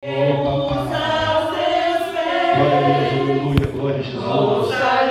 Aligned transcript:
Аллилуйя, 0.00 0.36
благо, 3.74 4.04
слава. 4.04 5.07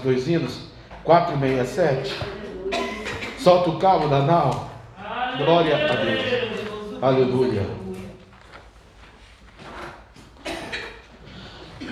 os 0.00 0.02
dois 0.02 0.26
hinos? 0.26 0.58
467. 1.04 2.16
Solta 3.38 3.70
o 3.70 3.78
cabo 3.78 4.08
da 4.08 4.18
nau. 4.20 4.68
Glória 5.36 5.76
a 5.76 5.94
Deus. 5.96 6.24
Aleluia. 7.02 7.66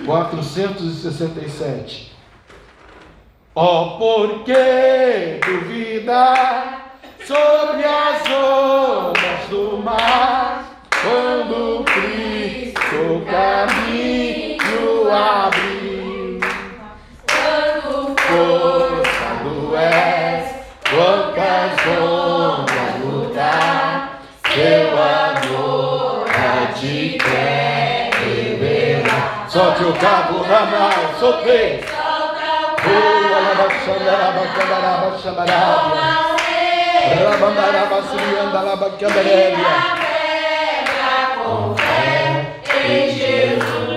467. 0.05 2.11
Ó, 3.55 3.65
oh, 3.65 3.97
por 3.97 4.43
que 4.43 5.39
duvida 5.45 6.81
sobre 7.25 7.83
as 7.83 8.21
ondas 8.31 9.49
do 9.49 9.81
mar 9.83 10.63
quando 11.01 11.83
Cristo 11.83 13.17
o 13.17 13.25
caminho 13.25 15.11
abre? 15.11 15.68
Quantas 20.99 21.39
as 21.39 21.79
ondas 21.97 22.99
lutar, 23.01 24.19
seu 24.51 24.91
amor 24.91 26.27
a 26.27 26.67
te 26.73 27.17
quer 27.17 28.11
revelar. 28.15 29.47
Solte 29.47 29.85
o 29.85 29.93
cabo 29.93 30.45
na 30.45 30.65
mão, 30.65 30.91
soltei. 31.17 31.85
Rabandarabasriandalabacandarélia. 37.23 39.71
Confé 41.41 42.57
em 42.83 43.15
Jesus. 43.15 43.88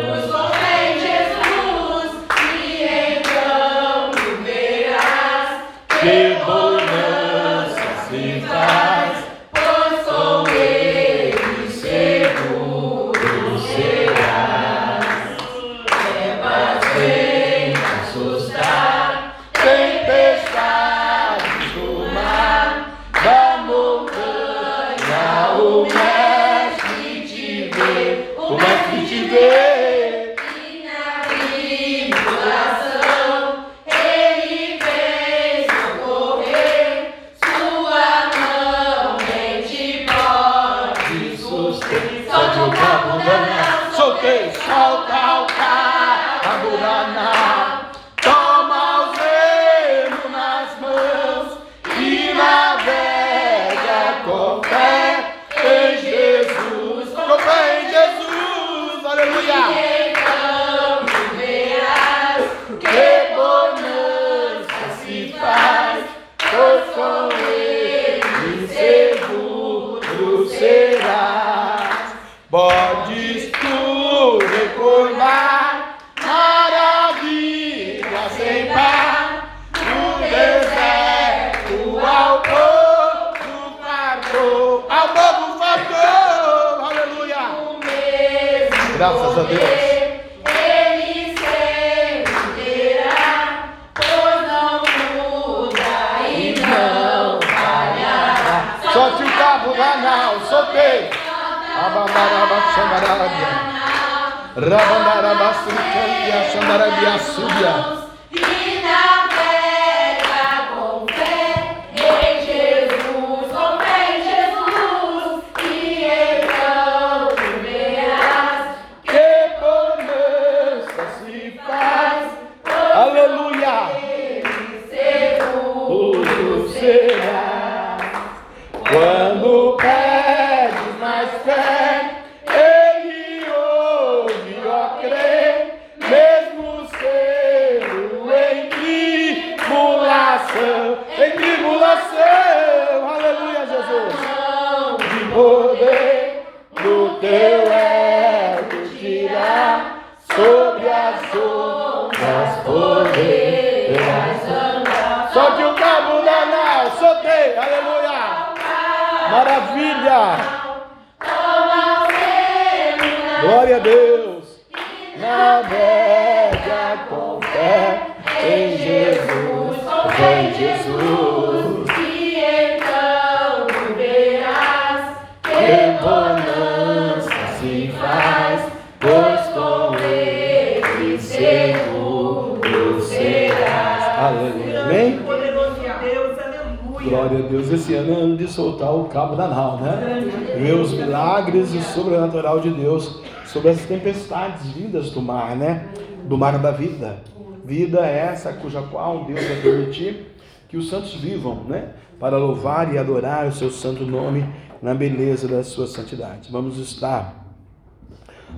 Sobre 193.53 193.69
as 193.69 193.83
tempestades 193.83 194.71
vindas 194.73 195.11
do 195.11 195.21
mar, 195.21 195.55
né? 195.55 195.87
Do 196.25 196.39
mar 196.39 196.59
da 196.59 196.71
vida. 196.71 197.23
Vida 197.65 198.01
é 198.01 198.19
essa 198.19 198.53
cuja 198.55 198.81
qual 198.83 199.27
Deus 199.27 199.45
vai 199.45 199.61
permitir 199.61 200.27
que 200.69 200.77
os 200.77 200.89
santos 200.89 201.15
vivam, 201.17 201.65
né? 201.65 201.91
Para 202.19 202.39
louvar 202.39 202.93
e 202.95 202.99
adorar 202.99 203.47
o 203.47 203.53
seu 203.53 203.71
santo 203.71 204.07
nome 204.07 204.45
na 204.81 204.95
beleza 204.95 205.47
da 205.47 205.63
sua 205.63 205.87
santidade. 205.87 206.51
Vamos 206.51 206.79
estar 206.79 207.43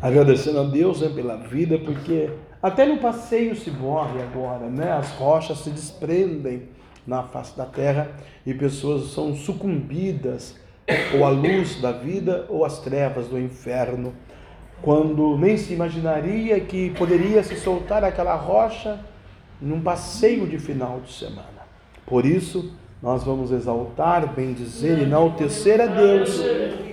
agradecendo 0.01 0.61
a 0.61 0.65
Deus 0.65 1.01
né, 1.01 1.09
pela 1.09 1.37
vida, 1.37 1.79
porque 1.79 2.31
até 2.63 2.87
no 2.87 2.99
passeio 2.99 3.57
se 3.57 3.71
morre 3.71 4.23
agora, 4.23 4.69
né? 4.69 4.93
As 4.93 5.11
rochas 5.13 5.59
se 5.59 5.71
desprendem 5.71 6.69
na 7.05 7.25
face 7.25 7.57
da 7.57 7.67
terra 7.67 8.13
e 8.47 8.55
pessoas 8.55 9.11
são 9.11 9.35
sucumbidas 9.35 10.57
ou 11.15 11.25
à 11.25 11.31
luz 11.31 11.81
da 11.81 11.93
vida 11.93 12.47
ou 12.49 12.65
às 12.65 12.79
trevas 12.79 13.29
do 13.29 13.39
inferno, 13.39 14.13
quando 14.85 15.39
nem 15.39 15.57
se 15.57 15.73
imaginaria 15.73 16.61
que 16.61 16.91
poderia 16.91 17.43
se 17.43 17.57
soltar 17.57 18.05
aquela 18.05 18.35
rocha 18.35 19.01
num 19.59 19.81
passeio 19.81 20.47
de 20.47 20.59
final 20.59 21.01
de 21.01 21.11
semana. 21.11 21.65
Por 22.05 22.27
isso, 22.27 22.75
nós 23.03 23.25
vamos 23.25 23.51
exaltar, 23.51 24.35
bendizer 24.35 24.99
enaltecer 24.99 25.81
a 25.81 25.87
Deus 25.87 26.39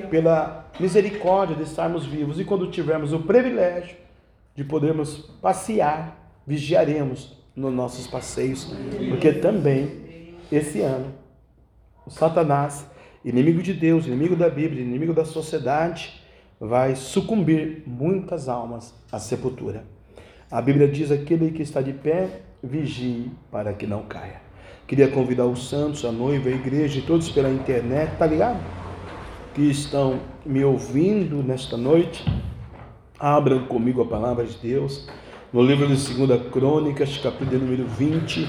pela 0.10 0.72
misericórdia 0.80 1.56
de 1.56 1.64
estarmos 1.64 2.06
vivos 2.06 2.40
e 2.40 2.46
quando 2.46 2.72
tivermos 2.72 3.12
o 3.12 3.20
privilégio 3.20 3.98
de 4.56 4.64
podermos 4.64 5.30
passear, 5.42 6.18
vigiaremos 6.48 7.38
nos 7.54 7.74
nossos 7.74 8.08
passeios, 8.08 8.74
porque 9.10 9.34
também 9.34 10.34
esse 10.50 10.80
ano 10.80 11.08
o 12.06 12.10
Satanás, 12.10 12.90
inimigo 13.24 13.62
de 13.62 13.74
Deus, 13.74 14.08
inimigo 14.08 14.36
da 14.36 14.50
Bíblia, 14.50 14.82
inimigo 14.82 15.14
da 15.14 15.26
sociedade, 15.26 16.21
vai 16.62 16.96
sucumbir 16.96 17.82
muitas 17.88 18.48
almas 18.48 18.94
à 19.12 19.18
sepultura. 19.18 19.84
A 20.50 20.62
Bíblia 20.62 20.88
diz: 20.88 21.12
aquele 21.12 21.50
que 21.50 21.64
está 21.64 21.82
de 21.82 21.92
pé, 21.92 22.42
vigie 22.64 23.32
para 23.52 23.74
que 23.74 23.88
não 23.88 24.04
caia. 24.04 24.40
Queria 24.86 25.08
convidar 25.08 25.46
os 25.46 25.68
santos, 25.68 26.06
a 26.06 26.12
noiva, 26.12 26.50
a 26.50 26.52
igreja 26.52 27.00
e 27.00 27.02
todos 27.02 27.32
pela 27.32 27.50
internet, 27.50 28.16
tá 28.18 28.28
ligado? 28.28 28.60
Que 29.56 29.64
estão 29.72 30.20
me 30.46 30.64
ouvindo 30.64 31.42
nesta 31.42 31.76
noite, 31.76 32.24
abram 33.18 33.66
comigo 33.66 34.02
a 34.02 34.06
palavra 34.06 34.46
de 34.46 34.58
Deus 34.58 35.08
no 35.52 35.62
livro 35.64 35.88
de 35.88 35.96
2 36.14 36.50
Crônicas, 36.52 37.18
capítulo 37.18 37.60
número 37.60 37.86
20, 37.86 38.48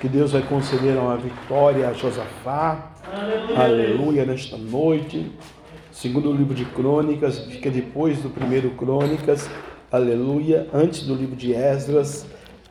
que 0.00 0.08
Deus 0.08 0.32
vai 0.32 0.42
conceder 0.42 0.96
uma 0.96 1.16
vitória 1.16 1.88
a 1.88 1.92
Josafá, 1.92 2.92
aleluia, 3.12 3.58
aleluia 3.58 4.24
nesta 4.24 4.56
noite. 4.56 5.32
Segundo 6.00 6.32
livro 6.32 6.54
de 6.54 6.64
Crônicas, 6.64 7.40
fica 7.40 7.68
depois 7.68 8.22
do 8.22 8.30
primeiro 8.30 8.70
Crônicas, 8.70 9.50
aleluia, 9.90 10.68
antes 10.72 11.02
do 11.02 11.12
livro 11.12 11.34
de 11.34 11.52
Esdras, 11.52 12.24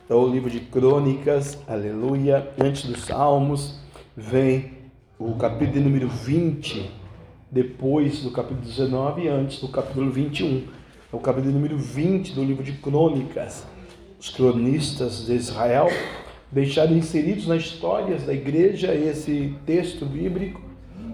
é 0.08 0.14
o 0.14 0.26
livro 0.26 0.48
de 0.48 0.60
Crônicas, 0.60 1.58
aleluia, 1.68 2.48
antes 2.58 2.86
dos 2.86 3.04
Salmos, 3.04 3.80
vem 4.16 4.70
o 5.18 5.34
capítulo 5.34 5.84
número 5.84 6.08
20, 6.08 6.90
depois 7.50 8.22
do 8.22 8.30
capítulo 8.30 8.62
19 8.62 9.28
antes 9.28 9.60
do 9.60 9.68
capítulo 9.68 10.10
21. 10.10 10.64
É 11.12 11.14
o 11.14 11.18
capítulo 11.20 11.52
número 11.52 11.76
20 11.76 12.32
do 12.32 12.42
livro 12.42 12.64
de 12.64 12.72
Crônicas. 12.72 13.66
Os 14.18 14.30
cronistas 14.30 15.26
de 15.26 15.34
Israel 15.34 15.88
deixaram 16.50 16.96
inseridos 16.96 17.46
nas 17.46 17.60
histórias 17.60 18.22
da 18.22 18.32
igreja 18.32 18.94
esse 18.94 19.54
texto 19.66 20.06
bíblico 20.06 20.62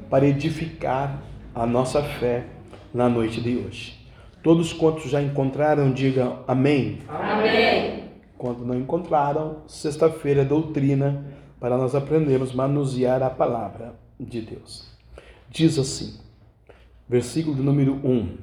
para 0.09 0.29
edificar 0.29 1.34
a 1.55 1.65
nossa 1.67 2.03
fé 2.03 2.47
na 2.93 3.09
noite 3.09 3.41
de 3.41 3.57
hoje. 3.57 4.05
Todos 4.43 4.73
quantos 4.73 5.09
já 5.09 5.23
encontraram, 5.23 5.93
digam 5.93 6.41
amém. 6.49 6.99
Amém. 7.09 8.05
Quando 8.37 8.65
não 8.67 8.75
encontraram, 8.75 9.59
sexta-feira 9.67 10.43
é 10.43 10.45
doutrina 10.45 11.25
para 11.61 11.79
nós 11.79 11.95
aprendermos 11.95 12.51
a 12.51 12.55
manusear 12.57 13.23
a 13.23 13.31
palavra 13.31 13.95
de 14.19 14.41
Deus. 14.41 14.93
Diz 15.49 15.79
assim, 15.79 16.19
versículo 17.09 17.63
número 17.63 17.95
1. 18.05 18.37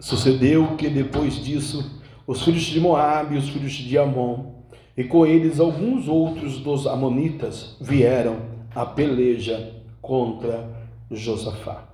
Sucedeu 0.00 0.76
que 0.76 0.88
depois 0.88 1.34
disso, 1.34 2.00
os 2.26 2.42
filhos 2.42 2.62
de 2.62 2.80
Moabe 2.80 3.34
e 3.34 3.38
os 3.38 3.50
filhos 3.50 3.72
de 3.72 3.98
Amon, 3.98 4.52
e 4.96 5.04
com 5.04 5.24
eles 5.26 5.60
alguns 5.60 6.08
outros 6.08 6.58
dos 6.58 6.86
amonitas, 6.86 7.76
vieram 7.80 8.38
a 8.74 8.84
peleja 8.84 9.74
contra 10.00 10.81
Josafá. 11.12 11.88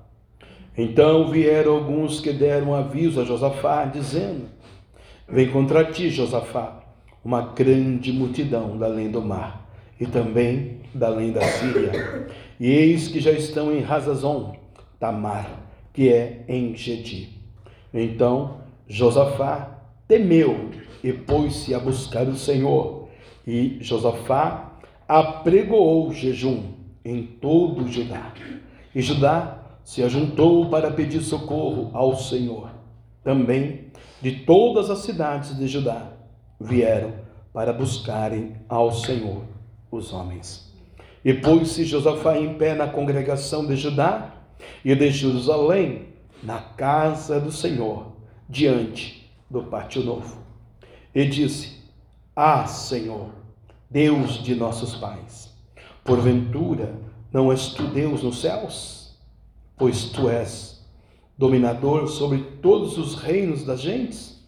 Então 0.76 1.28
vieram 1.28 1.72
alguns 1.74 2.20
que 2.20 2.32
deram 2.32 2.74
aviso 2.74 3.20
a 3.20 3.24
Josafá, 3.24 3.84
dizendo: 3.84 4.46
Vem 5.28 5.50
contra 5.50 5.84
ti, 5.84 6.08
Josafá, 6.08 6.80
uma 7.24 7.42
grande 7.42 8.12
multidão 8.12 8.78
da 8.78 8.86
além 8.86 9.10
do 9.10 9.20
mar, 9.20 9.68
e 10.00 10.06
também 10.06 10.80
da 10.94 11.08
além 11.08 11.32
da 11.32 11.42
Síria. 11.42 12.28
E 12.60 12.70
eis 12.70 13.08
que 13.08 13.20
já 13.20 13.32
estão 13.32 13.72
em 13.72 13.80
Razazon, 13.80 14.56
Tamar, 14.98 15.48
que 15.92 16.08
é 16.08 16.44
em 16.48 16.74
Gedi. 16.76 17.30
Então 17.92 18.58
Josafá 18.86 19.78
temeu 20.06 20.70
e 21.02 21.12
pôs-se 21.12 21.74
a 21.74 21.78
buscar 21.78 22.26
o 22.26 22.36
Senhor. 22.36 23.08
E 23.46 23.78
Josafá 23.80 24.78
apregoou 25.06 26.12
jejum 26.12 26.74
em 27.04 27.22
todo 27.22 27.84
o 27.84 27.88
Judá. 27.88 28.32
E 28.98 29.02
Judá 29.02 29.58
se 29.84 30.02
ajuntou 30.02 30.68
para 30.68 30.90
pedir 30.90 31.22
socorro 31.22 31.92
ao 31.94 32.16
Senhor. 32.16 32.68
Também 33.22 33.92
de 34.20 34.40
todas 34.40 34.90
as 34.90 34.98
cidades 34.98 35.56
de 35.56 35.68
Judá 35.68 36.14
vieram 36.60 37.12
para 37.52 37.72
buscarem 37.72 38.56
ao 38.68 38.90
Senhor 38.90 39.44
os 39.88 40.12
homens. 40.12 40.74
E 41.24 41.32
pôs-se 41.32 41.84
Josafá 41.84 42.36
em 42.38 42.54
pé 42.54 42.74
na 42.74 42.88
congregação 42.88 43.64
de 43.64 43.76
Judá 43.76 44.34
e 44.84 44.92
de 44.96 45.12
Jerusalém, 45.12 46.08
na 46.42 46.58
casa 46.58 47.38
do 47.38 47.52
Senhor, 47.52 48.16
diante 48.48 49.30
do 49.48 49.62
pátio 49.62 50.02
novo. 50.02 50.38
E 51.14 51.24
disse: 51.24 51.84
Ah, 52.34 52.66
Senhor, 52.66 53.28
Deus 53.88 54.42
de 54.42 54.56
nossos 54.56 54.96
pais, 54.96 55.56
porventura 56.02 57.06
não 57.32 57.52
és 57.52 57.68
tu 57.68 57.84
Deus 57.84 58.22
nos 58.22 58.40
céus? 58.40 59.16
Pois 59.76 60.04
tu 60.06 60.28
és 60.28 60.78
dominador 61.36 62.08
sobre 62.08 62.38
todos 62.60 62.98
os 62.98 63.14
reinos 63.14 63.64
das 63.64 63.80
gentes, 63.80 64.44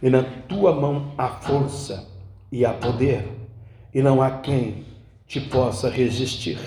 e 0.00 0.08
na 0.08 0.22
tua 0.22 0.72
mão 0.72 1.12
há 1.18 1.28
força 1.28 2.08
e 2.52 2.64
há 2.64 2.72
poder, 2.72 3.26
e 3.92 4.00
não 4.00 4.22
há 4.22 4.30
quem 4.38 4.84
te 5.26 5.40
possa 5.40 5.90
resistir. 5.90 6.58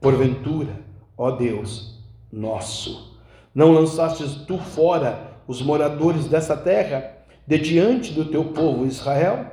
Porventura, 0.00 0.80
ó 1.16 1.30
Deus 1.30 2.04
nosso, 2.30 3.18
não 3.54 3.72
lançastes 3.72 4.34
tu 4.46 4.58
fora 4.58 5.38
os 5.46 5.62
moradores 5.62 6.26
dessa 6.26 6.56
terra 6.56 7.16
de 7.46 7.58
diante 7.58 8.12
do 8.12 8.26
teu 8.26 8.46
povo 8.46 8.84
Israel? 8.84 9.52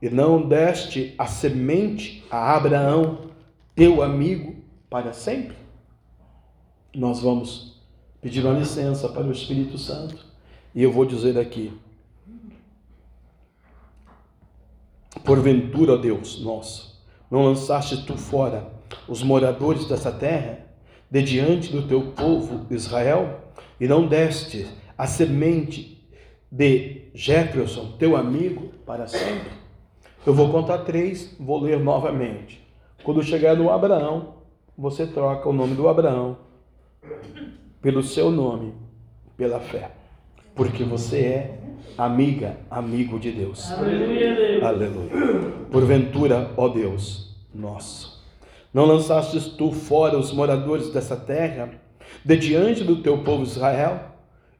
E 0.00 0.08
não 0.08 0.46
deste 0.46 1.14
a 1.18 1.26
semente 1.26 2.24
a 2.30 2.54
Abraão, 2.54 3.25
teu 3.76 4.02
amigo, 4.02 4.56
para 4.88 5.12
sempre? 5.12 5.54
Nós 6.94 7.20
vamos 7.20 7.78
pedir 8.22 8.42
uma 8.42 8.58
licença 8.58 9.06
para 9.06 9.26
o 9.26 9.30
Espírito 9.30 9.76
Santo 9.76 10.16
e 10.74 10.82
eu 10.82 10.90
vou 10.90 11.04
dizer 11.04 11.38
aqui: 11.38 11.78
Porventura, 15.22 15.98
Deus 15.98 16.42
nosso, 16.42 17.04
Não 17.30 17.44
lançaste 17.44 18.06
tu 18.06 18.16
fora 18.16 18.72
os 19.06 19.22
moradores 19.22 19.86
dessa 19.86 20.10
terra, 20.10 20.60
de 21.10 21.22
diante 21.22 21.70
do 21.70 21.86
teu 21.86 22.12
povo 22.12 22.66
Israel, 22.70 23.42
e 23.78 23.86
não 23.86 24.08
deste 24.08 24.66
a 24.96 25.06
semente 25.06 26.02
de 26.50 27.10
Jefferson, 27.14 27.92
teu 27.98 28.16
amigo, 28.16 28.72
para 28.86 29.06
sempre? 29.06 29.52
Eu 30.24 30.32
vou 30.32 30.50
contar 30.50 30.78
três, 30.78 31.36
vou 31.38 31.60
ler 31.60 31.78
novamente. 31.78 32.65
Quando 33.06 33.22
chegar 33.22 33.54
no 33.54 33.70
Abraão, 33.70 34.34
você 34.76 35.06
troca 35.06 35.48
o 35.48 35.52
nome 35.52 35.76
do 35.76 35.88
Abraão 35.88 36.38
pelo 37.80 38.02
seu 38.02 38.32
nome, 38.32 38.74
pela 39.36 39.60
fé. 39.60 39.92
Porque 40.56 40.82
você 40.82 41.18
é 41.20 41.58
amiga, 41.96 42.56
amigo 42.68 43.16
de 43.20 43.30
Deus. 43.30 43.70
Aleluia. 43.70 44.34
Deus. 44.34 44.62
Aleluia. 44.64 45.10
Porventura, 45.70 46.50
ó 46.56 46.66
Deus, 46.66 47.36
nosso, 47.54 48.26
não 48.74 48.84
lançastes 48.84 49.50
tu 49.50 49.70
fora 49.70 50.18
os 50.18 50.32
moradores 50.32 50.90
dessa 50.92 51.14
terra, 51.14 51.74
de 52.24 52.36
diante 52.36 52.82
do 52.82 53.02
teu 53.02 53.18
povo 53.18 53.44
Israel, 53.44 54.00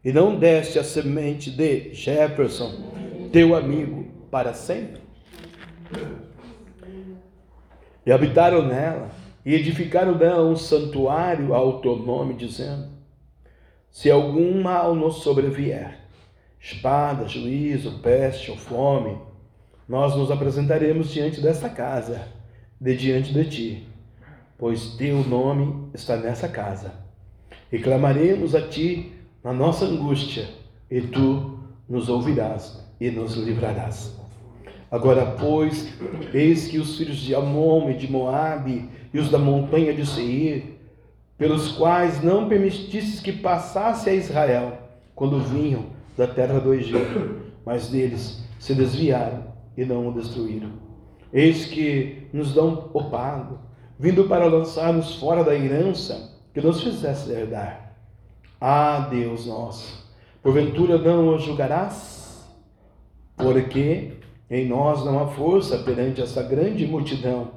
e 0.04 0.12
não 0.12 0.36
deste 0.36 0.78
a 0.78 0.84
semente 0.84 1.50
de 1.50 1.92
Jefferson, 1.92 2.70
teu 3.32 3.56
amigo, 3.56 4.06
para 4.30 4.54
sempre? 4.54 5.05
E 8.06 8.12
habitaram 8.12 8.64
nela, 8.64 9.10
e 9.44 9.52
edificaram 9.52 10.16
nela 10.16 10.48
um 10.48 10.54
santuário 10.54 11.52
ao 11.52 11.80
teu 11.80 11.96
nome, 11.96 12.34
dizendo: 12.34 12.88
Se 13.90 14.08
algum 14.08 14.62
mal 14.62 14.94
nos 14.94 15.16
sobrevier, 15.16 15.98
espada, 16.60 17.26
juízo, 17.26 17.98
peste 17.98 18.52
ou 18.52 18.56
fome, 18.56 19.18
nós 19.88 20.14
nos 20.14 20.30
apresentaremos 20.30 21.10
diante 21.10 21.40
desta 21.40 21.68
casa, 21.68 22.28
de 22.80 22.96
diante 22.96 23.32
de 23.32 23.44
ti, 23.44 23.88
pois 24.56 24.94
teu 24.96 25.24
nome 25.24 25.90
está 25.92 26.16
nessa 26.16 26.48
casa. 26.48 26.92
E 27.72 27.78
clamaremos 27.80 28.54
a 28.54 28.68
ti 28.68 29.12
na 29.42 29.52
nossa 29.52 29.84
angústia, 29.84 30.48
e 30.88 31.00
tu 31.00 31.58
nos 31.88 32.08
ouvirás 32.08 32.84
e 33.00 33.10
nos 33.10 33.34
livrarás. 33.34 34.25
Agora, 34.90 35.34
pois, 35.38 35.92
eis 36.32 36.68
que 36.68 36.78
os 36.78 36.96
filhos 36.96 37.16
de 37.16 37.34
Amon 37.34 37.90
e 37.90 37.94
de 37.94 38.10
Moabe 38.10 38.88
e 39.12 39.18
os 39.18 39.30
da 39.30 39.38
montanha 39.38 39.92
de 39.92 40.06
Seir, 40.06 40.78
pelos 41.36 41.72
quais 41.72 42.22
não 42.22 42.48
permitistes 42.48 43.20
que 43.20 43.32
passasse 43.32 44.08
a 44.08 44.14
Israel, 44.14 44.78
quando 45.14 45.40
vinham 45.40 45.86
da 46.16 46.26
terra 46.26 46.60
do 46.60 46.72
Egito, 46.72 47.42
mas 47.64 47.88
deles 47.88 48.42
se 48.58 48.74
desviaram 48.74 49.44
e 49.76 49.84
não 49.84 50.08
o 50.08 50.12
destruíram. 50.12 50.70
Eis 51.32 51.66
que 51.66 52.28
nos 52.32 52.54
dão 52.54 52.90
o 52.94 53.04
pago, 53.04 53.58
vindo 53.98 54.24
para 54.24 54.46
lançar-nos 54.46 55.16
fora 55.16 55.42
da 55.42 55.54
herança 55.54 56.38
que 56.54 56.60
nos 56.60 56.82
fizesse 56.82 57.30
herdar. 57.30 57.94
Ah, 58.60 59.08
Deus 59.10 59.46
nosso, 59.46 60.10
porventura 60.42 60.96
não 60.96 61.28
o 61.28 61.38
julgarás? 61.38 62.46
Porque 63.36 64.15
em 64.50 64.66
nós 64.68 65.04
não 65.04 65.18
há 65.22 65.26
força 65.26 65.78
perante 65.78 66.20
essa 66.20 66.42
grande 66.42 66.86
multidão 66.86 67.50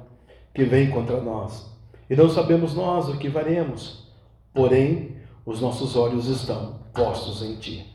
que 0.54 0.64
vem 0.64 0.90
contra 0.90 1.20
nós. 1.20 1.70
E 2.08 2.16
não 2.16 2.28
sabemos 2.28 2.74
nós 2.74 3.08
o 3.08 3.18
que 3.18 3.30
faremos, 3.30 4.08
porém 4.52 5.16
os 5.46 5.60
nossos 5.60 5.96
olhos 5.96 6.26
estão 6.26 6.80
postos 6.92 7.42
em 7.42 7.56
ti 7.56 7.90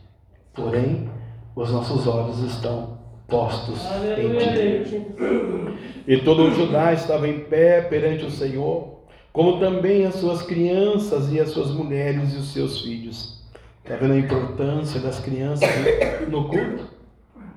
porém 0.56 1.10
os 1.56 1.72
nossos 1.72 2.08
olhos 2.08 2.40
estão 2.40 2.98
postos 3.28 3.80
em 4.18 4.84
ti. 4.84 5.06
E 6.08 6.18
todo 6.18 6.44
o 6.44 6.52
Judá 6.52 6.94
estava 6.94 7.28
em 7.28 7.42
pé 7.42 7.82
perante 7.82 8.26
o 8.26 8.32
Senhor, 8.32 9.00
como 9.32 9.60
também 9.60 10.06
as 10.06 10.16
suas 10.16 10.42
crianças 10.42 11.32
e 11.32 11.40
as 11.40 11.50
suas 11.50 11.72
mulheres 11.72 12.34
e 12.34 12.38
os 12.38 12.54
seus 12.54 12.82
filhos. 12.82 13.44
Está 13.84 13.98
vendo 13.98 14.14
a 14.14 14.18
importância 14.18 15.00
das 15.00 15.20
crianças 15.20 15.70
no 16.30 16.48
culto? 16.48 16.86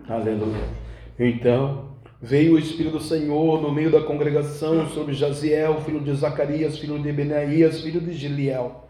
Aleluia. 0.09 0.88
Então, 1.19 1.97
veio 2.21 2.55
o 2.55 2.59
Espírito 2.59 2.99
do 2.99 3.03
Senhor 3.03 3.61
no 3.61 3.73
meio 3.73 3.91
da 3.91 4.03
congregação 4.03 4.89
sobre 4.89 5.15
Jaziel, 5.15 5.81
filho 5.81 6.01
de 6.01 6.15
Zacarias, 6.15 6.79
filho 6.79 6.99
de 6.99 7.13
Benaías, 7.13 7.81
filho 7.81 8.01
de 8.01 8.13
Giliel. 8.13 8.89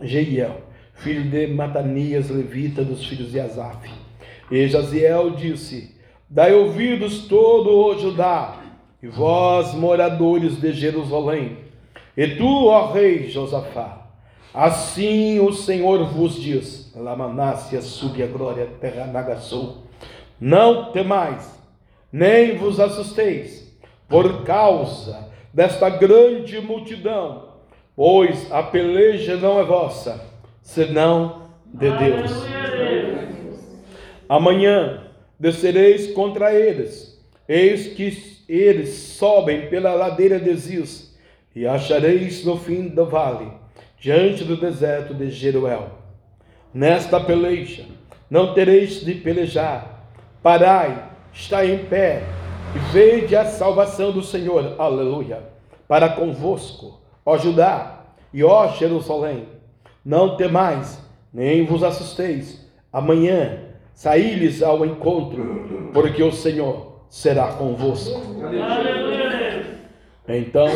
Jeiel 0.00 0.74
filho 0.94 1.24
de 1.24 1.46
Matanias, 1.48 2.30
levita 2.30 2.84
dos 2.84 3.04
filhos 3.04 3.30
de 3.30 3.40
Asaf. 3.40 3.90
E 4.50 4.68
Jaziel 4.68 5.30
disse: 5.30 5.94
Dai 6.28 6.52
ouvidos 6.54 7.26
todo 7.26 7.70
o 7.70 7.98
Judá, 7.98 8.60
e 9.02 9.08
vós, 9.08 9.74
moradores 9.74 10.60
de 10.60 10.72
Jerusalém, 10.72 11.58
e 12.16 12.28
tu, 12.36 12.66
ó 12.66 12.92
rei 12.92 13.28
Josafá, 13.28 14.08
assim 14.52 15.40
o 15.40 15.52
Senhor 15.52 16.04
vos 16.06 16.40
diz: 16.40 16.92
Lamanácia, 16.94 17.82
subi 17.82 18.22
a 18.22 18.26
glória, 18.26 18.68
terra 18.80 19.06
nagaçou. 19.06 19.83
Não 20.40 20.92
temais, 20.92 21.48
nem 22.12 22.56
vos 22.56 22.80
assusteis, 22.80 23.72
por 24.08 24.44
causa 24.44 25.28
desta 25.52 25.88
grande 25.88 26.60
multidão, 26.60 27.54
pois 27.96 28.50
a 28.52 28.62
peleja 28.62 29.36
não 29.36 29.60
é 29.60 29.64
vossa, 29.64 30.20
senão 30.60 31.48
de 31.66 31.90
Deus. 31.90 32.30
Amanhã 34.28 35.04
descereis 35.38 36.12
contra 36.12 36.52
eles, 36.52 37.22
eis 37.48 37.88
que 37.94 38.42
eles 38.48 38.90
sobem 38.90 39.68
pela 39.68 39.94
ladeira 39.94 40.38
de 40.38 40.54
Ziz, 40.54 41.16
e 41.54 41.66
achareis 41.66 42.44
no 42.44 42.56
fim 42.56 42.88
do 42.88 43.06
vale, 43.06 43.52
diante 43.98 44.44
do 44.44 44.56
deserto 44.56 45.14
de 45.14 45.30
Jeruel. 45.30 45.90
Nesta 46.72 47.20
peleja 47.20 47.84
não 48.28 48.52
tereis 48.52 49.04
de 49.04 49.14
pelejar, 49.14 49.93
parai, 50.44 51.08
está 51.32 51.64
em 51.64 51.86
pé, 51.86 52.22
e 52.76 52.78
vede 52.92 53.34
a 53.34 53.46
salvação 53.46 54.12
do 54.12 54.22
Senhor, 54.22 54.74
aleluia, 54.78 55.42
para 55.88 56.10
convosco, 56.10 57.00
ó 57.24 57.38
Judá 57.38 58.04
e 58.30 58.44
ó 58.44 58.68
Jerusalém 58.68 59.48
não 60.04 60.36
temais, 60.36 61.02
nem 61.32 61.64
vos 61.64 61.82
assusteis. 61.82 62.70
Amanhã 62.92 63.58
saí-lhes 63.94 64.62
ao 64.62 64.84
encontro, 64.84 65.90
porque 65.94 66.22
o 66.22 66.30
Senhor 66.30 67.00
será 67.08 67.52
convosco. 67.54 68.20
Então 70.28 70.68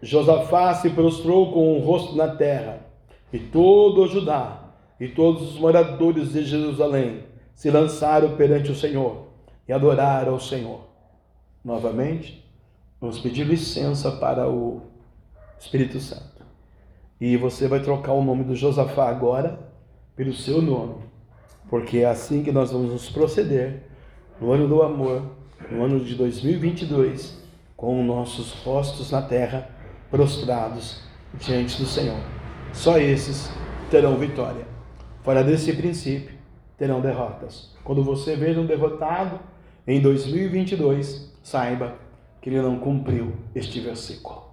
Josafá 0.00 0.74
se 0.74 0.90
prostrou 0.90 1.52
com 1.52 1.76
o 1.76 1.80
rosto 1.80 2.16
na 2.16 2.28
terra, 2.28 2.78
e 3.32 3.40
todo 3.40 4.02
o 4.02 4.06
Judá 4.06 4.58
e 5.00 5.08
todos 5.08 5.50
os 5.50 5.58
moradores 5.58 6.32
de 6.32 6.44
Jerusalém 6.44 7.29
se 7.60 7.70
lançaram 7.70 8.36
perante 8.36 8.72
o 8.72 8.74
Senhor 8.74 9.26
e 9.68 9.72
adoraram 9.74 10.32
ao 10.32 10.40
Senhor. 10.40 10.80
Novamente, 11.62 12.42
vamos 12.98 13.18
pedir 13.18 13.44
licença 13.44 14.12
para 14.12 14.48
o 14.48 14.80
Espírito 15.58 16.00
Santo. 16.00 16.42
E 17.20 17.36
você 17.36 17.68
vai 17.68 17.80
trocar 17.80 18.14
o 18.14 18.24
nome 18.24 18.44
do 18.44 18.56
Josafá 18.56 19.10
agora 19.10 19.60
pelo 20.16 20.32
seu 20.32 20.62
nome. 20.62 21.04
Porque 21.68 21.98
é 21.98 22.06
assim 22.06 22.42
que 22.42 22.50
nós 22.50 22.72
vamos 22.72 22.92
nos 22.92 23.10
proceder 23.10 23.82
no 24.40 24.52
ano 24.52 24.66
do 24.66 24.82
amor, 24.82 25.22
no 25.70 25.84
ano 25.84 26.00
de 26.00 26.14
2022, 26.14 27.42
com 27.76 28.02
nossos 28.02 28.52
rostos 28.64 29.10
na 29.10 29.20
terra 29.20 29.68
prostrados 30.10 31.02
diante 31.34 31.76
do 31.76 31.86
Senhor. 31.86 32.20
Só 32.72 32.96
esses 32.96 33.52
terão 33.90 34.16
vitória. 34.16 34.66
Fora 35.22 35.44
desse 35.44 35.74
princípio, 35.74 36.39
terão 36.80 36.98
derrotas. 37.02 37.76
Quando 37.84 38.02
você 38.02 38.34
ver 38.34 38.58
um 38.58 38.64
derrotado 38.64 39.38
em 39.86 40.00
2022, 40.00 41.30
saiba 41.42 41.96
que 42.40 42.48
ele 42.48 42.62
não 42.62 42.78
cumpriu 42.78 43.34
este 43.54 43.80
versículo. 43.80 44.44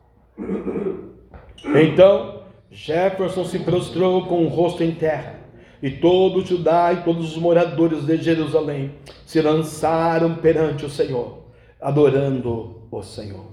Então, 1.63 2.41
Jefferson 2.69 3.45
se 3.45 3.59
prostrou 3.59 4.25
com 4.25 4.43
o 4.43 4.49
rosto 4.49 4.83
em 4.83 4.93
terra, 4.93 5.39
e 5.81 5.89
todo 5.89 6.45
Judá 6.45 6.91
e 6.91 6.97
todos 6.97 7.31
os 7.31 7.37
moradores 7.37 8.05
de 8.05 8.17
Jerusalém 8.17 8.95
se 9.25 9.39
lançaram 9.39 10.35
perante 10.35 10.85
o 10.85 10.89
Senhor, 10.89 11.45
adorando 11.79 12.81
o 12.91 13.01
Senhor. 13.03 13.45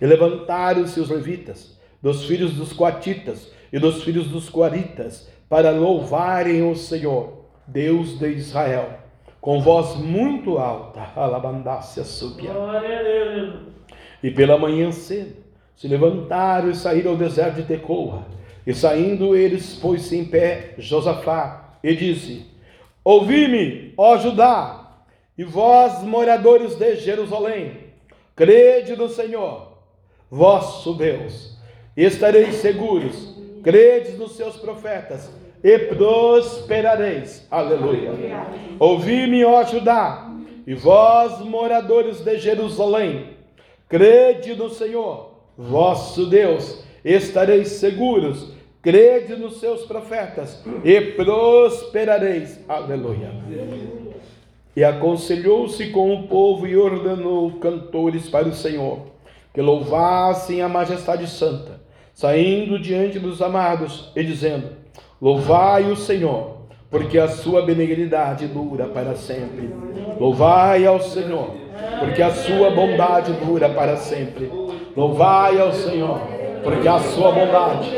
E 0.00 0.04
levantaram-se 0.04 0.98
os 0.98 1.08
levitas, 1.08 1.78
dos 2.02 2.24
filhos 2.24 2.54
dos 2.54 2.72
coatitas 2.72 3.52
e 3.72 3.78
dos 3.78 4.02
filhos 4.02 4.26
dos 4.26 4.48
coaritas, 4.48 5.28
para 5.48 5.70
louvarem 5.70 6.68
o 6.68 6.74
Senhor, 6.74 7.37
Deus 7.68 8.18
de 8.18 8.30
Israel, 8.30 8.98
com 9.40 9.60
voz 9.60 9.96
muito 9.96 10.56
alta, 10.56 11.12
alabandácia 11.14 12.02
subia. 12.02 12.50
E 14.22 14.30
pela 14.30 14.56
manhã 14.56 14.90
cedo 14.90 15.36
se 15.76 15.86
levantaram 15.86 16.70
e 16.70 16.74
saíram 16.74 17.10
ao 17.10 17.16
deserto 17.16 17.56
de 17.56 17.64
Tecoa 17.64 18.26
e 18.66 18.72
saindo 18.74 19.36
eles, 19.36 19.74
pôs-se 19.74 20.16
em 20.16 20.24
pé 20.24 20.74
Josafá 20.78 21.78
e 21.84 21.94
disse: 21.94 22.46
Ouvi-me, 23.04 23.92
ó 23.96 24.16
Judá, 24.16 24.98
e 25.36 25.44
vós, 25.44 26.02
moradores 26.02 26.74
de 26.74 26.96
Jerusalém, 26.96 27.76
crede 28.34 28.96
no 28.96 29.10
Senhor, 29.10 29.78
vosso 30.30 30.94
Deus, 30.94 31.56
estareis 31.94 32.56
seguros, 32.56 33.36
credes 33.62 34.18
nos 34.18 34.36
seus 34.36 34.56
profetas 34.56 35.30
e 35.62 35.78
prosperareis. 35.78 37.46
Aleluia. 37.50 38.12
Ouvi-me, 38.78 39.44
ó 39.44 39.64
Judá, 39.64 40.30
e 40.66 40.74
vós, 40.74 41.40
moradores 41.40 42.20
de 42.20 42.38
Jerusalém, 42.38 43.30
crede 43.88 44.54
no 44.54 44.68
Senhor, 44.68 45.32
vosso 45.56 46.26
Deus, 46.26 46.84
estareis 47.04 47.68
seguros, 47.68 48.52
crede 48.82 49.34
nos 49.34 49.58
seus 49.58 49.84
profetas 49.84 50.62
e 50.84 51.00
prosperareis. 51.00 52.60
Aleluia. 52.68 53.30
E 54.76 54.84
aconselhou-se 54.84 55.88
com 55.90 56.14
o 56.14 56.28
povo 56.28 56.66
e 56.66 56.76
ordenou 56.76 57.52
cantores 57.58 58.28
para 58.28 58.46
o 58.46 58.54
Senhor, 58.54 59.00
que 59.52 59.60
louvassem 59.60 60.62
a 60.62 60.68
majestade 60.68 61.26
santa, 61.26 61.80
saindo 62.14 62.78
diante 62.78 63.18
dos 63.18 63.42
amados 63.42 64.12
e 64.14 64.22
dizendo: 64.22 64.77
Louvai 65.20 65.90
o 65.90 65.96
Senhor, 65.96 66.58
porque 66.88 67.18
a 67.18 67.26
sua 67.26 67.62
benignidade 67.62 68.46
dura 68.46 68.84
para 68.84 69.16
sempre. 69.16 69.68
Louvai 70.16 70.86
ao 70.86 71.00
Senhor, 71.00 71.56
porque 71.98 72.22
a 72.22 72.30
sua 72.30 72.70
bondade 72.70 73.32
dura 73.44 73.68
para 73.68 73.96
sempre. 73.96 74.48
Louvai 74.96 75.60
ao 75.60 75.72
Senhor, 75.72 76.20
porque 76.62 76.86
a 76.86 77.00
sua 77.00 77.32
bondade 77.32 77.90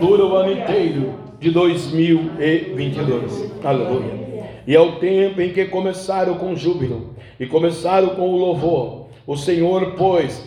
dura 0.00 0.26
o 0.26 0.34
ano 0.34 0.50
inteiro 0.50 1.14
de 1.38 1.52
2022. 1.52 3.52
Aleluia. 3.64 4.42
E 4.66 4.74
é 4.74 4.80
o 4.80 4.96
tempo 4.96 5.40
em 5.40 5.52
que 5.52 5.66
começaram 5.66 6.34
com 6.34 6.56
júbilo 6.56 7.14
e 7.38 7.46
começaram 7.46 8.16
com 8.16 8.30
o 8.30 8.36
louvor. 8.36 9.06
O 9.24 9.36
Senhor 9.36 9.92
pôs 9.92 10.44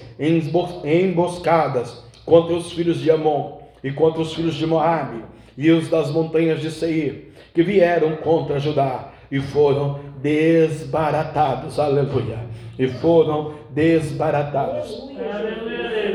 emboscadas 0.84 2.03
contra 2.25 2.53
os 2.53 2.74
filhos 2.74 3.00
de 3.00 3.10
Amon 3.10 3.60
e 3.81 3.93
contra 3.93 4.22
os 4.22 4.34
filhos 4.34 4.55
de 4.55 4.67
Moabe 4.67 5.37
e 5.58 5.72
os 5.72 5.90
das 5.90 6.12
montanhas 6.12 6.62
de 6.62 6.70
Seir, 6.70 7.32
que 7.54 7.64
vieram 7.64 8.18
contra 8.18 8.60
Judá 8.60 9.12
e 9.32 9.40
foram 9.40 10.00
desbaratados. 10.22 11.80
Aleluia. 11.80 12.40
E 12.78 12.88
foram 12.88 13.54
desbaratados. 13.72 15.10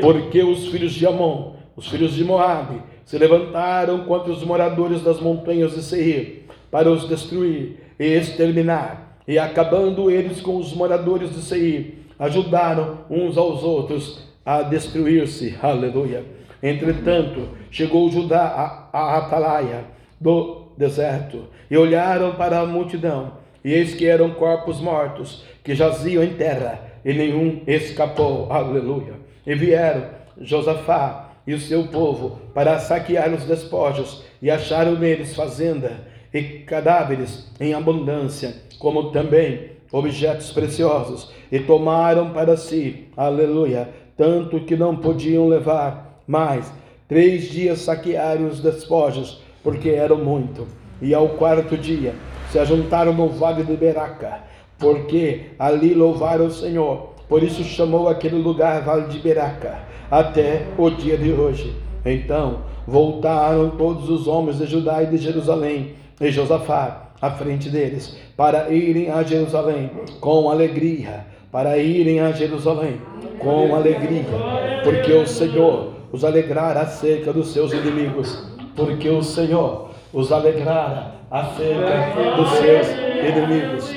Porque 0.01 0.41
os 0.41 0.67
filhos 0.67 0.93
de 0.93 1.05
Amon, 1.05 1.53
os 1.75 1.87
filhos 1.87 2.13
de 2.13 2.23
Moabe, 2.23 2.81
se 3.05 3.17
levantaram 3.17 4.05
contra 4.05 4.31
os 4.31 4.43
moradores 4.43 5.01
das 5.01 5.19
montanhas 5.19 5.73
de 5.73 5.83
Seir 5.83 6.45
para 6.71 6.89
os 6.89 7.07
destruir 7.07 7.77
e 7.99 8.05
exterminar. 8.05 9.19
E 9.27 9.37
acabando 9.37 10.09
eles 10.09 10.41
com 10.41 10.57
os 10.57 10.73
moradores 10.73 11.33
de 11.33 11.41
Seir, 11.41 11.99
ajudaram 12.17 12.99
uns 13.09 13.37
aos 13.37 13.63
outros 13.63 14.23
a 14.45 14.61
destruir-se. 14.61 15.55
Aleluia. 15.61 16.23
Entretanto, 16.63 17.49
chegou 17.69 18.09
Judá 18.09 18.87
a 18.93 19.17
Atalaia 19.17 19.83
do 20.19 20.71
deserto 20.77 21.49
e 21.69 21.75
olharam 21.75 22.35
para 22.35 22.59
a 22.59 22.65
multidão, 22.65 23.33
e 23.65 23.73
eis 23.73 23.93
que 23.93 24.05
eram 24.07 24.31
corpos 24.31 24.79
mortos 24.79 25.43
que 25.61 25.75
jaziam 25.75 26.23
em 26.23 26.35
terra, 26.35 26.79
e 27.03 27.13
nenhum 27.13 27.61
escapou. 27.67 28.47
Aleluia. 28.49 29.15
E 29.45 29.53
vieram 29.53 30.05
Josafá 30.39 31.31
e 31.45 31.53
o 31.53 31.59
seu 31.59 31.87
povo 31.87 32.39
para 32.53 32.79
saquear 32.79 33.33
os 33.33 33.43
despojos, 33.43 34.23
e 34.41 34.49
acharam 34.49 34.95
neles 34.95 35.35
fazenda 35.35 36.07
e 36.33 36.41
cadáveres 36.59 37.51
em 37.59 37.73
abundância, 37.73 38.55
como 38.79 39.11
também 39.11 39.71
objetos 39.91 40.51
preciosos, 40.53 41.29
e 41.51 41.59
tomaram 41.59 42.31
para 42.31 42.55
si, 42.55 43.09
aleluia, 43.17 43.89
tanto 44.15 44.61
que 44.61 44.77
não 44.77 44.95
podiam 44.95 45.47
levar 45.47 46.12
mas 46.27 46.71
três 47.07 47.49
dias 47.49 47.79
saquearam 47.79 48.47
os 48.47 48.59
despojos, 48.59 49.41
porque 49.63 49.89
eram 49.89 50.17
muito. 50.17 50.67
E 51.01 51.13
ao 51.13 51.29
quarto 51.29 51.77
dia 51.77 52.13
se 52.51 52.59
ajuntaram 52.59 53.13
no 53.13 53.29
vale 53.29 53.63
de 53.63 53.75
Beraca, 53.75 54.39
porque 54.77 55.47
ali 55.57 55.93
louvaram 55.93 56.45
o 56.45 56.51
Senhor. 56.51 57.13
Por 57.27 57.41
isso 57.41 57.63
chamou 57.63 58.07
aquele 58.07 58.35
lugar 58.35 58.81
Vale 58.83 59.07
de 59.07 59.19
Beraca, 59.19 59.79
até 60.11 60.67
o 60.77 60.89
dia 60.89 61.17
de 61.17 61.31
hoje. 61.31 61.75
Então 62.05 62.59
voltaram 62.85 63.71
todos 63.71 64.09
os 64.09 64.27
homens 64.27 64.57
de 64.57 64.65
Judá 64.65 65.01
e 65.01 65.07
de 65.07 65.17
Jerusalém, 65.17 65.95
e 66.19 66.29
Josafá 66.29 67.11
à 67.21 67.31
frente 67.31 67.69
deles, 67.69 68.17
para 68.35 68.69
irem 68.69 69.09
a 69.09 69.23
Jerusalém 69.23 69.89
com 70.19 70.49
alegria, 70.49 71.25
para 71.51 71.77
irem 71.77 72.19
a 72.19 72.31
Jerusalém 72.33 72.99
com 73.39 73.73
alegria, 73.73 74.25
porque 74.83 75.13
o 75.13 75.25
Senhor 75.25 75.92
os 76.13 76.23
alegrara 76.23 76.81
acerca 76.81 77.33
dos 77.33 77.51
seus 77.51 77.73
inimigos, 77.73 78.47
porque 78.75 79.09
o 79.09 79.23
Senhor 79.23 79.89
os 80.13 80.31
alegrara 80.31 81.15
acerca 81.29 82.35
dos 82.37 82.49
seus 82.51 82.87
inimigos. 82.87 83.91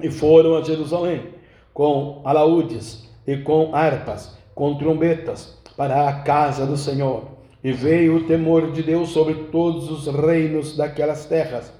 E 0.00 0.10
foram 0.10 0.56
a 0.56 0.62
Jerusalém 0.62 1.34
com 1.74 2.22
alaúdes 2.24 3.06
e 3.26 3.36
com 3.36 3.76
harpas, 3.76 4.38
com 4.54 4.74
trombetas, 4.76 5.58
para 5.76 6.08
a 6.08 6.20
casa 6.20 6.64
do 6.64 6.78
Senhor. 6.78 7.24
E 7.62 7.72
veio 7.72 8.16
o 8.16 8.24
temor 8.24 8.72
de 8.72 8.82
Deus 8.82 9.10
sobre 9.10 9.34
todos 9.52 9.90
os 9.90 10.06
reinos 10.06 10.74
daquelas 10.78 11.26
terras, 11.26 11.70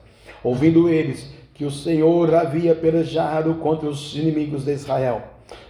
ouvindo 0.42 0.90
eles 0.90 1.33
que 1.55 1.64
o 1.64 1.70
Senhor 1.70 2.35
havia 2.35 2.74
pelejado 2.74 3.55
contra 3.55 3.88
os 3.88 4.14
inimigos 4.14 4.66
de 4.66 4.72
Israel. 4.72 5.22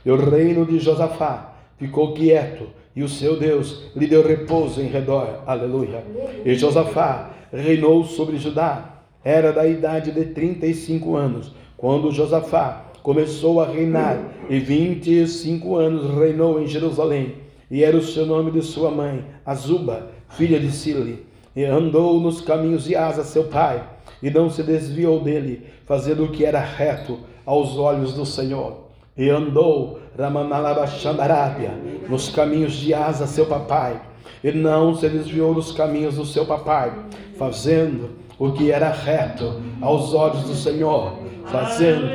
E 0.05 0.11
o 0.11 0.17
reino 0.17 0.67
de 0.67 0.81
Josafá 0.81 1.53
ficou 1.77 2.13
quieto 2.13 2.67
e 2.97 3.03
o 3.03 3.09
seu 3.09 3.37
Deus 3.37 3.83
lhe 3.97 4.07
deu 4.07 4.27
repouso 4.27 4.81
em 4.81 4.87
redor. 4.87 5.43
Aleluia. 5.47 6.05
E 6.45 6.55
Josafá 6.55 7.31
reinou 7.53 8.05
sobre 8.05 8.37
Judá. 8.37 9.03
Era 9.25 9.53
da 9.53 9.67
idade 9.67 10.13
de 10.13 10.27
35 10.27 11.17
anos, 11.17 11.55
quando 11.77 12.13
Josafá 12.13 12.85
começou 13.03 13.61
a 13.61 13.67
reinar, 13.67 14.19
e 14.49 14.59
25 14.59 15.77
anos 15.77 16.15
reinou 16.19 16.61
em 16.61 16.67
Jerusalém. 16.67 17.37
E 17.71 17.83
era 17.83 17.97
o 17.97 18.03
seu 18.03 18.27
nome 18.27 18.51
de 18.51 18.63
sua 18.63 18.91
mãe, 18.91 19.25
Azuba, 19.45 20.11
filha 20.29 20.61
de 20.61 20.71
Sile. 20.71 21.25
E 21.57 21.65
andou 21.65 22.21
nos 22.21 22.41
caminhos 22.41 22.85
de 22.85 22.95
Asa, 22.95 23.25
seu 23.25 23.45
pai, 23.45 23.83
e 24.23 24.31
não 24.31 24.51
se 24.51 24.63
desviou 24.63 25.21
dele, 25.21 25.67
fazendo 25.87 26.25
o 26.25 26.31
que 26.31 26.45
era 26.45 26.61
reto 26.61 27.19
aos 27.47 27.77
olhos 27.77 28.13
do 28.13 28.27
Senhor 28.27 28.84
e 29.17 29.31
andou 29.31 30.01
Ramanalabashandarábia 30.19 31.73
nos 32.09 32.29
caminhos 32.29 32.75
de 32.75 32.95
Asa, 32.95 33.27
seu 33.27 33.47
papai, 33.47 34.01
e 34.43 34.53
não 34.53 34.95
se 34.95 35.09
desviou 35.09 35.55
dos 35.55 35.73
caminhos 35.73 36.17
do 36.17 36.25
seu 36.25 36.45
papai, 36.47 36.93
fazendo 37.37 38.11
o 38.39 38.53
que 38.53 38.71
era 38.71 38.91
reto 38.91 39.61
aos 39.81 40.15
olhos 40.15 40.45
do 40.45 40.55
Senhor, 40.55 41.19
fazendo 41.47 42.07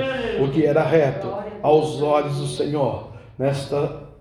o 0.44 0.50
que 0.50 0.66
era 0.66 0.84
reto 0.84 1.28
aos 1.62 2.02
olhos 2.02 2.38
do 2.38 2.48
Senhor. 2.48 3.10
Neste 3.38 3.76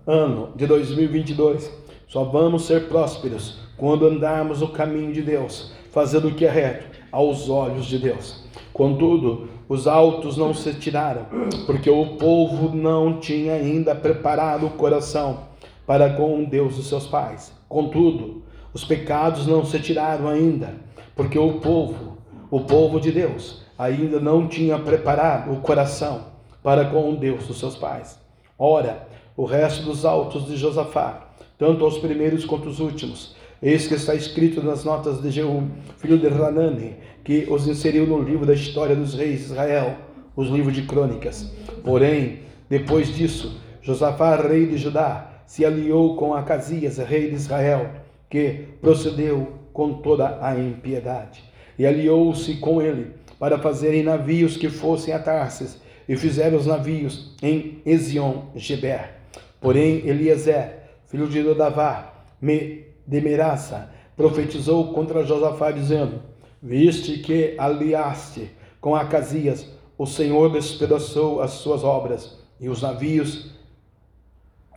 ano 0.06 0.50
de 0.56 0.66
2022, 0.66 1.70
só 2.06 2.24
vamos 2.24 2.66
ser 2.66 2.88
prósperos 2.88 3.60
quando 3.76 4.06
andarmos 4.06 4.62
o 4.62 4.68
caminho 4.68 5.12
de 5.12 5.22
Deus, 5.22 5.72
fazendo 5.92 6.28
o 6.28 6.34
que 6.34 6.44
é 6.44 6.50
reto 6.50 6.86
aos 7.12 7.48
olhos 7.48 7.86
de 7.86 7.98
Deus. 7.98 8.47
Contudo, 8.78 9.48
os 9.68 9.88
altos 9.88 10.36
não 10.36 10.54
se 10.54 10.72
tiraram, 10.72 11.26
porque 11.66 11.90
o 11.90 12.16
povo 12.16 12.76
não 12.76 13.18
tinha 13.18 13.54
ainda 13.54 13.92
preparado 13.92 14.66
o 14.66 14.70
coração 14.70 15.48
para 15.84 16.10
com 16.10 16.44
Deus 16.44 16.76
dos 16.76 16.86
seus 16.86 17.04
pais. 17.04 17.52
Contudo, 17.68 18.44
os 18.72 18.84
pecados 18.84 19.48
não 19.48 19.64
se 19.64 19.80
tiraram 19.80 20.28
ainda, 20.28 20.76
porque 21.16 21.36
o 21.36 21.54
povo, 21.54 22.18
o 22.52 22.60
povo 22.60 23.00
de 23.00 23.10
Deus, 23.10 23.64
ainda 23.76 24.20
não 24.20 24.46
tinha 24.46 24.78
preparado 24.78 25.52
o 25.52 25.60
coração 25.60 26.26
para 26.62 26.84
com 26.84 27.16
Deus 27.16 27.48
dos 27.48 27.58
seus 27.58 27.74
pais. 27.74 28.16
Ora, 28.56 29.08
o 29.36 29.44
resto 29.44 29.82
dos 29.86 30.04
altos 30.04 30.46
de 30.46 30.56
Josafá, 30.56 31.30
tanto 31.58 31.84
os 31.84 31.98
primeiros 31.98 32.44
quanto 32.44 32.68
os 32.68 32.78
últimos, 32.78 33.34
Eis 33.60 33.88
que 33.88 33.94
está 33.94 34.14
escrito 34.14 34.62
nas 34.62 34.84
notas 34.84 35.20
de 35.20 35.32
Jeú, 35.32 35.68
filho 35.96 36.16
de 36.16 36.28
Hanani, 36.28 36.94
que 37.28 37.46
os 37.50 37.68
inseriu 37.68 38.06
no 38.06 38.22
livro 38.22 38.46
da 38.46 38.54
história 38.54 38.96
dos 38.96 39.12
reis 39.12 39.40
de 39.40 39.44
Israel, 39.52 39.98
os 40.34 40.48
livros 40.48 40.74
de 40.74 40.84
crônicas. 40.84 41.52
Porém, 41.84 42.38
depois 42.70 43.14
disso, 43.14 43.60
Josafá, 43.82 44.34
rei 44.36 44.64
de 44.64 44.78
Judá, 44.78 45.42
se 45.44 45.62
aliou 45.62 46.16
com 46.16 46.32
Acasias, 46.32 46.96
rei 46.96 47.28
de 47.28 47.34
Israel, 47.34 47.90
que 48.30 48.64
procedeu 48.80 49.46
com 49.74 50.00
toda 50.00 50.38
a 50.40 50.58
impiedade, 50.58 51.44
e 51.78 51.84
aliou-se 51.84 52.54
com 52.54 52.80
ele 52.80 53.12
para 53.38 53.58
fazerem 53.58 54.02
navios 54.02 54.56
que 54.56 54.70
fossem 54.70 55.12
a 55.12 55.18
Tarsis, 55.18 55.78
e 56.08 56.16
fizeram 56.16 56.56
os 56.56 56.64
navios 56.64 57.36
em 57.42 57.82
Ezion-Geber. 57.84 59.16
Porém, 59.60 59.98
Eliezer, 60.08 60.78
filho 61.08 61.28
de 61.28 61.42
Dodavá, 61.42 62.24
de 62.40 63.20
Meraça, 63.20 63.90
profetizou 64.16 64.94
contra 64.94 65.26
Josafá, 65.26 65.70
dizendo: 65.70 66.22
Viste 66.62 67.18
que 67.18 67.54
aliaste 67.56 68.50
com 68.80 68.96
Acasias, 68.96 69.68
o 69.96 70.06
Senhor 70.06 70.50
despedaçou 70.50 71.40
as 71.40 71.52
suas 71.52 71.84
obras, 71.84 72.36
e 72.60 72.68
os 72.68 72.82
navios 72.82 73.50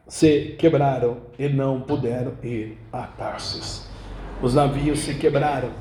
se 0.07 0.55
quebraram 0.59 1.17
e 1.39 1.49
não 1.49 1.81
puderam 1.81 2.33
ir 2.43 2.77
a 2.91 3.03
Tarsis. 3.03 3.87
Os 4.41 4.53
navios 4.53 4.99
se 4.99 5.15
quebraram 5.15 5.71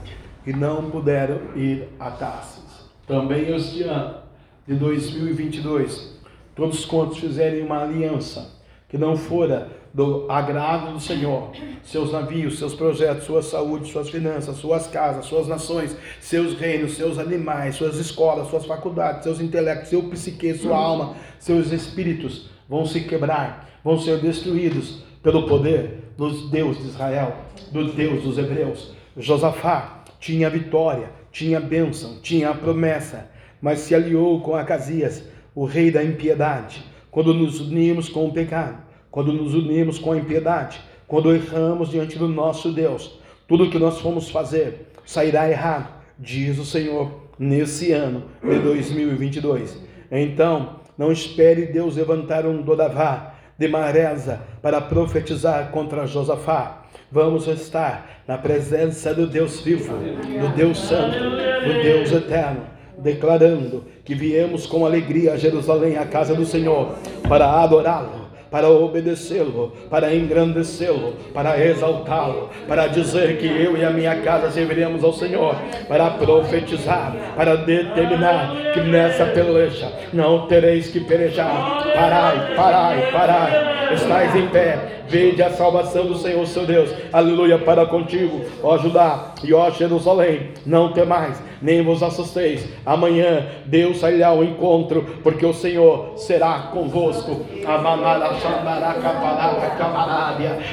e 0.46 0.52
não 0.52 0.90
puderam 0.90 1.56
ir 1.56 1.88
a 1.98 2.10
Tarsis. 2.10 2.88
Também 3.06 3.54
este 3.54 3.82
ano 3.82 4.22
de 4.66 4.76
2022, 4.76 6.18
todos 6.54 6.84
quantos 6.84 7.18
fizerem 7.18 7.62
uma 7.62 7.82
aliança 7.82 8.58
que 8.88 8.96
não 8.96 9.16
fora 9.16 9.79
do 9.92 10.30
agrado 10.30 10.92
do 10.92 11.00
Senhor, 11.00 11.50
seus 11.82 12.12
navios, 12.12 12.58
seus 12.58 12.74
projetos, 12.74 13.24
sua 13.24 13.42
saúde, 13.42 13.90
suas 13.90 14.08
finanças, 14.08 14.56
suas 14.56 14.86
casas, 14.86 15.26
suas 15.26 15.48
nações, 15.48 15.96
seus 16.20 16.58
reinos, 16.58 16.94
seus 16.94 17.18
animais, 17.18 17.74
suas 17.74 17.96
escolas, 17.96 18.48
suas 18.48 18.66
faculdades, 18.66 19.24
seus 19.24 19.40
intelectos, 19.40 19.88
seu 19.88 20.02
psique, 20.04 20.54
sua 20.54 20.76
alma, 20.76 21.16
seus 21.38 21.72
espíritos 21.72 22.48
vão 22.68 22.86
se 22.86 23.00
quebrar, 23.00 23.68
vão 23.82 23.98
ser 23.98 24.18
destruídos 24.20 25.02
pelo 25.22 25.46
poder 25.48 26.12
do 26.16 26.48
Deus 26.48 26.78
de 26.78 26.84
Israel, 26.84 27.36
do 27.72 27.92
Deus 27.92 28.22
dos 28.22 28.38
hebreus. 28.38 28.94
Josafá 29.16 30.04
tinha 30.20 30.48
vitória, 30.48 31.10
tinha 31.32 31.58
bênção, 31.58 32.20
tinha 32.22 32.50
a 32.50 32.54
promessa, 32.54 33.28
mas 33.60 33.80
se 33.80 33.94
aliou 33.94 34.40
com 34.40 34.54
Acasias, 34.54 35.24
o 35.52 35.64
rei 35.64 35.90
da 35.90 36.04
impiedade, 36.04 36.84
quando 37.10 37.34
nos 37.34 37.60
unimos 37.60 38.08
com 38.08 38.26
o 38.26 38.32
pecado, 38.32 38.89
quando 39.10 39.32
nos 39.32 39.54
unimos 39.54 39.98
com 39.98 40.12
a 40.12 40.16
impiedade, 40.16 40.80
quando 41.06 41.34
erramos 41.34 41.90
diante 41.90 42.18
do 42.18 42.28
nosso 42.28 42.70
Deus, 42.70 43.18
tudo 43.48 43.68
que 43.68 43.78
nós 43.78 44.00
formos 44.00 44.30
fazer 44.30 44.92
sairá 45.04 45.50
errado, 45.50 45.88
diz 46.18 46.58
o 46.58 46.64
Senhor, 46.64 47.10
nesse 47.38 47.90
ano 47.90 48.24
de 48.42 48.58
2022. 48.60 49.76
Então, 50.10 50.76
não 50.96 51.10
espere 51.10 51.66
Deus 51.66 51.96
levantar 51.96 52.46
um 52.46 52.62
Dodavá 52.62 53.34
de 53.58 53.66
Maresa 53.66 54.40
para 54.62 54.80
profetizar 54.80 55.70
contra 55.70 56.06
Josafá. 56.06 56.84
Vamos 57.10 57.48
estar 57.48 58.22
na 58.28 58.38
presença 58.38 59.12
do 59.12 59.26
Deus 59.26 59.60
vivo, 59.60 59.94
do 59.94 60.54
Deus 60.54 60.78
santo, 60.78 61.18
do 61.18 61.82
Deus 61.82 62.12
eterno, 62.12 62.62
declarando 62.98 63.84
que 64.04 64.14
viemos 64.14 64.66
com 64.66 64.86
alegria 64.86 65.32
a 65.32 65.36
Jerusalém, 65.36 65.96
a 65.96 66.06
casa 66.06 66.34
do 66.34 66.46
Senhor, 66.46 66.94
para 67.28 67.50
adorá-lo 67.50 68.19
para 68.50 68.68
obedecê-lo, 68.68 69.72
para 69.88 70.14
engrandecê-lo, 70.14 71.14
para 71.32 71.64
exaltá-lo, 71.64 72.50
para 72.66 72.86
dizer 72.86 73.38
que 73.38 73.46
eu 73.46 73.76
e 73.76 73.84
a 73.84 73.90
minha 73.90 74.16
casa 74.16 74.50
serviremos 74.50 75.04
ao 75.04 75.12
Senhor, 75.12 75.54
para 75.86 76.10
profetizar, 76.10 77.14
para 77.36 77.56
determinar 77.56 78.72
que 78.74 78.80
nessa 78.80 79.26
peleja 79.26 79.92
não 80.12 80.46
tereis 80.46 80.88
que 80.88 81.00
pelejar. 81.00 81.84
Parai, 81.94 82.54
parai, 82.56 83.12
parai. 83.12 83.94
Estais 83.94 84.36
em 84.36 84.46
pé, 84.48 85.00
Vede 85.10 85.42
a 85.42 85.50
salvação 85.50 86.06
do 86.06 86.14
Senhor, 86.14 86.46
seu 86.46 86.64
Deus. 86.64 86.88
Aleluia 87.12 87.58
para 87.58 87.84
contigo, 87.84 88.44
ó 88.62 88.78
Judá 88.78 89.34
e 89.42 89.52
ó 89.52 89.68
Jerusalém. 89.68 90.52
Não 90.64 90.92
temais, 90.92 91.42
nem 91.60 91.82
vos 91.82 92.00
assusteis. 92.00 92.64
Amanhã 92.86 93.44
Deus 93.66 93.98
sairá 93.98 94.28
ao 94.28 94.44
encontro, 94.44 95.04
porque 95.24 95.44
o 95.44 95.52
Senhor 95.52 96.12
será 96.16 96.70
convosco. 96.72 97.44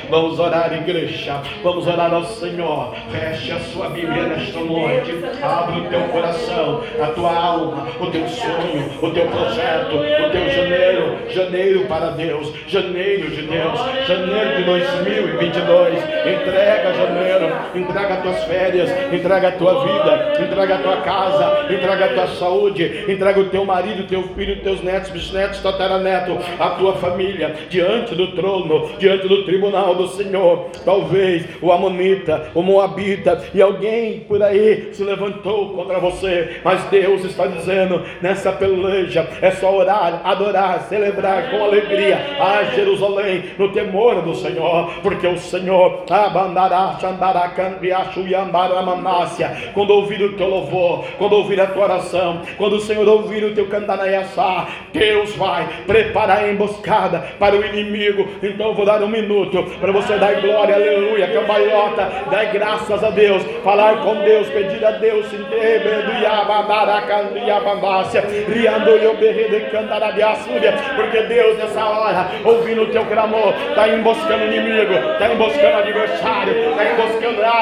Vamos 0.10 0.40
orar, 0.40 0.74
igreja. 0.74 1.42
Vamos 1.64 1.88
orar 1.88 2.14
ao 2.14 2.24
Senhor. 2.26 2.96
Feche 3.12 3.52
a 3.52 3.60
sua 3.60 3.90
Bíblia 3.90 4.24
nesta 4.24 4.60
noite. 4.60 5.12
Abre 5.42 5.82
o 5.82 5.90
teu 5.90 6.02
coração, 6.10 6.84
a 7.02 7.08
tua 7.08 7.34
alma, 7.34 7.88
o 8.00 8.08
teu 8.08 8.28
sonho, 8.28 8.90
o 9.02 9.12
teu 9.12 9.28
projeto, 9.28 9.96
o 9.96 10.32
teu 10.32 10.50
janeiro. 10.50 11.18
Janeiro 11.30 11.86
para 11.88 12.12
Deus. 12.12 12.54
Janeiro 12.68 13.30
de 13.30 13.42
Deus. 13.44 13.80
Janeiro 14.08 14.58
de 14.58 14.64
2022. 14.64 16.04
Entrega 16.04 16.94
janeiro, 16.94 17.56
entrega 17.76 18.14
as 18.16 18.24
tuas 18.24 18.44
férias, 18.46 18.90
entrega 19.14 19.48
a 19.50 19.52
tua 19.52 19.84
vida, 19.84 20.44
entrega 20.44 20.76
a 20.76 20.78
tua 20.80 20.98
casa, 20.98 21.74
entrega 21.74 22.06
a 22.06 22.14
tua 22.14 22.28
saúde, 22.36 23.06
entrega 23.08 23.40
o 23.40 23.50
teu 23.50 23.66
marido, 23.66 24.08
teu 24.08 24.24
filho, 24.30 24.62
teus 24.62 24.82
netos, 24.82 25.10
bisnetos, 25.12 25.62
tataraneto, 25.62 26.38
a 26.60 26.70
tua 26.72 26.94
família, 26.96 27.56
diante 27.70 28.16
do 28.16 28.32
trono, 28.32 28.90
diante 29.00 29.28
do 29.28 29.44
tribunal 29.44 29.96
do 29.96 30.08
Senhor. 30.10 30.70
Talvez 30.84 31.46
o 31.62 31.72
Amonita, 31.72 32.50
o 32.54 32.62
Moabita 32.62 33.44
e 33.54 33.62
alguém 33.62 34.22
por 34.22 34.42
aí 34.42 34.90
se 34.94 35.04
levantou 35.04 35.70
contra 35.70 36.00
você, 36.00 36.60
mas 36.64 36.84
Deus 36.86 37.24
está 37.24 37.48
dizendo 37.48 38.02
nessa 38.22 38.52
peleja 38.52 39.28
é 39.42 39.52
só 39.52 39.76
orar, 39.76 40.22
adorar, 40.24 40.82
celebrar 40.90 41.50
com 41.50 41.64
alegria 41.64 42.18
a 42.40 42.64
Jerusalém, 42.76 43.44
no 43.58 43.70
temor 43.70 44.22
do 44.22 44.36
Senhor, 44.36 44.92
porque 45.02 45.28
o 45.28 45.38
Senhor, 45.38 46.04
quando 49.74 49.92
ouvir 49.92 50.22
o 50.22 50.34
teu 50.34 50.48
louvor, 50.48 51.06
quando 51.18 51.34
ouvir 51.34 51.62
a 51.62 51.68
tua 51.68 51.84
oração, 51.84 52.42
quando 52.58 52.74
o 52.74 52.82
Senhor 52.82 53.08
ouvir 53.08 53.44
o 53.44 53.54
teu 53.54 53.68
candanaiaçá, 53.68 54.68
Deus 54.92 55.36
vai 55.36 55.68
preparar 55.86 56.40
a 56.44 56.52
emboscada 56.52 57.20
para 57.40 57.47
o 57.54 57.66
inimigo. 57.66 58.28
Então 58.42 58.68
eu 58.68 58.74
vou 58.74 58.86
dar 58.86 59.02
um 59.02 59.08
minuto 59.08 59.64
para 59.80 59.92
você 59.92 60.18
dar 60.18 60.42
glória, 60.42 60.76
aleluia, 60.76 61.28
cambalhota, 61.28 62.10
dar 62.32 62.46
graças 62.46 63.04
a 63.04 63.10
Deus, 63.10 63.44
falar 63.64 63.98
com 63.98 64.16
Deus, 64.16 64.48
pedir 64.50 64.84
a 64.84 64.92
Deus, 64.92 65.26
porque 70.96 71.22
Deus 71.24 71.58
nessa 71.58 71.86
hora, 71.86 72.28
ouvindo 72.44 72.84
o 72.84 72.88
teu 72.88 73.06
clamor, 73.06 73.54
está 73.70 73.88
emboscando 73.90 74.44
o 74.44 74.48
inimigo, 74.48 74.94
está 74.94 75.34
emboscando 75.34 75.78
o 75.78 75.80
adversário, 75.80 76.54
está 76.54 76.86
emboscando 76.86 77.44
a. 77.44 77.58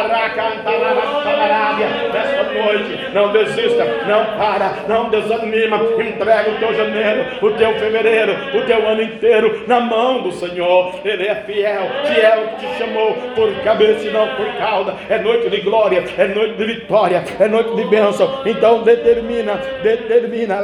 Nesta 2.13 2.43
noite, 2.43 3.13
não 3.13 3.32
desista, 3.32 3.86
não 4.08 4.26
para, 4.38 4.74
não 4.88 5.10
desanima. 5.10 5.78
Entrega 5.78 6.52
o 6.52 6.56
teu 6.60 6.74
janeiro, 6.74 7.26
o 7.41 7.52
teu 7.52 7.74
fevereiro, 7.76 8.34
o 8.58 8.62
teu 8.65 8.88
ano 8.88 9.02
inteiro 9.02 9.63
na 9.76 9.82
mão 9.82 10.22
do 10.22 10.32
Senhor. 10.32 10.96
Ele 11.04 11.28
é 11.28 11.36
fiel, 11.36 11.84
fiel 12.06 12.48
que 12.48 12.66
te 12.66 12.78
chamou 12.78 13.14
por 13.36 13.54
cabeça 13.64 14.08
e 14.08 14.12
não 14.12 14.28
por 14.36 14.48
cauda. 14.58 14.96
É 15.10 15.20
noite 15.20 15.50
de 15.50 15.62
glória, 15.62 16.04
é 16.18 16.28
noite 16.28 16.56
de 16.56 16.66
vitória, 16.66 17.24
é 17.40 17.48
noite 17.48 17.76
de 17.76 17.84
bênção. 17.86 18.42
Então 18.46 18.84
determina, 18.84 19.56
determina. 19.84 20.56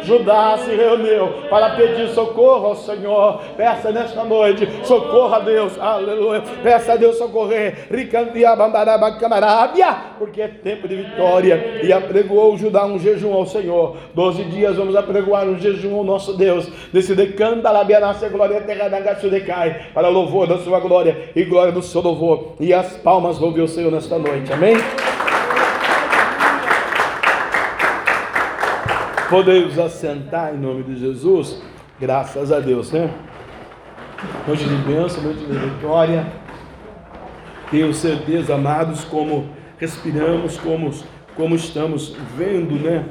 E. 0.00 0.02
Judá 0.02 0.58
se 0.58 0.74
reuniu 0.74 1.28
para 1.48 1.70
pedir 1.70 2.08
socorro 2.08 2.66
ao 2.68 2.76
Senhor. 2.76 3.40
Peça 3.56 3.90
nesta 3.90 4.24
noite, 4.24 4.68
socorro 4.84 5.34
a 5.34 5.38
Deus, 5.38 5.78
aleluia. 5.78 6.42
Peça 6.62 6.92
a 6.92 6.96
Deus 6.96 7.16
socorrer, 7.16 7.88
porque 10.18 10.42
é 10.42 10.48
tempo 10.48 10.81
de 10.88 10.96
vitória. 10.96 11.80
E 11.82 11.92
apregoou 11.92 12.56
Judá 12.56 12.86
um 12.86 12.98
jejum 12.98 13.32
ao 13.32 13.46
Senhor. 13.46 13.96
Doze 14.14 14.44
dias 14.44 14.76
vamos 14.76 14.96
apregoar 14.96 15.46
um 15.46 15.58
jejum 15.58 15.96
ao 15.96 16.04
nosso 16.04 16.34
Deus. 16.34 16.68
Desse 16.92 17.14
decanta 17.14 17.70
labia 17.70 18.00
nasce 18.00 18.28
glória 18.28 18.60
terra 18.60 18.88
da 18.88 19.00
decai, 19.12 19.86
para 19.94 20.08
louvor 20.08 20.46
da 20.46 20.58
sua 20.58 20.80
glória 20.80 21.30
e 21.34 21.44
glória 21.44 21.72
do 21.72 21.82
seu 21.82 22.00
louvor. 22.00 22.54
E 22.60 22.72
as 22.72 22.96
palmas 22.98 23.38
louve 23.38 23.60
o 23.60 23.68
Senhor 23.68 23.90
nesta 23.90 24.18
noite. 24.18 24.52
Amém? 24.52 24.76
Podemos 29.28 29.78
assentar 29.78 30.54
em 30.54 30.58
nome 30.58 30.82
de 30.82 30.98
Jesus, 30.98 31.62
graças 31.98 32.52
a 32.52 32.60
Deus, 32.60 32.92
né? 32.92 33.10
Noite 34.46 34.64
de 34.64 34.76
bênção, 34.76 35.22
noite 35.22 35.40
de 35.40 35.52
vitória. 35.52 36.26
Tenho 37.70 37.94
certeza, 37.94 38.54
amados, 38.54 39.04
como 39.04 39.48
respiramos, 39.82 40.56
como, 40.58 40.92
como 41.34 41.56
estamos 41.56 42.14
vendo, 42.36 42.76
né? 42.76 43.04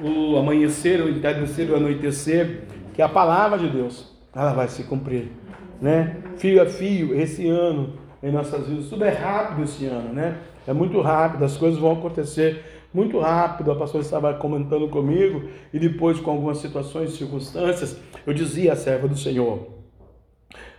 O 0.00 0.36
amanhecer, 0.36 1.02
o 1.02 1.08
entardecer, 1.08 1.68
o 1.72 1.74
anoitecer, 1.74 2.62
que 2.94 3.02
a 3.02 3.08
palavra 3.08 3.58
de 3.58 3.68
Deus, 3.68 4.16
ela 4.32 4.52
vai 4.52 4.68
se 4.68 4.84
cumprir, 4.84 5.32
né? 5.80 6.18
Fio 6.36 6.62
a 6.62 6.66
fio, 6.66 7.20
esse 7.20 7.48
ano 7.48 7.94
em 8.22 8.30
nossas 8.30 8.68
vidas, 8.68 8.88
tudo 8.88 9.04
é 9.04 9.10
rápido 9.10 9.64
esse 9.64 9.86
ano, 9.86 10.12
né? 10.12 10.38
É 10.68 10.72
muito 10.72 11.00
rápido, 11.00 11.44
as 11.44 11.56
coisas 11.56 11.80
vão 11.80 11.94
acontecer 11.94 12.64
muito 12.94 13.18
rápido, 13.18 13.72
a 13.72 13.76
pastora 13.76 14.04
estava 14.04 14.34
comentando 14.34 14.88
comigo, 14.88 15.48
e 15.72 15.80
depois 15.80 16.20
com 16.20 16.30
algumas 16.30 16.58
situações 16.58 17.12
e 17.12 17.16
circunstâncias, 17.16 17.98
eu 18.24 18.32
dizia 18.32 18.74
à 18.74 18.76
serva 18.76 19.08
do 19.08 19.16
Senhor, 19.16 19.66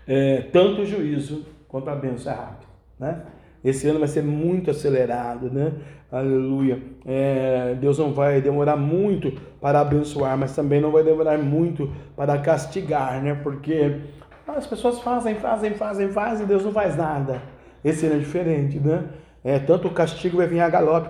é, 0.08 0.44
tanto 0.54 0.84
o 0.84 0.86
juízo 0.86 1.46
quanto 1.68 1.90
a 1.90 1.96
bênção 1.96 2.32
é 2.32 2.36
rápido, 2.36 2.68
né? 2.98 3.22
Esse 3.66 3.88
ano 3.88 3.98
vai 3.98 4.08
ser 4.08 4.22
muito 4.22 4.70
acelerado, 4.70 5.50
né? 5.50 5.74
Aleluia. 6.12 6.80
É, 7.04 7.76
Deus 7.82 7.98
não 7.98 8.14
vai 8.14 8.40
demorar 8.40 8.78
muito 8.78 9.34
para 9.60 9.82
abençoar, 9.82 10.38
mas 10.38 10.56
também 10.56 10.80
não 10.80 10.92
vai 10.92 11.04
demorar 11.04 11.40
muito 11.40 11.92
para 12.16 12.38
castigar, 12.38 13.24
né? 13.24 13.34
Porque 13.42 14.02
as 14.48 14.68
pessoas 14.68 15.00
fazem, 15.00 15.34
fazem, 15.36 15.74
fazem, 15.74 16.10
fazem, 16.10 16.46
Deus 16.46 16.64
não 16.64 16.72
faz 16.72 16.96
nada. 16.96 17.42
Esse 17.84 18.06
ano 18.06 18.18
é 18.18 18.20
diferente, 18.20 18.80
né? 18.80 19.04
É, 19.44 19.58
tanto 19.58 19.88
o 19.88 19.92
castigo 19.92 20.38
vai 20.38 20.48
vir 20.48 20.60
a 20.60 20.70
galope, 20.70 21.10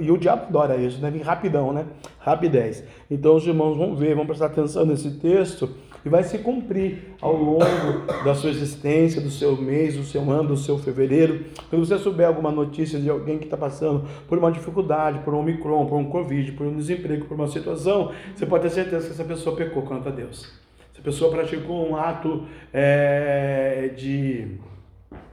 e 0.00 0.10
o 0.10 0.18
diabo 0.18 0.44
adora 0.44 0.76
isso, 0.76 1.00
né? 1.00 1.10
Vir 1.10 1.22
rapidão, 1.22 1.72
né? 1.72 1.86
Rapidez. 2.18 2.84
Então 3.10 3.34
os 3.34 3.46
irmãos 3.46 3.78
vão 3.78 3.96
ver, 3.96 4.14
vão 4.14 4.26
prestar 4.26 4.46
atenção 4.46 4.84
nesse 4.84 5.18
texto 5.18 5.74
e 6.04 6.08
vai 6.08 6.22
se 6.22 6.38
cumprir 6.38 7.14
ao 7.20 7.34
longo 7.34 8.06
da 8.24 8.34
sua 8.34 8.50
existência, 8.50 9.20
do 9.20 9.30
seu 9.30 9.56
mês, 9.56 9.96
do 9.96 10.04
seu 10.04 10.22
ano, 10.30 10.48
do 10.48 10.56
seu 10.56 10.78
fevereiro. 10.78 11.44
Quando 11.68 11.84
você 11.84 11.98
souber 11.98 12.26
alguma 12.26 12.50
notícia 12.50 12.98
de 12.98 13.08
alguém 13.08 13.38
que 13.38 13.44
está 13.44 13.56
passando 13.56 14.04
por 14.28 14.38
uma 14.38 14.50
dificuldade, 14.50 15.20
por 15.20 15.34
um 15.34 15.40
Omicron, 15.40 15.86
por 15.86 15.96
um 15.96 16.04
Covid, 16.04 16.52
por 16.52 16.66
um 16.66 16.76
desemprego, 16.76 17.26
por 17.26 17.34
uma 17.34 17.48
situação, 17.48 18.12
você 18.34 18.46
pode 18.46 18.62
ter 18.64 18.70
certeza 18.70 19.06
que 19.06 19.12
essa 19.12 19.24
pessoa 19.24 19.56
pecou 19.56 19.82
contra 19.82 20.10
Deus. 20.10 20.52
Essa 20.92 21.02
pessoa 21.02 21.30
praticou 21.30 21.88
um 21.88 21.96
ato 21.96 22.44
é, 22.72 23.92
de 23.96 24.58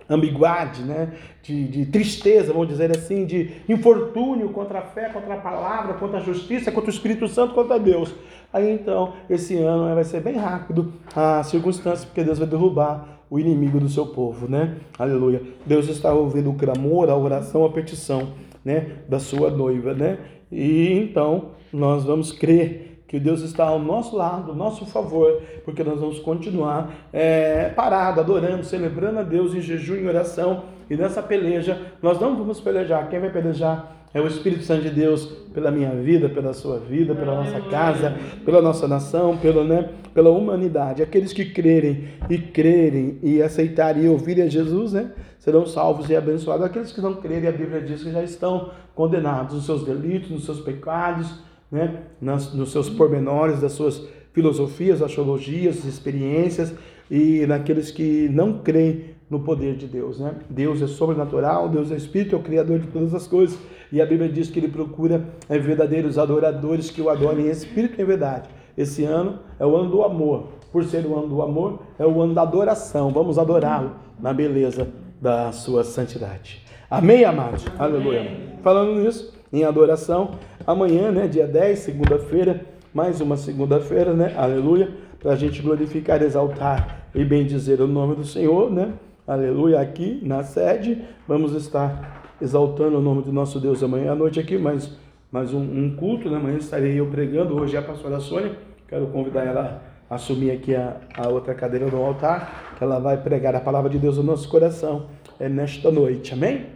ambiguidade, 0.10 0.84
né? 0.84 1.13
De, 1.41 1.67
de, 1.67 1.86
tristeza, 1.88 2.54
vamos 2.54 2.67
dizer 2.67 2.91
assim, 2.95 3.25
de 3.25 3.51
infortúnio 3.67 4.49
contra 4.49 4.80
a 4.80 4.82
fé, 4.82 5.10
contra 5.10 5.34
a 5.34 5.38
palavra, 5.38 5.95
contra 5.95 6.19
a 6.19 6.21
justiça, 6.21 6.71
contra 6.71 6.89
o 6.89 6.93
Espírito 6.93 7.28
Santo, 7.28 7.54
contra 7.54 7.80
Deus. 7.80 8.13
Aí 8.56 8.72
então, 8.72 9.12
esse 9.30 9.58
ano 9.58 9.94
vai 9.94 10.06
ser 10.06 10.22
bem 10.22 10.38
rápido 10.38 10.94
a 11.13 11.44
circunstância, 11.44 12.08
porque 12.08 12.24
Deus 12.24 12.39
vai 12.39 12.48
derrubar 12.48 13.20
o 13.30 13.38
inimigo 13.38 13.82
do 13.82 13.89
seu 13.89 14.06
povo, 14.06 14.50
né? 14.50 14.78
Aleluia. 14.98 15.41
Deus 15.65 15.89
está 15.89 16.13
ouvindo 16.13 16.52
o 16.52 16.54
clamor, 16.54 17.10
a 17.10 17.18
oração, 17.18 17.65
a 17.65 17.70
petição, 17.70 18.30
né? 18.63 19.00
Da 19.10 19.20
sua 19.20 19.52
noiva, 19.52 19.94
né? 19.94 20.20
E 20.50 20.94
então, 20.94 21.48
nós 21.74 22.06
vamos 22.06 22.32
crer 22.32 23.04
que 23.10 23.20
Deus 23.20 23.41
está 23.41 23.65
ao 23.65 23.78
nosso 23.78 24.15
lado, 24.15 24.52
ao 24.52 24.58
nosso 24.58 24.86
favor, 24.86 25.41
porque 25.65 25.84
nós 25.84 26.00
vamos 26.00 26.20
continuar 26.20 27.10
é, 27.12 27.68
parado, 27.76 28.22
adorando, 28.22 28.63
celebrando 28.63 29.20
a 29.20 29.24
Deus 29.24 29.54
em 29.54 29.60
jejum 29.60 29.96
e 29.96 30.08
oração. 30.08 30.63
E 30.89 30.96
nessa 30.96 31.22
peleja, 31.22 31.91
nós 32.02 32.22
não 32.22 32.38
vamos 32.38 32.62
pelejar. 32.62 33.10
Quem 33.10 33.20
vai 33.20 33.32
pelejar 33.32 34.05
é 34.15 34.21
o 34.21 34.28
Espírito 34.28 34.63
Santo 34.63 34.84
de 34.84 34.91
Deus 34.91 35.25
pela 35.54 35.69
minha 35.69 35.89
vida, 35.89 36.30
pela 36.30 36.54
sua 36.54 36.80
vida, 36.80 37.13
pela 37.13 37.36
nossa 37.36 37.60
casa, 37.69 38.15
pela 38.45 38.62
nossa 38.62 38.88
nação, 38.88 39.36
pela, 39.36 39.62
né, 39.65 39.89
pela 40.13 40.30
humanidade. 40.30 41.04
Aqueles 41.04 41.34
que 41.34 41.43
crerem 41.43 42.06
e 42.30 42.38
crerem 42.38 43.19
e 43.21 43.41
aceitarem 43.41 44.06
e 44.06 44.08
ouvirem 44.08 44.45
a 44.45 44.47
Jesus, 44.47 44.93
né, 44.93 45.12
serão 45.38 45.65
salvos 45.65 46.10
e 46.10 46.15
abençoados. 46.15 46.65
Aqueles 46.65 46.93
que 46.93 47.01
não 47.01 47.15
crerem, 47.15 47.49
a 47.49 47.51
Bíblia 47.51 47.82
diz 47.82 48.04
que 48.04 48.12
já 48.12 48.23
estão 48.23 48.71
condenados 48.95 49.54
nos 49.54 49.65
seus 49.65 49.84
delitos, 49.84 50.30
nos 50.30 50.45
seus 50.45 50.62
pecados, 50.62 51.41
né, 51.69 52.04
nas, 52.21 52.54
nos 52.54 52.71
seus 52.71 52.89
pormenores, 52.89 53.60
das 53.60 53.73
suas 53.73 54.01
filosofias, 54.32 55.01
astrologias, 55.01 55.84
experiências 55.84 56.73
e 57.12 57.45
naqueles 57.45 57.91
que 57.91 58.30
não 58.30 58.60
creem 58.60 59.13
no 59.30 59.41
poder 59.41 59.75
de 59.75 59.88
Deus. 59.88 60.19
Né? 60.19 60.36
Deus 60.49 60.82
é 60.82 60.88
sobrenatural, 60.88 61.67
Deus 61.67 61.91
é 61.91 61.95
Espírito, 61.95 62.36
é 62.36 62.39
o 62.39 62.43
Criador 62.43 62.80
de 62.80 62.88
todas 62.88 63.13
as 63.13 63.28
coisas. 63.28 63.58
E 63.91 64.02
a 64.02 64.06
Bíblia 64.06 64.30
diz 64.30 64.50
que 64.50 64.60
Ele 64.60 64.67
procura 64.67 65.26
é, 65.50 65.58
verdadeiros 65.58 66.17
adoradores 66.17 66.89
que 66.89 67.02
o 67.02 67.10
adorem 67.10 67.48
em 67.48 67.50
Espírito 67.50 68.00
e 68.00 68.04
em 68.04 68.06
verdade. 68.06 68.50
Esse 68.78 69.04
ano 69.04 69.39
é 69.60 69.65
o 69.65 69.76
ano 69.76 69.89
do 69.89 70.04
amor. 70.04 70.50
Por 70.71 70.84
ser 70.84 71.06
o 71.06 71.17
ano 71.17 71.28
do 71.28 71.41
amor, 71.41 71.84
é 71.98 72.06
o 72.06 72.21
ano 72.21 72.34
da 72.34 72.41
adoração. 72.41 73.10
Vamos 73.10 73.39
adorá-lo 73.39 73.93
na 74.19 74.34
beleza 74.34 74.89
da 75.21 75.52
sua 75.52 75.84
santidade. 75.84 76.62
Amém, 76.89 77.24
amados? 77.24 77.65
Aleluia. 77.80 78.30
Falando 78.62 79.00
nisso, 79.00 79.34
em 79.52 79.63
adoração. 79.63 80.32
Amanhã, 80.67 81.12
né, 81.12 81.28
dia 81.28 81.48
10, 81.48 81.80
segunda-feira, 81.80 82.65
mais 82.93 83.21
uma 83.21 83.38
segunda-feira, 83.38 84.13
né? 84.13 84.34
Aleluia. 84.36 84.89
Para 85.19 85.32
a 85.34 85.36
gente 85.36 85.62
glorificar, 85.62 86.21
exaltar 86.21 87.08
e 87.15 87.24
bendizer 87.24 87.82
o 87.82 87.88
nome 87.88 88.15
do 88.15 88.26
Senhor, 88.26 88.69
né? 88.69 88.93
Aleluia. 89.26 89.80
Aqui 89.80 90.19
na 90.24 90.43
sede, 90.43 91.02
vamos 91.28 91.54
estar 91.54 92.24
exaltando 92.41 92.98
o 92.98 93.02
nome 93.02 93.21
do 93.24 93.32
nosso 93.32 93.60
Deus 93.60 93.82
amanhã 93.84 94.12
à 94.12 94.15
noite 94.15 94.39
aqui, 94.39 94.58
mais, 94.58 94.98
mais 95.32 95.54
um, 95.54 95.62
um 95.62 95.95
culto, 95.95 96.30
né? 96.30 96.38
Amanhã 96.38 96.58
estarei 96.58 97.00
eu 97.00 97.08
pregando. 97.08 97.56
Hoje 97.56 97.76
é 97.76 97.80
a 97.80 97.82
pastora 97.82 98.19
Sônia. 98.19 98.58
Quero 98.88 99.08
convidar 99.08 99.43
ela 99.43 99.82
a 100.10 100.15
assumir 100.15 100.52
aqui 100.52 100.76
a, 100.76 100.98
a 101.17 101.30
outra 101.30 101.54
cadeira 101.56 101.89
do 101.89 101.98
altar, 101.98 102.76
que 102.78 102.84
ela 102.84 103.00
vai 103.00 103.17
pregar 103.17 103.56
a 103.56 103.60
palavra 103.60 103.89
de 103.89 103.98
Deus 103.98 104.17
no 104.17 104.24
nosso 104.24 104.48
coração 104.50 105.08
é 105.39 105.50
nesta 105.50 105.91
noite. 105.91 106.34
Amém? 106.34 106.67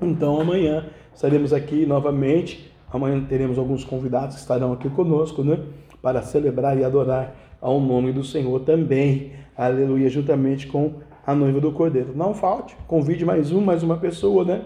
Então 0.00 0.40
amanhã 0.40 0.86
estaremos 1.14 1.52
aqui 1.52 1.86
novamente. 1.86 2.70
Amanhã 2.92 3.24
teremos 3.24 3.58
alguns 3.58 3.84
convidados 3.84 4.36
que 4.36 4.40
estarão 4.40 4.72
aqui 4.72 4.88
conosco, 4.90 5.42
né? 5.42 5.58
Para 6.00 6.22
celebrar 6.22 6.78
e 6.78 6.84
adorar 6.84 7.34
ao 7.60 7.80
nome 7.80 8.12
do 8.12 8.24
Senhor 8.24 8.60
também. 8.60 9.32
Aleluia, 9.56 10.08
juntamente 10.08 10.66
com 10.66 10.94
a 11.26 11.34
noiva 11.34 11.60
do 11.60 11.72
Cordeiro. 11.72 12.12
Não 12.14 12.34
falte, 12.34 12.76
convide 12.86 13.24
mais 13.24 13.52
um, 13.52 13.60
mais 13.60 13.82
uma 13.82 13.96
pessoa, 13.96 14.44
né? 14.44 14.62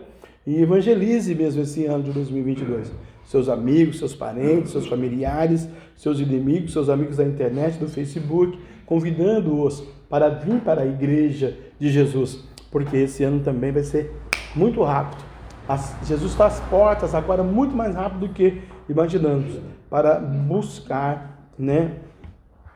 E 0.47 0.61
evangelize 0.61 1.35
mesmo 1.35 1.63
esse 1.63 1.87
ano 1.87 2.05
de 2.05 2.13
2022. 2.13 2.93
Seus 3.25 3.49
amigos, 3.49 3.99
seus 3.99 4.15
parentes, 4.15 4.71
seus 4.71 4.87
familiares, 4.87 5.69
seus 5.97 6.21
inimigos, 6.21 6.73
seus 6.73 6.89
amigos 6.89 7.17
da 7.17 7.25
internet, 7.25 7.79
do 7.79 7.89
Facebook, 7.89 8.57
convidando-os 8.85 9.83
para 10.09 10.29
vir 10.29 10.61
para 10.61 10.83
a 10.83 10.87
igreja 10.87 11.57
de 11.79 11.91
Jesus, 11.91 12.45
porque 12.71 12.97
esse 12.97 13.25
ano 13.25 13.41
também 13.41 13.73
vai 13.73 13.83
ser 13.83 14.13
muito 14.55 14.83
rápido 14.85 15.25
as, 15.69 15.97
Jesus 16.05 16.33
está 16.33 16.47
às 16.47 16.61
portas 16.61 17.15
agora 17.15 17.43
muito 17.43 17.75
mais 17.75 17.95
rápido 17.95 18.21
do 18.21 18.29
que 18.29 18.63
imaginamos 18.89 19.59
para 19.91 20.19
buscar, 20.21 21.51
né, 21.59 21.97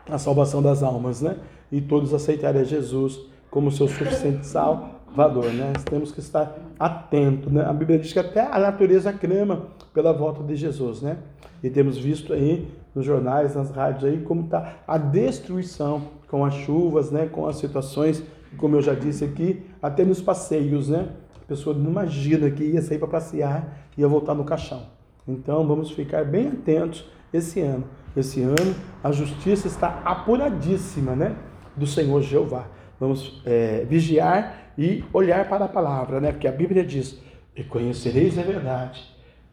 a 0.09 0.19
salvação 0.19 0.61
das 0.61 0.83
almas, 0.83 1.21
né? 1.21 1.37
E 1.71 1.81
todos 1.81 2.13
aceitarem 2.13 2.63
a 2.63 2.65
Jesus 2.65 3.21
como 3.49 3.71
seu 3.71 3.87
suficiente 3.87 4.47
salvador, 5.14 5.53
né? 5.53 5.73
Temos 5.85 6.12
que 6.12 6.20
estar 6.20 6.57
atentos, 6.79 7.53
né? 7.53 7.64
A 7.64 7.73
Bíblia 7.73 7.99
diz 7.99 8.12
que 8.12 8.18
até 8.18 8.40
a 8.40 8.59
natureza 8.59 9.12
crema 9.12 9.66
pela 9.92 10.12
volta 10.12 10.42
de 10.42 10.57
Jesus, 10.57 11.03
né? 11.03 11.18
E 11.62 11.68
temos 11.68 11.99
visto 11.99 12.33
aí 12.33 12.68
nos 12.94 13.05
jornais, 13.05 13.55
nas 13.55 13.70
rádios 13.70 14.05
aí 14.05 14.20
como 14.23 14.42
está 14.42 14.77
a 14.87 14.96
destruição 14.96 16.03
com 16.29 16.44
as 16.44 16.55
chuvas, 16.55 17.11
né? 17.11 17.27
Com 17.27 17.46
as 17.46 17.57
situações, 17.57 18.23
como 18.57 18.77
eu 18.77 18.83
já 18.83 18.94
disse 18.94 19.25
aqui, 19.25 19.62
até 19.83 20.05
nos 20.05 20.20
passeios, 20.23 20.88
né? 20.88 21.09
pessoa 21.51 21.75
não 21.75 21.90
imagina 21.90 22.49
que 22.49 22.62
ia 22.62 22.81
sair 22.81 22.99
para 22.99 23.09
passear 23.09 23.77
e 23.99 24.03
ia 24.03 24.07
voltar 24.07 24.35
no 24.35 24.44
caixão. 24.44 24.87
Então 25.27 25.66
vamos 25.66 25.90
ficar 25.90 26.25
bem 26.25 26.46
atentos 26.46 27.05
esse 27.33 27.61
ano. 27.61 27.85
Esse 28.16 28.40
ano 28.40 28.75
a 29.03 29.11
justiça 29.11 29.66
está 29.66 30.01
apuradíssima, 30.05 31.16
né? 31.16 31.35
Do 31.77 31.88
Senhor 31.88 32.23
Jeová. 32.23 32.66
Vamos 33.01 33.42
é, 33.44 33.85
vigiar 33.88 34.70
e 34.81 35.05
olhar 35.12 35.49
para 35.49 35.66
a 35.66 35.69
palavra, 35.69 36.21
né? 36.21 36.33
Porque 36.33 36.49
a 36.49 36.53
Bíblia 36.53 36.83
diz: 36.83 37.23
E 37.55 37.62
conhecereis 37.62 38.38
a 38.38 38.43
verdade, 38.43 39.05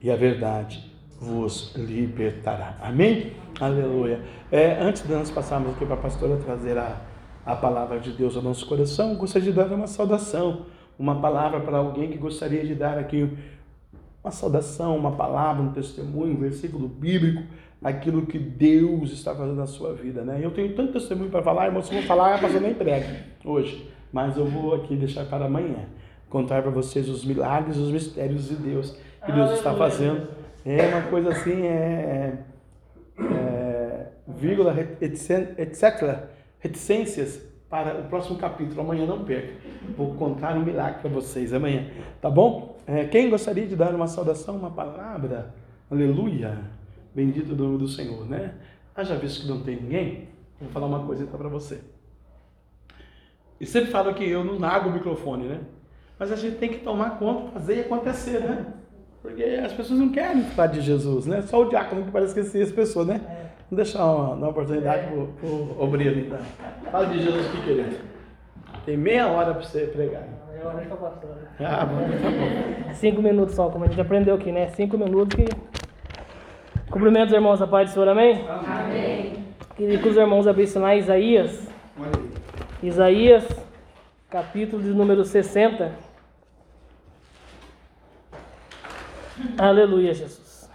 e 0.01 0.09
a 0.09 0.15
verdade 0.15 0.89
vos 1.19 1.75
libertará. 1.75 2.77
Amém? 2.81 3.33
Aleluia. 3.59 4.21
É, 4.51 4.79
antes 4.81 5.05
de 5.05 5.13
nós 5.13 5.29
passarmos 5.29 5.75
aqui 5.75 5.85
para 5.85 5.95
a 5.95 5.99
pastora 5.99 6.37
trazer 6.37 6.77
a, 6.77 7.01
a 7.45 7.55
palavra 7.55 7.99
de 7.99 8.11
Deus 8.11 8.37
ao 8.37 8.41
nosso 8.41 8.65
coração, 8.65 9.15
gostaria 9.15 9.51
de 9.51 9.55
dar 9.55 9.71
uma 9.71 9.87
saudação 9.87 10.65
uma 10.97 11.19
palavra 11.21 11.59
para 11.59 11.77
alguém 11.77 12.09
que 12.09 12.17
gostaria 12.17 12.65
de 12.65 12.73
dar 12.73 12.97
aqui 12.97 13.29
uma 14.23 14.31
saudação, 14.31 14.97
uma 14.97 15.11
palavra, 15.11 15.61
um 15.61 15.71
testemunho, 15.71 16.33
um 16.33 16.39
versículo 16.39 16.87
bíblico, 16.87 17.43
aquilo 17.83 18.25
que 18.25 18.39
Deus 18.39 19.11
está 19.11 19.33
fazendo 19.33 19.55
na 19.55 19.67
sua 19.67 19.93
vida, 19.93 20.23
né? 20.23 20.39
Eu 20.41 20.51
tenho 20.51 20.75
tanto 20.75 20.93
testemunho 20.93 21.29
para 21.29 21.43
falar, 21.43 21.67
irmão, 21.67 21.81
se 21.81 21.93
eu 21.93 21.99
vou 21.99 22.07
falar, 22.07 22.41
mas 22.41 22.53
eu 22.53 22.59
nem 22.59 22.73
prego 22.73 23.07
hoje, 23.45 23.89
mas 24.11 24.37
eu 24.37 24.45
vou 24.45 24.75
aqui 24.75 24.95
deixar 24.95 25.25
para 25.25 25.45
amanhã, 25.45 25.85
contar 26.29 26.61
para 26.61 26.71
vocês 26.71 27.09
os 27.09 27.25
milagres, 27.25 27.77
os 27.77 27.91
mistérios 27.91 28.47
de 28.47 28.55
Deus 28.55 28.97
que 29.25 29.31
Deus 29.31 29.51
está 29.51 29.73
fazendo. 29.73 30.27
É 30.65 30.87
uma 30.87 31.03
coisa 31.03 31.29
assim, 31.29 31.65
é, 31.65 32.39
é 33.19 34.07
vírgula, 34.27 34.75
etc, 35.01 36.29
reticências 36.59 37.41
para 37.69 37.99
o 37.99 38.03
próximo 38.03 38.37
capítulo. 38.37 38.81
Amanhã 38.81 39.05
não 39.05 39.23
perca. 39.23 39.53
Vou 39.95 40.13
contar 40.15 40.55
um 40.57 40.63
milagre 40.63 41.01
para 41.01 41.09
vocês 41.09 41.53
amanhã. 41.53 41.87
Tá 42.21 42.29
bom? 42.29 42.77
É, 42.85 43.05
quem 43.05 43.29
gostaria 43.29 43.67
de 43.67 43.75
dar 43.75 43.93
uma 43.93 44.07
saudação, 44.07 44.55
uma 44.55 44.71
palavra? 44.71 45.53
Aleluia. 45.89 46.57
Bendito 47.13 47.53
o 47.53 47.55
nome 47.55 47.77
do 47.77 47.87
Senhor, 47.87 48.25
né? 48.25 48.53
Ah, 48.95 49.03
já 49.03 49.15
visto 49.15 49.41
que 49.41 49.47
não 49.47 49.61
tem 49.61 49.75
ninguém? 49.75 50.29
Vou 50.59 50.69
falar 50.69 50.87
uma 50.87 51.05
coisa 51.05 51.23
então 51.23 51.37
para 51.37 51.49
você. 51.49 51.81
E 53.59 53.65
sempre 53.65 53.91
falo 53.91 54.13
que 54.13 54.27
eu 54.27 54.43
não 54.43 54.59
nago 54.59 54.89
o 54.89 54.91
microfone, 54.91 55.47
né? 55.47 55.59
Mas 56.19 56.31
a 56.31 56.35
gente 56.35 56.57
tem 56.57 56.69
que 56.69 56.79
tomar 56.79 57.17
conta, 57.17 57.51
fazer 57.51 57.81
acontecer, 57.81 58.39
né? 58.39 58.65
Porque 59.21 59.43
as 59.43 59.73
pessoas 59.73 59.99
não 59.99 60.09
querem 60.09 60.43
falar 60.43 60.67
de 60.67 60.81
Jesus, 60.81 61.25
né? 61.25 61.41
Só 61.41 61.61
o 61.61 61.69
diácono 61.69 62.03
que 62.03 62.11
parece 62.11 62.37
esquecer 62.37 62.63
as 62.63 62.71
pessoas, 62.71 63.07
né? 63.07 63.21
Vamos 63.69 63.83
deixar 63.83 64.05
uma, 64.05 64.33
uma 64.35 64.49
oportunidade 64.49 65.05
é. 65.05 65.07
para 65.07 65.49
o 65.49 65.75
obreiro, 65.77 66.19
então. 66.19 66.39
Fala 66.91 67.07
de 67.07 67.21
Jesus 67.21 67.45
aqui, 67.47 67.61
querido. 67.63 67.97
Tem 68.85 68.95
meia 68.95 69.27
hora 69.27 69.53
para 69.53 69.63
você 69.63 69.81
pregar. 69.81 70.23
Meia 70.49 70.67
hora 70.67 70.81
está 70.81 70.95
passando. 70.95 71.37
Ah, 71.59 71.85
bom, 71.85 71.97
tá 71.97 72.85
bom. 72.87 72.93
Cinco 72.93 73.21
minutos 73.21 73.55
só, 73.55 73.69
como 73.69 73.83
a 73.83 73.87
gente 73.87 73.99
aprendeu 73.99 74.35
aqui, 74.35 74.51
né? 74.51 74.69
Cinco 74.69 74.97
minutos 74.97 75.35
que. 75.35 75.45
Cumprimentos, 76.89 77.33
irmãos, 77.33 77.61
a 77.61 77.67
paz 77.67 77.89
do 77.89 77.93
Senhor, 77.93 78.07
amém? 78.07 78.45
Amém. 78.47 79.33
Queria 79.75 79.99
que 79.99 80.07
os 80.07 80.15
irmãos 80.15 80.47
abrissem 80.47 80.81
lá 80.81 80.95
Isaías. 80.95 81.67
Isaías, 82.81 83.43
capítulo 84.29 84.83
de 84.83 84.89
número 84.89 85.25
60. 85.25 85.91
Aleluia, 89.57 90.13
Jesus. 90.13 90.69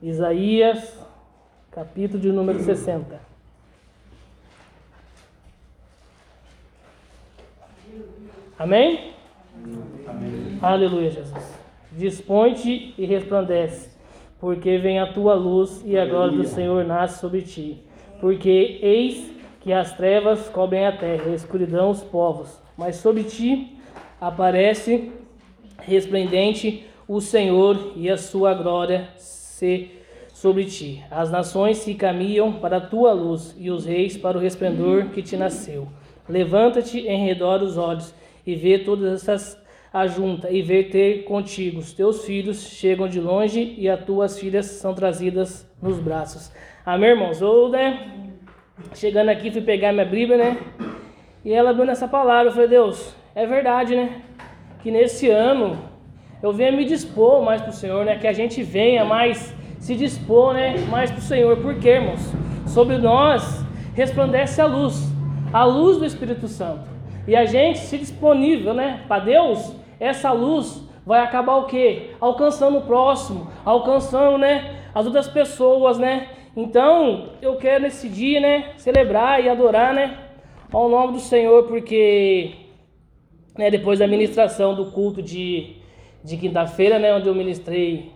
Isaías, 0.00 0.96
capítulo 1.72 2.20
de 2.20 2.30
número 2.30 2.60
60. 2.60 3.20
Amém? 8.56 9.12
Amém. 10.06 10.58
Aleluia, 10.62 11.10
Jesus. 11.10 11.58
Dispõe-te 11.90 12.94
e 12.96 13.04
resplandece, 13.06 13.90
porque 14.38 14.78
vem 14.78 15.00
a 15.00 15.12
tua 15.12 15.34
luz 15.34 15.82
e 15.84 15.98
a 15.98 16.06
glória 16.06 16.36
do 16.36 16.44
Senhor 16.44 16.84
nasce 16.84 17.18
sobre 17.18 17.42
ti. 17.42 17.82
Porque 18.20 18.78
eis 18.80 19.35
que 19.66 19.72
as 19.72 19.92
trevas 19.96 20.48
cobrem 20.48 20.86
a 20.86 20.92
terra, 20.92 21.24
a 21.28 21.34
escuridão 21.34 21.90
os 21.90 22.00
povos, 22.00 22.56
mas 22.78 22.94
sobre 22.94 23.24
ti 23.24 23.76
aparece 24.20 25.10
resplendente 25.82 26.86
o 27.08 27.20
Senhor 27.20 27.94
e 27.96 28.08
a 28.08 28.16
sua 28.16 28.54
glória 28.54 29.08
se 29.16 29.90
sobre 30.32 30.66
ti. 30.66 31.02
As 31.10 31.32
nações 31.32 31.78
se 31.78 31.94
caminham 31.94 32.52
para 32.52 32.76
a 32.76 32.80
tua 32.80 33.12
luz 33.12 33.56
e 33.58 33.68
os 33.68 33.84
reis 33.84 34.16
para 34.16 34.38
o 34.38 34.40
resplendor 34.40 35.06
que 35.06 35.20
te 35.20 35.36
nasceu. 35.36 35.88
Levanta-te 36.28 37.00
em 37.00 37.26
redor 37.26 37.60
os 37.60 37.76
olhos 37.76 38.14
e 38.46 38.54
vê 38.54 38.78
todas 38.78 39.20
essas 39.20 39.60
ajunta 39.92 40.48
e 40.48 40.62
ver 40.62 40.90
ter 40.90 41.24
contigo. 41.24 41.80
Os 41.80 41.92
teus 41.92 42.24
filhos 42.24 42.62
chegam 42.68 43.08
de 43.08 43.20
longe 43.20 43.74
e 43.76 43.88
as 43.88 44.04
tuas 44.04 44.38
filhas 44.38 44.66
são 44.66 44.94
trazidas 44.94 45.68
nos 45.82 45.98
braços. 45.98 46.52
Amém, 46.84 47.10
irmãos? 47.10 47.42
Ou, 47.42 47.68
né, 47.68 48.35
chegando 48.94 49.28
aqui, 49.28 49.50
fui 49.50 49.62
pegar 49.62 49.92
minha 49.92 50.04
Bíblia, 50.04 50.36
né? 50.36 50.58
E 51.44 51.52
ela 51.52 51.70
abriu 51.70 51.86
nessa 51.86 52.08
palavra. 52.08 52.48
Eu 52.48 52.52
falei, 52.52 52.68
Deus, 52.68 53.14
é 53.34 53.46
verdade, 53.46 53.94
né? 53.94 54.22
Que 54.82 54.90
nesse 54.90 55.30
ano 55.30 55.78
eu 56.42 56.52
venha 56.52 56.72
me 56.72 56.84
dispor 56.84 57.42
mais 57.42 57.60
para 57.62 57.70
o 57.70 57.74
Senhor, 57.74 58.04
né? 58.04 58.16
Que 58.16 58.26
a 58.26 58.32
gente 58.32 58.62
venha 58.62 59.04
mais 59.04 59.54
se 59.78 59.94
dispor, 59.94 60.54
né? 60.54 60.76
Mais 60.90 61.10
para 61.10 61.18
o 61.18 61.22
Senhor. 61.22 61.56
Por 61.58 61.78
quê, 61.78 61.90
irmãos? 61.90 62.32
Sobre 62.66 62.98
nós 62.98 63.64
resplandece 63.94 64.60
a 64.60 64.66
luz, 64.66 65.10
a 65.52 65.64
luz 65.64 65.96
do 65.96 66.04
Espírito 66.04 66.48
Santo. 66.48 66.88
E 67.26 67.34
a 67.34 67.44
gente 67.44 67.78
se 67.78 67.96
disponível, 67.96 68.74
né? 68.74 69.02
Para 69.08 69.24
Deus, 69.24 69.74
essa 69.98 70.30
luz 70.32 70.86
vai 71.04 71.20
acabar 71.20 71.56
o 71.56 71.64
quê? 71.64 72.10
Alcançando 72.20 72.78
o 72.78 72.82
próximo, 72.82 73.48
alcançando, 73.64 74.38
né? 74.38 74.76
As 74.94 75.06
outras 75.06 75.28
pessoas, 75.28 75.98
né? 75.98 76.28
Então, 76.56 77.32
eu 77.42 77.56
quero 77.56 77.82
nesse 77.82 78.08
dia, 78.08 78.40
né? 78.40 78.72
Celebrar 78.78 79.44
e 79.44 79.48
adorar, 79.48 79.92
né? 79.92 80.18
Ao 80.72 80.88
nome 80.88 81.12
do 81.12 81.20
Senhor, 81.20 81.64
porque 81.64 82.54
né, 83.58 83.70
depois 83.70 83.98
da 83.98 84.06
ministração 84.06 84.74
do 84.74 84.90
culto 84.90 85.22
de, 85.22 85.76
de 86.24 86.38
quinta-feira, 86.38 86.98
né? 86.98 87.14
Onde 87.14 87.28
eu 87.28 87.34
ministrei 87.34 88.10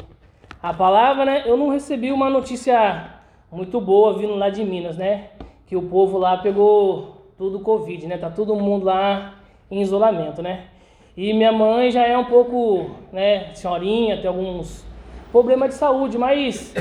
a 0.62 0.72
palavra, 0.72 1.26
né? 1.26 1.42
Eu 1.44 1.56
não 1.58 1.68
recebi 1.68 2.10
uma 2.10 2.30
notícia 2.30 3.14
muito 3.52 3.78
boa 3.78 4.16
vindo 4.16 4.34
lá 4.34 4.48
de 4.48 4.64
Minas, 4.64 4.96
né? 4.96 5.28
Que 5.66 5.76
o 5.76 5.82
povo 5.82 6.16
lá 6.16 6.38
pegou 6.38 7.34
tudo 7.36 7.60
Covid, 7.60 8.06
né? 8.06 8.16
Tá 8.16 8.30
todo 8.30 8.56
mundo 8.56 8.86
lá 8.86 9.34
em 9.70 9.82
isolamento, 9.82 10.40
né? 10.40 10.68
E 11.14 11.34
minha 11.34 11.52
mãe 11.52 11.90
já 11.90 12.06
é 12.06 12.16
um 12.16 12.24
pouco, 12.24 12.90
né, 13.12 13.52
senhorinha, 13.52 14.16
tem 14.16 14.28
alguns 14.28 14.86
problemas 15.30 15.70
de 15.70 15.74
saúde, 15.76 16.18
mas 16.18 16.74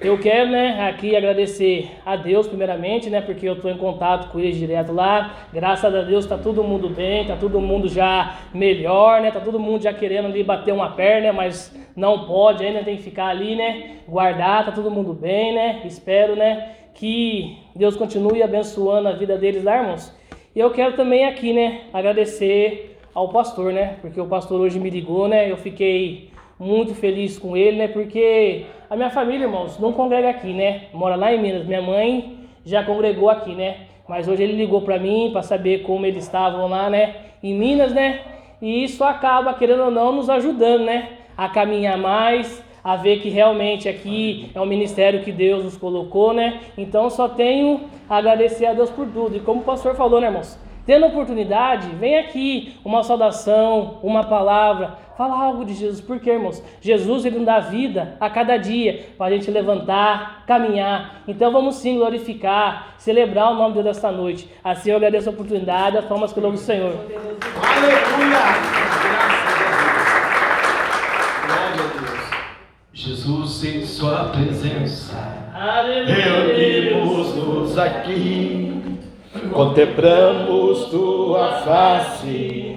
eu 0.00 0.18
quero, 0.18 0.50
né, 0.50 0.88
aqui 0.88 1.16
agradecer 1.16 1.90
a 2.04 2.16
Deus 2.16 2.46
primeiramente, 2.46 3.10
né, 3.10 3.20
porque 3.20 3.48
eu 3.48 3.54
estou 3.54 3.70
em 3.70 3.76
contato 3.76 4.30
com 4.30 4.38
eles 4.38 4.56
direto 4.56 4.92
lá. 4.92 5.34
Graças 5.52 5.92
a 5.94 6.02
Deus 6.02 6.26
tá 6.26 6.38
todo 6.38 6.62
mundo 6.62 6.88
bem, 6.88 7.26
tá 7.26 7.36
todo 7.36 7.60
mundo 7.60 7.88
já 7.88 8.36
melhor, 8.54 9.20
né, 9.20 9.30
tá 9.30 9.40
todo 9.40 9.58
mundo 9.58 9.82
já 9.82 9.92
querendo 9.92 10.26
ali 10.26 10.42
bater 10.42 10.72
uma 10.72 10.90
perna, 10.90 11.32
mas 11.32 11.74
não 11.96 12.26
pode, 12.26 12.64
ainda 12.64 12.84
tem 12.84 12.96
que 12.96 13.02
ficar 13.02 13.26
ali, 13.26 13.56
né, 13.56 13.96
guardar, 14.06 14.64
tá 14.64 14.72
todo 14.72 14.90
mundo 14.90 15.12
bem, 15.12 15.54
né. 15.54 15.82
Espero, 15.84 16.36
né, 16.36 16.70
que 16.94 17.58
Deus 17.74 17.96
continue 17.96 18.42
abençoando 18.42 19.08
a 19.08 19.12
vida 19.12 19.36
deles 19.36 19.64
lá, 19.64 19.78
irmãos. 19.78 20.14
E 20.54 20.60
eu 20.60 20.70
quero 20.70 20.94
também 20.94 21.26
aqui, 21.26 21.52
né, 21.52 21.82
agradecer 21.92 22.96
ao 23.16 23.30
pastor, 23.30 23.72
né? 23.72 23.96
Porque 24.02 24.20
o 24.20 24.26
pastor 24.26 24.60
hoje 24.60 24.78
me 24.78 24.90
ligou, 24.90 25.26
né? 25.26 25.50
Eu 25.50 25.56
fiquei 25.56 26.28
muito 26.58 26.94
feliz 26.94 27.38
com 27.38 27.56
ele, 27.56 27.78
né? 27.78 27.88
Porque 27.88 28.66
a 28.88 28.96
minha 28.96 29.10
família, 29.10 29.44
irmãos, 29.44 29.78
não 29.78 29.92
congrega 29.92 30.30
aqui, 30.30 30.52
né? 30.52 30.82
Mora 30.92 31.16
lá 31.16 31.32
em 31.32 31.40
Minas. 31.40 31.66
Minha 31.66 31.82
mãe 31.82 32.38
já 32.64 32.82
congregou 32.82 33.28
aqui, 33.28 33.54
né? 33.54 33.86
Mas 34.08 34.28
hoje 34.28 34.42
ele 34.42 34.54
ligou 34.54 34.82
para 34.82 34.98
mim 34.98 35.30
para 35.32 35.42
saber 35.42 35.82
como 35.82 36.06
eles 36.06 36.24
estavam 36.24 36.68
lá, 36.68 36.88
né? 36.88 37.16
Em 37.42 37.54
Minas, 37.54 37.92
né? 37.92 38.20
E 38.62 38.84
isso 38.84 39.04
acaba, 39.04 39.54
querendo 39.54 39.84
ou 39.84 39.90
não, 39.90 40.12
nos 40.12 40.30
ajudando, 40.30 40.84
né? 40.84 41.08
A 41.36 41.48
caminhar 41.48 41.98
mais, 41.98 42.64
a 42.82 42.96
ver 42.96 43.20
que 43.20 43.28
realmente 43.28 43.88
aqui 43.88 44.50
é 44.54 44.60
um 44.60 44.64
ministério 44.66 45.22
que 45.22 45.32
Deus 45.32 45.64
nos 45.64 45.76
colocou, 45.76 46.32
né? 46.32 46.60
Então 46.78 47.10
só 47.10 47.28
tenho 47.28 47.82
a 48.08 48.16
agradecer 48.16 48.66
a 48.66 48.72
Deus 48.72 48.90
por 48.90 49.06
tudo. 49.08 49.36
E 49.36 49.40
como 49.40 49.60
o 49.60 49.64
pastor 49.64 49.94
falou, 49.96 50.20
né, 50.20 50.28
irmãos? 50.28 50.58
Tendo 50.86 51.06
oportunidade, 51.06 51.88
vem 51.96 52.16
aqui 52.16 52.74
uma 52.84 53.02
saudação, 53.02 53.98
uma 54.04 54.22
palavra, 54.22 54.96
fala 55.16 55.36
algo 55.36 55.64
de 55.64 55.74
Jesus. 55.74 56.00
Por 56.00 56.20
quê, 56.20 56.30
irmãos? 56.30 56.62
Jesus 56.80 57.24
ele 57.24 57.36
nos 57.36 57.46
dá 57.46 57.60
vida 57.60 58.16
a 58.20 58.28
cada 58.28 58.56
dia 58.56 59.06
para 59.16 59.26
a 59.26 59.30
gente 59.30 59.50
levantar, 59.50 60.44
caminhar. 60.46 61.22
Então 61.26 61.50
vamos 61.52 61.76
sim 61.76 61.96
glorificar, 61.96 62.94
celebrar 62.98 63.52
o 63.52 63.54
nome 63.54 63.74
de 63.74 63.82
Deus 63.82 63.96
esta 63.96 64.10
noite. 64.12 64.50
Assim 64.62 64.90
eu 64.90 64.96
agradeço 64.96 65.28
a 65.28 65.32
oportunidade, 65.32 65.96
as 65.96 66.04
palmas 66.04 66.32
pelo 66.32 66.56
Senhor. 66.56 66.92
Aleluia! 67.62 68.38
Glória 71.46 71.66
a 71.68 71.76
Deus. 71.76 72.30
Jesus 72.92 73.64
em 73.64 73.84
sua 73.84 74.24
presença. 74.26 75.46
Reunimos-nos 76.06 77.78
aqui 77.78 78.76
contemplamos 79.52 80.86
tua 80.86 81.52
face 81.62 82.75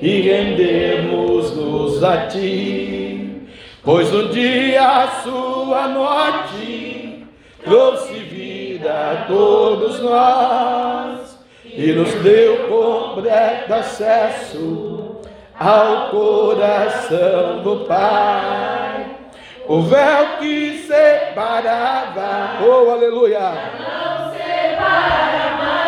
e 0.00 0.20
rendemos-nos 0.20 2.04
a 2.04 2.26
ti, 2.26 3.48
pois 3.82 4.12
um 4.14 4.28
dia 4.28 4.82
a 4.82 5.08
sua 5.22 5.88
morte 5.88 7.26
trouxe 7.64 8.14
vida 8.14 8.90
a 8.90 9.24
todos 9.26 10.00
nós 10.00 11.38
e 11.64 11.92
nos 11.92 12.12
deu 12.22 12.68
completo 12.68 13.74
acesso 13.74 15.16
ao 15.58 16.10
coração 16.10 17.62
do 17.62 17.84
Pai. 17.86 19.06
O 19.66 19.82
véu 19.82 20.38
que 20.38 20.78
separava, 20.86 22.64
oh 22.64 22.90
aleluia, 22.90 23.52
não 23.78 24.32
separa 24.32 25.56
mais. 25.58 25.78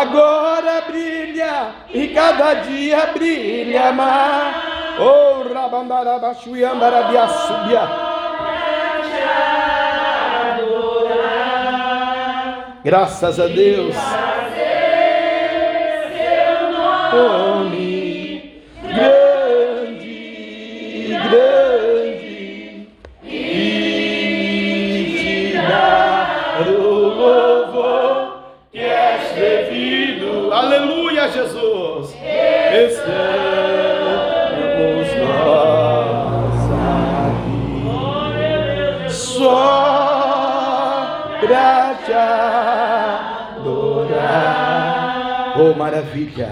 Agora 0.00 0.82
brilha 0.86 1.68
e 1.92 2.08
cada 2.08 2.54
dia 2.54 3.06
brilha 3.14 3.92
mais. 3.92 4.56
Oh, 4.98 5.52
rabandarabaxu 5.52 6.56
e 6.56 6.64
andarabiaçubia. 6.64 7.82
Graças 12.84 13.40
a 13.40 13.46
Deus. 13.46 13.96
Nome 17.12 17.55
maravilha. 45.76 46.48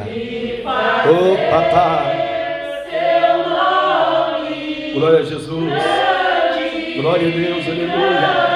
Oh, 1.09 1.37
papai. 1.51 2.35
Glória 4.95 5.19
a 5.19 5.23
Jesus. 5.23 5.73
Glória 6.97 7.29
a 7.29 7.31
Deus, 7.31 7.67
aleluia. 7.67 8.55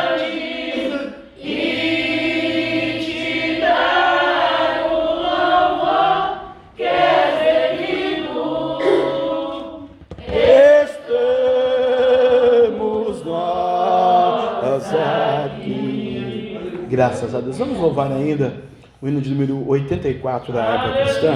Graças 16.88 17.32
a 17.34 17.40
Deus. 17.40 17.58
Vamos 17.58 17.78
louvar 17.78 18.10
ainda 18.10 18.67
o 19.00 19.08
hino 19.08 19.20
de 19.20 19.30
número 19.30 19.68
84 19.68 20.52
da 20.52 20.64
época 20.64 21.02
cristã, 21.02 21.32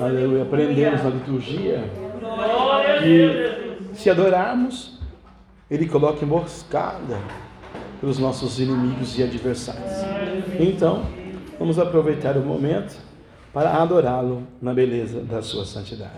aleluia, 0.00 0.42
aprendemos 0.42 1.02
na 1.02 1.10
liturgia 1.10 1.82
que 3.02 3.94
se 3.94 4.10
adorarmos, 4.10 5.00
Ele 5.70 5.86
coloca 5.86 6.24
emboscada 6.24 7.18
pelos 8.00 8.18
nossos 8.18 8.60
inimigos 8.60 9.18
e 9.18 9.22
adversários. 9.22 9.92
Então, 10.60 11.06
vamos 11.58 11.78
aproveitar 11.78 12.36
o 12.36 12.40
momento 12.40 12.96
para 13.52 13.70
adorá-lo 13.70 14.42
na 14.60 14.74
beleza 14.74 15.20
da 15.20 15.40
sua 15.40 15.64
santidade. 15.64 16.12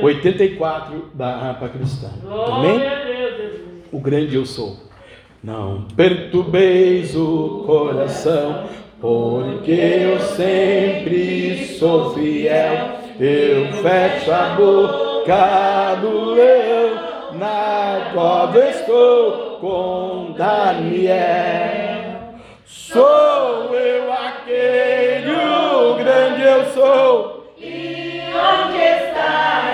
84 0.00 1.10
da 1.12 1.28
harpa 1.28 1.68
cristã. 1.68 2.08
Amém? 2.50 2.80
O 3.92 4.00
grande 4.00 4.34
eu 4.34 4.46
sou. 4.46 4.78
Não 5.44 5.82
perturbeis 5.96 7.14
o 7.16 7.64
coração 7.66 8.64
porque 9.02 9.72
eu 9.72 10.20
sempre 10.20 11.66
sou 11.76 12.14
fiel, 12.14 12.90
eu 13.18 13.72
fecho 13.82 14.30
a 14.30 14.54
boca 14.54 15.96
do 16.00 16.34
leão, 16.34 16.90
na 17.32 18.12
cova 18.14 18.60
estou 18.60 19.58
com 19.58 20.32
Daniel. 20.38 21.16
Sou 22.64 23.74
eu 23.74 24.12
aquele, 24.12 25.34
o 25.34 25.94
grande 25.96 26.42
eu 26.42 26.64
sou. 26.66 27.52
E 27.58 28.20
onde 28.28 28.78
está? 28.78 29.71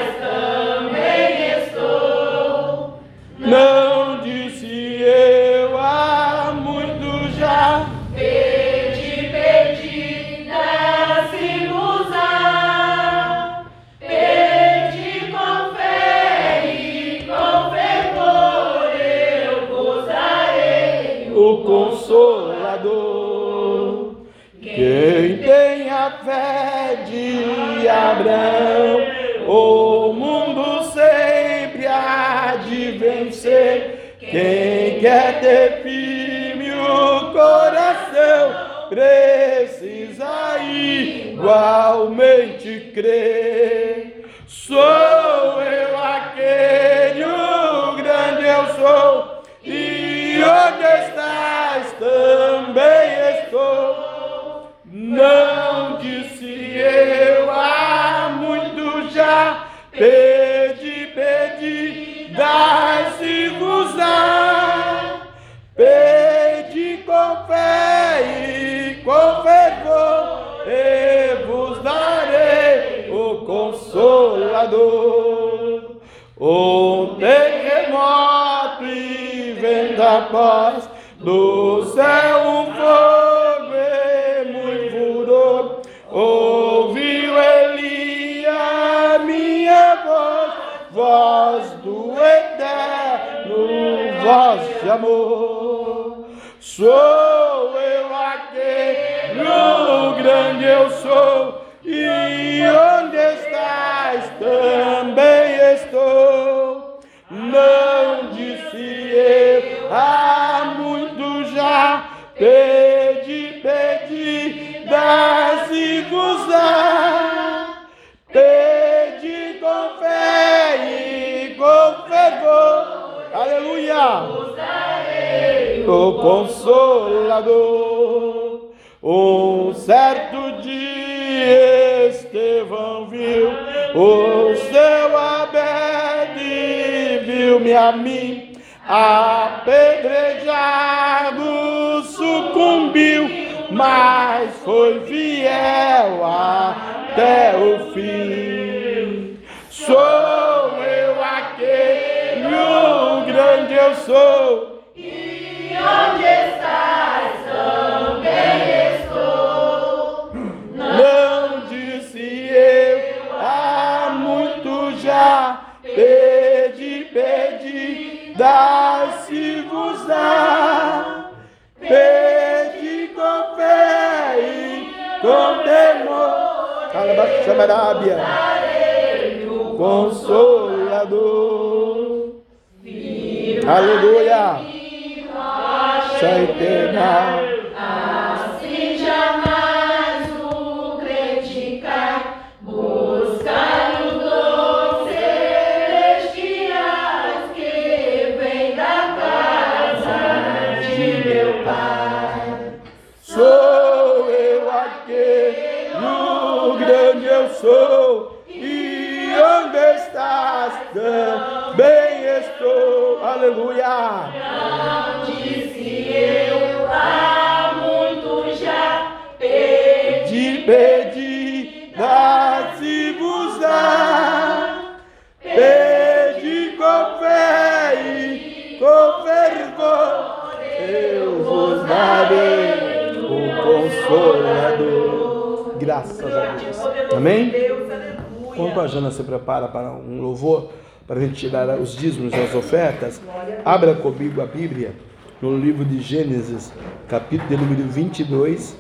os 241.81 241.97
dízimos 241.97 242.33
e 242.33 242.37
as 242.37 242.55
ofertas, 242.55 243.21
abra 243.65 243.95
comigo 243.95 244.41
a 244.41 244.47
Bíblia 244.47 244.95
no 245.41 245.57
livro 245.57 245.85
de 245.85 246.01
Gênesis, 246.01 246.73
capítulo 247.09 247.49
de 247.49 247.57
número 247.57 247.85
22, 247.85 248.77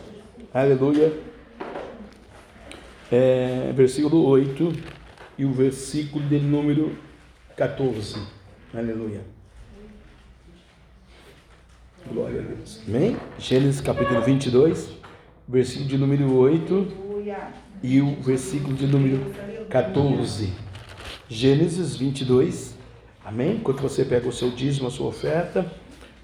aleluia, 0.53 1.13
é, 3.11 3.73
versículo 3.75 4.27
8 4.27 4.73
e 5.39 5.45
o 5.45 5.53
versículo 5.53 6.25
de 6.27 6.39
número 6.39 6.97
14, 7.57 8.21
aleluia. 8.75 9.21
Glória 12.11 12.41
a 12.41 12.45
Deus. 12.45 12.81
Amém? 12.89 13.17
Gênesis 13.39 13.81
capítulo 13.81 14.21
22, 14.23 14.95
versículo 15.47 15.89
de 15.89 15.99
número 15.99 16.35
8 16.35 16.89
e 17.83 18.01
o 18.01 18.17
versículo 18.21 18.75
de 18.75 18.87
número 18.87 19.21
14. 19.69 20.53
Gênesis 21.29 21.97
22, 21.97 22.78
amém? 23.29 23.57
Enquanto 23.57 23.81
você 23.81 24.05
pega 24.05 24.27
o 24.27 24.33
seu 24.33 24.51
dízimo, 24.51 24.89
a 24.89 24.91
sua 24.91 25.07
oferta, 25.07 25.71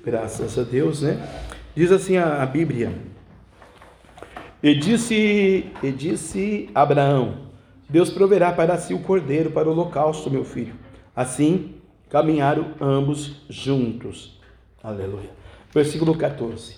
graças 0.04 0.58
a 0.58 0.62
Deus, 0.62 1.02
né? 1.02 1.22
Diz 1.76 1.92
assim 1.92 2.16
a, 2.16 2.42
a 2.42 2.46
Bíblia: 2.46 2.92
E 4.62 4.74
disse, 4.74 5.70
e 5.82 5.90
disse 5.92 6.70
Abraão: 6.74 7.44
Deus 7.88 8.10
proverá 8.10 8.52
para 8.52 8.78
si 8.78 8.94
o 8.94 9.00
cordeiro 9.00 9.50
para 9.50 9.68
o 9.68 9.72
holocausto, 9.72 10.30
meu 10.30 10.44
filho. 10.44 10.74
Assim 11.14 11.74
caminharam 12.08 12.72
ambos 12.80 13.42
juntos. 13.48 14.40
Aleluia. 14.82 15.30
Versículo 15.72 16.16
14. 16.16 16.76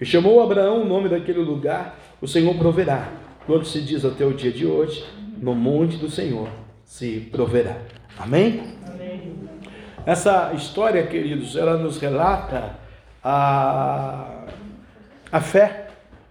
E 0.00 0.04
chamou 0.04 0.42
Abraão 0.42 0.82
o 0.82 0.86
nome 0.86 1.08
daquele 1.08 1.38
lugar, 1.38 1.98
o 2.20 2.26
Senhor 2.26 2.56
proverá. 2.56 3.12
Quando 3.46 3.64
se 3.64 3.80
diz 3.80 4.04
até 4.04 4.24
o 4.24 4.34
dia 4.34 4.50
de 4.50 4.66
hoje, 4.66 5.04
no 5.40 5.54
monte 5.54 5.96
do 5.96 6.10
Senhor 6.10 6.48
se 6.84 7.28
proverá. 7.30 7.78
Amém? 8.18 8.82
Essa 10.04 10.52
história, 10.54 11.06
queridos, 11.06 11.54
ela 11.54 11.76
nos 11.76 11.96
relata 11.98 12.74
a, 13.22 14.46
a 15.30 15.40
fé 15.40 15.90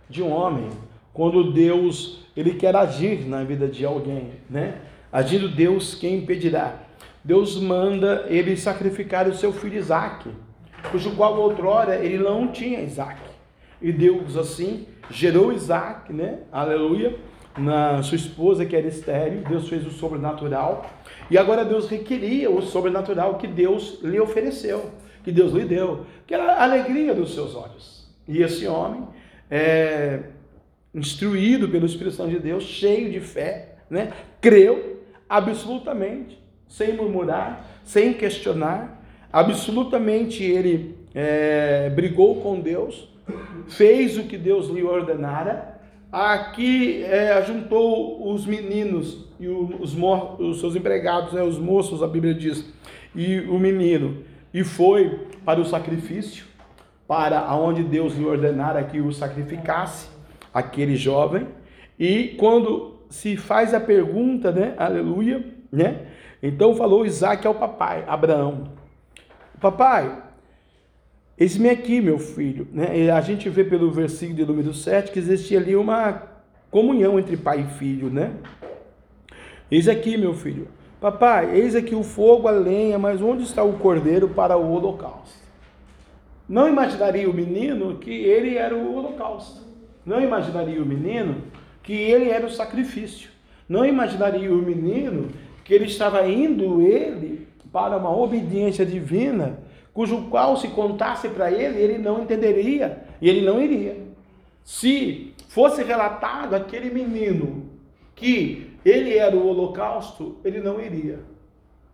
de 0.10 0.22
um 0.22 0.30
homem 0.30 0.70
quando 1.14 1.54
Deus 1.54 2.20
ele 2.36 2.56
quer 2.56 2.76
agir 2.76 3.26
na 3.26 3.44
vida 3.46 3.70
de 3.70 3.86
alguém, 3.86 4.32
né? 4.50 4.76
Agindo 5.10 5.48
Deus, 5.48 5.96
quem 5.96 6.18
impedirá? 6.18 6.76
Deus 7.24 7.62
manda 7.62 8.26
ele 8.28 8.58
sacrificar 8.58 9.28
o 9.28 9.34
seu 9.34 9.54
filho 9.54 9.78
Isaac, 9.78 10.30
cujo 10.92 11.16
qual 11.16 11.40
outrora 11.40 11.96
ele 11.96 12.18
não 12.18 12.48
tinha 12.48 12.82
Isaac. 12.82 13.22
E 13.82 13.92
Deus 13.94 14.36
assim 14.36 14.86
gerou 15.10 15.54
Isaac, 15.54 16.12
né? 16.12 16.40
Aleluia. 16.52 17.16
Na 17.58 18.04
sua 18.04 18.16
esposa 18.16 18.66
que 18.66 18.76
era 18.76 18.88
estéreo, 18.88 19.44
Deus 19.48 19.70
fez 19.70 19.86
o 19.86 19.92
sobrenatural. 19.92 20.86
E 21.32 21.38
agora 21.38 21.64
Deus 21.64 21.88
requeria 21.88 22.52
o 22.52 22.62
sobrenatural 22.62 23.38
que 23.38 23.48
Deus 23.48 24.00
lhe 24.04 24.20
ofereceu, 24.20 24.92
que 25.24 25.32
Deus 25.32 25.54
lhe 25.54 25.64
deu, 25.64 26.06
que 26.28 26.34
era 26.34 26.56
a 26.56 26.64
alegria 26.64 27.16
dos 27.16 27.34
seus 27.34 27.56
olhos. 27.56 28.06
E 28.28 28.44
esse 28.44 28.68
homem, 28.68 29.08
é, 29.50 30.24
instruído 30.94 31.70
pelo 31.70 31.86
Espírito 31.86 32.18
Santo 32.18 32.32
de 32.32 32.40
Deus, 32.40 32.66
cheio 32.66 33.10
de 33.10 33.22
fé, 33.22 33.76
né? 33.90 34.12
creu 34.42 35.00
absolutamente, 35.30 36.38
sem 36.68 36.98
murmurar, 36.98 37.66
sem 37.86 38.14
questionar, 38.14 39.02
absolutamente 39.32 40.44
ele 40.44 40.98
é, 41.16 41.90
brigou 41.92 42.42
com 42.42 42.60
Deus, 42.60 43.08
fez 43.70 44.18
o 44.18 44.24
que 44.24 44.38
Deus 44.38 44.68
lhe 44.68 44.84
ordenara. 44.84 45.71
Aqui 46.12 47.04
é, 47.06 47.42
juntou 47.44 48.30
os 48.34 48.46
meninos 48.46 49.26
e 49.40 49.48
os, 49.48 49.96
os 50.40 50.60
seus 50.60 50.76
empregados, 50.76 51.32
né, 51.32 51.42
os 51.42 51.58
moços, 51.58 52.04
a 52.04 52.08
Bíblia 52.08 52.34
diz, 52.34 52.66
e 53.16 53.40
o 53.42 53.58
menino, 53.58 54.18
e 54.54 54.62
foi 54.62 55.28
para 55.46 55.62
o 55.62 55.66
sacrifício, 55.66 56.46
para 57.08 57.40
aonde 57.40 57.82
Deus 57.82 58.14
lhe 58.16 58.26
ordenara 58.26 58.84
que 58.84 59.00
o 59.00 59.14
sacrificasse, 59.14 60.10
aquele 60.54 60.98
jovem. 60.98 61.48
E 61.98 62.36
quando 62.38 63.00
se 63.10 63.38
faz 63.38 63.74
a 63.74 63.80
pergunta, 63.80 64.52
né, 64.52 64.74
aleluia, 64.78 65.46
né, 65.72 66.08
então 66.44 66.76
falou 66.76 67.06
Isaac 67.06 67.48
ao 67.48 67.56
papai, 67.56 68.04
Abraão, 68.06 68.66
papai, 69.62 70.12
Eis-me 71.42 71.72
aqui, 71.72 72.00
meu 72.00 72.20
filho. 72.20 72.68
Né? 72.72 73.10
A 73.10 73.20
gente 73.20 73.50
vê 73.50 73.64
pelo 73.64 73.90
versículo 73.90 74.38
de 74.38 74.46
número 74.46 74.76
7 74.76 75.12
que 75.12 75.18
existia 75.18 75.58
ali 75.58 75.76
uma 75.76 76.22
comunhão 76.70 77.18
entre 77.18 77.36
pai 77.36 77.62
e 77.62 77.80
filho, 77.80 78.12
né? 78.12 78.34
Eis 79.72 79.88
aqui, 79.88 80.18
meu 80.18 80.36
filho. 80.36 80.68
Papai, 81.00 81.58
eis 81.58 81.76
aqui 81.76 81.96
o 81.96 82.04
fogo, 82.04 82.48
a 82.48 82.52
lenha, 82.52 83.00
mas 83.00 83.24
onde 83.24 83.42
está 83.42 83.64
o 83.64 83.74
cordeiro 83.80 84.30
para 84.30 84.56
o 84.56 84.72
holocausto? 84.72 85.40
Não 86.48 86.70
imaginaria 86.70 87.28
o 87.28 87.34
menino 87.34 87.96
que 87.96 88.12
ele 88.12 88.56
era 88.56 88.76
o 88.76 88.96
holocausto. 88.96 89.64
Não 90.06 90.22
imaginaria 90.22 90.80
o 90.80 90.86
menino 90.86 91.38
que 91.82 91.94
ele 91.94 92.30
era 92.30 92.46
o 92.46 92.52
sacrifício. 92.52 93.32
Não 93.68 93.84
imaginaria 93.84 94.54
o 94.54 94.62
menino 94.62 95.30
que 95.64 95.74
ele 95.74 95.86
estava 95.86 96.24
indo 96.28 96.84
ele 96.84 97.48
para 97.74 97.98
uma 97.98 98.16
obediência 98.16 98.86
divina 98.86 99.58
cujo 99.94 100.30
qual 100.30 100.58
se 100.58 100.70
contasse 100.70 101.28
para 101.30 101.52
ele, 101.52 101.80
ele 101.80 101.98
não 101.98 102.22
entenderia 102.22 103.04
e 103.22 103.30
ele 103.30 103.42
não 103.42 103.62
iria. 103.62 103.98
Se 104.64 105.34
fosse 105.50 105.84
relatado 105.84 106.56
aquele 106.56 106.90
menino 106.90 107.70
que 108.16 108.72
ele 108.86 109.18
era 109.18 109.36
o 109.36 109.48
holocausto, 109.48 110.38
ele 110.44 110.62
não 110.62 110.80
iria. 110.80 111.20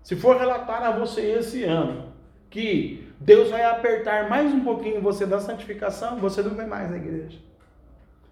Se 0.03 0.15
for 0.15 0.37
relatar 0.37 0.83
a 0.83 0.91
você 0.91 1.21
esse 1.21 1.63
ano 1.63 2.13
que 2.49 3.05
Deus 3.19 3.49
vai 3.49 3.63
apertar 3.63 4.29
mais 4.29 4.53
um 4.53 4.61
pouquinho 4.61 5.01
você 5.01 5.25
da 5.25 5.39
santificação, 5.39 6.17
você 6.17 6.41
não 6.41 6.51
vai 6.51 6.65
mais 6.65 6.89
na 6.89 6.97
igreja. 6.97 7.37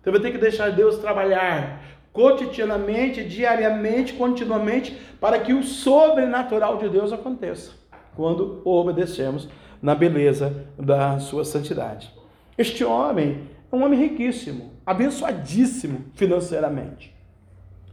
Você 0.01 0.11
vai 0.11 0.20
ter 0.20 0.32
que 0.32 0.38
deixar 0.38 0.70
Deus 0.70 0.99
trabalhar 0.99 1.82
cotidianamente, 2.13 3.24
diariamente, 3.24 4.13
continuamente, 4.13 4.97
para 5.20 5.39
que 5.39 5.53
o 5.53 5.63
sobrenatural 5.63 6.78
de 6.78 6.88
Deus 6.88 7.11
aconteça 7.11 7.72
quando 8.16 8.61
obedecemos 8.63 9.47
na 9.82 9.93
beleza 9.93 10.66
da 10.78 11.20
sua 11.20 11.43
santidade. 11.43 12.11
Este 12.57 12.84
homem 12.84 13.41
é 13.72 13.76
um 13.76 13.84
homem 13.84 13.99
riquíssimo, 13.99 14.72
abençoadíssimo 14.86 16.05
financeiramente. 16.16 17.13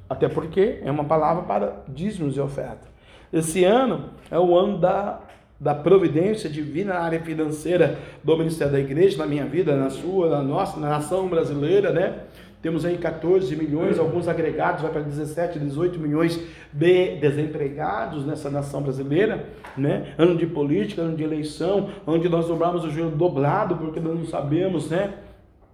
Até 0.08 0.28
porque 0.28 0.80
é 0.82 0.90
uma 0.90 1.04
palavra 1.04 1.42
para 1.42 1.84
dízimos 1.88 2.36
e 2.36 2.40
oferta. 2.40 2.86
Esse 3.32 3.64
ano 3.64 4.10
é 4.30 4.38
o 4.38 4.56
ano 4.56 4.78
da, 4.78 5.20
da 5.58 5.74
providência 5.74 6.50
divina 6.50 6.94
na 6.94 7.00
área 7.00 7.20
financeira 7.20 7.98
do 8.22 8.36
ministério 8.36 8.72
da 8.72 8.80
igreja, 8.80 9.16
na 9.16 9.26
minha 9.26 9.46
vida, 9.46 9.74
na 9.74 9.88
sua, 9.88 10.28
na 10.28 10.42
nossa, 10.42 10.78
na 10.78 10.90
nação 10.90 11.28
brasileira, 11.28 11.92
né? 11.92 12.24
Temos 12.62 12.84
aí 12.84 12.96
14 12.96 13.56
milhões, 13.56 13.98
alguns 13.98 14.28
agregados, 14.28 14.82
vai 14.82 14.92
para 14.92 15.00
17, 15.02 15.58
18 15.58 15.98
milhões 15.98 16.40
de 16.72 17.16
desempregados 17.16 18.24
nessa 18.24 18.48
nação 18.48 18.80
brasileira, 18.80 19.48
né? 19.76 20.14
Ano 20.16 20.36
de 20.36 20.46
política, 20.46 21.02
ano 21.02 21.16
de 21.16 21.24
eleição, 21.24 21.90
onde 22.06 22.28
nós 22.28 22.46
dobramos 22.46 22.84
o 22.84 22.90
joelho 22.90 23.10
dobrado, 23.10 23.76
porque 23.76 23.98
nós 23.98 24.16
não 24.16 24.26
sabemos, 24.26 24.88
né? 24.88 25.12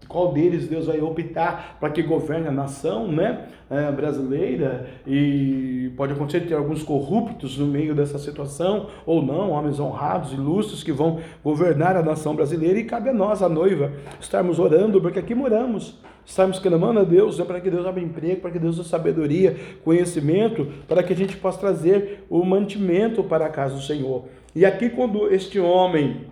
qual 0.08 0.32
deles 0.32 0.66
Deus 0.66 0.86
vai 0.86 1.00
optar 1.00 1.76
para 1.78 1.90
que 1.90 2.02
governe 2.02 2.48
a 2.48 2.50
nação 2.50 3.06
né, 3.06 3.46
é, 3.68 3.92
brasileira 3.92 4.88
e 5.06 5.92
pode 5.96 6.14
acontecer 6.14 6.40
ter 6.46 6.54
alguns 6.54 6.82
corruptos 6.82 7.58
no 7.58 7.66
meio 7.66 7.94
dessa 7.94 8.18
situação 8.18 8.86
ou 9.04 9.22
não, 9.22 9.50
homens 9.50 9.78
honrados, 9.78 10.32
ilustres 10.32 10.82
que 10.82 10.92
vão 10.92 11.20
governar 11.44 11.94
a 11.94 12.02
nação 12.02 12.34
brasileira 12.34 12.78
e 12.78 12.84
cabe 12.84 13.10
a 13.10 13.12
nós, 13.12 13.42
a 13.42 13.48
noiva, 13.48 13.92
estarmos 14.18 14.58
orando 14.58 15.00
porque 15.00 15.18
aqui 15.18 15.34
moramos, 15.34 15.98
estarmos 16.28 16.58
clamando 16.58 17.00
a 17.00 17.04
Deus 17.04 17.38
né, 17.38 17.44
para 17.44 17.58
que 17.58 17.70
Deus 17.70 17.86
abra 17.86 18.02
emprego, 18.02 18.42
para 18.42 18.50
que 18.50 18.58
Deus 18.58 18.76
dê 18.76 18.84
sabedoria, 18.84 19.56
conhecimento, 19.82 20.66
para 20.86 21.02
que 21.02 21.14
a 21.14 21.16
gente 21.16 21.36
possa 21.38 21.58
trazer 21.58 22.24
o 22.28 22.44
mantimento 22.44 23.24
para 23.24 23.46
a 23.46 23.48
casa 23.48 23.74
do 23.74 23.80
Senhor. 23.80 24.26
E 24.54 24.66
aqui 24.66 24.90
quando 24.90 25.32
este 25.32 25.58
homem 25.58 26.26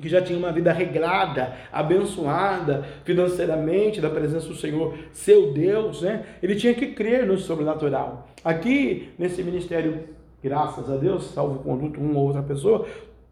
que 0.00 0.08
já 0.08 0.20
tinha 0.20 0.38
uma 0.38 0.52
vida 0.52 0.72
regrada, 0.72 1.52
abençoada 1.72 2.84
financeiramente 3.04 4.00
da 4.00 4.10
presença 4.10 4.48
do 4.48 4.56
Senhor, 4.56 4.96
seu 5.12 5.52
Deus, 5.52 6.02
né? 6.02 6.24
Ele 6.42 6.56
tinha 6.56 6.74
que 6.74 6.88
crer 6.88 7.24
no 7.26 7.38
sobrenatural. 7.38 8.28
Aqui, 8.44 9.10
nesse 9.16 9.40
ministério, 9.44 10.00
graças 10.42 10.90
a 10.90 10.96
Deus, 10.96 11.30
salvo 11.30 11.60
conduto 11.60 12.00
uma 12.00 12.18
ou 12.18 12.26
outra 12.26 12.42
pessoa, 12.42 12.86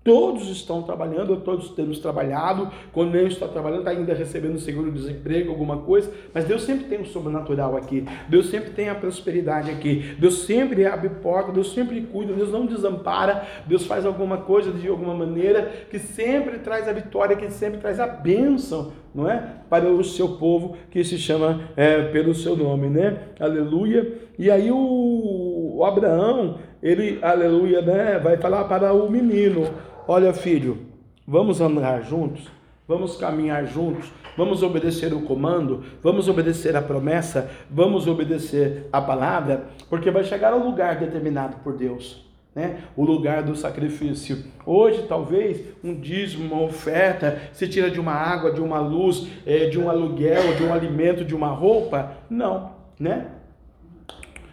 Todos 0.05 0.49
estão 0.49 0.83
trabalhando, 0.83 1.37
todos 1.37 1.71
temos 1.71 2.01
trabalhado. 2.01 2.71
Quando 2.93 3.13
nem 3.13 3.29
está 3.29 3.47
trabalhando, 3.47 3.81
está 3.81 3.93
ainda 3.93 4.13
recebendo 4.13 4.59
seguro-desemprego, 4.59 5.51
alguma 5.51 5.79
coisa. 5.79 6.11
Mas 6.35 6.45
Deus 6.45 6.63
sempre 6.63 6.87
tem 6.87 7.01
o 7.01 7.07
sobrenatural 7.07 7.77
aqui. 7.77 8.05
Deus 8.29 8.47
sempre 8.47 8.71
tem 8.71 8.89
a 8.89 8.97
prosperidade 8.97 9.71
aqui. 9.71 10.17
Deus 10.19 10.43
sempre 10.43 10.85
abre 10.87 11.09
porta, 11.09 11.53
Deus 11.53 11.73
sempre 11.73 12.01
cuida, 12.03 12.33
Deus 12.33 12.51
não 12.51 12.67
desampara. 12.67 13.47
Deus 13.67 13.87
faz 13.87 14.05
alguma 14.05 14.39
coisa 14.39 14.73
de 14.73 14.89
alguma 14.89 15.15
maneira 15.15 15.71
que 15.89 16.01
sempre 16.01 16.59
traz 16.59 16.89
a 16.89 16.93
vitória, 16.93 17.37
que 17.37 17.49
sempre 17.51 17.79
traz 17.79 18.01
a 18.01 18.07
bênção, 18.07 18.93
não 19.15 19.31
é? 19.31 19.41
Para 19.71 19.89
o 19.89 20.03
seu 20.03 20.31
povo 20.31 20.77
que 20.91 21.05
se 21.05 21.17
chama 21.17 21.69
é, 21.77 22.03
pelo 22.09 22.35
seu 22.35 22.57
nome, 22.57 22.89
né? 22.89 23.29
Aleluia. 23.39 24.19
E 24.39 24.51
aí 24.51 24.71
o, 24.73 25.77
o 25.77 25.85
Abraão, 25.85 26.59
ele, 26.83 27.19
aleluia, 27.23 27.81
né? 27.81 28.19
Vai 28.19 28.37
falar 28.37 28.65
para 28.65 28.93
o 28.93 29.11
menino 29.11 29.69
Olha, 30.07 30.35
filho, 30.35 30.79
vamos 31.27 31.61
andar 31.61 32.03
juntos? 32.03 32.49
Vamos 32.89 33.17
caminhar 33.17 33.65
juntos, 33.65 34.13
vamos 34.37 34.65
obedecer 34.65 35.15
o 35.15 35.23
comando, 35.23 35.85
vamos 36.03 36.29
obedecer 36.29 36.75
a 36.75 36.83
promessa, 36.83 37.49
vamos 37.71 38.09
obedecer 38.09 38.89
a 38.93 39.01
palavra, 39.01 39.69
porque 39.89 40.11
vai 40.11 40.25
chegar 40.25 40.53
ao 40.53 40.59
lugar 40.59 40.97
determinado 40.97 41.59
por 41.63 41.75
Deus. 41.77 42.29
Né? 42.53 42.81
O 42.97 43.05
lugar 43.05 43.45
do 43.45 43.55
sacrifício. 43.55 44.45
Hoje, 44.67 45.07
talvez, 45.09 45.65
um 45.83 45.95
dízimo, 45.95 46.53
uma 46.53 46.65
oferta, 46.65 47.41
se 47.53 47.69
tira 47.69 47.89
de 47.89 48.01
uma 48.01 48.13
água, 48.13 48.51
de 48.51 48.61
uma 48.61 48.81
luz, 48.81 49.29
é, 49.47 49.67
de 49.67 49.79
um 49.79 49.89
aluguel, 49.89 50.55
de 50.57 50.65
um 50.65 50.75
alimento, 50.75 51.25
de 51.25 51.35
uma 51.35 51.49
roupa. 51.49 52.17
Não, 52.29 52.73
né? 52.99 53.29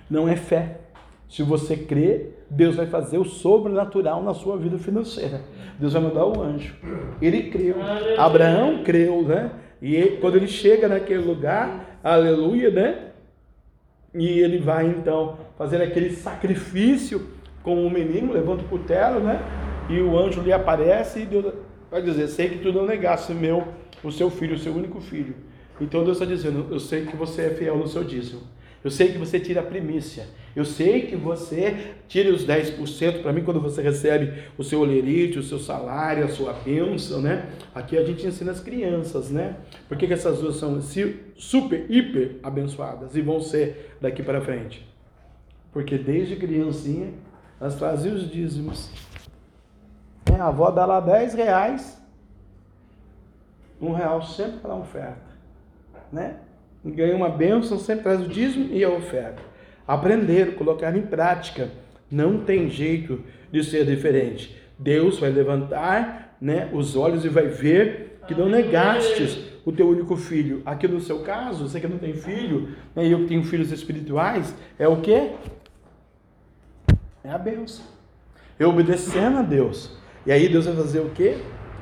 Não 0.08 0.30
é 0.30 0.36
fé. 0.36 0.80
Se 1.30 1.44
você 1.44 1.78
crê, 1.78 2.32
Deus 2.50 2.76
vai 2.76 2.88
fazer 2.88 3.20
o 3.20 3.24
sobrenatural 3.24 4.24
na 4.24 4.34
sua 4.34 4.58
vida 4.58 4.80
financeira. 4.80 5.42
Deus 5.80 5.94
vai 5.94 6.02
mandar 6.02 6.26
o 6.26 6.42
anjo. 6.42 6.76
Ele 7.22 7.52
creu. 7.52 7.76
Abraão 8.18 8.84
creu, 8.84 9.22
né? 9.22 9.52
E 9.80 9.96
ele, 9.96 10.18
quando 10.18 10.36
ele 10.36 10.48
chega 10.48 10.88
naquele 10.88 11.24
lugar, 11.24 12.00
aleluia, 12.04 12.72
né? 12.72 13.12
E 14.14 14.28
ele 14.40 14.58
vai 14.58 14.88
então 14.88 15.38
fazer 15.56 15.80
aquele 15.84 16.10
sacrifício 16.12 17.28
com 17.62 17.86
o 17.86 17.92
menino, 17.92 18.34
levanta 18.34 18.64
o 18.64 18.68
cutelo, 18.68 19.20
né? 19.20 19.40
E 19.88 20.02
o 20.02 20.18
anjo 20.18 20.42
lhe 20.42 20.52
aparece 20.52 21.20
e 21.22 21.26
Deus 21.26 21.54
vai 21.92 22.02
dizer: 22.02 22.28
Sei 22.28 22.50
que 22.50 22.58
tu 22.58 22.74
não 22.74 22.88
negaste 22.88 23.34
meu, 23.34 23.68
o 24.04 24.12
seu 24.12 24.32
filho, 24.32 24.56
o 24.56 24.60
seu 24.60 24.74
único 24.74 25.00
filho. 25.00 25.36
Então 25.80 26.04
Deus 26.04 26.18
está 26.20 26.26
dizendo: 26.26 26.66
Eu 26.72 26.80
sei 26.80 27.06
que 27.06 27.16
você 27.16 27.44
é 27.44 27.50
fiel 27.52 27.78
no 27.78 27.88
seu 27.88 28.04
dízimo. 28.04 28.42
Eu 28.84 28.90
sei 28.90 29.12
que 29.12 29.18
você 29.18 29.40
tira 29.40 29.60
a 29.60 29.64
primícia. 29.64 30.28
Eu 30.56 30.64
sei 30.64 31.08
que 31.08 31.16
você 31.16 31.94
tira 32.08 32.34
os 32.34 32.46
10% 32.46 33.22
para 33.22 33.34
mim 33.34 33.44
quando 33.44 33.60
você 33.60 33.82
recebe 33.82 34.44
o 34.58 34.64
seu 34.64 34.80
olerite, 34.80 35.38
o 35.38 35.44
seu 35.44 35.60
salário, 35.60 36.24
a 36.24 36.30
sua 36.30 36.54
bênção, 36.54 37.22
né? 37.22 37.50
Aqui 37.76 37.98
a 37.98 38.04
gente 38.04 38.26
ensina 38.26 38.52
as 38.52 38.60
crianças, 38.60 39.30
né? 39.30 39.58
Por 39.88 39.98
que, 39.98 40.08
que 40.08 40.14
essas 40.14 40.40
duas 40.40 40.56
são 40.56 40.82
super, 41.36 41.86
hiper 41.90 42.38
abençoadas 42.42 43.16
e 43.16 43.22
vão 43.22 43.42
ser 43.42 43.96
daqui 44.02 44.24
para 44.24 44.42
frente? 44.42 44.88
Porque 45.72 45.98
desde 45.98 46.36
criancinha 46.36 47.14
elas 47.60 47.76
traziam 47.76 48.16
os 48.16 48.30
dízimos. 48.30 48.90
É, 50.32 50.40
a 50.40 50.48
avó 50.48 50.72
dá 50.72 50.86
lá 50.86 51.00
10 51.00 51.34
reais, 51.34 52.02
um 53.82 53.94
real 53.94 54.22
sempre 54.22 54.60
para 54.60 54.74
a 54.74 54.78
oferta, 54.78 55.30
né? 56.12 56.40
Ganha 56.84 57.16
uma 57.16 57.30
bênção, 57.30 57.78
sempre 57.78 58.04
traz 58.04 58.22
o 58.22 58.28
dízimo 58.28 58.74
e 58.74 58.84
a 58.84 58.90
oferta. 58.90 59.42
Aprender, 59.88 60.56
colocar 60.56 60.96
em 60.96 61.02
prática. 61.02 61.70
Não 62.10 62.40
tem 62.40 62.70
jeito 62.70 63.24
de 63.52 63.64
ser 63.64 63.86
diferente. 63.86 64.56
Deus 64.78 65.20
vai 65.20 65.30
levantar 65.30 66.38
né, 66.40 66.70
os 66.74 66.96
olhos 66.96 67.26
e 67.26 67.30
vai 67.30 67.48
ver 67.48 68.20
que 68.28 68.34
não 68.36 68.48
negastes 68.48 69.40
o 69.66 69.72
teu 69.72 69.90
único 69.90 70.16
filho. 70.16 70.62
Aqui 70.66 70.88
no 70.88 71.02
seu 71.02 71.20
caso, 71.20 71.68
você 71.68 71.80
que 71.80 71.88
não 71.88 71.98
tem 71.98 72.14
filho, 72.14 72.70
né, 72.96 73.06
e 73.06 73.12
eu 73.12 73.20
que 73.20 73.28
tenho 73.28 73.44
filhos 73.44 73.72
espirituais, 73.72 74.56
é 74.78 74.88
o 74.88 75.02
que? 75.02 75.32
É 77.24 77.32
a 77.32 77.38
bênção. 77.38 77.84
Eu 78.58 78.70
obedecendo 78.70 79.40
a 79.40 79.42
Deus. 79.42 79.98
E 80.26 80.32
aí 80.32 80.48
Deus 80.48 80.66
vai 80.66 80.76
fazer 80.76 81.00
o 81.00 81.10
quê? 81.10 81.38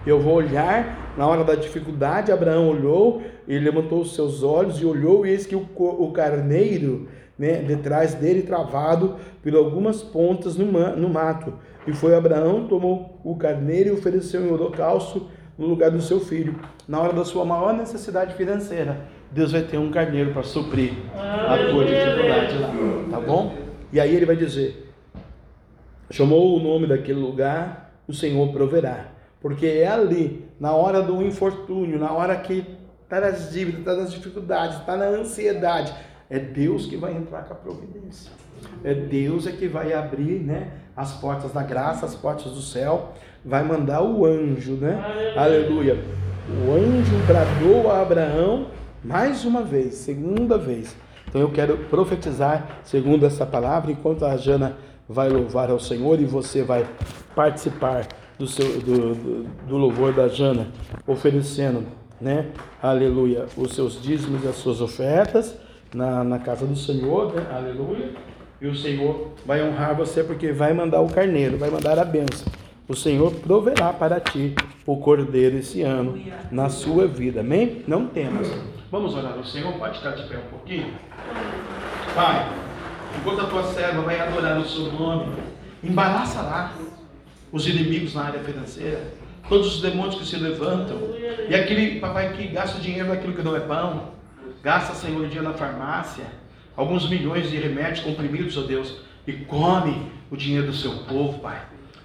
Eu 0.06 0.20
vou 0.20 0.36
olhar 0.36 1.14
na 1.18 1.28
hora 1.28 1.44
da 1.44 1.56
dificuldade. 1.56 2.32
Abraão 2.32 2.70
olhou, 2.70 3.24
ele 3.48 3.64
levantou 3.64 4.02
os 4.02 4.14
seus 4.14 4.44
olhos 4.44 4.82
e 4.82 4.86
olhou, 4.86 5.26
e 5.26 5.30
eis 5.30 5.46
que 5.46 5.56
o, 5.56 5.66
o 5.78 6.12
carneiro, 6.12 7.08
né, 7.38 7.62
detrás 7.62 8.14
dele, 8.14 8.42
travado 8.42 9.16
por 9.42 9.56
algumas 9.56 10.02
pontas 10.04 10.56
no, 10.56 10.66
no 10.66 11.10
mato. 11.10 11.54
E 11.88 11.94
foi 11.94 12.14
Abraão, 12.14 12.68
tomou 12.68 13.20
o 13.24 13.36
carneiro 13.36 13.90
e 13.90 13.92
ofereceu 13.94 14.46
em 14.46 14.52
holocausto 14.52 15.28
no 15.58 15.66
lugar 15.66 15.90
do 15.90 16.02
seu 16.02 16.20
filho. 16.20 16.56
Na 16.88 17.00
hora 17.00 17.14
da 17.14 17.24
sua 17.24 17.46
maior 17.46 17.74
necessidade 17.74 18.34
financeira, 18.36 19.06
Deus 19.32 19.52
vai 19.52 19.62
ter 19.62 19.78
um 19.78 19.90
carneiro 19.90 20.32
para 20.32 20.44
suprir 20.44 20.94
a 21.16 21.58
tua 21.70 21.86
dificuldade 21.86 22.58
lá, 22.58 22.74
tá 23.10 23.20
bom? 23.20 23.56
E 23.92 24.00
aí 24.00 24.14
ele 24.14 24.26
vai 24.26 24.36
dizer: 24.36 24.94
chamou 26.12 26.58
o 26.58 26.62
nome 26.62 26.88
daquele 26.88 27.20
lugar, 27.20 28.02
o 28.08 28.14
Senhor 28.14 28.52
proverá. 28.52 29.12
Porque 29.40 29.68
é 29.68 29.88
ali, 29.88 30.46
na 30.60 30.74
hora 30.74 31.02
do 31.02 31.22
infortúnio, 31.22 32.00
na 32.00 32.12
hora 32.12 32.36
que 32.36 32.77
está 33.08 33.22
nas 33.22 33.52
dívidas, 33.52 33.80
está 33.80 33.96
nas 33.96 34.12
dificuldades, 34.12 34.80
está 34.80 34.98
na 34.98 35.06
ansiedade, 35.06 35.94
é 36.30 36.38
Deus 36.38 36.86
que 36.86 36.98
vai 36.98 37.14
entrar 37.16 37.44
com 37.44 37.54
a 37.54 37.56
providência. 37.56 38.30
É 38.84 38.94
Deus 38.94 39.48
é 39.48 39.52
que 39.54 39.68
vai 39.68 39.94
abrir 39.94 40.40
né, 40.40 40.72
as 40.96 41.14
portas 41.14 41.54
da 41.54 41.64
graça, 41.64 42.06
as 42.06 42.16
portas 42.16 42.52
do 42.52 42.62
céu, 42.62 43.14
vai 43.46 43.64
mandar 43.64 44.02
o 44.02 44.26
anjo, 44.26 44.74
né? 44.74 45.02
Aleluia. 45.38 45.94
Aleluia. 45.94 46.04
O 46.50 46.72
anjo 46.74 47.18
bradou 47.26 47.90
a 47.90 48.02
Abraão 48.02 48.68
mais 49.04 49.46
uma 49.46 49.64
vez, 49.64 49.96
segunda 49.96 50.58
vez. 50.58 50.94
Então 51.30 51.40
eu 51.40 51.52
quero 51.52 51.78
profetizar 51.90 52.80
segundo 52.84 53.26
essa 53.26 53.46
palavra, 53.46 53.92
enquanto 53.92 54.26
a 54.26 54.36
Jana 54.36 54.76
vai 55.08 55.30
louvar 55.30 55.70
ao 55.70 55.80
Senhor 55.80 56.20
e 56.20 56.26
você 56.26 56.62
vai 56.62 56.86
participar 57.34 58.06
do, 58.38 58.48
seu, 58.48 58.80
do, 58.80 59.16
do, 59.16 59.44
do 59.68 59.78
louvor 59.78 60.14
da 60.14 60.28
Jana, 60.28 60.68
oferecendo, 61.06 61.86
né, 62.20 62.48
aleluia, 62.82 63.46
os 63.56 63.74
seus 63.74 64.02
dízimos 64.02 64.44
e 64.44 64.48
as 64.48 64.56
suas 64.56 64.82
ofertas 64.82 65.56
na, 65.94 66.24
na 66.24 66.40
casa 66.40 66.66
do 66.66 66.76
Senhor, 66.76 67.34
né, 67.34 67.46
aleluia, 67.54 68.12
e 68.60 68.68
o 68.68 68.76
Senhor 68.76 69.34
vai 69.46 69.62
honrar 69.62 69.96
você 69.96 70.24
porque 70.24 70.52
vai 70.52 70.74
mandar 70.74 71.02
o 71.02 71.10
carneiro, 71.10 71.58
vai 71.58 71.70
mandar 71.70 72.00
a 72.00 72.06
bênção. 72.06 72.52
O 72.88 72.96
Senhor 72.96 73.32
proverá 73.32 73.92
para 73.92 74.20
ti 74.20 74.56
o 74.86 74.98
cordeiro 74.98 75.58
esse 75.58 75.82
ano 75.82 76.20
na 76.50 76.70
sua 76.70 77.06
vida, 77.06 77.42
amém? 77.42 77.84
Não 77.86 78.08
temas. 78.08 78.48
Vamos 78.90 79.14
orar 79.14 79.34
ao 79.34 79.44
Senhor, 79.44 79.74
pode 79.74 79.98
ficar 79.98 80.12
de 80.12 80.24
pé 80.28 80.38
um 80.38 80.50
pouquinho? 80.50 80.94
Pai, 82.16 82.50
enquanto 83.20 83.42
a 83.42 83.46
tua 83.48 83.64
serva 83.64 84.02
vai 84.02 84.20
adorar 84.20 84.58
o 84.58 84.66
seu 84.66 84.92
nome, 84.94 85.34
embaraça 85.84 86.42
lá 86.42 86.74
os 87.52 87.68
inimigos 87.68 88.14
na 88.14 88.24
área 88.24 88.40
financeira, 88.40 89.02
todos 89.48 89.76
os 89.76 89.82
demônios 89.82 90.16
que 90.16 90.26
se 90.26 90.36
levantam, 90.38 90.98
e 91.50 91.56
aquele 91.56 92.00
papai 92.00 92.34
que 92.34 92.48
gasta 92.48 92.80
dinheiro 92.80 93.10
naquilo 93.10 93.34
que 93.34 93.42
não 93.42 93.56
é 93.56 93.60
pão, 93.60 94.12
gasta, 94.62 94.94
Senhor, 94.94 95.26
dinheiro 95.28 95.44
na 95.44 95.54
farmácia, 95.54 96.26
alguns 96.76 97.10
milhões 97.10 97.50
de 97.50 97.58
remédios 97.58 98.02
comprimidos, 98.02 98.58
ó 98.58 98.62
Deus, 98.62 98.98
e 99.26 99.34
come 99.34 100.12
o 100.30 100.38
dinheiro 100.38 100.68
do 100.68 100.74
seu 100.74 100.92
povo, 101.04 101.40
Pai. 101.40 101.62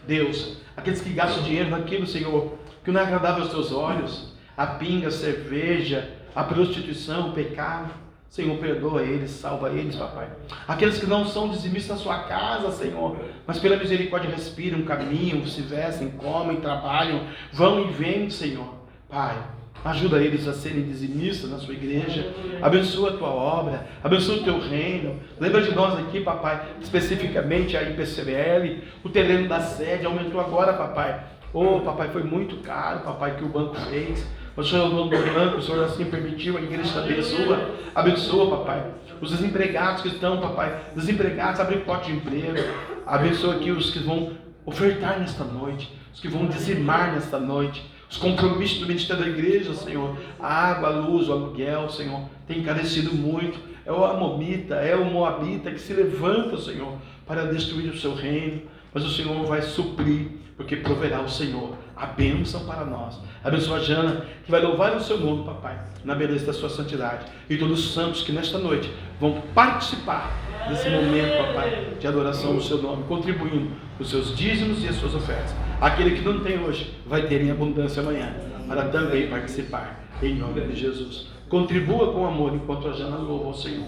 Deus, 0.07 0.59
aqueles 0.77 1.01
que 1.01 1.11
gastam 1.11 1.43
dinheiro 1.43 1.71
naquilo, 1.71 2.07
Senhor, 2.07 2.59
que 2.85 2.91
não 2.91 3.01
é 3.01 3.05
agradável 3.05 3.43
aos 3.43 3.53
teus 3.53 3.73
olhos, 3.73 4.35
a 4.57 4.67
pinga, 4.67 5.09
a 5.09 5.11
cerveja, 5.11 6.11
a 6.35 6.43
prostituição, 6.43 7.31
o 7.31 7.33
pecado. 7.33 7.93
Senhor, 8.33 8.57
perdoa 8.57 9.03
eles, 9.03 9.31
salva 9.31 9.69
eles, 9.69 9.95
papai. 9.95 10.27
Aqueles 10.67 10.99
que 10.99 11.05
não 11.05 11.27
são 11.27 11.51
dizimistas 11.51 11.99
na 11.99 12.03
sua 12.03 12.19
casa, 12.21 12.73
Senhor, 12.73 13.15
mas 13.47 13.59
pela 13.59 13.77
misericórdia 13.77 14.31
respiram, 14.31 14.81
caminham, 14.85 15.45
se 15.47 15.61
vestem, 15.61 16.09
comem, 16.13 16.57
trabalham, 16.57 17.27
vão 17.53 17.87
e 17.87 17.93
vêm, 17.93 18.31
Senhor. 18.31 18.73
Pai, 19.07 19.37
ajuda 19.85 20.17
eles 20.17 20.49
a 20.49 20.55
serem 20.55 20.83
dizimistas 20.83 21.51
na 21.51 21.59
sua 21.59 21.75
igreja. 21.75 22.33
Abençoa 22.63 23.11
a 23.11 23.17
tua 23.19 23.29
obra, 23.29 23.87
abençoa 24.03 24.37
o 24.37 24.45
teu 24.45 24.59
reino. 24.59 25.21
Lembra 25.39 25.61
de 25.61 25.75
nós 25.75 25.99
aqui, 25.99 26.23
papai, 26.23 26.59
especificamente 26.81 27.77
a 27.77 27.83
IPCBL, 27.83 28.79
o 29.05 29.11
terreno 29.11 29.47
da 29.47 29.61
sede 29.61 30.07
aumentou 30.07 30.41
agora, 30.41 30.73
papai. 30.73 31.23
Oh, 31.53 31.81
papai, 31.81 32.09
foi 32.09 32.23
muito 32.23 32.57
caro, 32.63 33.01
papai, 33.01 33.37
que 33.37 33.45
o 33.45 33.49
banco 33.49 33.75
fez. 33.91 34.27
O 34.55 34.63
Senhor 34.63 34.85
é 34.85 34.87
o 34.87 34.91
dono 34.91 35.11
do 35.11 35.35
banco, 35.35 35.59
o 35.59 35.63
Senhor 35.63 35.83
assim 35.85 36.05
permitiu, 36.05 36.59
a 36.59 36.61
igreja 36.61 37.01
abençoa. 37.01 37.71
Abençoa, 37.95 38.59
papai. 38.59 38.85
Os 39.21 39.31
desempregados 39.31 40.03
que 40.03 40.09
estão, 40.09 40.41
papai, 40.41 40.79
desempregados, 40.95 41.59
abre 41.59 41.79
porta 41.79 42.07
de 42.07 42.13
emprego. 42.13 42.59
Abençoa 43.07 43.55
aqui 43.55 43.71
os 43.71 43.91
que 43.91 44.01
vão 44.01 44.33
ofertar 44.67 45.19
nesta 45.19 45.43
noite, 45.45 45.91
os 46.13 46.21
que 46.21 46.29
vão 46.29 46.47
dizimar 46.47 47.13
nesta 47.13 47.39
noite. 47.39 47.91
Os 48.11 48.19
compromissos 48.19 48.79
do 48.79 48.87
ministério 48.87 49.23
da 49.23 49.29
igreja, 49.31 49.73
Senhor. 49.73 50.19
A 50.39 50.71
água, 50.71 50.89
a 50.89 50.93
luz, 50.93 51.31
o 51.31 51.33
aluguel, 51.33 51.89
Senhor, 51.89 52.21
tem 52.47 52.59
encarecido 52.59 53.15
muito. 53.15 53.59
É 53.87 53.91
o 53.91 54.05
Amomita, 54.05 54.75
é 54.75 54.95
o 54.95 55.07
Moabita 55.07 55.71
que 55.71 55.81
se 55.81 55.95
levanta, 55.95 56.59
Senhor, 56.59 56.99
para 57.27 57.47
destruir 57.47 57.91
o 57.91 57.99
seu 57.99 58.15
reino. 58.15 58.61
Mas 58.95 59.05
o 59.05 59.11
Senhor 59.11 59.45
vai 59.47 59.63
suprir, 59.63 60.29
porque 60.57 60.77
proverá 60.77 61.21
o 61.21 61.29
Senhor 61.29 61.75
a 61.97 62.07
bênção 62.07 62.65
para 62.67 62.85
nós. 62.85 63.19
Abençoa 63.43 63.79
a 63.79 63.81
Jana, 63.81 64.27
que 64.45 64.51
vai 64.51 64.61
louvar 64.61 64.97
o 64.97 65.01
seu 65.01 65.19
nome, 65.19 65.45
papai, 65.45 65.79
na 66.05 66.15
beleza 66.15 66.47
da 66.47 66.53
sua 66.53 66.69
santidade. 66.69 67.27
E 67.49 67.57
todos 67.57 67.87
os 67.87 67.95
santos 67.95 68.23
que 68.23 68.33
nesta 68.33 68.59
noite 68.59 68.93
vão 69.21 69.41
participar 69.55 70.31
desse 70.69 70.89
momento, 70.91 71.39
papai, 71.39 71.95
de 71.99 72.07
adoração 72.07 72.55
ao 72.55 72.61
seu 72.61 72.81
nome, 72.81 73.05
contribuindo 73.05 73.71
com 73.97 74.03
os 74.03 74.11
seus 74.11 74.37
dízimos 74.37 74.85
e 74.85 74.89
as 74.89 74.97
suas 74.97 75.15
ofertas. 75.15 75.55
Aquele 75.81 76.17
que 76.17 76.23
não 76.23 76.41
tem 76.41 76.59
hoje 76.61 76.95
vai 77.07 77.27
ter 77.27 77.41
em 77.41 77.51
abundância 77.51 78.03
amanhã, 78.03 78.35
para 78.69 78.85
também 78.89 79.29
participar, 79.29 80.01
em 80.23 80.35
nome 80.35 80.61
de 80.61 80.77
Jesus. 80.77 81.29
Contribua 81.49 82.13
com 82.13 82.27
amor 82.27 82.55
enquanto 82.55 82.89
a 82.89 82.93
Jana 82.93 83.17
louva 83.17 83.47
ao 83.47 83.55
Senhor. 83.55 83.87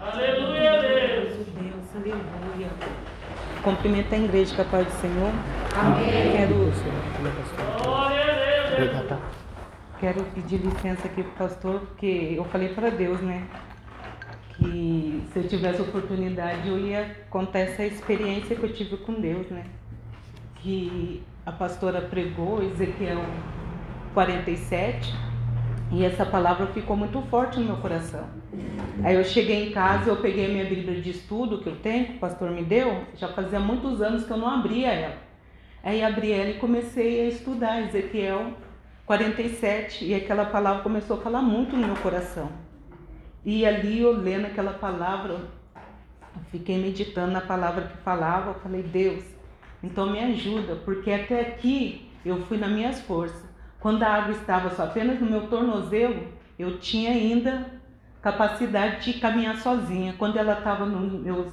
Aleluia, 0.00 0.80
Deus. 0.80 1.46
Deus, 1.46 1.94
aleluia. 1.94 2.41
Cumprimento 3.62 4.12
a 4.12 4.18
igreja 4.18 4.56
com 4.56 4.62
a 4.62 4.64
paz 4.64 4.86
do 4.86 4.92
Senhor. 5.00 5.30
Amém. 5.76 6.32
Quero. 6.32 6.72
Quero 10.00 10.24
pedir 10.34 10.56
licença 10.56 11.06
aqui 11.06 11.22
pro 11.22 11.32
pastor, 11.32 11.78
porque 11.80 12.34
eu 12.36 12.44
falei 12.46 12.70
para 12.70 12.90
Deus, 12.90 13.20
né? 13.20 13.46
Que 14.56 15.22
se 15.32 15.38
eu 15.38 15.48
tivesse 15.48 15.80
oportunidade 15.80 16.68
eu 16.68 16.76
ia 16.76 17.24
contar 17.30 17.60
essa 17.60 17.84
experiência 17.84 18.56
que 18.56 18.64
eu 18.64 18.72
tive 18.72 18.96
com 18.96 19.20
Deus, 19.20 19.48
né? 19.48 19.64
Que 20.56 21.22
a 21.46 21.52
pastora 21.52 22.00
pregou, 22.00 22.60
Ezequiel 22.64 23.24
47, 24.12 25.14
e 25.92 26.04
essa 26.04 26.26
palavra 26.26 26.66
ficou 26.66 26.96
muito 26.96 27.22
forte 27.22 27.60
no 27.60 27.66
meu 27.66 27.76
coração. 27.76 28.41
Aí 29.02 29.14
eu 29.14 29.24
cheguei 29.24 29.68
em 29.68 29.72
casa, 29.72 30.10
eu 30.10 30.16
peguei 30.16 30.48
minha 30.48 30.64
Bíblia 30.64 31.00
de 31.00 31.10
estudo 31.10 31.58
que 31.58 31.68
eu 31.68 31.76
tenho, 31.76 32.06
que 32.06 32.12
o 32.16 32.18
pastor 32.18 32.50
me 32.50 32.62
deu, 32.62 33.04
já 33.16 33.28
fazia 33.28 33.58
muitos 33.58 34.02
anos 34.02 34.24
que 34.24 34.30
eu 34.30 34.36
não 34.36 34.48
abria 34.48 34.92
ela. 34.92 35.16
Aí 35.82 36.02
abri 36.02 36.30
ela 36.30 36.50
e 36.50 36.58
comecei 36.58 37.22
a 37.22 37.28
estudar 37.28 37.82
Ezequiel 37.82 38.52
47, 39.06 40.04
e 40.04 40.14
aquela 40.14 40.44
palavra 40.44 40.82
começou 40.82 41.18
a 41.18 41.20
falar 41.20 41.42
muito 41.42 41.76
no 41.76 41.86
meu 41.86 41.96
coração. 41.96 42.50
E 43.44 43.66
ali 43.66 44.00
eu 44.00 44.12
lendo 44.12 44.46
aquela 44.46 44.72
palavra, 44.74 45.40
fiquei 46.50 46.78
meditando 46.78 47.32
na 47.32 47.40
palavra 47.40 47.88
que 47.88 47.96
falava, 47.98 48.50
eu 48.50 48.60
falei, 48.60 48.82
Deus, 48.82 49.24
então 49.82 50.10
me 50.10 50.20
ajuda, 50.20 50.76
porque 50.84 51.10
até 51.10 51.40
aqui 51.40 52.08
eu 52.24 52.42
fui 52.42 52.56
nas 52.56 52.70
minhas 52.70 53.00
forças. 53.00 53.42
Quando 53.80 54.04
a 54.04 54.08
água 54.08 54.32
estava 54.32 54.70
só 54.70 54.84
apenas 54.84 55.18
no 55.18 55.28
meu 55.28 55.48
tornozelo, 55.48 56.28
eu 56.56 56.78
tinha 56.78 57.10
ainda 57.10 57.66
capacidade 58.22 59.12
de 59.12 59.18
caminhar 59.18 59.56
sozinha. 59.56 60.14
Quando 60.16 60.38
ela 60.38 60.54
estava 60.54 60.86
nos 60.86 61.12
meus 61.20 61.52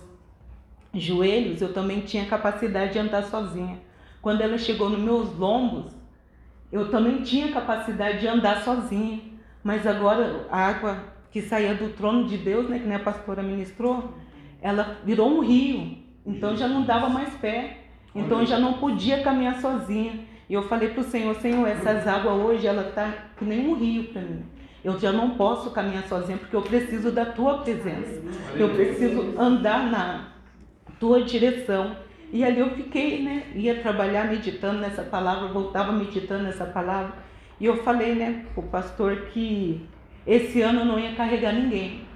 joelhos, 0.93 1.61
eu 1.61 1.73
também 1.73 2.01
tinha 2.01 2.25
capacidade 2.27 2.93
de 2.93 2.99
andar 2.99 3.23
sozinha. 3.23 3.79
Quando 4.21 4.41
ela 4.41 4.57
chegou 4.57 4.89
nos 4.89 4.99
meus 4.99 5.35
lombos, 5.35 5.91
eu 6.71 6.91
também 6.91 7.23
tinha 7.23 7.51
capacidade 7.51 8.19
de 8.19 8.27
andar 8.27 8.61
sozinha. 8.63 9.19
Mas 9.63 9.85
agora 9.87 10.47
a 10.51 10.67
água 10.67 11.03
que 11.31 11.41
saía 11.41 11.73
do 11.73 11.89
trono 11.89 12.27
de 12.27 12.37
Deus, 12.37 12.69
né, 12.69 12.79
que 12.79 12.87
nem 12.87 12.95
a 12.95 13.03
pastora 13.03 13.41
ministrou, 13.41 14.13
ela 14.61 14.97
virou 15.03 15.29
um 15.29 15.41
rio. 15.41 15.97
Então 16.25 16.55
já 16.55 16.67
não 16.67 16.83
dava 16.83 17.09
mais 17.09 17.33
pé. 17.35 17.77
Então 18.13 18.45
já 18.45 18.59
não 18.59 18.73
podia 18.73 19.23
caminhar 19.23 19.59
sozinha. 19.59 20.19
E 20.47 20.53
eu 20.53 20.63
falei 20.63 20.89
para 20.89 21.01
o 21.01 21.03
Senhor, 21.03 21.35
Senhor, 21.35 21.67
essas 21.67 22.07
águas 22.07 22.33
hoje, 22.33 22.67
ela 22.67 22.91
tá 22.91 23.11
que 23.37 23.45
nem 23.45 23.67
um 23.67 23.75
rio 23.75 24.05
para 24.05 24.21
mim. 24.21 24.43
Eu 24.83 24.97
já 24.97 25.11
não 25.11 25.31
posso 25.31 25.71
caminhar 25.71 26.03
sozinha 26.07 26.37
porque 26.37 26.55
eu 26.55 26.61
preciso 26.61 27.11
da 27.11 27.25
tua 27.25 27.59
presença. 27.59 28.21
Eu 28.55 28.69
preciso 28.69 29.33
andar 29.37 29.91
na 29.91 30.27
tua 30.99 31.21
direção. 31.23 31.95
E 32.31 32.43
ali 32.43 32.59
eu 32.59 32.69
fiquei, 32.71 33.23
né? 33.23 33.43
Ia 33.55 33.81
trabalhar 33.81 34.29
meditando 34.29 34.79
nessa 34.79 35.03
palavra, 35.03 35.47
voltava 35.49 35.91
meditando 35.91 36.43
nessa 36.43 36.65
palavra. 36.65 37.13
E 37.59 37.65
eu 37.65 37.83
falei, 37.83 38.15
né, 38.15 38.45
o 38.55 38.61
pastor 38.61 39.27
que 39.33 39.85
esse 40.25 40.61
ano 40.61 40.81
eu 40.81 40.85
não 40.85 40.99
ia 40.99 41.13
carregar 41.13 41.51
ninguém. 41.51 42.07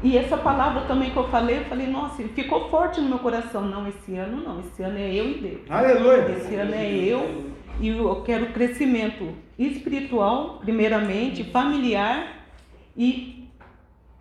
E 0.00 0.16
essa 0.16 0.36
palavra 0.36 0.82
também 0.82 1.10
que 1.10 1.16
eu 1.16 1.26
falei, 1.28 1.58
eu 1.58 1.64
falei, 1.64 1.88
nossa, 1.88 2.22
ficou 2.22 2.70
forte 2.70 3.00
no 3.00 3.08
meu 3.08 3.18
coração. 3.18 3.62
Não, 3.62 3.88
esse 3.88 4.16
ano 4.16 4.44
não, 4.44 4.60
esse 4.60 4.80
ano 4.80 4.96
é 4.96 5.12
eu 5.12 5.28
e 5.30 5.34
Deus. 5.34 5.60
Aleluia. 5.68 6.36
Esse 6.36 6.54
ano 6.54 6.74
é 6.74 6.86
eu 6.86 7.57
e 7.80 7.88
eu 7.88 8.22
quero 8.22 8.52
crescimento 8.52 9.34
espiritual, 9.58 10.58
primeiramente, 10.60 11.44
familiar 11.44 12.44
e 12.96 13.48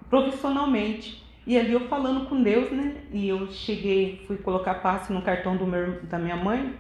profissionalmente. 0.10 1.24
E 1.46 1.58
ali 1.58 1.74
eu 1.74 1.88
falando 1.88 2.28
com 2.28 2.44
Deus, 2.44 2.72
né? 2.72 2.98
E 3.12 3.28
eu 3.28 3.48
cheguei, 3.52 4.24
fui 4.28 4.38
colocar 4.38 4.76
passe 4.76 5.12
no 5.12 5.22
cartão 5.22 5.56
do 5.56 5.66
meu, 5.66 6.02
da 6.04 6.20
minha 6.20 6.36
mãe. 6.36 6.76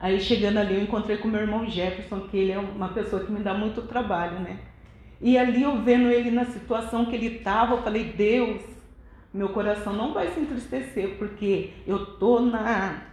Aí 0.00 0.20
chegando 0.20 0.58
ali 0.58 0.74
eu 0.74 0.82
encontrei 0.82 1.16
com 1.16 1.28
meu 1.28 1.40
irmão 1.40 1.68
Jefferson, 1.68 2.20
que 2.28 2.36
ele 2.36 2.52
é 2.52 2.58
uma 2.58 2.90
pessoa 2.90 3.24
que 3.24 3.32
me 3.32 3.40
dá 3.40 3.54
muito 3.54 3.82
trabalho, 3.82 4.38
né? 4.40 4.60
E 5.20 5.36
ali 5.36 5.62
eu 5.62 5.82
vendo 5.82 6.08
ele 6.08 6.30
na 6.30 6.44
situação 6.44 7.06
que 7.06 7.16
ele 7.16 7.38
estava, 7.38 7.74
eu 7.74 7.82
falei, 7.82 8.04
Deus, 8.04 8.62
meu 9.34 9.48
coração 9.48 9.92
não 9.92 10.12
vai 10.12 10.28
se 10.28 10.38
entristecer, 10.38 11.16
porque 11.18 11.72
eu 11.86 12.06
tô 12.18 12.40
na, 12.40 13.07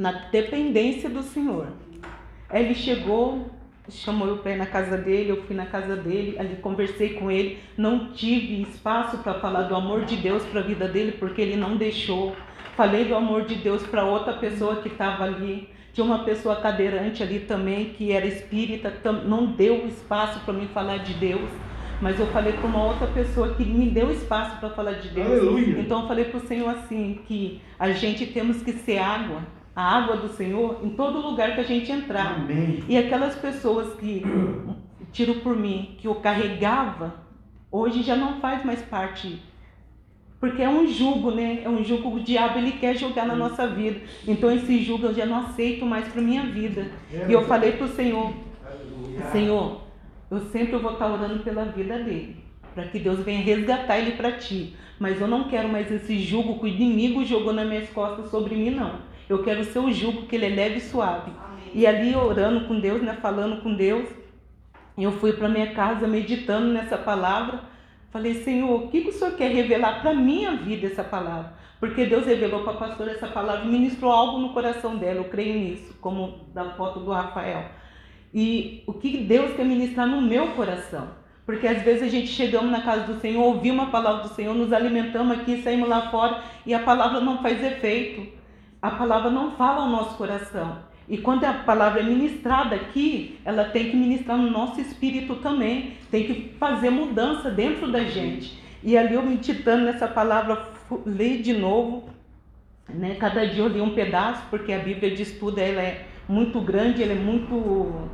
na 0.00 0.12
dependência 0.12 1.10
do 1.10 1.22
Senhor. 1.22 1.66
Ele 2.50 2.74
chegou, 2.74 3.50
chamou 3.90 4.26
eu 4.28 4.38
para 4.38 4.52
ir 4.52 4.56
na 4.56 4.64
casa 4.64 4.96
dele, 4.96 5.28
eu 5.28 5.42
fui 5.42 5.54
na 5.54 5.66
casa 5.66 5.94
dele, 5.94 6.38
ali 6.38 6.56
conversei 6.56 7.10
com 7.10 7.30
ele, 7.30 7.58
não 7.76 8.10
tive 8.14 8.62
espaço 8.62 9.18
para 9.18 9.34
falar 9.34 9.64
do 9.64 9.74
amor 9.74 10.06
de 10.06 10.16
Deus 10.16 10.42
para 10.44 10.60
a 10.60 10.64
vida 10.64 10.88
dele, 10.88 11.12
porque 11.12 11.42
ele 11.42 11.54
não 11.54 11.76
deixou. 11.76 12.34
Falei 12.78 13.04
do 13.04 13.14
amor 13.14 13.44
de 13.44 13.56
Deus 13.56 13.82
para 13.82 14.02
outra 14.02 14.32
pessoa 14.32 14.76
que 14.76 14.88
estava 14.88 15.24
ali. 15.24 15.68
Tinha 15.92 16.06
uma 16.06 16.24
pessoa 16.24 16.56
cadeirante 16.56 17.22
ali 17.22 17.40
também 17.40 17.90
que 17.90 18.10
era 18.10 18.24
espírita, 18.24 18.90
não 19.26 19.44
deu 19.52 19.86
espaço 19.86 20.40
para 20.46 20.54
mim 20.54 20.66
falar 20.68 20.98
de 20.98 21.12
Deus. 21.12 21.50
Mas 22.00 22.18
eu 22.18 22.26
falei 22.28 22.54
para 22.54 22.66
uma 22.66 22.84
outra 22.86 23.06
pessoa 23.08 23.52
que 23.52 23.64
me 23.64 23.90
deu 23.90 24.10
espaço 24.10 24.58
para 24.60 24.70
falar 24.70 24.92
de 24.92 25.10
Deus. 25.10 25.26
Aleluia. 25.26 25.78
Então 25.78 26.00
eu 26.00 26.08
falei 26.08 26.24
para 26.24 26.38
o 26.38 26.46
Senhor 26.46 26.70
assim 26.70 27.20
que 27.26 27.60
a 27.78 27.90
gente 27.90 28.24
temos 28.24 28.62
que 28.62 28.72
ser 28.72 28.96
água, 28.96 29.42
a 29.80 29.96
água 29.96 30.16
do 30.16 30.28
Senhor 30.28 30.80
em 30.82 30.90
todo 30.90 31.20
lugar 31.20 31.54
que 31.54 31.60
a 31.60 31.64
gente 31.64 31.90
entrar. 31.90 32.34
Amém. 32.34 32.84
E 32.88 32.98
aquelas 32.98 33.34
pessoas 33.36 33.94
que 33.94 34.22
tiro 35.12 35.36
por 35.36 35.56
mim, 35.56 35.96
que 35.98 36.06
eu 36.06 36.16
carregava, 36.16 37.14
hoje 37.70 38.02
já 38.02 38.14
não 38.14 38.40
faz 38.40 38.64
mais 38.64 38.82
parte 38.82 39.40
porque 40.40 40.62
é 40.62 40.68
um 40.68 40.86
jugo, 40.86 41.30
né? 41.30 41.60
É 41.62 41.68
um 41.68 41.84
jugo 41.84 42.12
que 42.12 42.20
o 42.20 42.24
diabo 42.24 42.58
ele 42.58 42.72
quer 42.72 42.96
jogar 42.96 43.26
na 43.26 43.36
nossa 43.36 43.66
vida. 43.66 44.00
Então 44.26 44.50
esse 44.50 44.82
jugo 44.82 45.08
eu 45.08 45.14
já 45.14 45.26
não 45.26 45.36
aceito 45.36 45.84
mais 45.84 46.08
para 46.08 46.22
minha 46.22 46.44
vida. 46.44 46.86
E 47.28 47.30
eu 47.30 47.44
falei 47.44 47.72
para 47.72 47.84
o 47.84 47.90
Senhor, 47.90 48.32
Senhor, 49.30 49.82
eu 50.30 50.40
sempre 50.46 50.78
vou 50.78 50.92
estar 50.92 51.08
orando 51.08 51.40
pela 51.40 51.66
vida 51.66 51.98
dele, 51.98 52.36
para 52.74 52.84
que 52.84 52.98
Deus 52.98 53.18
venha 53.20 53.42
resgatar 53.42 53.98
ele 53.98 54.12
para 54.12 54.32
ti. 54.32 54.74
Mas 54.98 55.20
eu 55.20 55.28
não 55.28 55.44
quero 55.44 55.68
mais 55.68 55.90
esse 55.92 56.18
jugo 56.18 56.58
que 56.58 56.64
o 56.64 56.68
inimigo 56.68 57.22
jogou 57.24 57.52
nas 57.52 57.68
minhas 57.68 57.90
costas 57.90 58.30
sobre 58.30 58.56
mim, 58.56 58.70
não. 58.70 59.09
Eu 59.30 59.44
quero 59.44 59.60
o 59.60 59.64
seu 59.64 59.92
jugo, 59.92 60.26
que 60.26 60.34
ele 60.34 60.46
é 60.46 60.48
leve 60.48 60.78
e 60.78 60.80
suave. 60.80 61.30
E 61.72 61.86
ali 61.86 62.16
orando 62.16 62.66
com 62.66 62.80
Deus, 62.80 63.00
né? 63.00 63.16
Falando 63.22 63.62
com 63.62 63.72
Deus, 63.72 64.08
eu 64.98 65.12
fui 65.12 65.32
para 65.32 65.48
minha 65.48 65.72
casa 65.72 66.08
meditando 66.08 66.66
nessa 66.72 66.98
palavra. 66.98 67.60
Falei, 68.10 68.34
Senhor, 68.42 68.84
o 68.84 68.88
que, 68.88 69.02
que 69.02 69.10
o 69.10 69.12
Senhor 69.12 69.36
quer 69.36 69.52
revelar 69.52 70.00
para 70.00 70.10
a 70.10 70.14
minha 70.14 70.56
vida 70.56 70.88
essa 70.88 71.04
palavra? 71.04 71.52
Porque 71.78 72.06
Deus 72.06 72.26
revelou 72.26 72.64
para 72.64 72.72
a 72.72 72.76
pastora 72.76 73.12
essa 73.12 73.28
palavra 73.28 73.64
e 73.64 73.68
ministrou 73.68 74.10
algo 74.10 74.38
no 74.38 74.52
coração 74.52 74.96
dela, 74.96 75.20
eu 75.20 75.24
creio 75.24 75.54
nisso, 75.54 75.96
como 76.00 76.46
da 76.52 76.70
foto 76.74 76.98
do 76.98 77.12
Rafael. 77.12 77.66
E 78.34 78.82
o 78.84 78.92
que 78.92 79.16
Deus 79.18 79.54
quer 79.54 79.64
ministrar 79.64 80.08
no 80.08 80.20
meu 80.20 80.48
coração? 80.48 81.08
Porque 81.46 81.68
às 81.68 81.82
vezes 81.82 82.02
a 82.02 82.08
gente 82.08 82.26
chegamos 82.26 82.70
na 82.70 82.82
casa 82.82 83.12
do 83.12 83.20
Senhor, 83.20 83.42
ouvimos 83.42 83.86
a 83.86 83.90
palavra 83.90 84.24
do 84.24 84.34
Senhor, 84.34 84.54
nos 84.54 84.72
alimentamos 84.72 85.38
aqui, 85.38 85.62
saímos 85.62 85.88
lá 85.88 86.10
fora 86.10 86.42
e 86.66 86.74
a 86.74 86.80
palavra 86.80 87.20
não 87.20 87.40
faz 87.40 87.62
efeito. 87.64 88.39
A 88.82 88.90
palavra 88.90 89.30
não 89.30 89.52
fala 89.52 89.82
ao 89.82 89.88
nosso 89.88 90.16
coração. 90.16 90.78
E 91.08 91.18
quando 91.18 91.44
a 91.44 91.52
palavra 91.52 92.00
é 92.00 92.04
ministrada 92.04 92.76
aqui, 92.76 93.38
ela 93.44 93.64
tem 93.64 93.90
que 93.90 93.96
ministrar 93.96 94.38
no 94.38 94.50
nosso 94.50 94.80
espírito 94.80 95.36
também, 95.36 95.96
tem 96.10 96.24
que 96.24 96.54
fazer 96.58 96.88
mudança 96.88 97.50
dentro 97.50 97.90
da 97.90 98.04
gente. 98.04 98.62
E 98.82 98.96
ali 98.96 99.14
eu 99.14 99.22
meditando 99.22 99.84
nessa 99.84 100.06
palavra, 100.06 100.68
li 101.04 101.42
de 101.42 101.52
novo, 101.52 102.08
né? 102.88 103.16
Cada 103.16 103.46
dia 103.46 103.62
eu 103.62 103.68
li 103.68 103.80
um 103.80 103.94
pedaço, 103.94 104.42
porque 104.48 104.72
a 104.72 104.78
Bíblia 104.78 105.14
de 105.14 105.22
estudo 105.22 105.58
ela 105.58 105.82
é 105.82 106.06
muito 106.28 106.60
grande, 106.60 107.02
ela 107.02 107.12
é 107.12 107.16
muito 107.16 108.08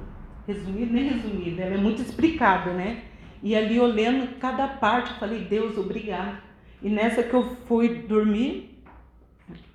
resumida, 0.47 0.93
nem 0.93 1.09
resumida, 1.09 1.63
ela 1.63 1.75
é 1.75 1.79
muito 1.79 2.01
explicada, 2.01 2.73
né? 2.73 3.03
E 3.43 3.55
ali 3.55 3.79
lendo 3.79 4.39
cada 4.39 4.67
parte, 4.67 5.11
eu 5.11 5.17
falei, 5.19 5.41
Deus, 5.41 5.77
obrigado. 5.77 6.39
E 6.83 6.89
nessa 6.89 7.23
que 7.23 7.35
eu 7.35 7.45
fui 7.67 7.89
dormir, 8.09 8.76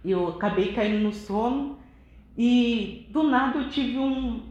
eu 0.04 0.30
acabei 0.30 0.74
caindo 0.74 1.04
no 1.04 1.14
sono, 1.14 1.78
e 2.38 3.08
do 3.10 3.24
nada 3.24 3.60
eu 3.60 3.70
tive 3.70 3.98
um, 3.98 4.42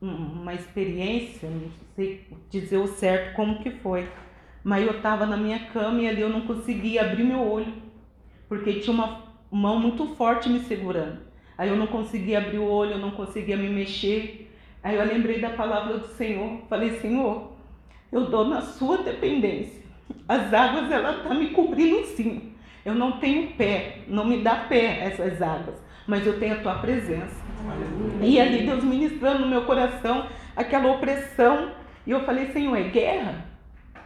uma 0.00 0.54
experiência, 0.54 1.48
não 1.48 1.70
sei 1.96 2.26
dizer 2.50 2.78
o 2.78 2.86
certo 2.86 3.34
como 3.34 3.60
que 3.60 3.70
foi, 3.70 4.08
mas 4.62 4.86
eu 4.86 4.92
estava 4.92 5.26
na 5.26 5.36
minha 5.36 5.58
cama 5.66 6.00
e 6.00 6.08
ali 6.08 6.20
eu 6.20 6.28
não 6.28 6.42
conseguia 6.42 7.02
abrir 7.02 7.24
meu 7.24 7.40
olho, 7.40 7.72
porque 8.48 8.74
tinha 8.74 8.94
uma 8.94 9.24
mão 9.50 9.78
muito 9.78 10.14
forte 10.14 10.48
me 10.48 10.60
segurando. 10.60 11.20
Aí 11.56 11.68
eu 11.68 11.76
não 11.76 11.88
conseguia 11.88 12.38
abrir 12.38 12.58
o 12.58 12.70
olho, 12.70 12.92
eu 12.92 12.98
não 12.98 13.10
conseguia 13.10 13.56
me 13.56 13.68
mexer. 13.68 14.48
Aí 14.82 14.94
eu 14.94 15.04
lembrei 15.04 15.40
da 15.40 15.50
palavra 15.50 15.98
do 15.98 16.06
Senhor, 16.08 16.60
falei, 16.68 17.00
Senhor, 17.00 17.52
eu 18.12 18.30
dou 18.30 18.44
na 18.44 18.62
sua 18.62 18.98
dependência. 18.98 19.82
As 20.28 20.52
águas, 20.54 20.90
ela 20.90 21.24
tá 21.24 21.34
me 21.34 21.50
cobrindo 21.50 22.06
sim. 22.06 22.47
Eu 22.88 22.94
não 22.94 23.12
tenho 23.12 23.52
pé, 23.52 23.98
não 24.08 24.24
me 24.24 24.38
dá 24.42 24.56
pé 24.56 25.00
essas 25.04 25.40
águas 25.42 25.88
mas 26.08 26.26
eu 26.26 26.40
tenho 26.40 26.54
a 26.54 26.60
tua 26.60 26.74
presença. 26.76 27.36
E 28.22 28.40
ali 28.40 28.62
Deus 28.64 28.82
ministrando 28.82 29.40
no 29.40 29.46
meu 29.46 29.62
coração 29.66 30.26
aquela 30.56 30.90
opressão. 30.90 31.72
E 32.06 32.10
eu 32.10 32.22
falei, 32.22 32.46
Senhor, 32.46 32.74
é 32.74 32.84
guerra? 32.84 33.44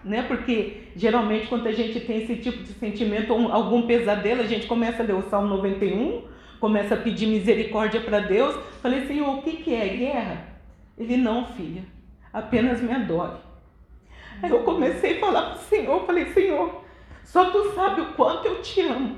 Né? 0.04 0.22
Porque 0.22 0.88
geralmente 0.96 1.46
quando 1.46 1.68
a 1.68 1.72
gente 1.72 2.00
tem 2.00 2.24
esse 2.24 2.36
tipo 2.36 2.64
de 2.64 2.72
sentimento, 2.72 3.32
algum 3.32 3.82
pesadelo, 3.82 4.40
a 4.40 4.46
gente 4.46 4.66
começa 4.66 5.00
a 5.00 5.06
ler 5.06 5.14
o 5.14 5.30
Salmo 5.30 5.56
91, 5.56 6.24
começa 6.58 6.94
a 6.94 6.98
pedir 6.98 7.28
misericórdia 7.28 8.00
para 8.00 8.18
Deus. 8.18 8.56
Falei, 8.82 9.06
Senhor, 9.06 9.38
o 9.38 9.42
que, 9.42 9.58
que 9.58 9.72
é 9.72 9.88
guerra? 9.90 10.48
Ele 10.98 11.16
não, 11.16 11.46
filha, 11.46 11.84
apenas 12.32 12.82
me 12.82 12.92
adore. 12.92 13.38
Aí 14.42 14.50
eu 14.50 14.64
comecei 14.64 15.18
a 15.18 15.20
falar 15.20 15.42
para 15.42 15.54
o 15.54 15.58
Senhor, 15.58 16.04
falei, 16.04 16.26
Senhor, 16.32 16.81
só 17.32 17.46
tu 17.46 17.72
sabe 17.74 18.02
o 18.02 18.12
quanto 18.12 18.44
eu 18.44 18.60
te 18.60 18.82
amo. 18.82 19.16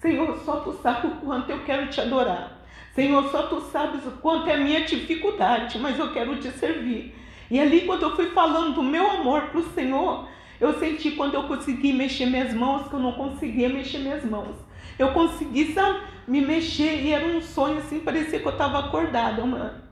Senhor, 0.00 0.36
só 0.38 0.56
tu 0.56 0.72
sabe 0.82 1.06
o 1.06 1.10
quanto 1.16 1.48
eu 1.48 1.62
quero 1.62 1.88
te 1.88 2.00
adorar. 2.00 2.60
Senhor, 2.92 3.30
só 3.30 3.44
tu 3.44 3.60
sabes 3.60 4.04
o 4.04 4.10
quanto 4.20 4.48
é 4.48 4.54
a 4.54 4.58
minha 4.58 4.84
dificuldade, 4.84 5.78
mas 5.78 5.96
eu 5.96 6.12
quero 6.12 6.34
te 6.40 6.50
servir. 6.50 7.14
E 7.48 7.60
ali, 7.60 7.82
quando 7.82 8.02
eu 8.02 8.16
fui 8.16 8.30
falando 8.30 8.74
do 8.74 8.82
meu 8.82 9.08
amor 9.08 9.42
para 9.42 9.60
o 9.60 9.72
Senhor, 9.72 10.28
eu 10.60 10.76
senti 10.80 11.12
quando 11.12 11.34
eu 11.34 11.44
consegui 11.44 11.92
mexer 11.92 12.26
minhas 12.26 12.52
mãos, 12.52 12.88
que 12.88 12.94
eu 12.94 13.00
não 13.00 13.12
conseguia 13.12 13.68
mexer 13.68 13.98
minhas 13.98 14.24
mãos. 14.24 14.56
Eu 14.98 15.12
consegui, 15.12 15.72
sabe, 15.72 16.00
me 16.26 16.40
mexer 16.40 17.00
e 17.00 17.12
era 17.12 17.24
um 17.24 17.40
sonho 17.40 17.78
assim, 17.78 18.00
parecia 18.00 18.40
que 18.40 18.46
eu 18.46 18.52
estava 18.52 18.80
acordada. 18.80 19.40
Uma, 19.44 19.84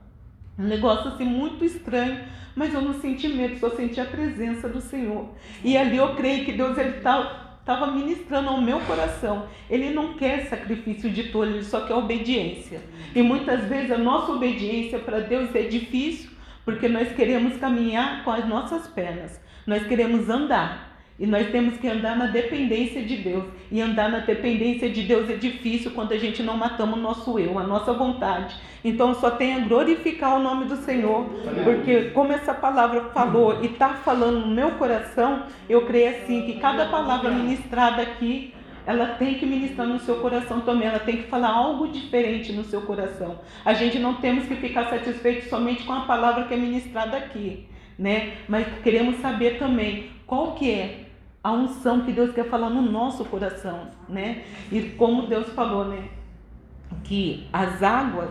um 0.59 0.65
negócio 0.65 1.09
assim 1.09 1.25
muito 1.25 1.65
estranho, 1.65 2.19
mas 2.59 2.75
eu 2.75 2.83
não 2.83 2.93
senti 2.95 3.29
medo, 3.29 3.57
só 3.61 3.71
senti 3.71 4.01
a 4.01 4.05
presença 4.05 4.69
do 4.69 4.81
Senhor. 4.81 5.29
E 5.63 5.79
ali 5.79 5.97
eu 5.97 6.17
creio 6.17 6.45
que 6.45 6.51
Deus 6.51 6.77
estava 6.77 7.87
ministrando 7.93 8.49
ao 8.49 8.61
meu 8.61 8.81
coração. 8.81 9.47
Ele 9.71 9.91
não 9.91 10.15
quer 10.15 10.47
sacrifício 10.49 11.09
de 11.09 11.29
tolo, 11.29 11.53
ele 11.53 11.63
só 11.63 11.83
quer 11.87 11.95
obediência. 11.95 12.83
E 13.15 13.23
muitas 13.23 13.63
vezes 13.69 13.93
a 13.93 13.97
nossa 13.97 14.33
obediência 14.33 14.99
para 14.99 15.21
Deus 15.21 15.55
é 15.55 15.63
difícil, 15.63 16.31
porque 16.65 16.89
nós 16.89 17.13
queremos 17.13 17.57
caminhar 17.59 18.25
com 18.25 18.33
as 18.33 18.45
nossas 18.45 18.89
pernas, 18.89 19.41
nós 19.65 19.87
queremos 19.87 20.29
andar. 20.29 20.88
E 21.19 21.27
nós 21.27 21.51
temos 21.51 21.77
que 21.79 21.89
andar 21.89 22.17
na 22.17 22.27
dependência 22.27 23.03
de 23.03 23.17
Deus. 23.17 23.45
E 23.73 23.81
andar 23.81 24.09
na 24.09 24.21
dependência 24.21 24.89
de 24.89 25.03
Deus 25.03 25.29
é 25.29 25.35
difícil 25.35 25.91
quando 25.91 26.13
a 26.13 26.19
gente 26.19 26.43
não 26.43 26.57
matamos 26.57 26.97
o 26.97 27.03
nosso 27.03 27.39
eu, 27.39 27.59
a 27.59 27.65
nossa 27.65 27.93
vontade. 27.93 28.55
Então 28.85 29.15
só 29.15 29.33
tenha 29.33 29.67
glorificar 29.67 30.37
o 30.37 30.43
nome 30.43 30.67
do 30.67 30.77
Senhor. 30.77 31.25
Porque 31.65 32.11
como 32.11 32.33
essa 32.33 32.55
palavra 32.55 33.11
falou 33.13 33.63
e 33.63 33.67
está 33.67 33.95
falando 33.95 34.47
no 34.47 34.55
meu 34.55 34.73
coração, 34.73 35.43
eu 35.69 35.87
creio 35.87 36.11
assim 36.11 36.43
que 36.43 36.61
cada 36.61 36.87
palavra 36.87 37.31
ministrada 37.31 38.01
aqui 38.01 38.55
ela 38.87 39.07
tem 39.17 39.35
que 39.35 39.45
ministrar 39.45 39.87
no 39.87 40.01
seu 40.01 40.21
coração 40.21 40.63
também, 40.63 40.89
ela 40.89 40.99
tem 40.99 41.19
que 41.19 41.25
falar 41.25 41.51
algo 41.51 41.89
diferente 41.89 42.55
no 42.55 42.65
seu 42.65 42.81
coração. 42.83 43.41
A 43.63 43.75
gente 43.75 43.99
não 43.99 44.15
temos 44.15 44.47
que 44.47 44.55
ficar 44.55 44.89
satisfeito 44.89 45.47
somente 45.51 45.83
com 45.83 45.93
a 45.93 46.07
palavra 46.07 46.45
que 46.45 46.55
é 46.55 46.57
ministrada 46.57 47.19
aqui, 47.19 47.67
né? 47.99 48.37
Mas 48.49 48.67
queremos 48.83 49.17
saber 49.17 49.59
também 49.59 50.11
qual 50.27 50.53
que 50.53 50.71
é 50.71 51.08
a 51.49 51.53
unção 51.53 52.03
que 52.03 52.13
Deus 52.13 52.33
quer 52.35 52.45
falar 52.45 52.69
no 52.69 52.83
nosso 52.83 53.25
coração, 53.25 53.89
né? 54.09 54.45
E 54.71 54.83
como 54.99 55.27
Deus 55.27 55.49
falou, 55.55 55.87
né? 55.87 56.05
Que 57.03 57.49
as 57.53 57.83
águas, 57.83 58.31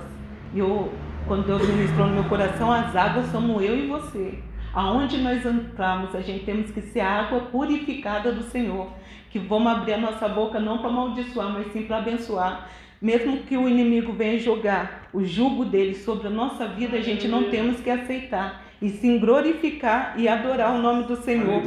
eu, 0.55 0.91
quando 1.27 1.47
Deus 1.47 1.67
ministrou 1.67 2.07
no 2.07 2.13
meu 2.13 2.23
coração, 2.25 2.71
as 2.71 2.95
águas 2.95 3.25
somos 3.31 3.63
eu 3.63 3.75
e 3.75 3.87
você. 3.87 4.39
Aonde 4.71 5.17
nós 5.17 5.43
entramos, 5.43 6.13
a 6.13 6.21
gente 6.21 6.45
temos 6.45 6.69
que 6.69 6.81
ser 6.81 6.99
a 6.99 7.21
água 7.21 7.39
purificada 7.51 8.31
do 8.31 8.43
Senhor. 8.43 8.87
Que 9.31 9.39
vamos 9.39 9.71
abrir 9.71 9.93
a 9.93 9.97
nossa 9.97 10.27
boca 10.27 10.59
não 10.59 10.77
para 10.77 10.89
amaldiçoar, 10.89 11.51
mas 11.51 11.71
sim 11.73 11.83
para 11.83 11.97
abençoar. 11.97 12.69
Mesmo 13.01 13.39
que 13.39 13.57
o 13.57 13.67
inimigo 13.67 14.13
venha 14.13 14.39
jogar 14.39 15.09
o 15.11 15.25
jugo 15.25 15.65
dele 15.65 15.95
sobre 15.95 16.27
a 16.27 16.31
nossa 16.31 16.67
vida, 16.67 16.97
a 16.97 17.01
gente 17.01 17.27
não 17.27 17.49
temos 17.49 17.79
que 17.79 17.89
aceitar. 17.89 18.63
E 18.79 18.89
sim 18.89 19.17
glorificar 19.17 20.13
e 20.17 20.27
adorar 20.27 20.75
o 20.75 20.79
nome 20.79 21.05
do 21.05 21.15
Senhor. 21.15 21.63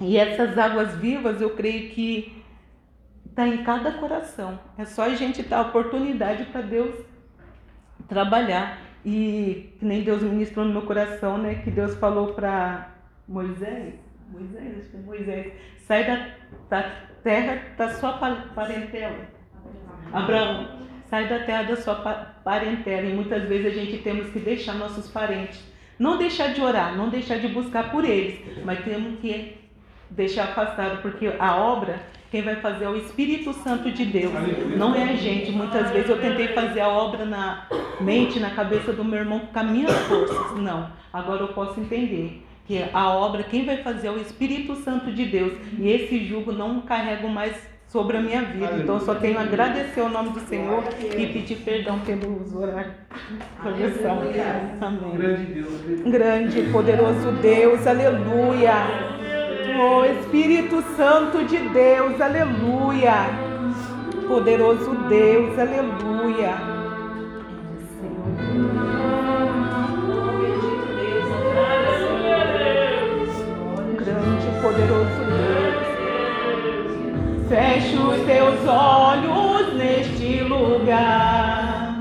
E 0.00 0.16
essas 0.16 0.56
águas 0.56 0.96
vivas, 0.96 1.40
eu 1.40 1.50
creio 1.50 1.90
que 1.90 2.42
está 3.26 3.46
em 3.46 3.62
cada 3.62 3.92
coração. 3.92 4.58
É 4.78 4.84
só 4.84 5.04
a 5.04 5.14
gente 5.14 5.42
dar 5.42 5.62
oportunidade 5.62 6.44
para 6.46 6.62
Deus 6.62 6.94
trabalhar. 8.08 8.78
E 9.04 9.74
nem 9.80 10.02
Deus 10.02 10.22
ministrou 10.22 10.64
no 10.64 10.72
meu 10.72 10.82
coração, 10.82 11.38
né? 11.38 11.56
Que 11.56 11.70
Deus 11.70 11.94
falou 11.96 12.34
para 12.34 12.90
Moisés, 13.26 13.94
Moisés, 14.30 14.78
acho 14.78 14.88
que 14.90 14.96
é 14.96 15.00
Moisés, 15.00 15.52
sai 15.86 16.06
da, 16.06 16.28
da 16.68 16.90
terra 17.22 17.62
da 17.78 17.94
sua 17.94 18.12
parentela. 18.54 19.28
Abraão, 20.12 20.80
sai 21.08 21.28
da 21.28 21.38
terra 21.40 21.62
da 21.62 21.76
sua 21.76 21.94
parentela. 22.44 23.06
E 23.06 23.14
muitas 23.14 23.44
vezes 23.44 23.66
a 23.66 23.70
gente 23.70 24.02
temos 24.02 24.30
que 24.30 24.38
deixar 24.38 24.74
nossos 24.74 25.08
parentes. 25.10 25.62
Não 25.98 26.18
deixar 26.18 26.54
de 26.54 26.60
orar, 26.60 26.96
não 26.96 27.10
deixar 27.10 27.38
de 27.38 27.48
buscar 27.48 27.90
por 27.90 28.04
eles, 28.04 28.64
mas 28.64 28.82
temos 28.84 29.20
que 29.20 29.59
deixar 30.10 30.44
afastado, 30.44 31.02
porque 31.02 31.32
a 31.38 31.56
obra 31.56 32.00
quem 32.30 32.42
vai 32.42 32.56
fazer 32.56 32.84
é 32.84 32.88
o 32.88 32.96
Espírito 32.96 33.52
Santo 33.52 33.90
de 33.90 34.04
Deus, 34.04 34.32
não 34.76 34.94
é 34.94 35.02
a 35.02 35.16
gente. 35.16 35.50
Muitas 35.50 35.90
vezes 35.90 36.08
eu 36.08 36.20
tentei 36.20 36.48
fazer 36.48 36.80
a 36.80 36.88
obra 36.88 37.24
na 37.24 37.66
mente, 38.00 38.38
na 38.38 38.50
cabeça 38.50 38.92
do 38.92 39.04
meu 39.04 39.18
irmão 39.18 39.40
com 39.52 39.58
as 39.58 39.66
minhas 39.68 39.92
forças. 40.02 40.56
Não, 40.56 40.88
agora 41.12 41.40
eu 41.40 41.48
posso 41.48 41.80
entender 41.80 42.44
que 42.66 42.84
a 42.92 43.10
obra, 43.10 43.42
quem 43.42 43.64
vai 43.64 43.78
fazer 43.78 44.06
é 44.06 44.10
o 44.12 44.20
Espírito 44.20 44.76
Santo 44.76 45.10
de 45.12 45.24
Deus. 45.24 45.54
E 45.76 45.90
esse 45.90 46.24
jugo 46.24 46.52
não 46.52 46.82
carrego 46.82 47.28
mais 47.28 47.68
sobre 47.88 48.16
a 48.16 48.20
minha 48.20 48.42
vida. 48.42 48.76
Então 48.78 48.94
eu 48.94 49.00
só 49.00 49.16
tenho 49.16 49.36
a 49.36 49.42
agradecer 49.42 50.00
o 50.00 50.08
nome 50.08 50.30
do 50.30 50.38
Senhor 50.40 50.84
e 51.02 51.26
pedir 51.26 51.56
perdão 51.56 51.98
pelos 51.98 52.54
horários. 52.54 52.94
Amém. 54.80 56.10
Grande, 56.12 56.62
poderoso 56.70 57.32
Deus, 57.42 57.84
aleluia. 57.88 59.29
Oh 59.78 60.04
Espírito 60.04 60.82
Santo 60.96 61.44
de 61.44 61.58
Deus, 61.68 62.20
aleluia. 62.20 63.30
Poderoso 64.26 64.90
Deus, 65.08 65.56
aleluia. 65.58 66.54
Grande, 73.96 74.60
poderoso 74.60 75.24
Deus. 75.30 75.86
Feche 77.48 77.96
os 77.96 78.20
teus 78.26 78.66
olhos 78.66 79.72
neste 79.74 80.42
lugar 80.42 81.94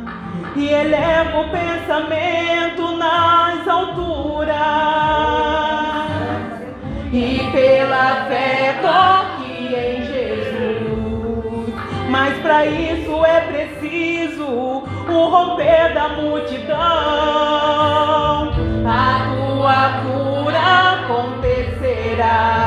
e 0.56 0.70
eleva 0.70 1.42
o 1.42 1.50
pensamento 1.50 2.98
nas 2.98 3.68
alturas 3.68 5.69
e 7.12 7.50
pela 7.52 8.26
fé 8.28 8.76
toque 8.82 9.74
em 9.74 10.06
Jesus. 10.06 11.74
Mas 12.10 12.38
para 12.40 12.66
isso 12.66 13.26
é 13.26 13.42
preciso 13.42 14.46
o 14.46 15.30
romper 15.30 15.94
da 15.94 16.10
multidão. 16.10 16.78
A 18.86 19.32
tua 19.34 20.02
cura 20.04 20.60
acontecerá. 21.04 22.59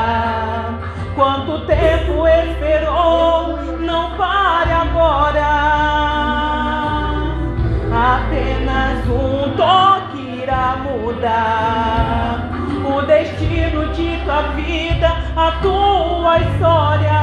Tua 14.33 14.41
vida, 14.53 15.15
a 15.35 15.51
tua 15.61 16.39
história. 16.39 17.21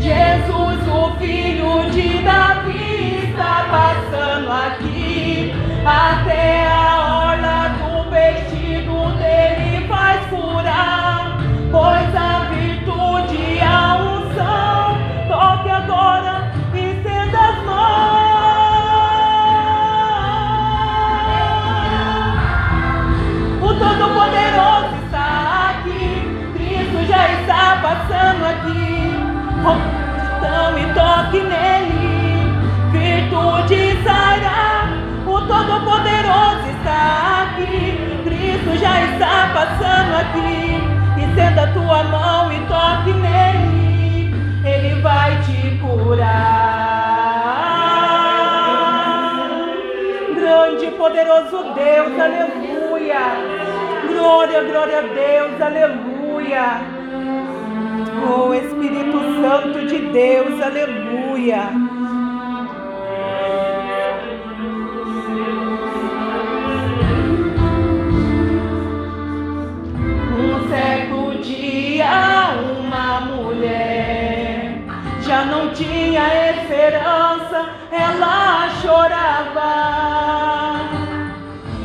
Jesus, 0.00 0.88
o 0.88 1.16
filho 1.18 1.90
de 1.90 2.18
Davi, 2.24 3.28
está 3.28 3.66
passando 3.70 4.50
aqui 4.50 5.52
até 5.86 6.63
e 31.34 31.40
toque 31.40 31.40
nele, 31.42 32.52
virtude 32.92 34.02
sairá. 34.04 34.86
O 35.26 35.40
Todo-Poderoso 35.40 36.68
está 36.78 37.42
aqui, 37.42 37.98
Cristo 38.24 38.78
já 38.78 39.02
está 39.02 39.50
passando 39.52 40.14
aqui. 40.20 40.80
Estenda 41.22 41.64
a 41.64 41.72
tua 41.72 42.04
mão 42.04 42.52
e 42.52 42.60
toque 42.66 43.12
nele, 43.12 44.34
ele 44.64 45.00
vai 45.00 45.40
te 45.42 45.78
curar. 45.78 46.44
Grande 50.34 50.86
e 50.86 50.90
poderoso 50.92 51.64
Deus, 51.74 52.20
aleluia. 52.20 53.24
Glória, 54.06 54.62
glória 54.62 54.98
a 54.98 55.02
Deus, 55.02 55.60
aleluia. 55.60 56.80
Oh 58.26 58.54
Espírito 58.54 59.18
Santo 59.40 59.86
de 59.86 59.98
Deus, 60.12 60.60
aleluia. 60.62 60.93
Aleluia. 61.44 61.72
Um 70.38 70.68
certo 70.70 71.42
dia, 71.42 72.06
uma 72.80 73.20
mulher 73.20 74.84
já 75.20 75.44
não 75.44 75.68
tinha 75.74 76.22
esperança, 76.50 77.68
ela 77.92 78.70
chorava. 78.80 79.74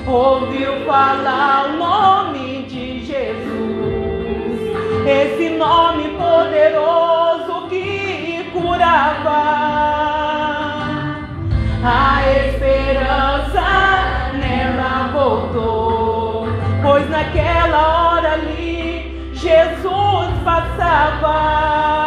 Ouviu 0.07 0.85
falar 0.85 1.65
o 1.65 1.77
nome 1.77 2.63
de 2.63 3.05
Jesus, 3.05 4.59
esse 5.05 5.49
nome 5.49 6.09
poderoso 6.17 7.67
que 7.69 8.49
curava. 8.53 9.48
Naquela 17.19 18.13
hora 18.13 18.33
ali 18.33 19.31
Jesus 19.33 20.29
passava. 20.45 21.98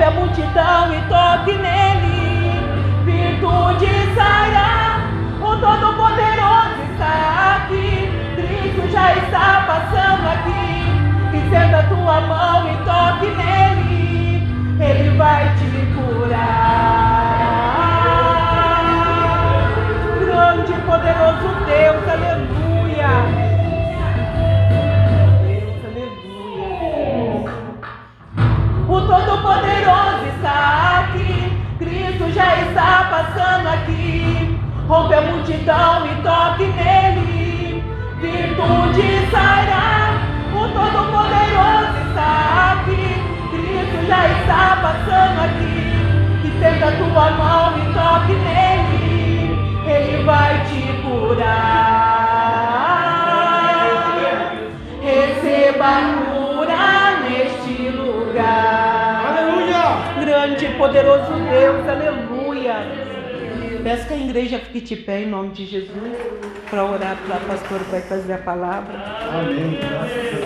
Rompe 0.00 0.04
a 0.04 0.10
multidão 0.12 0.94
e 0.94 1.00
toque 1.08 1.52
nele, 1.58 2.58
virtude 3.04 4.14
sairá. 4.14 5.00
O 5.42 5.56
Todo-Poderoso 5.56 6.80
está 6.90 7.56
aqui, 7.56 8.08
Cristo 8.34 8.88
já 8.90 9.14
está 9.16 9.64
passando 9.66 10.26
aqui. 10.26 11.36
Estenda 11.36 11.80
a 11.80 11.82
tua 11.82 12.20
mão 12.22 12.66
e 12.72 12.76
toque 12.78 13.26
nele, 13.36 14.42
ele 14.80 15.18
vai 15.18 15.44
te 15.56 15.68
curar. 15.94 16.40
Grande 20.18 20.72
e 20.72 20.80
poderoso 20.80 21.48
Deus, 21.66 22.08
aleluia. 22.08 23.39
Todo-Poderoso 29.10 30.24
está 30.36 31.00
aqui, 31.00 31.52
Cristo 31.80 32.30
já 32.32 32.54
está 32.60 33.08
passando 33.10 33.66
aqui. 33.66 34.56
Rompe 34.86 35.14
a 35.14 35.20
multidão 35.22 36.06
e 36.06 36.14
toque 36.22 36.66
nele, 36.78 37.82
virtude 38.20 39.28
sairá. 39.32 40.14
O 40.54 40.60
Todo-Poderoso 40.68 41.98
está 42.08 42.76
aqui, 42.76 43.18
Cristo 43.50 43.98
já 44.06 44.28
está 44.28 44.78
passando 44.80 45.40
aqui. 45.44 46.46
Estenda 46.46 46.86
a 46.86 46.92
tua 46.92 47.30
mão 47.32 47.78
e 47.78 47.84
toque 47.92 48.34
nele, 48.46 49.58
ele 49.88 50.22
vai 50.22 50.54
te 50.66 50.82
curar. 51.02 52.30
Receba 55.02 56.19
poderoso 60.80 61.34
Deus, 61.50 61.86
aleluia. 61.86 62.09
Peço 63.82 64.06
que 64.06 64.14
a 64.14 64.16
igreja 64.16 64.58
fique 64.58 64.80
de 64.80 64.96
pé 64.96 65.22
em 65.22 65.28
nome 65.28 65.50
de 65.50 65.64
Jesus 65.66 65.90
para 66.70 66.84
orar 66.84 67.16
para 67.26 67.36
a 67.36 67.40
pastora 67.40 67.82
que 67.84 67.90
vai 67.90 68.00
fazer 68.02 68.32
a 68.34 68.38
palavra. 68.38 68.94
Amém. 68.94 69.78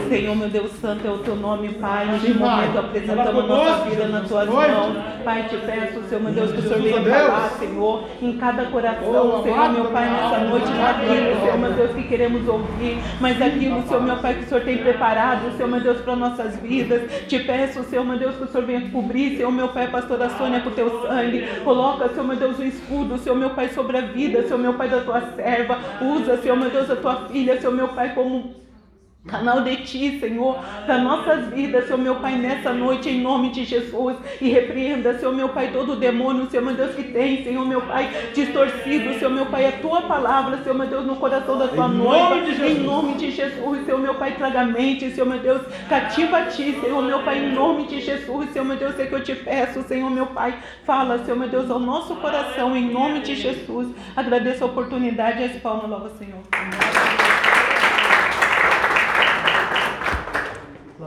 Senhor, 0.08 0.34
meu 0.34 0.48
Deus 0.48 0.72
Santo, 0.80 1.06
é 1.06 1.10
o 1.10 1.18
teu 1.18 1.36
nome, 1.36 1.68
Pai. 1.74 2.06
Neste 2.06 2.32
momento 2.32 2.78
apresentamos 2.78 3.48
nossa 3.48 3.84
vida 3.90 4.06
nas 4.08 4.28
tuas 4.28 4.48
mãos. 4.48 4.96
Pai, 5.24 5.46
te 5.48 5.56
peço, 5.56 6.02
Senhor, 6.08 6.22
meu 6.22 6.32
Deus, 6.32 6.52
que 6.52 6.58
o 6.58 6.62
Senhor 6.62 7.02
venha 7.02 7.02
falar, 7.02 7.50
Senhor, 7.58 8.08
em 8.22 8.36
cada 8.36 8.64
coração, 8.66 9.38
Oh, 9.40 9.42
Senhor, 9.42 9.70
meu 9.70 9.84
Pai, 9.86 10.10
nessa 10.10 10.38
noite, 10.40 10.70
naquilo, 10.70 11.40
Senhor, 11.40 11.58
meu 11.58 11.72
Deus, 11.72 11.90
que 11.92 12.02
queremos 12.04 12.48
ouvir, 12.48 12.98
mas 13.20 13.40
aquilo, 13.40 13.82
Senhor, 13.86 14.02
meu 14.02 14.16
Pai, 14.16 14.34
que 14.34 14.44
o 14.44 14.48
Senhor 14.48 14.64
tem 14.64 14.78
preparado, 14.78 15.56
Senhor, 15.56 15.68
meu 15.68 15.80
Deus, 15.80 16.00
para 16.00 16.16
nossas 16.16 16.56
vidas. 16.56 17.10
Te 17.26 17.38
peço, 17.38 17.82
Senhor, 17.84 18.04
meu 18.04 18.18
Deus, 18.18 18.36
que 18.36 18.44
o 18.44 18.48
Senhor 18.48 18.66
venha 18.66 18.90
cobrir, 18.90 19.36
Senhor, 19.36 19.50
meu 19.50 19.68
Pai, 19.68 19.88
pastora 19.88 20.28
Sônia, 20.30 20.60
com 20.60 20.70
o 20.70 20.72
teu 20.72 21.02
sangue. 21.02 21.46
Coloca, 21.64 22.08
Senhor, 22.08 22.26
meu 22.26 22.36
Deus, 22.36 22.58
o 22.58 22.64
escudo, 22.64 23.18
Senhor, 23.24 23.36
meu 23.36 23.50
Pai, 23.50 23.70
sobre 23.70 23.96
a 23.96 24.02
vida, 24.02 24.42
Senhor, 24.42 24.58
meu 24.58 24.74
Pai, 24.74 24.88
da 24.88 25.00
tua 25.00 25.20
serva. 25.34 25.78
Usa, 26.00 26.36
Senhor, 26.36 26.56
meu 26.56 26.70
Deus, 26.70 26.90
a 26.90 26.96
tua 26.96 27.28
filha, 27.28 27.58
Senhor, 27.58 27.74
meu 27.74 27.88
Pai, 27.88 28.14
como 28.14 28.63
Canal 29.26 29.62
de 29.62 29.76
ti, 29.78 30.20
Senhor, 30.20 30.58
para 30.84 30.98
nossas 30.98 31.48
vidas, 31.48 31.86
Senhor 31.86 31.96
meu 31.96 32.16
Pai, 32.16 32.36
nessa 32.36 32.74
noite, 32.74 33.08
em 33.08 33.22
nome 33.22 33.50
de 33.52 33.64
Jesus. 33.64 34.18
E 34.38 34.50
repreenda, 34.50 35.18
Senhor 35.18 35.34
meu 35.34 35.48
Pai, 35.48 35.70
todo 35.72 35.94
o 35.94 35.96
demônio, 35.96 36.48
Senhor 36.50 36.62
meu 36.62 36.74
Deus, 36.74 36.94
que 36.94 37.04
tem, 37.04 37.42
Senhor 37.42 37.66
meu 37.66 37.80
Pai, 37.80 38.10
distorcido, 38.34 39.14
Senhor 39.14 39.30
meu 39.30 39.46
Pai, 39.46 39.66
a 39.66 39.72
tua 39.72 40.02
palavra, 40.02 40.62
Senhor 40.62 40.74
meu 40.76 40.86
Deus, 40.86 41.06
no 41.06 41.16
coração 41.16 41.56
da 41.56 41.68
tua 41.68 41.88
noiva. 41.88 42.36
Em 42.36 42.80
nome 42.80 43.14
de 43.14 43.30
Jesus, 43.30 43.86
Senhor 43.86 43.98
meu 43.98 44.14
Pai, 44.16 44.32
traga 44.36 44.60
a 44.60 44.66
mente, 44.66 45.10
Senhor 45.10 45.26
meu 45.26 45.38
Deus, 45.38 45.62
cativa 45.88 46.38
a 46.38 46.46
ti, 46.46 46.78
Senhor 46.78 47.02
meu 47.02 47.22
Pai, 47.22 47.38
em 47.38 47.52
nome 47.52 47.86
de 47.86 48.02
Jesus, 48.02 48.50
Senhor 48.50 48.64
meu 48.66 48.76
Deus, 48.76 49.00
é 49.00 49.06
que 49.06 49.14
eu 49.14 49.24
te 49.24 49.34
peço, 49.34 49.82
Senhor 49.84 50.10
meu 50.10 50.26
Pai, 50.26 50.58
fala, 50.84 51.24
Senhor 51.24 51.38
meu 51.38 51.48
Deus, 51.48 51.70
ao 51.70 51.78
nosso 51.78 52.14
coração, 52.16 52.76
em 52.76 52.92
nome 52.92 53.20
de 53.20 53.34
Jesus. 53.34 53.88
Agradeço 54.14 54.64
a 54.64 54.66
oportunidade 54.66 55.40
e 55.40 55.44
as 55.46 55.56
palmas, 55.62 55.88
louva, 55.88 56.10
Senhor. 56.10 56.42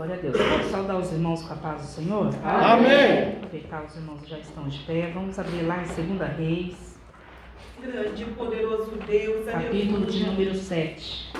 Glória 0.08 0.30
a 0.30 0.32
Deus. 0.32 0.38
Pode 0.38 0.70
saudar 0.70 0.98
os 0.98 1.12
irmãos 1.12 1.44
com 1.44 1.54
a 1.54 1.58
paz 1.58 1.82
do 1.82 1.88
Senhor? 1.88 2.30
Amém. 2.42 3.36
Aproveitar 3.36 3.84
os 3.84 3.94
irmãos 3.98 4.26
já 4.26 4.40
estão 4.40 4.66
de 4.70 4.80
pé. 4.80 5.12
Vamos 5.14 5.38
abrir 5.38 5.64
lá 5.64 5.84
em 5.84 6.16
2 6.16 6.38
Reis, 6.38 6.98
Grande 7.82 8.24
e 8.24 8.26
poderoso 8.28 8.92
Deus, 9.06 9.46
capítulo 9.46 10.06
de 10.06 10.26
número 10.26 10.56
7. 10.56 11.34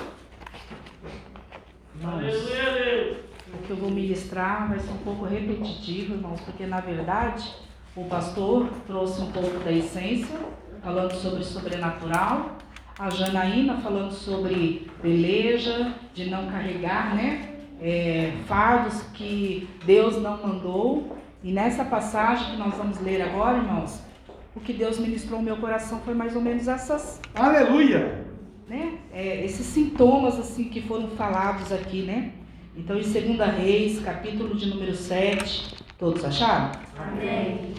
Irmãos, 1.96 2.34
o 3.54 3.58
que 3.66 3.70
eu 3.70 3.76
vou 3.76 3.90
ministrar 3.90 4.68
vai 4.68 4.78
ser 4.80 4.90
um 4.90 4.98
pouco 4.98 5.24
repetitivo, 5.24 6.12
irmãos, 6.12 6.42
porque 6.42 6.66
na 6.66 6.80
verdade 6.80 7.50
o 7.96 8.04
pastor 8.04 8.68
trouxe 8.86 9.22
um 9.22 9.32
pouco 9.32 9.60
da 9.60 9.72
essência, 9.72 10.38
falando 10.82 11.14
sobre 11.14 11.42
sobrenatural. 11.42 12.58
A 12.98 13.08
Janaína 13.08 13.78
falando 13.78 14.12
sobre 14.12 14.90
peleja, 15.00 15.94
de 16.12 16.28
não 16.28 16.50
carregar, 16.50 17.14
né? 17.14 17.57
É, 17.80 18.32
fardos 18.46 19.02
que 19.14 19.68
Deus 19.84 20.20
não 20.20 20.42
mandou. 20.42 21.16
E 21.42 21.52
nessa 21.52 21.84
passagem 21.84 22.50
que 22.52 22.56
nós 22.56 22.74
vamos 22.74 23.00
ler 23.00 23.22
agora, 23.22 23.58
irmãos, 23.58 24.02
o 24.54 24.60
que 24.60 24.72
Deus 24.72 24.98
ministrou 24.98 25.38
no 25.38 25.44
meu 25.44 25.56
coração 25.58 26.00
foi 26.00 26.14
mais 26.14 26.34
ou 26.34 26.42
menos 26.42 26.66
essas, 26.66 27.20
Aleluia! 27.34 28.24
né? 28.68 28.98
É, 29.12 29.44
esses 29.44 29.66
sintomas 29.66 30.38
assim 30.38 30.64
que 30.64 30.82
foram 30.82 31.08
falados 31.10 31.72
aqui, 31.72 32.02
né? 32.02 32.32
Então, 32.76 32.96
em 32.96 33.02
2 33.02 33.38
Reis, 33.56 34.00
capítulo 34.00 34.54
de 34.54 34.66
número 34.66 34.94
7, 34.94 35.74
todos 35.98 36.24
acharam? 36.24 36.72
Amém. 36.96 37.74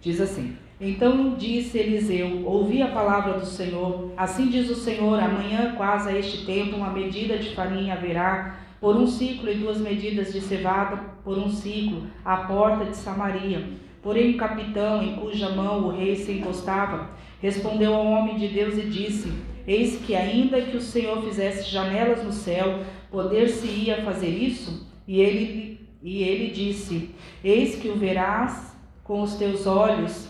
Diz 0.00 0.20
assim: 0.20 0.56
Então 0.80 1.34
disse 1.34 1.78
Eliseu: 1.78 2.46
Ouvi 2.46 2.80
a 2.80 2.88
palavra 2.88 3.38
do 3.38 3.44
Senhor. 3.44 4.12
Assim 4.16 4.48
diz 4.48 4.70
o 4.70 4.74
Senhor: 4.74 5.18
Amanhã, 5.18 5.74
quase 5.76 6.08
a 6.08 6.18
este 6.18 6.46
tempo, 6.46 6.76
uma 6.76 6.90
medida 6.90 7.38
de 7.38 7.54
farinha 7.54 7.94
haverá 7.94 8.65
por 8.80 8.96
um 8.96 9.06
ciclo 9.06 9.50
e 9.50 9.54
duas 9.54 9.78
medidas 9.78 10.32
de 10.32 10.40
cevada 10.40 10.96
por 11.24 11.38
um 11.38 11.50
ciclo 11.50 12.06
à 12.24 12.36
porta 12.38 12.84
de 12.84 12.96
Samaria. 12.96 13.66
Porém, 14.02 14.32
o 14.32 14.36
capitão, 14.36 15.02
em 15.02 15.16
cuja 15.16 15.50
mão 15.50 15.84
o 15.84 15.90
rei 15.90 16.14
se 16.14 16.32
encostava, 16.32 17.10
respondeu 17.40 17.94
ao 17.94 18.06
homem 18.06 18.36
de 18.36 18.48
Deus 18.48 18.78
e 18.78 18.82
disse: 18.82 19.32
Eis 19.66 19.96
que, 20.04 20.14
ainda 20.14 20.62
que 20.62 20.76
o 20.76 20.80
Senhor 20.80 21.22
fizesse 21.22 21.70
janelas 21.70 22.22
no 22.22 22.32
céu, 22.32 22.84
poder-se-ia 23.10 24.02
fazer 24.02 24.28
isso? 24.28 24.86
E 25.08 25.20
ele, 25.20 25.80
e 26.02 26.22
ele 26.22 26.52
disse: 26.52 27.10
Eis 27.42 27.74
que 27.76 27.88
o 27.88 27.96
verás 27.96 28.76
com 29.02 29.22
os 29.22 29.34
teus 29.34 29.66
olhos, 29.66 30.28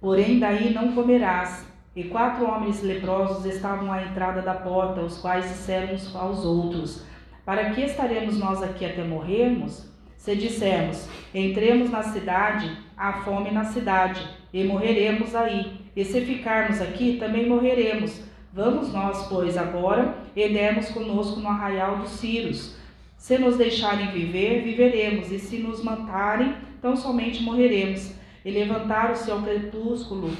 porém 0.00 0.38
daí 0.38 0.74
não 0.74 0.92
comerás. 0.92 1.69
E 1.94 2.04
quatro 2.04 2.46
homens 2.46 2.82
leprosos 2.84 3.44
estavam 3.44 3.90
à 3.90 4.04
entrada 4.04 4.40
da 4.40 4.54
porta, 4.54 5.00
os 5.00 5.18
quais 5.18 5.48
disseram 5.48 5.92
uns 5.92 6.14
aos 6.14 6.44
outros: 6.44 7.04
Para 7.44 7.70
que 7.70 7.80
estaremos 7.80 8.38
nós 8.38 8.62
aqui 8.62 8.84
até 8.84 9.02
morrermos? 9.02 9.90
Se 10.16 10.36
dissermos, 10.36 11.08
entremos 11.34 11.90
na 11.90 12.02
cidade, 12.02 12.70
há 12.96 13.14
fome 13.24 13.50
na 13.50 13.64
cidade, 13.64 14.24
e 14.52 14.62
morreremos 14.62 15.34
aí. 15.34 15.80
E 15.96 16.04
se 16.04 16.20
ficarmos 16.20 16.80
aqui, 16.80 17.16
também 17.18 17.48
morreremos. 17.48 18.22
Vamos 18.52 18.92
nós, 18.92 19.26
pois, 19.28 19.56
agora, 19.56 20.14
e 20.36 20.48
demos 20.48 20.90
conosco 20.90 21.40
no 21.40 21.48
arraial 21.48 21.96
dos 21.96 22.10
Círios. 22.10 22.76
Se 23.16 23.36
nos 23.38 23.56
deixarem 23.56 24.12
viver, 24.12 24.62
viveremos, 24.62 25.32
e 25.32 25.38
se 25.40 25.58
nos 25.58 25.82
matarem, 25.82 26.54
tão 26.80 26.94
somente 26.94 27.42
morreremos. 27.42 28.14
E 28.44 28.50
levantaram-se 28.50 29.30
ao 29.30 29.42
crepúsculo 29.42 30.30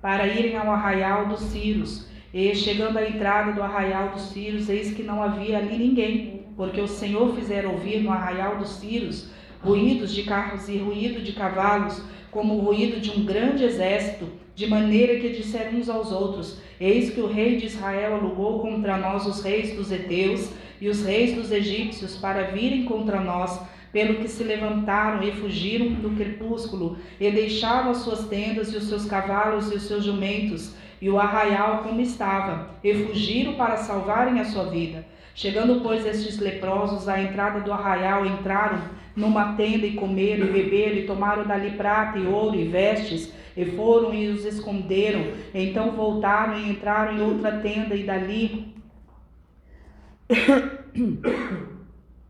para 0.00 0.26
irem 0.26 0.56
ao 0.56 0.70
arraial 0.70 1.26
dos 1.26 1.40
Círios. 1.40 2.06
E 2.32 2.54
chegando 2.54 2.98
à 2.98 3.08
entrada 3.08 3.52
do 3.52 3.62
arraial 3.62 4.10
dos 4.10 4.22
Círios, 4.30 4.68
eis 4.68 4.92
que 4.92 5.02
não 5.02 5.22
havia 5.22 5.58
ali 5.58 5.76
ninguém, 5.76 6.46
porque 6.56 6.80
o 6.80 6.86
Senhor 6.86 7.34
fizera 7.34 7.68
ouvir 7.68 8.02
no 8.02 8.10
arraial 8.10 8.56
dos 8.56 8.70
Círios 8.76 9.30
ruídos 9.62 10.12
de 10.12 10.22
carros 10.22 10.68
e 10.68 10.78
ruído 10.78 11.22
de 11.22 11.32
cavalos, 11.32 12.02
como 12.30 12.54
o 12.54 12.60
ruído 12.60 13.00
de 13.00 13.10
um 13.10 13.24
grande 13.24 13.64
exército, 13.64 14.28
de 14.54 14.66
maneira 14.66 15.18
que 15.20 15.30
disseram 15.30 15.78
uns 15.78 15.88
aos 15.88 16.12
outros: 16.12 16.60
Eis 16.80 17.10
que 17.10 17.20
o 17.20 17.26
rei 17.26 17.56
de 17.56 17.66
Israel 17.66 18.14
alugou 18.14 18.60
contra 18.60 18.96
nós 18.96 19.26
os 19.26 19.42
reis 19.42 19.74
dos 19.74 19.90
heteus 19.90 20.50
e 20.80 20.88
os 20.88 21.04
reis 21.04 21.34
dos 21.34 21.50
egípcios 21.50 22.16
para 22.16 22.44
virem 22.44 22.84
contra 22.84 23.20
nós 23.20 23.60
pelo 23.92 24.16
que 24.16 24.28
se 24.28 24.44
levantaram 24.44 25.22
e 25.22 25.32
fugiram 25.32 25.92
do 25.94 26.10
crepúsculo, 26.10 26.98
e 27.18 27.30
deixaram 27.30 27.90
as 27.90 27.98
suas 27.98 28.28
tendas 28.28 28.72
e 28.72 28.76
os 28.76 28.88
seus 28.88 29.04
cavalos 29.04 29.70
e 29.70 29.74
os 29.74 29.82
seus 29.82 30.04
jumentos, 30.04 30.74
e 31.00 31.08
o 31.08 31.18
arraial 31.18 31.82
como 31.82 32.00
estava, 32.00 32.70
e 32.84 32.94
fugiram 32.94 33.54
para 33.54 33.78
salvarem 33.78 34.38
a 34.38 34.44
sua 34.44 34.64
vida. 34.64 35.04
Chegando, 35.34 35.80
pois, 35.80 36.04
estes 36.04 36.38
leprosos 36.38 37.08
à 37.08 37.20
entrada 37.20 37.60
do 37.60 37.72
arraial, 37.72 38.26
entraram 38.26 38.80
numa 39.16 39.54
tenda 39.54 39.86
e 39.86 39.94
comeram 39.94 40.46
e 40.46 40.50
beberam, 40.50 40.96
e 40.96 41.06
tomaram 41.06 41.46
dali 41.46 41.72
prata 41.72 42.18
e 42.18 42.26
ouro 42.26 42.56
e 42.56 42.64
vestes, 42.64 43.32
e 43.56 43.64
foram 43.64 44.14
e 44.14 44.28
os 44.28 44.44
esconderam. 44.44 45.32
Então 45.54 45.92
voltaram 45.92 46.58
e 46.58 46.70
entraram 46.70 47.16
em 47.16 47.22
outra 47.22 47.58
tenda, 47.58 47.94
e 47.96 48.04
dali 48.04 48.74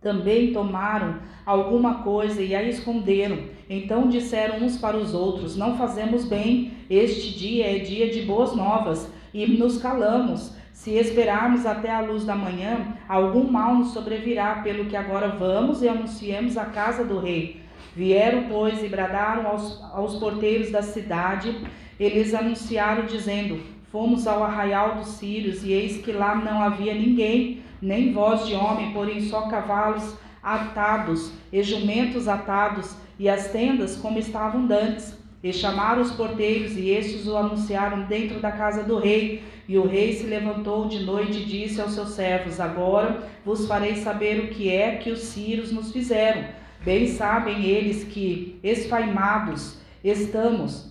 também 0.00 0.52
tomaram 0.52 1.16
alguma 1.44 2.02
coisa 2.02 2.42
e 2.42 2.54
a 2.54 2.62
esconderam. 2.62 3.38
Então 3.68 4.08
disseram 4.08 4.64
uns 4.64 4.78
para 4.78 4.96
os 4.96 5.14
outros: 5.14 5.56
Não 5.56 5.76
fazemos 5.76 6.24
bem, 6.24 6.72
este 6.88 7.38
dia 7.38 7.76
é 7.76 7.78
dia 7.80 8.10
de 8.10 8.22
boas 8.22 8.54
novas, 8.54 9.10
e 9.32 9.46
nos 9.46 9.78
calamos. 9.78 10.58
Se 10.72 10.92
esperarmos 10.92 11.66
até 11.66 11.90
a 11.90 12.00
luz 12.00 12.24
da 12.24 12.34
manhã, 12.34 12.94
algum 13.06 13.50
mal 13.50 13.74
nos 13.74 13.88
sobrevirá, 13.88 14.62
pelo 14.62 14.86
que 14.86 14.96
agora 14.96 15.28
vamos 15.28 15.82
e 15.82 15.88
anunciemos 15.88 16.56
a 16.56 16.64
casa 16.64 17.04
do 17.04 17.18
rei. 17.18 17.60
Vieram, 17.94 18.44
pois, 18.48 18.82
e 18.82 18.88
bradaram 18.88 19.46
aos, 19.46 19.82
aos 19.92 20.16
porteiros 20.16 20.70
da 20.70 20.80
cidade, 20.80 21.54
eles 21.98 22.32
anunciaram, 22.32 23.04
dizendo: 23.04 23.60
Fomos 23.92 24.26
ao 24.26 24.42
arraial 24.42 24.94
dos 24.94 25.08
sírios, 25.08 25.62
e 25.64 25.72
eis 25.72 25.98
que 25.98 26.12
lá 26.12 26.34
não 26.34 26.62
havia 26.62 26.94
ninguém, 26.94 27.60
nem 27.80 28.12
voz 28.12 28.46
de 28.46 28.54
homem, 28.54 28.92
porém 28.92 29.20
só 29.22 29.42
cavalos 29.42 30.16
atados 30.42 31.32
e 31.52 31.62
jumentos 31.62 32.26
atados, 32.28 32.96
e 33.18 33.28
as 33.28 33.48
tendas 33.48 33.96
como 33.96 34.18
estavam 34.18 34.66
dantes. 34.66 35.18
E 35.42 35.52
chamaram 35.54 36.02
os 36.02 36.12
porteiros, 36.12 36.76
e 36.76 36.90
estes 36.90 37.26
o 37.26 37.34
anunciaram 37.34 38.02
dentro 38.02 38.40
da 38.40 38.52
casa 38.52 38.82
do 38.82 38.98
rei. 38.98 39.42
E 39.66 39.78
o 39.78 39.86
rei 39.86 40.12
se 40.12 40.24
levantou 40.24 40.86
de 40.86 41.02
noite 41.02 41.38
e 41.38 41.44
disse 41.44 41.80
aos 41.80 41.92
seus 41.92 42.10
servos: 42.10 42.60
Agora 42.60 43.26
vos 43.44 43.66
farei 43.66 43.96
saber 43.96 44.40
o 44.40 44.48
que 44.48 44.68
é 44.68 44.96
que 44.96 45.10
os 45.10 45.20
sírios 45.20 45.72
nos 45.72 45.92
fizeram. 45.92 46.44
Bem 46.84 47.06
sabem 47.06 47.64
eles 47.64 48.04
que, 48.04 48.58
esfaimados, 48.62 49.78
estamos. 50.04 50.90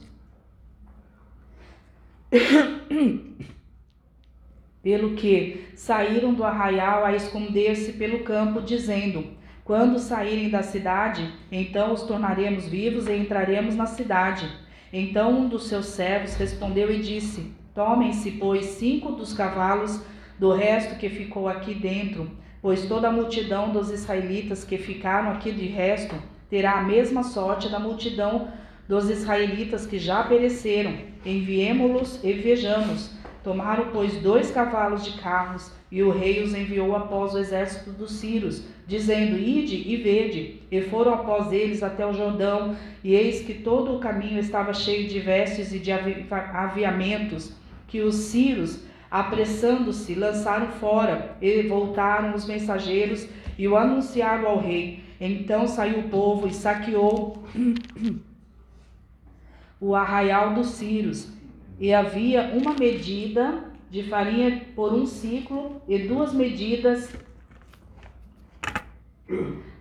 Pelo 4.82 5.16
que 5.16 5.69
saíram 5.80 6.34
do 6.34 6.44
arraial 6.44 7.06
a 7.06 7.16
esconder-se 7.16 7.94
pelo 7.94 8.20
campo, 8.20 8.62
dizendo: 8.62 9.28
Quando 9.64 9.98
saírem 9.98 10.50
da 10.50 10.62
cidade, 10.62 11.34
então 11.50 11.94
os 11.94 12.04
tornaremos 12.04 12.68
vivos 12.68 13.08
e 13.08 13.16
entraremos 13.16 13.78
na 13.78 13.86
cidade. 13.86 14.46
Então 14.92 15.32
um 15.32 15.48
dos 15.48 15.70
seus 15.70 15.86
servos 15.86 16.36
respondeu 16.36 16.94
e 16.94 17.00
disse: 17.00 17.54
Tomem-se, 17.74 18.32
pois, 18.32 18.66
cinco 18.66 19.14
dos 19.14 19.32
cavalos 19.32 20.04
do 20.38 20.52
resto 20.52 21.00
que 21.00 21.08
ficou 21.08 21.48
aqui 21.48 21.74
dentro, 21.74 22.30
pois 22.62 22.86
toda 22.86 23.08
a 23.08 23.12
multidão 23.12 23.72
dos 23.72 23.90
israelitas 23.90 24.66
que 24.66 24.78
ficaram 24.78 25.32
aqui 25.32 25.50
de 25.50 25.66
resto 25.66 26.14
terá 26.50 26.74
a 26.74 26.84
mesma 26.84 27.24
sorte 27.24 27.70
da 27.70 27.80
multidão 27.80 28.50
dos 28.86 29.10
israelitas 29.10 29.86
que 29.86 29.98
já 29.98 30.24
pereceram. 30.24 30.94
Enviemo-los 31.26 32.22
e 32.22 32.34
vejamos 32.34 33.18
Tomaram, 33.44 33.88
pois, 33.94 34.22
dois 34.22 34.52
cavalos 34.52 35.06
de 35.06 35.20
carros, 35.20 35.72
e 35.90 36.04
o 36.04 36.12
rei 36.12 36.44
os 36.44 36.54
enviou 36.54 36.96
após 36.96 37.34
o 37.34 37.38
exército 37.38 37.92
dos 37.92 38.12
Círios, 38.12 38.64
dizendo: 38.86 39.38
Ide 39.38 39.76
e 39.76 39.96
vede. 39.96 40.62
E 40.70 40.82
foram 40.82 41.14
após 41.14 41.52
eles 41.52 41.82
até 41.82 42.06
o 42.06 42.14
Jordão, 42.14 42.76
e 43.02 43.16
eis 43.16 43.42
que 43.42 43.54
todo 43.54 43.96
o 43.96 44.00
caminho 44.00 44.40
estava 44.40 44.74
cheio 44.74 45.08
de 45.08 45.20
vestes 45.20 45.74
e 45.74 45.80
de 45.80 45.90
aviamentos, 45.92 47.54
que 47.88 48.02
os 48.02 48.16
Círios, 48.16 48.84
apressando-se, 49.10 50.16
lançaram 50.16 50.68
fora, 50.74 51.38
e 51.42 51.62
voltaram 51.64 52.36
os 52.36 52.46
mensageiros 52.46 53.26
e 53.58 53.68
o 53.68 53.78
anunciaram 53.78 54.48
ao 54.50 54.60
rei. 54.60 55.04
Então 55.20 55.66
saiu 55.66 56.00
o 56.00 56.10
povo 56.10 56.48
e 56.48 56.54
saqueou 56.54 57.44
o 59.80 59.96
arraial 59.96 60.54
dos 60.54 60.68
Círios 60.68 61.39
e 61.80 61.94
havia 61.94 62.52
uma 62.54 62.74
medida 62.74 63.64
de 63.90 64.04
farinha 64.04 64.66
por 64.76 64.94
um 64.94 65.06
ciclo 65.06 65.82
e 65.88 65.98
duas 66.00 66.34
medidas 66.34 67.10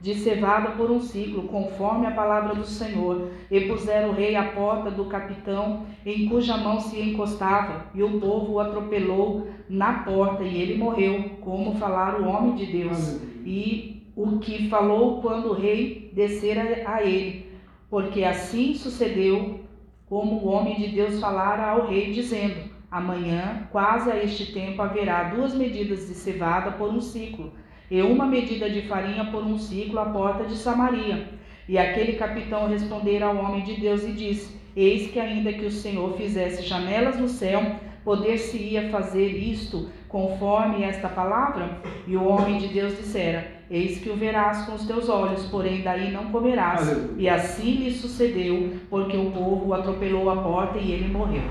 de 0.00 0.14
cevada 0.14 0.70
por 0.72 0.90
um 0.90 1.00
ciclo, 1.00 1.44
conforme 1.44 2.06
a 2.06 2.12
palavra 2.12 2.54
do 2.54 2.64
Senhor. 2.64 3.30
E 3.50 3.60
puseram 3.62 4.10
o 4.10 4.14
rei 4.14 4.36
à 4.36 4.44
porta 4.52 4.90
do 4.90 5.06
capitão, 5.06 5.86
em 6.06 6.28
cuja 6.28 6.56
mão 6.56 6.80
se 6.80 7.00
encostava, 7.00 7.86
e 7.94 8.02
o 8.02 8.20
povo 8.20 8.52
o 8.52 8.60
atropelou 8.60 9.48
na 9.68 10.04
porta, 10.04 10.44
e 10.44 10.60
ele 10.60 10.78
morreu, 10.78 11.30
como 11.40 11.74
falara 11.74 12.22
o 12.22 12.28
homem 12.28 12.54
de 12.54 12.66
Deus. 12.66 13.20
E 13.44 14.02
o 14.14 14.38
que 14.38 14.68
falou 14.68 15.20
quando 15.20 15.50
o 15.50 15.54
rei 15.54 16.10
descera 16.14 16.84
a 16.86 17.02
ele, 17.02 17.46
porque 17.90 18.22
assim 18.22 18.74
sucedeu 18.74 19.60
como 20.08 20.36
o 20.36 20.48
homem 20.48 20.76
de 20.76 20.88
Deus 20.88 21.20
falara 21.20 21.70
ao 21.70 21.88
rei, 21.88 22.12
dizendo: 22.12 22.70
Amanhã, 22.90 23.68
quase 23.70 24.10
a 24.10 24.22
este 24.22 24.52
tempo, 24.52 24.80
haverá 24.80 25.24
duas 25.24 25.54
medidas 25.54 26.08
de 26.08 26.14
cevada 26.14 26.72
por 26.72 26.90
um 26.90 27.00
ciclo, 27.00 27.52
e 27.90 28.00
uma 28.00 28.26
medida 28.26 28.70
de 28.70 28.82
farinha 28.82 29.26
por 29.26 29.44
um 29.44 29.58
ciclo 29.58 29.98
à 29.98 30.06
porta 30.06 30.44
de 30.44 30.56
Samaria. 30.56 31.28
E 31.68 31.76
aquele 31.76 32.14
capitão 32.14 32.68
respondera 32.68 33.26
ao 33.26 33.36
homem 33.36 33.62
de 33.62 33.78
Deus 33.78 34.02
e 34.04 34.12
disse: 34.12 34.58
Eis 34.74 35.10
que, 35.10 35.20
ainda 35.20 35.52
que 35.52 35.66
o 35.66 35.70
Senhor 35.70 36.16
fizesse 36.16 36.62
janelas 36.62 37.18
no 37.18 37.28
céu, 37.28 37.60
poder-se-ia 38.04 38.88
fazer 38.88 39.28
isto 39.28 39.90
conforme 40.08 40.82
esta 40.82 41.08
palavra? 41.08 41.82
E 42.06 42.16
o 42.16 42.26
homem 42.26 42.56
de 42.56 42.68
Deus 42.68 42.96
dissera: 42.96 43.57
Eis 43.70 43.98
que 43.98 44.08
o 44.08 44.16
verás 44.16 44.64
com 44.64 44.74
os 44.74 44.86
teus 44.86 45.10
olhos, 45.10 45.44
porém 45.46 45.82
daí 45.82 46.10
não 46.10 46.26
comerás. 46.26 46.88
Aleluia. 46.88 47.10
E 47.18 47.28
assim 47.28 47.84
lhe 47.84 47.92
sucedeu, 47.92 48.72
porque 48.88 49.16
o 49.16 49.30
povo 49.30 49.74
atropelou 49.74 50.30
à 50.30 50.36
porta 50.36 50.78
e 50.78 50.90
ele 50.90 51.12
morreu. 51.12 51.42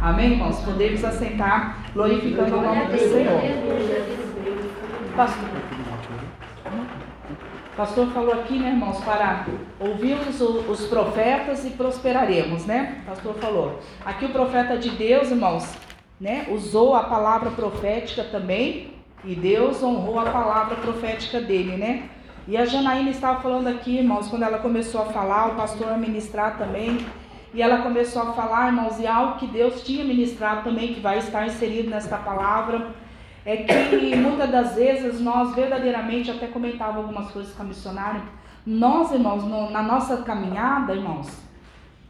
Amém, 0.00 0.32
irmãos? 0.32 0.58
Podemos 0.60 1.04
assentar, 1.04 1.90
glorificando 1.92 2.56
o 2.56 2.62
nome 2.62 2.86
do 2.86 2.98
Senhor. 2.98 3.40
Pastor. 5.14 5.48
Pastor 7.76 8.06
falou 8.08 8.32
aqui, 8.32 8.58
né, 8.58 8.70
irmãos, 8.70 9.04
para 9.04 9.44
ouvirmos 9.78 10.40
os 10.40 10.86
profetas 10.86 11.66
e 11.66 11.70
prosperaremos, 11.70 12.64
né? 12.64 13.02
Pastor 13.04 13.34
falou. 13.34 13.80
Aqui 14.02 14.24
o 14.24 14.30
profeta 14.30 14.78
de 14.78 14.88
Deus, 14.88 15.30
irmãos, 15.30 15.74
né, 16.18 16.46
usou 16.50 16.94
a 16.94 17.02
palavra 17.02 17.50
profética 17.50 18.24
também 18.24 18.95
e 19.26 19.34
Deus 19.34 19.82
honrou 19.82 20.20
a 20.20 20.30
palavra 20.30 20.76
profética 20.76 21.40
dele, 21.40 21.76
né? 21.76 22.08
E 22.46 22.56
a 22.56 22.64
Janaína 22.64 23.10
estava 23.10 23.40
falando 23.40 23.66
aqui, 23.66 23.98
irmãos, 23.98 24.28
quando 24.28 24.44
ela 24.44 24.58
começou 24.58 25.02
a 25.02 25.06
falar, 25.06 25.48
o 25.48 25.56
pastor 25.56 25.88
a 25.88 25.96
ministrar 25.96 26.56
também. 26.56 27.04
E 27.52 27.60
ela 27.60 27.78
começou 27.78 28.22
a 28.22 28.32
falar, 28.32 28.68
irmãos, 28.68 29.00
e 29.00 29.06
algo 29.06 29.38
que 29.38 29.48
Deus 29.48 29.82
tinha 29.82 30.04
ministrado 30.04 30.62
também, 30.62 30.94
que 30.94 31.00
vai 31.00 31.18
estar 31.18 31.44
inserido 31.44 31.90
nesta 31.90 32.16
palavra, 32.18 32.94
é 33.44 33.56
que 33.56 34.14
muitas 34.14 34.48
das 34.48 34.76
vezes 34.76 35.20
nós 35.20 35.54
verdadeiramente, 35.56 36.30
até 36.30 36.46
comentava 36.46 36.98
algumas 36.98 37.30
coisas 37.32 37.52
com 37.52 37.62
a 37.62 37.66
missionária, 37.66 38.22
nós, 38.64 39.10
irmãos, 39.10 39.42
no, 39.42 39.70
na 39.70 39.82
nossa 39.82 40.18
caminhada, 40.18 40.94
irmãos, 40.94 41.28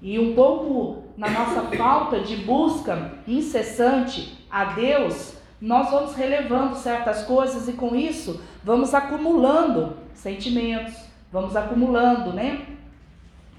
e 0.03 0.19
um 0.19 0.35
pouco 0.35 1.05
na 1.17 1.31
nossa 1.31 1.63
falta 1.77 2.21
de 2.21 2.37
busca 2.37 3.13
incessante 3.27 4.47
a 4.51 4.65
Deus, 4.65 5.36
nós 5.61 5.91
vamos 5.91 6.15
relevando 6.15 6.77
certas 6.77 7.23
coisas 7.23 7.69
e 7.69 7.73
com 7.73 7.95
isso 7.95 8.43
vamos 8.63 8.95
acumulando 8.95 9.97
sentimentos, 10.15 10.95
vamos 11.33 11.57
acumulando, 11.57 12.33
né? 12.33 12.67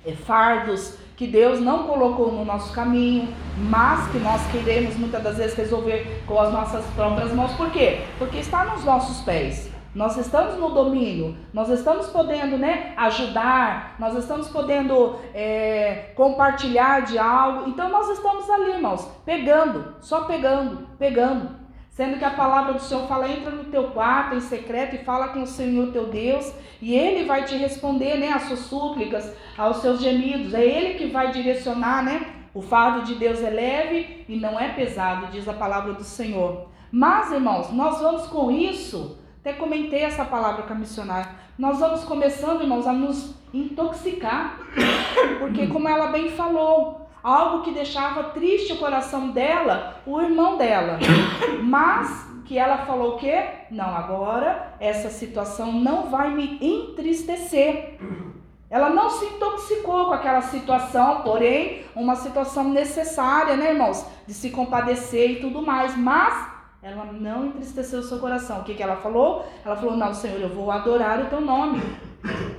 É, 0.05 0.13
fardos 0.13 0.97
que 1.15 1.25
Deus 1.25 1.59
não 1.59 1.87
colocou 1.87 2.31
no 2.31 2.45
nosso 2.45 2.71
caminho, 2.71 3.33
mas 3.57 4.07
que 4.11 4.19
nós 4.19 4.39
queremos 4.51 4.95
muitas 4.95 5.23
das 5.23 5.37
vezes 5.37 5.55
resolver 5.55 6.23
com 6.27 6.39
as 6.39 6.53
nossas 6.53 6.85
próprias 6.93 7.33
mãos. 7.33 7.53
Por 7.53 7.71
quê? 7.71 8.01
Porque 8.19 8.37
está 8.37 8.65
nos 8.65 8.85
nossos 8.85 9.23
pés. 9.23 9.71
Nós 9.95 10.15
estamos 10.15 10.59
no 10.59 10.69
domínio, 10.69 11.35
nós 11.51 11.69
estamos 11.69 12.05
podendo 12.07 12.55
né, 12.55 12.93
ajudar, 12.95 13.95
nós 13.97 14.15
estamos 14.15 14.47
podendo 14.47 15.15
é, 15.33 16.11
compartilhar 16.15 17.01
de 17.01 17.17
algo. 17.17 17.67
Então 17.67 17.89
nós 17.89 18.07
estamos 18.09 18.47
ali, 18.47 18.73
irmãos, 18.73 19.09
pegando, 19.25 19.95
só 19.99 20.25
pegando, 20.25 20.87
pegando. 20.99 21.49
Sendo 21.97 22.19
que 22.19 22.23
a 22.23 22.29
palavra 22.29 22.73
do 22.73 22.79
Senhor 22.79 23.07
fala, 23.07 23.27
entra 23.27 23.49
no 23.49 23.63
teu 23.63 23.85
quarto 23.85 24.35
em 24.35 24.39
secreto 24.39 24.95
e 24.95 25.03
fala 25.03 25.29
com 25.29 25.41
o 25.41 25.47
Senhor 25.47 25.91
teu 25.91 26.05
Deus, 26.05 26.53
e 26.79 26.93
Ele 26.93 27.25
vai 27.25 27.43
te 27.43 27.55
responder, 27.55 28.19
né, 28.19 28.33
às 28.33 28.43
suas 28.43 28.59
súplicas, 28.59 29.35
aos 29.57 29.77
seus 29.77 29.99
gemidos. 29.99 30.53
É 30.53 30.63
Ele 30.63 30.93
que 30.93 31.07
vai 31.07 31.31
direcionar, 31.31 32.03
né? 32.03 32.35
O 32.53 32.61
fardo 32.61 33.01
de 33.01 33.15
Deus 33.15 33.41
é 33.41 33.49
leve 33.49 34.23
e 34.29 34.35
não 34.35 34.59
é 34.59 34.67
pesado, 34.73 35.31
diz 35.31 35.47
a 35.47 35.53
palavra 35.53 35.93
do 35.93 36.03
Senhor. 36.03 36.67
Mas, 36.91 37.31
irmãos, 37.31 37.71
nós 37.73 37.99
vamos 37.99 38.27
com 38.27 38.51
isso, 38.51 39.17
até 39.39 39.53
comentei 39.53 40.03
essa 40.03 40.23
palavra 40.23 40.67
com 40.67 40.73
a 40.73 40.75
missionária, 40.75 41.31
nós 41.57 41.79
vamos 41.79 42.03
começando, 42.03 42.61
irmãos, 42.61 42.85
a 42.85 42.93
nos 42.93 43.33
intoxicar, 43.51 44.59
porque 45.39 45.65
como 45.65 45.89
ela 45.89 46.11
bem 46.11 46.29
falou, 46.29 47.06
algo 47.27 47.61
que 47.61 47.71
deixava 47.71 48.23
triste 48.25 48.71
o 48.71 48.77
coração 48.77 49.31
dela, 49.31 50.01
o 50.05 50.21
irmão 50.21 50.57
dela. 50.57 50.97
Mas 51.61 52.25
que 52.45 52.57
ela 52.57 52.85
falou 52.85 53.15
o 53.15 53.17
quê? 53.17 53.43
Não, 53.69 53.93
agora 53.93 54.75
essa 54.79 55.09
situação 55.09 55.73
não 55.73 56.09
vai 56.09 56.29
me 56.29 56.57
entristecer. 56.61 57.99
Ela 58.69 58.89
não 58.89 59.09
se 59.09 59.25
intoxicou 59.25 60.05
com 60.05 60.13
aquela 60.13 60.41
situação, 60.41 61.21
porém, 61.21 61.83
uma 61.93 62.15
situação 62.15 62.69
necessária, 62.69 63.57
né, 63.57 63.71
irmãos? 63.71 64.05
De 64.25 64.33
se 64.33 64.49
compadecer 64.49 65.31
e 65.31 65.39
tudo 65.41 65.61
mais. 65.61 65.97
Mas 65.97 66.47
ela 66.81 67.05
não 67.11 67.47
entristeceu 67.47 67.99
o 67.99 68.03
seu 68.03 68.19
coração. 68.19 68.59
O 68.59 68.63
que, 68.63 68.73
que 68.73 68.83
ela 68.83 68.95
falou? 68.95 69.45
Ela 69.65 69.75
falou: 69.75 69.97
Não, 69.97 70.13
Senhor, 70.13 70.39
eu 70.39 70.49
vou 70.49 70.71
adorar 70.71 71.19
o 71.21 71.25
teu 71.25 71.41
nome. 71.41 71.81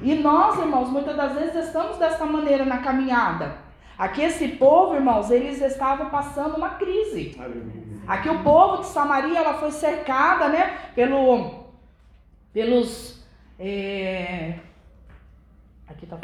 E 0.03 0.15
nós, 0.15 0.59
irmãos, 0.59 0.91
muitas 0.91 1.17
das 1.17 1.33
vezes 1.33 1.67
estamos 1.67 1.97
dessa 1.97 2.27
maneira 2.27 2.67
na 2.67 2.79
caminhada. 2.79 3.68
Aqui 3.99 4.23
esse 4.23 4.47
povo, 4.49 4.95
irmãos, 4.95 5.29
eles 5.31 5.61
estavam 5.61 6.09
passando 6.09 6.57
uma 6.57 6.71
crise. 6.71 7.37
Aqui 8.07 8.29
o 8.29 8.45
povo 8.45 8.79
de 8.83 8.87
Samaria, 8.87 9.39
ela 9.39 9.55
foi 9.55 9.73
cercada, 9.73 10.49
né, 10.49 10.79
pelo, 10.95 11.65
pelos, 12.53 13.27
é, 13.59 14.55
aqui 15.89 16.07
tá 16.07 16.17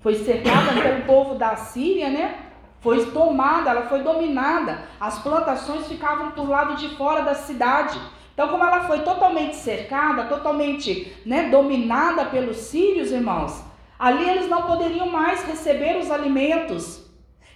foi 0.00 0.14
cercada 0.16 0.80
pelo 0.80 1.02
povo 1.02 1.36
da 1.36 1.56
Síria, 1.56 2.10
né? 2.10 2.42
Foi 2.80 3.06
tomada, 3.06 3.70
ela 3.70 3.88
foi 3.88 4.02
dominada. 4.02 4.82
As 5.00 5.18
plantações 5.20 5.88
ficavam 5.88 6.30
do 6.30 6.46
lado 6.46 6.76
de 6.76 6.90
fora 6.96 7.22
da 7.22 7.34
cidade. 7.34 7.98
Então, 8.32 8.48
como 8.48 8.62
ela 8.62 8.84
foi 8.84 9.00
totalmente 9.00 9.56
cercada, 9.56 10.24
totalmente 10.24 11.16
né, 11.24 11.48
dominada 11.48 12.26
pelos 12.26 12.56
sírios, 12.58 13.10
irmãos, 13.10 13.64
Ali 13.98 14.28
eles 14.28 14.48
não 14.48 14.62
poderiam 14.62 15.08
mais 15.08 15.42
receber 15.44 15.96
os 15.96 16.10
alimentos. 16.10 17.06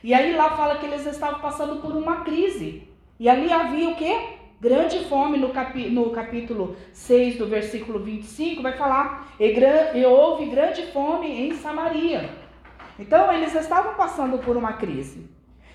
E 0.03 0.15
aí 0.15 0.35
lá 0.35 0.51
fala 0.57 0.77
que 0.77 0.87
eles 0.87 1.07
estavam 1.07 1.41
passando 1.41 1.81
por 1.83 1.95
uma 1.95 2.23
crise. 2.23 2.89
E 3.19 3.29
ali 3.29 3.53
havia 3.53 3.91
o 3.91 3.97
quê? 3.97 4.39
Grande 4.61 5.05
fome 5.05 5.39
no, 5.39 5.51
capi, 5.51 5.89
no 5.89 6.11
capítulo 6.11 6.77
6 6.93 7.39
do 7.39 7.47
versículo 7.47 7.99
25, 7.99 8.62
vai 8.62 8.73
falar, 8.77 9.29
e, 9.39 9.53
gran, 9.53 9.93
e 9.95 10.05
houve 10.05 10.47
grande 10.47 10.87
fome 10.93 11.29
em 11.29 11.55
Samaria. 11.55 12.31
Então 12.99 13.33
eles 13.33 13.55
estavam 13.55 13.95
passando 13.95 14.39
por 14.39 14.57
uma 14.57 14.75
crise. 14.75 15.29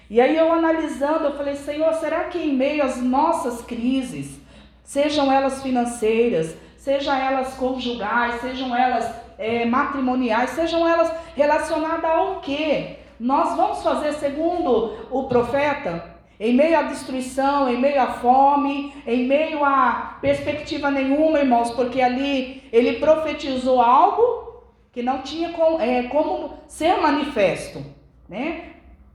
E 0.08 0.22
aí 0.22 0.38
eu 0.38 0.54
analisando, 0.54 1.26
eu 1.26 1.36
falei, 1.36 1.56
Senhor, 1.56 1.92
será 1.96 2.26
que 2.26 2.38
em 2.38 2.54
meio 2.56 2.84
às 2.84 3.02
nossas 3.02 3.64
crises, 3.64 4.40
sejam 4.84 5.32
elas 5.32 5.64
financeiras, 5.64 6.56
sejam 6.78 7.16
elas 7.16 7.56
conjugais, 7.56 8.40
sejam 8.42 8.76
elas 8.76 9.24
é, 9.38 9.66
matrimoniais, 9.66 10.52
sejam 10.52 10.88
elas 10.88 11.12
relacionadas 11.36 12.10
ao 12.10 12.40
quê? 12.40 12.98
Nós 13.20 13.56
vamos 13.56 13.82
fazer 13.82 14.14
segundo 14.14 15.07
o 15.10 15.24
profeta, 15.24 16.16
em 16.40 16.53
meio 16.53 16.78
à 16.78 16.82
destruição, 16.82 17.70
em 17.70 17.80
meio 17.80 18.02
à 18.02 18.07
fome, 18.07 18.94
em 19.07 19.26
meio 19.26 19.64
a 19.64 20.18
perspectiva 20.20 20.91
nenhuma, 20.91 21.40
irmãos, 21.40 21.72
porque 21.72 22.02
ali 22.02 22.64
ele 22.72 22.99
profetizou 22.99 23.82
algo 23.82 24.64
que 24.91 25.02
não 25.02 25.20
tinha 25.20 25.49
com, 25.49 25.80
é, 25.80 26.03
como 26.03 26.53
ser 26.68 27.02
manifesto, 27.02 27.84
né? 28.28 28.72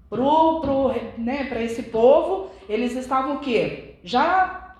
Pro, 0.08 0.92
né, 1.16 1.44
para 1.44 1.62
esse 1.62 1.84
povo, 1.84 2.50
eles 2.68 2.96
estavam 2.96 3.36
o 3.36 3.38
quê? 3.38 3.96
Já 4.02 4.74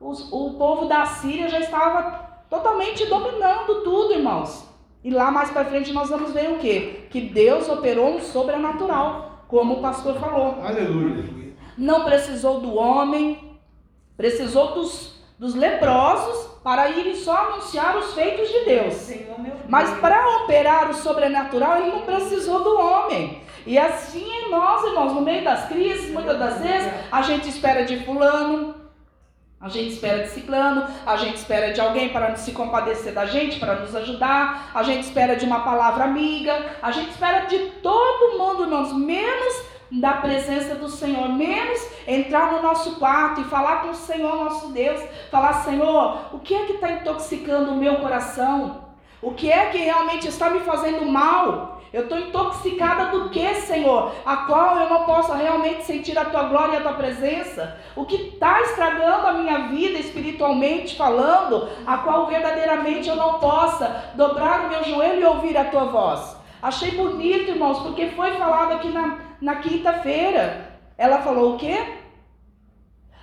os, 0.00 0.30
o 0.32 0.54
povo 0.54 0.86
da 0.86 1.04
Síria 1.06 1.48
já 1.48 1.58
estava 1.58 2.31
totalmente 2.52 3.06
dominando 3.06 3.82
tudo, 3.82 4.12
irmãos. 4.12 4.68
E 5.02 5.10
lá 5.10 5.30
mais 5.30 5.50
para 5.50 5.64
frente 5.64 5.90
nós 5.90 6.10
vamos 6.10 6.32
ver 6.32 6.50
o 6.50 6.58
quê? 6.58 7.06
Que 7.08 7.22
Deus 7.22 7.66
operou 7.66 8.16
um 8.16 8.20
sobrenatural, 8.20 9.46
como 9.48 9.78
o 9.78 9.80
pastor 9.80 10.16
falou. 10.16 10.58
Aleluia. 10.62 11.24
Não 11.78 12.04
precisou 12.04 12.60
do 12.60 12.74
homem, 12.74 13.58
precisou 14.18 14.74
dos, 14.74 15.18
dos 15.38 15.54
leprosos 15.54 16.46
para 16.62 16.90
irem 16.90 17.16
só 17.16 17.34
anunciar 17.34 17.96
os 17.96 18.12
feitos 18.12 18.46
de 18.46 18.66
Deus. 18.66 19.10
Mas 19.66 19.90
para 19.98 20.42
operar 20.42 20.90
o 20.90 20.94
sobrenatural, 20.94 21.78
ele 21.78 21.90
não 21.90 22.02
precisou 22.02 22.62
do 22.62 22.78
homem. 22.78 23.40
E 23.66 23.78
assim 23.78 24.26
é 24.30 24.48
nós, 24.50 24.84
irmãos, 24.84 25.14
no 25.14 25.22
meio 25.22 25.42
das 25.42 25.68
crises, 25.68 26.10
muitas 26.10 26.38
das 26.38 26.60
vezes, 26.60 26.92
a 27.10 27.22
gente 27.22 27.48
espera 27.48 27.86
de 27.86 28.04
fulano, 28.04 28.81
a 29.62 29.68
gente 29.68 29.92
espera 29.92 30.24
de 30.24 30.30
ciclano, 30.30 30.84
a 31.06 31.16
gente 31.16 31.36
espera 31.36 31.72
de 31.72 31.80
alguém 31.80 32.08
para 32.08 32.34
se 32.34 32.50
compadecer 32.50 33.12
da 33.14 33.26
gente, 33.26 33.60
para 33.60 33.76
nos 33.76 33.94
ajudar, 33.94 34.72
a 34.74 34.82
gente 34.82 35.04
espera 35.04 35.36
de 35.36 35.44
uma 35.44 35.60
palavra 35.60 36.02
amiga, 36.02 36.76
a 36.82 36.90
gente 36.90 37.10
espera 37.10 37.46
de 37.46 37.58
todo 37.80 38.36
mundo, 38.36 38.64
irmãos, 38.64 38.92
menos 38.92 39.72
da 39.92 40.14
presença 40.14 40.74
do 40.74 40.88
Senhor, 40.88 41.28
menos 41.28 41.80
entrar 42.08 42.52
no 42.52 42.62
nosso 42.62 42.96
quarto 42.96 43.42
e 43.42 43.44
falar 43.44 43.82
com 43.82 43.90
o 43.90 43.94
Senhor 43.94 44.34
nosso 44.34 44.72
Deus, 44.72 45.00
falar, 45.30 45.52
Senhor, 45.64 46.34
o 46.34 46.40
que 46.40 46.54
é 46.54 46.66
que 46.66 46.72
está 46.72 46.90
intoxicando 46.90 47.70
o 47.70 47.76
meu 47.76 47.96
coração? 47.96 48.91
O 49.22 49.30
que 49.30 49.52
é 49.52 49.66
que 49.66 49.78
realmente 49.78 50.26
está 50.26 50.50
me 50.50 50.58
fazendo 50.60 51.06
mal? 51.06 51.80
Eu 51.92 52.04
estou 52.04 52.18
intoxicada 52.18 53.16
do 53.16 53.28
que, 53.28 53.54
Senhor? 53.54 54.12
A 54.26 54.38
qual 54.38 54.78
eu 54.78 54.90
não 54.90 55.04
posso 55.04 55.32
realmente 55.32 55.84
sentir 55.84 56.18
a 56.18 56.24
tua 56.24 56.44
glória 56.44 56.74
e 56.74 56.76
a 56.78 56.80
tua 56.80 56.94
presença? 56.94 57.78
O 57.94 58.04
que 58.04 58.16
está 58.16 58.60
estragando 58.62 59.26
a 59.28 59.32
minha 59.34 59.68
vida 59.68 59.98
espiritualmente 59.98 60.96
falando, 60.96 61.68
a 61.86 61.98
qual 61.98 62.26
verdadeiramente 62.26 63.08
eu 63.08 63.14
não 63.14 63.38
possa 63.38 64.12
dobrar 64.14 64.64
o 64.64 64.68
meu 64.70 64.82
joelho 64.82 65.20
e 65.20 65.24
ouvir 65.24 65.56
a 65.56 65.66
tua 65.66 65.84
voz? 65.84 66.36
Achei 66.60 66.90
bonito, 66.92 67.50
irmãos, 67.50 67.78
porque 67.80 68.08
foi 68.08 68.32
falado 68.32 68.72
aqui 68.72 68.88
na, 68.88 69.18
na 69.40 69.56
quinta-feira. 69.56 70.72
Ela 70.98 71.18
falou 71.18 71.54
o 71.54 71.58
quê? 71.58 71.78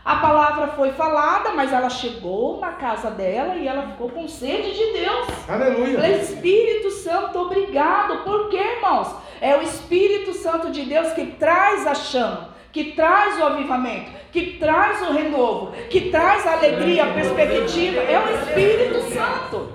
A 0.09 0.15
palavra 0.15 0.69
foi 0.69 0.91
falada, 0.93 1.51
mas 1.51 1.71
ela 1.71 1.87
chegou 1.87 2.59
na 2.59 2.71
casa 2.71 3.11
dela 3.11 3.53
e 3.57 3.67
ela 3.67 3.91
ficou 3.91 4.09
com 4.09 4.27
sede 4.27 4.73
de 4.73 4.93
Deus. 4.93 5.27
Aleluia. 5.47 5.99
Falei, 5.99 6.19
Espírito 6.19 6.89
Santo, 6.89 7.37
obrigado. 7.37 8.23
Por 8.23 8.49
quê, 8.49 8.57
irmãos? 8.57 9.15
É 9.39 9.55
o 9.55 9.61
Espírito 9.61 10.33
Santo 10.33 10.71
de 10.71 10.81
Deus 10.81 11.13
que 11.13 11.27
traz 11.27 11.85
a 11.85 11.93
chama, 11.93 12.55
que 12.71 12.93
traz 12.93 13.39
o 13.39 13.43
avivamento, 13.43 14.09
que 14.31 14.57
traz 14.57 14.99
o 15.07 15.13
renovo, 15.13 15.73
que 15.91 16.09
traz 16.09 16.47
a 16.47 16.53
alegria, 16.53 17.03
a 17.03 17.13
perspectiva. 17.13 17.99
É 17.99 18.19
o 18.19 18.33
Espírito 18.33 19.13
Santo. 19.13 19.73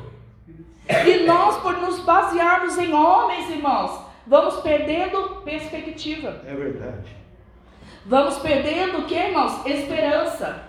E 1.07 1.25
nós, 1.25 1.59
por 1.59 1.75
nos 1.75 2.01
basearmos 2.01 2.77
em 2.77 2.93
homens, 2.93 3.49
irmãos, 3.51 4.01
vamos 4.27 4.57
perdendo 4.57 5.43
perspectiva. 5.45 6.41
É 6.45 6.55
verdade. 6.57 7.24
Vamos 8.07 8.37
perdendo 8.39 8.99
o 8.99 9.05
que, 9.05 9.15
irmãos? 9.15 9.65
Esperança. 9.65 10.63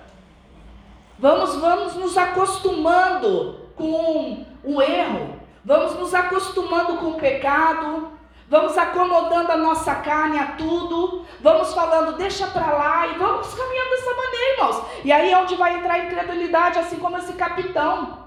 Vamos, 1.20 1.56
vamos 1.56 1.96
nos 1.96 2.18
acostumando 2.18 3.70
com 3.76 4.46
o 4.64 4.82
erro. 4.82 5.40
Vamos 5.64 5.96
nos 5.96 6.14
acostumando 6.14 6.98
com 6.98 7.08
o 7.08 7.20
pecado. 7.20 8.12
Vamos 8.48 8.78
acomodando 8.78 9.52
a 9.52 9.58
nossa 9.58 9.96
carne 9.96 10.40
a 10.40 10.52
tudo. 10.54 11.26
Vamos 11.42 11.74
falando, 11.74 12.16
deixa 12.16 12.48
para 12.48 12.72
lá. 12.72 13.08
E 13.08 13.18
vamos 13.18 13.54
caminhando 13.54 13.90
dessa 13.90 14.14
maneira, 14.14 14.54
irmãos. 14.54 14.86
E 15.04 15.12
aí 15.12 15.32
é 15.32 15.38
onde 15.38 15.56
vai 15.56 15.76
entrar 15.76 15.96
a 15.96 16.06
incredulidade, 16.06 16.80
assim 16.80 16.98
como 16.98 17.18
esse 17.18 17.34
capitão. 17.34 18.25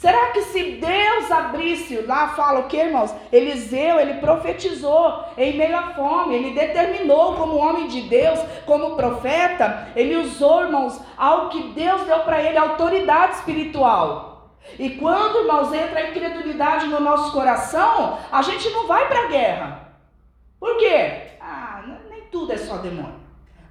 Será 0.00 0.28
que 0.28 0.40
se 0.44 0.62
Deus 0.76 1.30
abrisse, 1.30 2.00
lá 2.00 2.28
fala 2.28 2.60
o 2.60 2.68
que, 2.68 2.78
irmãos? 2.78 3.14
Eliseu, 3.30 4.00
ele 4.00 4.14
profetizou 4.14 5.26
em 5.36 5.58
meio 5.58 5.76
à 5.76 5.92
fome, 5.92 6.34
ele 6.34 6.54
determinou 6.54 7.34
como 7.34 7.58
homem 7.58 7.86
de 7.86 8.00
Deus, 8.08 8.40
como 8.64 8.96
profeta, 8.96 9.88
ele 9.94 10.16
usou, 10.16 10.62
irmãos, 10.62 10.98
algo 11.18 11.50
que 11.50 11.74
Deus 11.74 12.00
deu 12.06 12.20
para 12.20 12.42
ele, 12.42 12.56
autoridade 12.56 13.34
espiritual. 13.34 14.56
E 14.78 14.88
quando, 14.88 15.40
irmãos, 15.40 15.70
entra 15.70 16.00
a 16.00 16.08
incredulidade 16.08 16.86
no 16.86 16.98
nosso 16.98 17.30
coração, 17.32 18.16
a 18.32 18.40
gente 18.40 18.70
não 18.70 18.86
vai 18.86 19.06
para 19.06 19.24
a 19.24 19.28
guerra. 19.28 19.92
Por 20.58 20.78
quê? 20.78 21.36
Ah, 21.38 21.82
nem 22.08 22.22
tudo 22.32 22.54
é 22.54 22.56
só 22.56 22.78
demônio. 22.78 23.19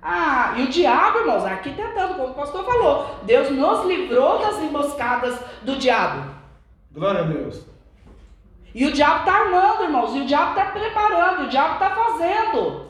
Ah, 0.01 0.53
e 0.57 0.63
o 0.63 0.67
diabo, 0.69 1.19
irmãos, 1.19 1.43
aqui 1.45 1.73
tentando, 1.73 2.15
como 2.15 2.29
o 2.29 2.33
pastor 2.33 2.63
falou, 2.63 3.19
Deus 3.23 3.49
nos 3.51 3.85
livrou 3.85 4.39
das 4.39 4.57
emboscadas 4.59 5.37
do 5.63 5.75
diabo. 5.75 6.31
Glória 6.91 7.21
a 7.21 7.23
Deus. 7.23 7.65
E 8.73 8.85
o 8.85 8.91
diabo 8.93 9.19
está 9.19 9.33
armando, 9.33 9.83
irmãos, 9.83 10.15
e 10.15 10.21
o 10.21 10.25
diabo 10.25 10.51
está 10.51 10.71
preparando, 10.71 11.43
o 11.43 11.49
diabo 11.49 11.73
está 11.73 11.89
fazendo. 11.89 12.87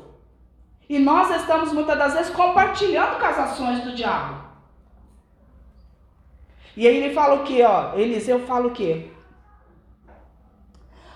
E 0.87 0.99
nós 0.99 1.29
estamos 1.35 1.71
muitas 1.71 1.97
das 1.97 2.13
vezes 2.13 2.31
compartilhando 2.33 3.19
com 3.19 3.25
as 3.25 3.39
ações 3.39 3.83
do 3.83 3.93
diabo. 3.93 4.49
E 6.75 6.87
aí 6.87 6.97
ele 6.97 7.13
fala 7.13 7.41
o 7.41 7.43
que, 7.43 7.61
ó? 7.63 7.93
Eliseu 7.95 8.39
fala 8.45 8.67
o 8.67 8.71
quê? 8.71 9.09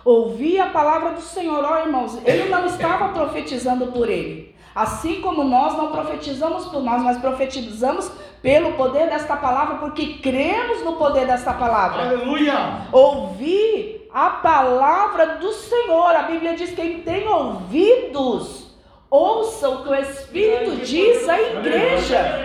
Ouvi 0.04 0.60
a 0.60 0.68
palavra 0.68 1.12
do 1.12 1.22
Senhor, 1.22 1.64
ó 1.64 1.80
irmãos. 1.80 2.20
Ele 2.26 2.50
não 2.50 2.66
estava 2.66 3.10
profetizando 3.10 3.88
por 3.88 4.10
ele. 4.10 4.53
Assim 4.76 5.22
como 5.22 5.44
nós 5.44 5.78
não 5.78 5.92
profetizamos 5.92 6.66
por 6.66 6.82
nós, 6.82 7.02
mas 7.02 7.18
profetizamos 7.20 8.12
pelo 8.42 8.74
poder 8.74 9.10
desta 9.10 9.38
palavra, 9.38 9.76
porque 9.76 10.16
cremos 10.16 10.84
no 10.84 10.94
poder 10.94 11.26
desta 11.28 11.54
palavra. 11.54 12.04
Aleluia! 12.04 12.88
Ouvi 12.92 14.02
a 14.14 14.30
palavra 14.30 15.38
do 15.38 15.52
Senhor. 15.52 16.16
A 16.16 16.24
Bíblia 16.24 16.56
diz: 16.56 16.72
quem 16.74 17.02
tem 17.02 17.28
ouvidos, 17.28 18.76
ouça 19.10 19.70
o 19.70 19.84
que 19.84 19.90
o 19.90 19.96
Espírito 19.96 20.78
diz 20.84 21.30
à 21.30 21.40
igreja. 21.40 22.40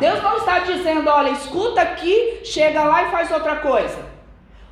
Deus 0.00 0.22
não 0.22 0.36
está 0.38 0.60
dizendo, 0.60 1.10
olha, 1.10 1.30
escuta 1.30 1.80
aqui, 1.80 2.40
chega 2.44 2.84
lá 2.84 3.04
e 3.04 3.10
faz 3.10 3.30
outra 3.30 3.56
coisa. 3.56 4.07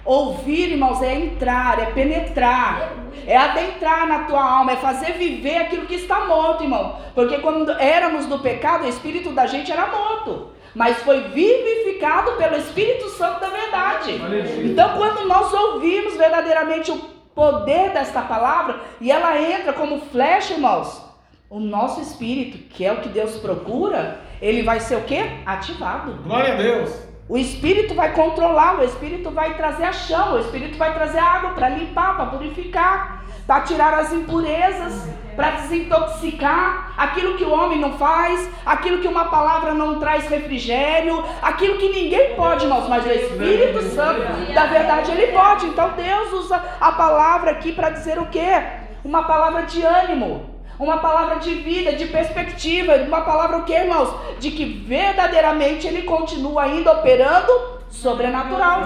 Ouvir, 0.06 0.70
irmãos, 0.70 1.02
é 1.02 1.14
entrar, 1.14 1.80
é 1.80 1.86
penetrar, 1.86 2.92
é 3.26 3.36
adentrar 3.36 4.06
na 4.06 4.20
tua 4.20 4.40
alma, 4.40 4.72
é 4.72 4.76
fazer 4.76 5.14
viver 5.14 5.58
aquilo 5.58 5.84
que 5.84 5.96
está 5.96 6.26
morto, 6.26 6.62
irmão. 6.62 6.96
Porque 7.12 7.38
quando 7.38 7.70
éramos 7.72 8.26
do 8.26 8.38
pecado, 8.38 8.84
o 8.84 8.88
espírito 8.88 9.32
da 9.32 9.46
gente 9.46 9.72
era 9.72 9.88
morto, 9.88 10.52
mas 10.74 10.98
foi 10.98 11.22
vivificado 11.28 12.32
pelo 12.32 12.56
Espírito 12.56 13.08
Santo 13.10 13.40
da 13.40 13.48
verdade. 13.48 14.20
Então, 14.64 14.96
quando 14.96 15.26
nós 15.26 15.52
ouvimos 15.52 16.16
verdadeiramente 16.16 16.92
o 16.92 16.98
poder 17.34 17.90
desta 17.90 18.22
palavra 18.22 18.80
e 19.00 19.10
ela 19.10 19.40
entra 19.40 19.72
como 19.72 20.00
flecha, 20.02 20.54
irmãos, 20.54 21.04
o 21.50 21.60
nosso 21.60 22.00
espírito, 22.00 22.58
que 22.68 22.84
é 22.84 22.92
o 22.92 23.00
que 23.00 23.08
Deus 23.08 23.36
procura, 23.36 24.20
ele 24.40 24.62
vai 24.62 24.80
ser 24.80 24.96
o 24.96 25.02
quê? 25.02 25.24
Ativado. 25.44 26.12
Glória 26.24 26.54
a 26.54 26.56
Deus. 26.56 27.05
O 27.28 27.36
Espírito 27.36 27.92
vai 27.92 28.12
controlar, 28.12 28.78
o 28.78 28.84
Espírito 28.84 29.32
vai 29.32 29.54
trazer 29.54 29.82
a 29.82 29.92
chama, 29.92 30.34
o 30.34 30.38
Espírito 30.38 30.78
vai 30.78 30.94
trazer 30.94 31.18
água 31.18 31.50
para 31.50 31.68
limpar, 31.70 32.14
para 32.14 32.26
purificar, 32.26 33.24
para 33.44 33.62
tirar 33.62 33.94
as 33.94 34.12
impurezas, 34.12 35.08
para 35.34 35.50
desintoxicar 35.50 36.94
aquilo 36.96 37.36
que 37.36 37.42
o 37.42 37.50
homem 37.50 37.80
não 37.80 37.98
faz, 37.98 38.48
aquilo 38.64 38.98
que 38.98 39.08
uma 39.08 39.24
palavra 39.24 39.74
não 39.74 39.98
traz 39.98 40.28
refrigério, 40.28 41.24
aquilo 41.42 41.78
que 41.78 41.88
ninguém 41.88 42.36
pode, 42.36 42.64
nós, 42.68 42.88
mas 42.88 43.04
o 43.04 43.10
Espírito 43.10 43.82
Santo 43.82 44.20
da 44.54 44.66
verdade 44.66 45.10
ele 45.10 45.32
pode. 45.32 45.66
Então 45.66 45.90
Deus 45.96 46.32
usa 46.44 46.62
a 46.80 46.92
palavra 46.92 47.50
aqui 47.50 47.72
para 47.72 47.90
dizer 47.90 48.20
o 48.20 48.26
quê? 48.26 48.62
Uma 49.04 49.24
palavra 49.24 49.62
de 49.62 49.82
ânimo 49.82 50.55
uma 50.78 50.98
palavra 50.98 51.36
de 51.36 51.54
vida, 51.54 51.92
de 51.92 52.06
perspectiva, 52.06 52.96
uma 52.96 53.22
palavra 53.22 53.58
o 53.58 53.64
que, 53.64 53.72
irmãos? 53.72 54.14
De 54.38 54.50
que 54.50 54.64
verdadeiramente 54.64 55.86
ele 55.86 56.02
continua 56.02 56.64
ainda 56.64 56.92
operando 56.92 57.52
sobrenatural. 57.88 58.82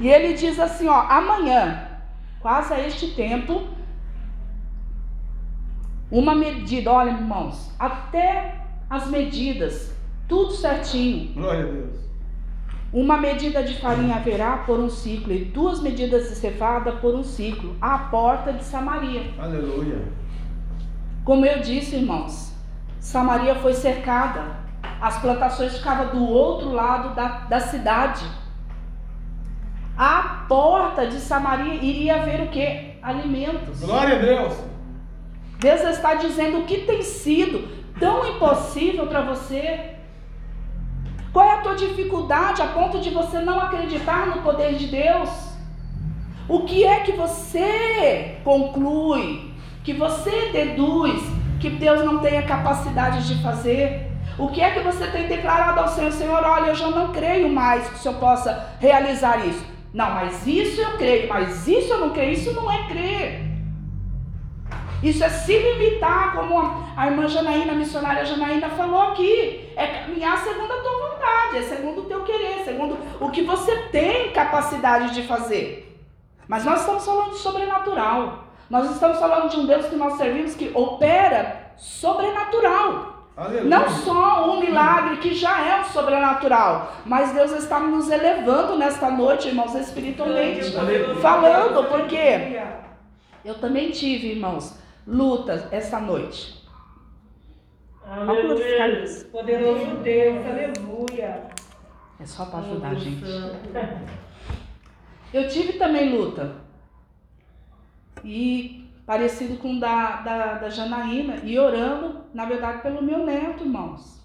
E 0.00 0.08
ele 0.08 0.34
diz 0.34 0.58
assim, 0.60 0.88
ó, 0.88 1.06
amanhã, 1.08 1.88
quase 2.40 2.74
a 2.74 2.86
este 2.86 3.12
tempo, 3.12 3.66
uma 6.10 6.34
medida, 6.34 6.92
olha, 6.92 7.10
irmãos, 7.10 7.74
até 7.78 8.54
as 8.88 9.08
medidas, 9.08 9.96
tudo 10.28 10.52
certinho. 10.52 11.32
Glória 11.32 11.64
a 11.64 11.66
Deus. 11.66 12.05
Uma 12.96 13.18
medida 13.18 13.62
de 13.62 13.74
farinha 13.74 14.16
haverá 14.16 14.56
por 14.56 14.80
um 14.80 14.88
ciclo, 14.88 15.30
e 15.30 15.44
duas 15.44 15.82
medidas 15.82 16.30
de 16.30 16.34
cevada 16.34 16.92
por 16.92 17.14
um 17.14 17.22
ciclo, 17.22 17.76
à 17.78 17.98
porta 17.98 18.54
de 18.54 18.64
Samaria. 18.64 19.34
Aleluia. 19.38 20.00
Como 21.22 21.44
eu 21.44 21.58
disse, 21.58 21.96
irmãos, 21.96 22.54
Samaria 22.98 23.54
foi 23.56 23.74
cercada, 23.74 24.56
as 24.98 25.18
plantações 25.18 25.76
ficavam 25.76 26.06
do 26.06 26.24
outro 26.26 26.72
lado 26.72 27.14
da, 27.14 27.40
da 27.40 27.60
cidade. 27.60 28.24
À 29.94 30.46
porta 30.48 31.06
de 31.06 31.20
Samaria 31.20 31.74
iria 31.74 32.22
haver 32.22 32.44
o 32.44 32.48
que? 32.48 32.94
Alimentos. 33.02 33.78
Glória 33.78 34.16
a 34.16 34.18
Deus. 34.22 34.54
Deus 35.58 35.82
está 35.82 36.14
dizendo 36.14 36.60
o 36.60 36.64
que 36.64 36.86
tem 36.86 37.02
sido 37.02 37.68
tão 38.00 38.26
impossível 38.26 39.06
para 39.06 39.20
você 39.20 39.95
qual 41.36 41.46
é 41.46 41.52
a 41.52 41.60
tua 41.60 41.74
dificuldade 41.74 42.62
a 42.62 42.68
ponto 42.68 42.98
de 42.98 43.10
você 43.10 43.40
não 43.40 43.60
acreditar 43.60 44.26
no 44.26 44.40
poder 44.40 44.74
de 44.76 44.86
Deus? 44.86 45.28
O 46.48 46.60
que 46.60 46.82
é 46.82 47.00
que 47.00 47.12
você 47.12 48.38
conclui, 48.42 49.52
que 49.84 49.92
você 49.92 50.48
deduz 50.50 51.22
que 51.60 51.68
Deus 51.68 52.02
não 52.02 52.20
tem 52.20 52.38
a 52.38 52.46
capacidade 52.46 53.28
de 53.28 53.42
fazer? 53.42 54.12
O 54.38 54.48
que 54.48 54.62
é 54.62 54.70
que 54.70 54.80
você 54.80 55.08
tem 55.08 55.28
declarado 55.28 55.78
ao 55.78 55.88
Senhor? 55.88 56.10
Senhor, 56.10 56.42
olha, 56.42 56.68
eu 56.68 56.74
já 56.74 56.88
não 56.88 57.12
creio 57.12 57.50
mais 57.50 57.86
que 57.86 57.96
o 57.96 57.98
Senhor 57.98 58.16
possa 58.16 58.74
realizar 58.80 59.46
isso. 59.46 59.62
Não, 59.92 60.14
mas 60.14 60.46
isso 60.46 60.80
eu 60.80 60.96
creio, 60.96 61.28
mas 61.28 61.68
isso 61.68 61.92
eu 61.92 62.00
não 62.00 62.10
creio. 62.14 62.32
Isso 62.32 62.54
não 62.54 62.72
é 62.72 62.88
crer. 62.88 63.55
Isso 65.02 65.22
é 65.22 65.28
se 65.28 65.56
limitar, 65.56 66.34
como 66.34 66.58
a 66.96 67.06
irmã 67.06 67.28
Janaína, 67.28 67.72
a 67.72 67.76
missionária 67.76 68.24
Janaína 68.24 68.68
falou 68.70 69.02
aqui. 69.02 69.70
É 69.76 69.86
caminhar 69.86 70.38
segundo 70.38 70.72
a 70.72 70.80
tua 70.80 71.10
vontade, 71.10 71.58
é 71.58 71.62
segundo 71.62 72.00
o 72.02 72.04
teu 72.04 72.22
querer, 72.22 72.64
segundo 72.64 72.96
o 73.20 73.30
que 73.30 73.42
você 73.42 73.76
tem 73.88 74.32
capacidade 74.32 75.14
de 75.14 75.22
fazer. 75.22 76.00
Mas 76.48 76.64
nós 76.64 76.80
estamos 76.80 77.04
falando 77.04 77.30
de 77.30 77.38
sobrenatural. 77.38 78.44
Nós 78.68 78.90
estamos 78.90 79.18
falando 79.18 79.50
de 79.50 79.56
um 79.58 79.66
Deus 79.66 79.86
que 79.86 79.96
nós 79.96 80.14
servimos 80.14 80.54
que 80.54 80.70
opera 80.74 81.72
sobrenatural. 81.76 83.16
Aleluia. 83.36 83.64
Não 83.64 83.88
só 83.90 84.50
um 84.50 84.60
milagre 84.60 85.18
que 85.18 85.34
já 85.34 85.60
é 85.60 85.82
o 85.82 85.84
sobrenatural, 85.84 86.94
mas 87.04 87.32
Deus 87.32 87.52
está 87.52 87.78
nos 87.78 88.10
elevando 88.10 88.78
nesta 88.78 89.10
noite, 89.10 89.48
irmãos, 89.48 89.74
espiritualmente, 89.74 90.72
falando, 91.20 91.86
porque 91.86 92.58
eu 93.44 93.54
também 93.56 93.90
tive, 93.90 94.28
irmãos, 94.28 94.78
lutas 95.06 95.72
essa 95.72 96.00
noite. 96.00 96.66
Aleluia. 98.04 99.04
Poderoso 99.30 99.96
Deus, 100.02 100.46
aleluia. 100.46 101.48
É 102.18 102.24
só 102.26 102.46
para 102.46 102.60
ajudar 102.60 102.90
a 102.90 102.94
gente. 102.94 103.22
Eu 105.32 105.48
tive 105.48 105.74
também 105.74 106.16
luta. 106.16 106.56
E 108.24 108.88
parecido 109.04 109.58
com 109.58 109.78
da, 109.78 110.22
da, 110.22 110.54
da 110.54 110.70
Janaína. 110.70 111.40
E 111.44 111.58
orando, 111.58 112.22
na 112.32 112.46
verdade, 112.46 112.82
pelo 112.82 113.02
meu 113.02 113.24
neto, 113.24 113.64
irmãos. 113.64 114.24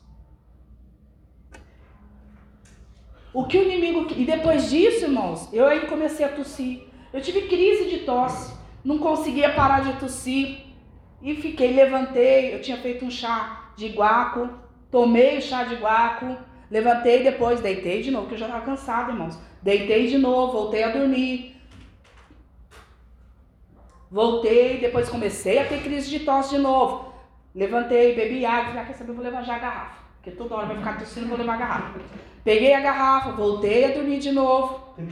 O 3.33 3.45
que 3.45 3.57
o 3.57 3.63
inimigo. 3.63 4.07
E 4.15 4.25
depois 4.25 4.69
disso, 4.69 5.05
irmãos, 5.05 5.51
eu 5.51 5.65
aí 5.65 5.87
comecei 5.87 6.25
a 6.25 6.29
tossir. 6.29 6.87
Eu 7.11 7.21
tive 7.21 7.47
crise 7.47 7.89
de 7.89 7.99
tosse. 8.05 8.55
Não 8.83 8.99
conseguia 8.99 9.53
parar 9.53 9.81
de 9.81 9.99
tossir. 9.99 10.70
E 11.21 11.35
fiquei, 11.35 11.73
levantei, 11.73 12.53
eu 12.53 12.61
tinha 12.61 12.77
feito 12.77 13.05
um 13.05 13.11
chá 13.11 13.71
de 13.75 13.89
guaco, 13.89 14.49
tomei 14.89 15.37
o 15.37 15.41
chá 15.41 15.63
de 15.63 15.75
guaco, 15.75 16.35
levantei 16.69 17.23
depois, 17.23 17.61
deitei 17.61 18.01
de 18.01 18.09
novo, 18.09 18.23
porque 18.23 18.35
eu 18.35 18.39
já 18.39 18.47
estava 18.47 18.65
cansada, 18.65 19.11
irmãos. 19.11 19.37
Deitei 19.61 20.07
de 20.07 20.17
novo, 20.17 20.53
voltei 20.53 20.83
a 20.83 20.89
dormir. 20.89 21.55
Voltei, 24.09 24.79
depois 24.79 25.09
comecei 25.09 25.59
a 25.59 25.67
ter 25.67 25.83
crise 25.83 26.09
de 26.09 26.21
tosse 26.21 26.55
de 26.55 26.61
novo. 26.61 27.13
Levantei, 27.53 28.15
bebi 28.15 28.45
água, 28.45 28.65
falei, 28.65 28.81
ah, 28.81 28.85
quer 28.85 28.93
saber, 28.93 29.11
eu 29.11 29.15
vou 29.15 29.23
levar 29.23 29.43
já 29.43 29.55
a 29.55 29.59
garrafa. 29.59 30.01
Porque 30.15 30.31
toda 30.31 30.55
hora 30.55 30.67
vai 30.67 30.77
ficar 30.77 30.97
tossindo, 30.97 31.27
vou 31.27 31.37
levar 31.37 31.53
a 31.53 31.57
garrafa. 31.57 31.99
Peguei 32.43 32.73
a 32.73 32.79
garrafa, 32.79 33.31
voltei 33.33 33.85
a 33.85 33.93
dormir 33.93 34.19
de 34.19 34.31
novo. 34.31 34.95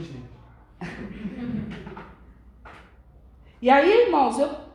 e 3.62 3.70
aí, 3.70 4.06
irmãos, 4.06 4.38
eu 4.38 4.69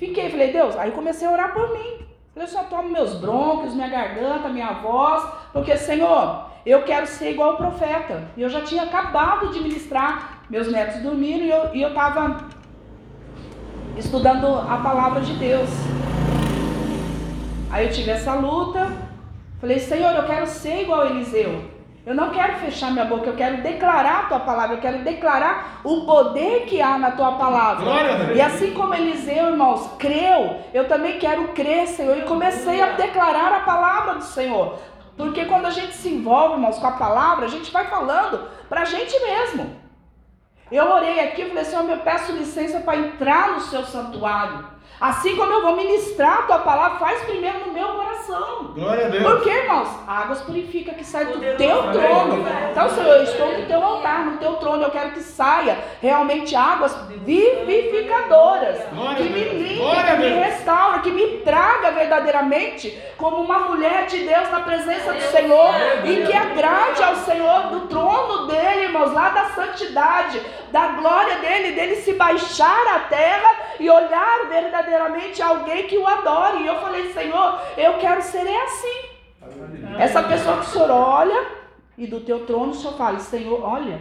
Fiquei, 0.00 0.30
falei, 0.30 0.50
Deus, 0.50 0.74
aí 0.78 0.92
comecei 0.92 1.28
a 1.28 1.30
orar 1.30 1.52
por 1.52 1.74
mim. 1.74 1.98
Falei, 2.32 2.48
só 2.48 2.62
tomo 2.62 2.88
meus 2.88 3.16
brônquios, 3.16 3.74
minha 3.74 3.86
garganta, 3.86 4.48
minha 4.48 4.72
voz, 4.72 5.30
porque, 5.52 5.76
Senhor, 5.76 6.46
eu 6.64 6.82
quero 6.84 7.06
ser 7.06 7.32
igual 7.32 7.52
o 7.52 7.56
profeta. 7.58 8.30
E 8.34 8.40
eu 8.40 8.48
já 8.48 8.62
tinha 8.62 8.84
acabado 8.84 9.50
de 9.50 9.60
ministrar, 9.60 10.38
meus 10.48 10.72
netos 10.72 11.02
dormiram 11.02 11.74
e 11.74 11.82
eu 11.82 11.90
estava 11.90 12.48
estudando 13.98 14.46
a 14.46 14.78
palavra 14.78 15.20
de 15.20 15.34
Deus. 15.34 15.68
Aí 17.70 17.86
eu 17.86 17.92
tive 17.92 18.10
essa 18.10 18.32
luta, 18.32 18.90
falei, 19.60 19.78
Senhor, 19.78 20.14
eu 20.14 20.24
quero 20.24 20.46
ser 20.46 20.80
igual 20.80 21.08
Eliseu. 21.08 21.69
Eu 22.06 22.14
não 22.14 22.30
quero 22.30 22.54
fechar 22.56 22.90
minha 22.90 23.04
boca, 23.04 23.26
eu 23.26 23.36
quero 23.36 23.58
declarar 23.62 24.20
a 24.20 24.28
tua 24.28 24.40
palavra, 24.40 24.76
eu 24.76 24.80
quero 24.80 24.98
declarar 25.00 25.80
o 25.84 26.06
poder 26.06 26.64
que 26.64 26.80
há 26.80 26.98
na 26.98 27.10
tua 27.10 27.32
palavra. 27.32 27.84
Glória. 27.84 28.32
E 28.34 28.40
assim 28.40 28.72
como 28.72 28.94
Eliseu, 28.94 29.48
irmãos, 29.48 29.90
creu, 29.98 30.60
eu 30.72 30.88
também 30.88 31.18
quero 31.18 31.48
crer, 31.48 31.86
Senhor, 31.88 32.16
e 32.16 32.22
comecei 32.22 32.80
a 32.80 32.92
declarar 32.92 33.52
a 33.52 33.60
palavra 33.60 34.14
do 34.14 34.24
Senhor. 34.24 34.78
Porque 35.14 35.44
quando 35.44 35.66
a 35.66 35.70
gente 35.70 35.92
se 35.92 36.08
envolve, 36.08 36.54
irmãos, 36.54 36.78
com 36.78 36.86
a 36.86 36.92
palavra, 36.92 37.44
a 37.44 37.48
gente 37.48 37.70
vai 37.70 37.86
falando 37.86 38.48
para 38.68 38.80
a 38.80 38.86
gente 38.86 39.14
mesmo. 39.20 39.76
Eu 40.72 40.90
orei 40.90 41.20
aqui 41.20 41.42
e 41.42 41.48
falei, 41.48 41.64
Senhor, 41.64 41.88
eu 41.90 41.98
peço 41.98 42.32
licença 42.32 42.80
para 42.80 42.96
entrar 42.96 43.52
no 43.52 43.60
seu 43.60 43.84
santuário. 43.84 44.64
Assim 45.00 45.34
como 45.34 45.50
eu 45.50 45.62
vou 45.62 45.76
ministrar 45.76 46.40
a 46.40 46.42
tua 46.42 46.58
palavra, 46.58 46.98
faz 46.98 47.22
primeiro 47.22 47.66
no 47.66 47.72
meu 47.72 47.88
coração. 47.88 48.72
Glória 48.74 49.06
a 49.06 49.08
Deus. 49.08 49.24
Por 49.24 49.40
quê, 49.40 49.48
irmãos? 49.48 49.88
Águas 50.06 50.42
purifica 50.42 50.92
que 50.92 51.04
sai 51.04 51.24
do 51.24 51.40
teu 51.56 51.92
trono. 51.92 52.44
Então, 52.70 52.90
Senhor, 52.90 53.16
eu 53.16 53.22
estou 53.22 53.58
no 53.58 53.66
teu 53.66 53.82
altar, 53.82 54.26
no 54.26 54.36
teu 54.36 54.54
trono. 54.56 54.82
Eu 54.82 54.90
quero 54.90 55.12
que 55.12 55.20
saia 55.20 55.78
realmente 56.02 56.54
águas 56.54 56.94
vivificadoras. 57.08 58.76
Glória 58.92 59.16
Que 59.16 59.22
me 59.22 59.44
limpe, 59.44 60.04
que 60.06 60.16
me 60.18 60.28
restaura, 60.28 60.98
que 60.98 61.10
me 61.10 61.38
traga 61.38 61.92
verdadeiramente 61.92 63.02
como 63.16 63.36
uma 63.36 63.60
mulher 63.60 64.04
de 64.06 64.18
Deus 64.18 64.50
na 64.50 64.60
presença 64.60 65.14
do 65.14 65.22
Senhor. 65.22 65.74
E 66.04 66.26
que 66.26 66.32
agrade 66.34 67.02
ao 67.02 67.16
Senhor 67.16 67.62
do 67.68 67.80
trono 67.88 68.46
dele, 68.46 68.84
irmãos, 68.84 69.12
lá 69.14 69.30
da 69.30 69.44
santidade, 69.46 70.42
da 70.70 70.88
glória 70.88 71.36
dele, 71.36 71.72
dele 71.72 71.96
se 71.96 72.12
baixar 72.12 72.86
à 72.94 72.98
terra 73.00 73.50
e 73.78 73.88
olhar 73.88 74.46
verdadeiramente 74.48 74.79
alguém 75.42 75.86
que 75.86 75.98
o 75.98 76.06
adore. 76.06 76.62
E 76.62 76.66
eu 76.66 76.80
falei, 76.80 77.12
Senhor, 77.12 77.60
eu 77.76 77.98
quero 77.98 78.22
ser 78.22 78.46
assim. 78.48 79.10
Essa 79.98 80.22
pessoa 80.22 80.58
que 80.58 80.66
o 80.66 80.68
Senhor 80.68 80.90
olha 80.90 81.46
e 81.96 82.06
do 82.06 82.20
teu 82.20 82.46
trono 82.46 82.72
o 82.72 82.74
Senhor 82.74 82.96
fala, 82.96 83.18
Senhor, 83.18 83.62
olha, 83.62 84.00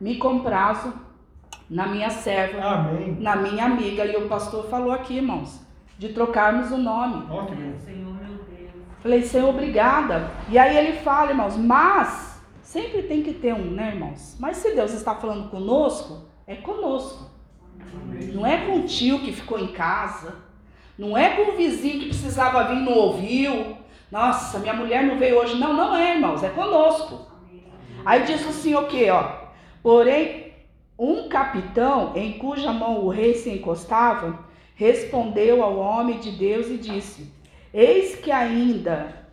me 0.00 0.18
comprazo 0.18 0.92
na 1.68 1.86
minha 1.86 2.10
serva, 2.10 2.60
Amém. 2.62 3.16
na 3.18 3.36
minha 3.36 3.64
amiga. 3.64 4.04
E 4.04 4.16
o 4.16 4.28
pastor 4.28 4.66
falou 4.68 4.92
aqui, 4.92 5.16
irmãos, 5.16 5.60
de 5.98 6.10
trocarmos 6.10 6.70
o 6.70 6.76
nome. 6.76 7.26
Senhor, 7.84 8.14
meu 8.14 8.44
Deus. 8.44 8.70
Falei, 9.02 9.22
Senhor, 9.22 9.48
obrigada. 9.48 10.30
E 10.48 10.58
aí 10.58 10.76
ele 10.76 10.98
fala, 10.98 11.30
irmãos, 11.30 11.56
mas 11.56 12.40
sempre 12.62 13.02
tem 13.02 13.22
que 13.22 13.34
ter 13.34 13.54
um, 13.54 13.70
né, 13.70 13.92
irmãos? 13.94 14.36
Mas 14.38 14.58
se 14.58 14.74
Deus 14.74 14.92
está 14.92 15.14
falando 15.14 15.50
conosco, 15.50 16.26
é 16.46 16.56
conosco. 16.56 17.31
Não 18.32 18.46
é 18.46 18.66
com 18.66 18.80
o 18.80 18.86
tio 18.86 19.20
que 19.20 19.32
ficou 19.32 19.58
em 19.58 19.68
casa. 19.68 20.36
Não 20.98 21.16
é 21.16 21.30
com 21.30 21.52
o 21.52 21.56
vizinho 21.56 22.00
que 22.00 22.08
precisava 22.08 22.64
vir 22.64 22.76
e 22.76 22.84
não 22.84 22.92
ouviu. 22.92 23.76
Nossa, 24.10 24.58
minha 24.58 24.74
mulher 24.74 25.04
não 25.04 25.18
veio 25.18 25.38
hoje. 25.38 25.56
Não, 25.56 25.72
não 25.72 25.96
é, 25.96 26.14
irmãos, 26.14 26.42
é 26.42 26.48
conosco. 26.48 27.26
Aí 28.04 28.24
diz 28.24 28.46
assim 28.46 28.74
o 28.74 28.86
quê, 28.86 29.10
ó? 29.10 29.42
Porém, 29.82 30.52
um 30.98 31.28
capitão 31.28 32.12
em 32.14 32.38
cuja 32.38 32.72
mão 32.72 33.04
o 33.04 33.08
rei 33.08 33.34
se 33.34 33.50
encostava, 33.50 34.38
respondeu 34.74 35.62
ao 35.62 35.78
homem 35.78 36.18
de 36.18 36.30
Deus 36.32 36.68
e 36.68 36.76
disse: 36.76 37.32
Eis 37.72 38.16
que 38.16 38.30
ainda, 38.30 39.26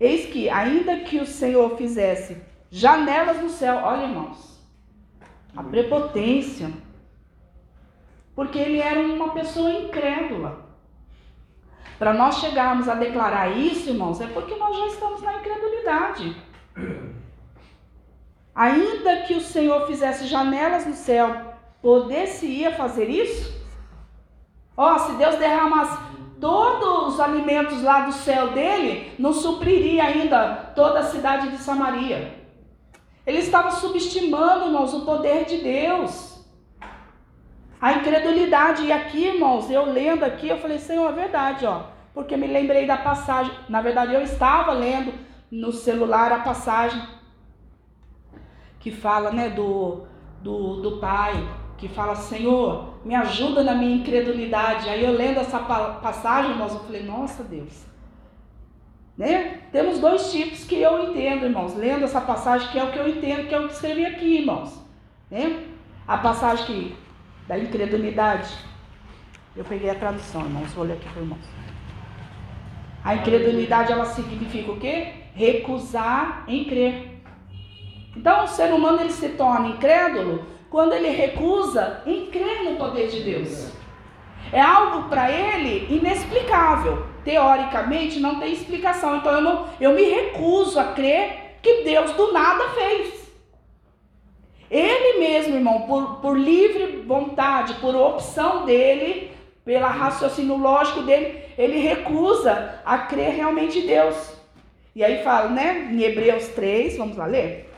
eis 0.00 0.26
que 0.26 0.48
ainda 0.48 1.00
que 1.00 1.18
o 1.18 1.26
Senhor 1.26 1.76
fizesse 1.76 2.36
janelas 2.70 3.40
no 3.40 3.48
céu, 3.48 3.76
olha, 3.84 4.04
irmãos, 4.04 4.60
a 5.56 5.62
prepotência, 5.62 6.70
porque 8.34 8.58
ele 8.58 8.78
era 8.78 9.00
uma 9.00 9.30
pessoa 9.30 9.70
incrédula. 9.70 10.64
Para 11.98 12.12
nós 12.12 12.38
chegarmos 12.38 12.88
a 12.88 12.94
declarar 12.94 13.56
isso, 13.56 13.90
irmãos, 13.90 14.20
é 14.20 14.26
porque 14.26 14.54
nós 14.56 14.76
já 14.76 14.86
estamos 14.88 15.22
na 15.22 15.36
incredulidade. 15.36 16.36
Ainda 18.54 19.22
que 19.22 19.34
o 19.34 19.40
Senhor 19.40 19.86
fizesse 19.86 20.26
janelas 20.26 20.86
no 20.86 20.94
céu, 20.94 21.54
poder-se-ia 21.80 22.72
fazer 22.72 23.08
isso? 23.08 23.62
Ó, 24.76 24.98
se 24.98 25.12
Deus 25.12 25.36
derramasse 25.36 25.96
todos 26.40 27.14
os 27.14 27.20
alimentos 27.20 27.82
lá 27.82 28.00
do 28.00 28.12
céu 28.12 28.48
dele, 28.48 29.12
não 29.18 29.32
supriria 29.32 30.04
ainda 30.04 30.72
toda 30.74 31.00
a 31.00 31.04
cidade 31.04 31.50
de 31.50 31.58
Samaria. 31.58 32.34
Ele 33.26 33.38
estava 33.38 33.70
subestimando, 33.70 34.66
irmãos, 34.66 34.92
o 34.92 35.04
poder 35.04 35.46
de 35.46 35.58
Deus. 35.58 36.33
A 37.84 37.92
incredulidade. 37.92 38.84
E 38.84 38.90
aqui, 38.90 39.26
irmãos, 39.26 39.70
eu 39.70 39.84
lendo 39.84 40.24
aqui, 40.24 40.48
eu 40.48 40.56
falei, 40.56 40.78
Senhor, 40.78 41.06
é 41.06 41.12
verdade, 41.12 41.66
ó. 41.66 41.82
Porque 42.14 42.34
me 42.34 42.46
lembrei 42.46 42.86
da 42.86 42.96
passagem. 42.96 43.52
Na 43.68 43.82
verdade, 43.82 44.14
eu 44.14 44.22
estava 44.22 44.72
lendo 44.72 45.12
no 45.50 45.70
celular 45.70 46.32
a 46.32 46.38
passagem 46.38 47.02
que 48.80 48.90
fala, 48.90 49.30
né, 49.32 49.50
do, 49.50 50.06
do, 50.40 50.80
do 50.80 50.92
pai, 50.98 51.34
que 51.76 51.86
fala, 51.86 52.14
Senhor, 52.14 52.94
me 53.04 53.14
ajuda 53.14 53.62
na 53.62 53.74
minha 53.74 53.96
incredulidade. 53.96 54.88
Aí 54.88 55.04
eu 55.04 55.12
lendo 55.12 55.40
essa 55.40 55.58
pa- 55.58 55.98
passagem, 56.02 56.52
irmãos, 56.52 56.72
eu 56.72 56.80
falei, 56.80 57.02
nossa 57.02 57.44
Deus. 57.44 57.84
Né? 59.14 59.60
Temos 59.70 59.98
dois 59.98 60.32
tipos 60.32 60.64
que 60.64 60.80
eu 60.80 61.10
entendo, 61.10 61.44
irmãos, 61.44 61.76
lendo 61.76 62.04
essa 62.04 62.22
passagem, 62.22 62.66
que 62.68 62.78
é 62.78 62.84
o 62.84 62.90
que 62.90 62.98
eu 62.98 63.06
entendo, 63.06 63.46
que 63.46 63.54
é 63.54 63.60
o 63.60 63.66
que 63.66 63.74
escrevi 63.74 64.06
aqui, 64.06 64.38
irmãos. 64.38 64.82
Né? 65.30 65.66
A 66.08 66.16
passagem 66.16 66.64
que, 66.64 67.03
da 67.46 67.58
incredulidade. 67.58 68.48
Eu 69.56 69.64
peguei 69.64 69.90
a 69.90 69.94
tradução, 69.94 70.42
irmãos, 70.42 70.72
vou 70.72 70.84
ler 70.84 70.94
aqui 70.94 71.08
para 71.08 71.22
irmãos. 71.22 71.44
A 73.04 73.14
incredulidade, 73.14 73.92
ela 73.92 74.06
significa 74.06 74.72
o 74.72 74.80
quê? 74.80 75.08
Recusar 75.34 76.44
em 76.48 76.64
crer. 76.64 77.22
Então, 78.16 78.44
o 78.44 78.48
ser 78.48 78.72
humano 78.72 79.00
ele 79.00 79.12
se 79.12 79.30
torna 79.30 79.68
incrédulo 79.68 80.46
quando 80.70 80.92
ele 80.92 81.10
recusa 81.10 82.02
em 82.06 82.26
crer 82.26 82.64
no 82.64 82.76
poder 82.76 83.08
de 83.08 83.20
Deus. 83.20 83.72
É 84.52 84.60
algo 84.60 85.08
para 85.08 85.30
ele 85.30 85.86
inexplicável. 85.94 87.06
Teoricamente 87.24 88.20
não 88.20 88.38
tem 88.38 88.52
explicação. 88.52 89.16
Então 89.16 89.32
eu, 89.32 89.40
não, 89.40 89.66
eu 89.80 89.92
me 89.92 90.02
recuso 90.02 90.78
a 90.78 90.92
crer 90.92 91.58
que 91.62 91.82
Deus 91.82 92.12
do 92.12 92.32
nada 92.32 92.68
fez. 92.70 93.23
Ele 94.74 95.20
mesmo, 95.20 95.54
irmão, 95.54 95.82
por, 95.82 96.16
por 96.16 96.36
livre 96.36 97.04
vontade, 97.06 97.74
por 97.74 97.94
opção 97.94 98.64
dele, 98.66 99.30
pela 99.64 99.86
raciocínio 99.86 100.56
lógico 100.56 101.02
dele, 101.02 101.44
ele 101.56 101.78
recusa 101.78 102.80
a 102.84 102.98
crer 102.98 103.34
realmente 103.34 103.78
em 103.78 103.86
Deus. 103.86 104.34
E 104.92 105.04
aí 105.04 105.22
fala, 105.22 105.48
né, 105.48 105.90
em 105.92 106.02
Hebreus 106.02 106.48
3, 106.48 106.96
vamos 106.96 107.16
lá 107.16 107.26
ler? 107.26 107.70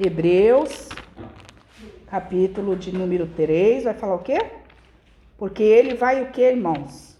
Hebreus, 0.00 0.88
capítulo 2.08 2.74
de 2.74 2.90
número 2.90 3.28
3, 3.28 3.84
vai 3.84 3.94
falar 3.94 4.16
o 4.16 4.24
quê? 4.24 4.38
Porque 5.38 5.62
ele 5.62 5.94
vai 5.94 6.20
o 6.20 6.32
quê, 6.32 6.50
irmãos? 6.50 7.16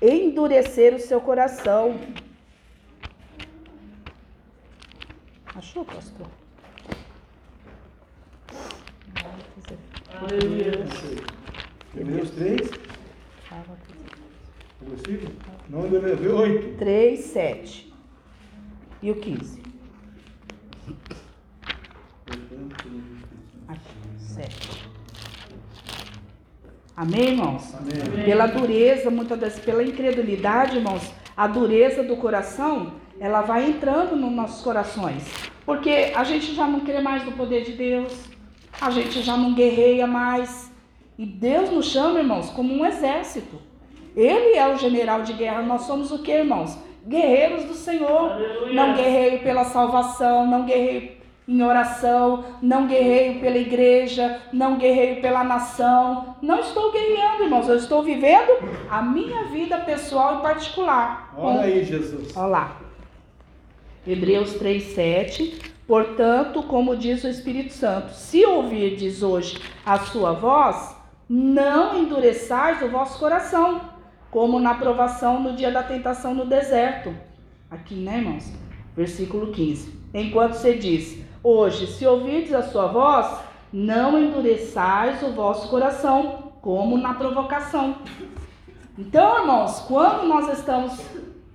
Endurecer 0.00 0.94
o 0.94 0.98
seu 0.98 1.20
coração. 1.20 1.98
Achou, 5.56 5.84
pastor? 5.84 6.26
Aleluia. 10.20 10.84
Hebreus 11.96 12.30
3, 12.30 12.70
versículo? 14.80 15.32
Não, 15.68 15.82
versículo 15.82 16.36
8. 16.38 16.76
3, 16.76 17.20
7. 17.20 17.94
E 19.00 19.10
o 19.12 19.16
15? 19.16 19.62
Aqui, 23.68 23.80
7. 24.18 24.84
Amém, 26.96 27.28
irmãos? 27.30 27.74
Amém. 27.74 28.24
Pela 28.24 28.46
dureza, 28.46 29.08
muitas 29.08 29.38
vezes, 29.38 29.60
pela 29.60 29.84
incredulidade, 29.84 30.78
irmãos, 30.78 31.12
a 31.36 31.46
dureza 31.46 32.02
do 32.02 32.16
coração, 32.16 32.94
ela 33.18 33.42
vai 33.42 33.68
entrando 33.68 34.16
nos 34.16 34.32
nossos 34.32 34.62
corações. 34.62 35.24
Porque 35.64 36.12
a 36.14 36.24
gente 36.24 36.54
já 36.54 36.66
não 36.66 36.80
crê 36.80 37.00
mais 37.00 37.24
no 37.24 37.32
poder 37.32 37.64
de 37.64 37.72
Deus, 37.72 38.12
a 38.80 38.90
gente 38.90 39.22
já 39.22 39.36
não 39.36 39.54
guerreia 39.54 40.06
mais. 40.06 40.70
E 41.18 41.24
Deus 41.24 41.70
nos 41.70 41.86
chama, 41.86 42.18
irmãos, 42.18 42.50
como 42.50 42.74
um 42.74 42.84
exército. 42.84 43.60
Ele 44.16 44.56
é 44.56 44.68
o 44.68 44.76
general 44.76 45.22
de 45.22 45.32
guerra, 45.32 45.62
nós 45.62 45.82
somos 45.82 46.12
o 46.12 46.22
que, 46.22 46.30
irmãos? 46.30 46.78
Guerreiros 47.06 47.64
do 47.64 47.74
Senhor. 47.74 48.32
Aleluia. 48.32 48.74
Não 48.74 48.94
guerreio 48.94 49.40
pela 49.40 49.64
salvação, 49.64 50.46
não 50.46 50.64
guerreio 50.64 51.14
em 51.46 51.62
oração, 51.62 52.44
não 52.62 52.86
guerreio 52.86 53.38
pela 53.40 53.58
igreja, 53.58 54.40
não 54.52 54.76
guerreio 54.76 55.20
pela 55.20 55.44
nação. 55.44 56.36
Não 56.40 56.60
estou 56.60 56.90
guerreando, 56.90 57.44
irmãos, 57.44 57.68
eu 57.68 57.76
estou 57.76 58.02
vivendo 58.02 58.50
a 58.90 59.02
minha 59.02 59.44
vida 59.44 59.78
pessoal 59.78 60.38
e 60.38 60.42
particular. 60.42 61.32
Olha 61.36 61.62
aí, 61.62 61.84
Jesus. 61.84 62.34
Olha 62.36 62.46
lá. 62.46 62.83
Hebreus 64.06 64.54
3,7. 64.54 65.72
Portanto, 65.86 66.62
como 66.62 66.96
diz 66.96 67.24
o 67.24 67.28
Espírito 67.28 67.72
Santo, 67.72 68.12
se 68.12 68.44
ouvirdes 68.44 69.22
hoje 69.22 69.60
a 69.84 69.98
sua 69.98 70.32
voz, 70.32 70.96
não 71.28 71.98
endureçais 71.98 72.80
o 72.82 72.88
vosso 72.88 73.18
coração, 73.18 73.80
como 74.30 74.58
na 74.58 74.74
provação 74.74 75.40
no 75.40 75.54
dia 75.54 75.70
da 75.70 75.82
tentação 75.82 76.34
no 76.34 76.46
deserto. 76.46 77.14
Aqui, 77.70 77.94
né, 77.94 78.18
irmãos? 78.18 78.50
Versículo 78.96 79.52
15. 79.52 79.92
Enquanto 80.14 80.54
você 80.54 80.74
diz: 80.74 81.18
Hoje, 81.42 81.86
se 81.86 82.06
ouvirdes 82.06 82.54
a 82.54 82.62
sua 82.62 82.86
voz, 82.86 83.40
não 83.72 84.18
endureçais 84.18 85.22
o 85.22 85.32
vosso 85.32 85.68
coração, 85.68 86.52
como 86.62 86.96
na 86.96 87.14
provocação. 87.14 87.96
Então, 88.96 89.40
irmãos, 89.40 89.80
quando 89.80 90.26
nós 90.26 90.56
estamos 90.56 90.98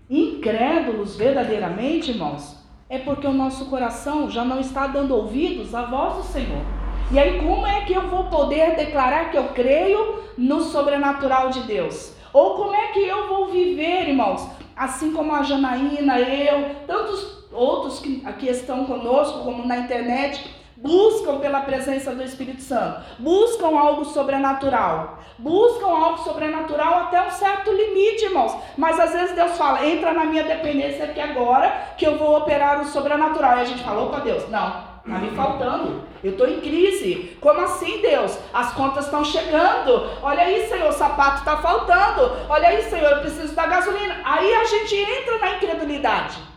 incrédulos 0.09 1.15
verdadeiramente, 1.15 2.11
irmãos, 2.11 2.57
é 2.89 2.97
porque 2.97 3.27
o 3.27 3.33
nosso 3.33 3.65
coração 3.65 4.29
já 4.29 4.43
não 4.43 4.59
está 4.59 4.87
dando 4.87 5.15
ouvidos 5.15 5.75
à 5.75 5.83
voz 5.83 6.17
do 6.17 6.23
Senhor. 6.23 6.63
E 7.11 7.19
aí, 7.19 7.39
como 7.39 7.65
é 7.65 7.81
que 7.81 7.93
eu 7.93 8.07
vou 8.07 8.25
poder 8.25 8.75
declarar 8.75 9.29
que 9.29 9.37
eu 9.37 9.49
creio 9.49 10.23
no 10.37 10.61
sobrenatural 10.61 11.49
de 11.49 11.61
Deus? 11.61 12.13
Ou 12.33 12.55
como 12.55 12.73
é 12.73 12.87
que 12.87 12.99
eu 12.99 13.27
vou 13.27 13.47
viver, 13.49 14.09
irmãos? 14.09 14.47
Assim 14.75 15.11
como 15.11 15.33
a 15.33 15.43
Janaína, 15.43 16.19
eu, 16.19 16.75
tantos 16.87 17.47
outros 17.51 17.99
que 17.99 18.21
aqui 18.25 18.47
estão 18.47 18.85
conosco, 18.85 19.43
como 19.43 19.67
na 19.67 19.77
internet, 19.77 20.43
buscam 20.81 21.39
pela 21.39 21.61
presença 21.61 22.15
do 22.15 22.23
Espírito 22.23 22.61
Santo, 22.61 23.01
buscam 23.19 23.77
algo 23.77 24.05
sobrenatural, 24.05 25.19
buscam 25.37 25.87
algo 25.87 26.19
sobrenatural 26.19 27.05
até 27.05 27.21
um 27.21 27.31
certo 27.31 27.71
limite, 27.71 28.25
irmãos. 28.25 28.55
Mas 28.77 28.99
às 28.99 29.11
vezes 29.11 29.35
Deus 29.35 29.57
fala: 29.57 29.85
entra 29.85 30.13
na 30.13 30.25
minha 30.25 30.43
dependência 30.43 31.05
aqui 31.05 31.19
agora, 31.19 31.93
que 31.97 32.05
eu 32.05 32.17
vou 32.17 32.37
operar 32.37 32.81
o 32.81 32.85
sobrenatural. 32.85 33.57
E 33.57 33.61
a 33.61 33.65
gente 33.65 33.83
fala: 33.83 34.03
opa, 34.03 34.19
Deus, 34.19 34.47
não, 34.49 34.89
Está 35.05 35.17
me 35.17 35.31
faltando. 35.31 36.03
Eu 36.23 36.31
estou 36.31 36.47
em 36.47 36.59
crise. 36.59 37.35
Como 37.41 37.59
assim, 37.61 37.99
Deus? 38.01 38.37
As 38.53 38.73
contas 38.73 39.05
estão 39.05 39.23
chegando. 39.23 40.07
Olha 40.21 40.43
aí, 40.43 40.67
Senhor, 40.67 40.89
o 40.89 40.93
sapato 40.93 41.39
está 41.39 41.57
faltando. 41.57 42.31
Olha 42.47 42.67
aí, 42.67 42.83
Senhor, 42.83 43.09
eu 43.13 43.21
preciso 43.21 43.55
da 43.55 43.65
gasolina. 43.65 44.17
Aí 44.23 44.53
a 44.53 44.65
gente 44.65 44.95
entra 44.95 45.39
na 45.39 45.55
incredulidade. 45.55 46.48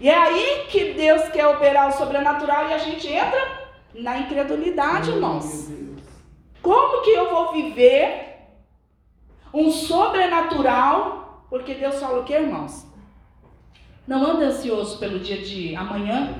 E 0.00 0.08
é 0.08 0.16
aí 0.16 0.66
que 0.68 0.92
Deus 0.92 1.28
quer 1.28 1.46
operar 1.46 1.88
o 1.88 1.92
sobrenatural 1.92 2.68
e 2.68 2.74
a 2.74 2.78
gente 2.78 3.08
entra 3.08 3.64
na 3.94 4.18
incredulidade, 4.18 5.10
irmãos. 5.10 5.70
Como 6.60 7.02
que 7.02 7.10
eu 7.10 7.30
vou 7.30 7.52
viver 7.52 8.38
um 9.52 9.70
sobrenatural? 9.70 11.46
Porque 11.48 11.74
Deus 11.74 12.00
fala 12.00 12.20
o 12.20 12.24
que, 12.24 12.32
irmãos? 12.32 12.86
Não 14.06 14.24
anda 14.24 14.46
ansioso 14.46 14.98
pelo 14.98 15.20
dia 15.20 15.38
de 15.38 15.74
amanhã. 15.76 16.34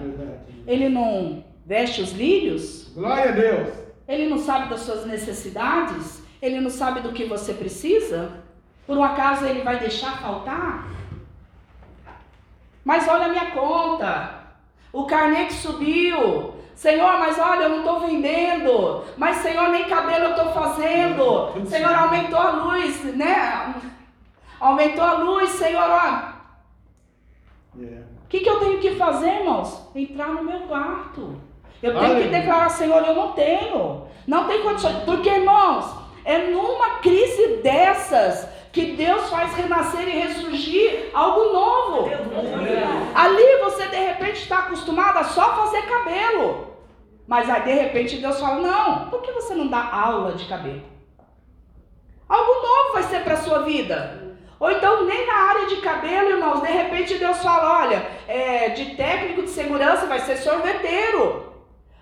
Ele 0.66 0.88
não 0.88 1.44
veste 1.64 2.02
os 2.02 2.12
lírios. 2.12 2.92
Glória 2.94 3.30
a 3.30 3.32
Deus. 3.32 3.68
Ele 4.06 4.28
não 4.28 4.38
sabe 4.38 4.68
das 4.68 4.80
suas 4.80 5.06
necessidades. 5.06 6.22
Ele 6.42 6.60
não 6.60 6.70
sabe 6.70 7.00
do 7.00 7.12
que 7.12 7.24
você 7.24 7.54
precisa. 7.54 8.42
Por 8.86 8.98
um 8.98 9.02
acaso 9.02 9.46
ele 9.46 9.62
vai 9.62 9.78
deixar 9.78 10.20
faltar? 10.20 10.90
Mas 12.84 13.08
olha 13.08 13.26
a 13.26 13.28
minha 13.28 13.50
conta. 13.50 14.44
O 14.92 15.06
carnê 15.06 15.46
que 15.46 15.54
subiu. 15.54 16.54
Senhor, 16.74 17.18
mas 17.18 17.38
olha, 17.38 17.64
eu 17.64 17.68
não 17.70 17.78
estou 17.78 18.00
vendendo. 18.00 19.04
Mas, 19.16 19.38
Senhor, 19.38 19.68
nem 19.70 19.84
cabelo 19.84 20.26
eu 20.26 20.30
estou 20.30 20.52
fazendo. 20.52 21.66
Senhor, 21.66 21.94
aumentou 21.94 22.38
a 22.38 22.50
luz, 22.50 23.04
né? 23.16 23.74
Aumentou 24.60 25.04
a 25.04 25.12
luz, 25.14 25.50
Senhor, 25.50 25.88
ó. 25.88 26.34
O 27.76 28.28
que, 28.28 28.40
que 28.40 28.50
eu 28.50 28.60
tenho 28.60 28.80
que 28.80 28.96
fazer, 28.96 29.40
irmãos? 29.40 29.88
Entrar 29.94 30.28
no 30.28 30.44
meu 30.44 30.60
quarto. 30.60 31.40
Eu 31.82 31.98
tenho 31.98 32.22
que 32.22 32.28
declarar, 32.28 32.68
Senhor, 32.70 33.02
eu 33.04 33.14
não 33.14 33.32
tenho. 33.32 34.06
Não 34.26 34.46
tem 34.46 34.62
condições. 34.62 34.96
Porque, 35.04 35.28
irmãos, 35.28 35.94
é 36.24 36.50
numa 36.50 36.96
crise 37.00 37.58
dessas 37.62 38.48
que 38.74 38.86
Deus 38.96 39.30
faz 39.30 39.54
renascer 39.54 40.08
e 40.08 40.18
ressurgir 40.18 41.10
algo 41.14 41.52
novo. 41.52 42.10
Ali 43.14 43.62
você 43.62 43.86
de 43.86 43.96
repente 43.96 44.42
está 44.42 44.58
acostumado 44.58 45.18
a 45.18 45.24
só 45.24 45.54
fazer 45.54 45.82
cabelo. 45.82 46.74
Mas 47.24 47.48
aí 47.48 47.62
de 47.62 47.72
repente 47.72 48.16
Deus 48.16 48.38
fala: 48.40 48.60
Não, 48.60 49.08
por 49.10 49.22
que 49.22 49.30
você 49.30 49.54
não 49.54 49.68
dá 49.68 49.88
aula 49.90 50.32
de 50.32 50.44
cabelo? 50.46 50.82
Algo 52.28 52.52
novo 52.52 52.92
vai 52.94 53.04
ser 53.04 53.22
para 53.22 53.34
a 53.34 53.42
sua 53.42 53.60
vida. 53.60 54.36
Ou 54.58 54.70
então, 54.70 55.04
nem 55.04 55.24
na 55.24 55.34
área 55.34 55.66
de 55.66 55.76
cabelo, 55.76 56.30
irmãos, 56.30 56.60
de 56.60 56.68
repente 56.68 57.16
Deus 57.16 57.38
fala: 57.38 57.84
olha, 57.84 58.04
é, 58.26 58.70
de 58.70 58.96
técnico 58.96 59.42
de 59.42 59.50
segurança 59.50 60.06
vai 60.06 60.18
ser 60.18 60.36
sorveteiro. 60.38 61.53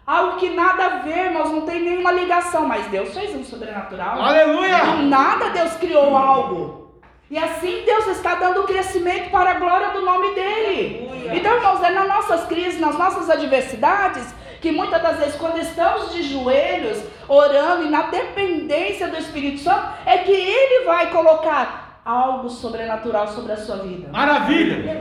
Algo 0.06 0.36
que 0.36 0.50
nada 0.50 0.84
a 0.84 0.88
ver, 0.98 1.26
irmãos, 1.26 1.50
não 1.50 1.62
tem 1.62 1.80
nenhuma 1.80 2.10
ligação, 2.10 2.66
mas 2.66 2.86
Deus 2.86 3.14
fez 3.14 3.34
um 3.36 3.44
sobrenatural. 3.44 4.20
Aleluia! 4.20 4.78
Do 4.78 5.02
nada 5.04 5.50
Deus 5.50 5.74
criou 5.74 6.16
algo. 6.16 6.82
E 7.30 7.38
assim 7.38 7.82
Deus 7.86 8.08
está 8.08 8.34
dando 8.34 8.64
crescimento 8.64 9.30
para 9.30 9.52
a 9.52 9.54
glória 9.54 9.90
do 9.90 10.02
nome 10.02 10.34
dele. 10.34 11.08
Aleluia. 11.08 11.36
Então, 11.36 11.54
irmãos, 11.54 11.82
é 11.82 11.90
nas 11.90 12.08
nossas 12.08 12.46
crises, 12.46 12.80
nas 12.80 12.98
nossas 12.98 13.30
adversidades, 13.30 14.34
que 14.60 14.72
muitas 14.72 15.00
das 15.00 15.18
vezes, 15.18 15.36
quando 15.36 15.58
estamos 15.58 16.12
de 16.12 16.22
joelhos, 16.22 17.02
orando 17.28 17.84
e 17.84 17.90
na 17.90 18.02
dependência 18.02 19.08
do 19.08 19.16
Espírito 19.16 19.60
Santo, 19.60 19.86
é 20.04 20.18
que 20.18 20.32
ele 20.32 20.84
vai 20.84 21.10
colocar 21.10 21.91
algo 22.04 22.50
sobrenatural 22.50 23.28
sobre 23.28 23.52
a 23.52 23.56
sua 23.56 23.76
vida. 23.76 24.08
Maravilha! 24.10 24.98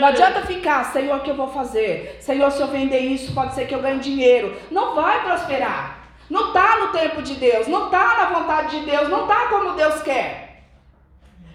Não 0.00 0.08
adianta 0.08 0.42
ficar, 0.42 0.84
Senhor, 0.92 1.18
o 1.18 1.20
que 1.20 1.30
eu 1.30 1.36
vou 1.36 1.48
fazer? 1.48 2.18
Senhor, 2.20 2.50
se 2.50 2.60
eu 2.60 2.66
vender 2.66 2.98
isso, 2.98 3.32
pode 3.32 3.54
ser 3.54 3.66
que 3.66 3.74
eu 3.74 3.82
ganhe 3.82 4.00
dinheiro. 4.00 4.56
Não 4.70 4.94
vai 4.94 5.22
prosperar. 5.22 6.08
Não 6.28 6.48
está 6.48 6.78
no 6.78 6.88
tempo 6.88 7.22
de 7.22 7.34
Deus, 7.34 7.68
não 7.68 7.86
está 7.86 8.16
na 8.18 8.38
vontade 8.38 8.80
de 8.80 8.86
Deus, 8.86 9.08
não 9.08 9.22
está 9.22 9.46
como 9.46 9.74
Deus 9.74 10.02
quer. 10.02 10.46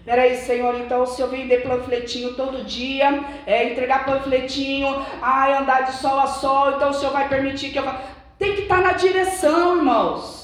Peraí, 0.06 0.38
Senhor, 0.38 0.76
então 0.80 1.06
se 1.06 1.22
eu 1.22 1.28
vender 1.28 1.62
panfletinho 1.62 2.34
todo 2.34 2.64
dia, 2.64 3.24
é, 3.46 3.72
entregar 3.72 4.06
panfletinho, 4.06 5.06
ai, 5.22 5.54
andar 5.54 5.82
de 5.82 5.94
sol 5.94 6.20
a 6.20 6.28
sol, 6.28 6.72
então 6.72 6.90
o 6.90 6.94
Senhor 6.94 7.12
vai 7.12 7.28
permitir 7.28 7.72
que 7.72 7.78
eu 7.78 7.84
vá. 7.84 8.02
Tem 8.40 8.56
que 8.56 8.62
estar 8.64 8.78
tá 8.78 8.82
na 8.82 8.94
direção, 8.94 9.78
irmãos. 9.78 10.41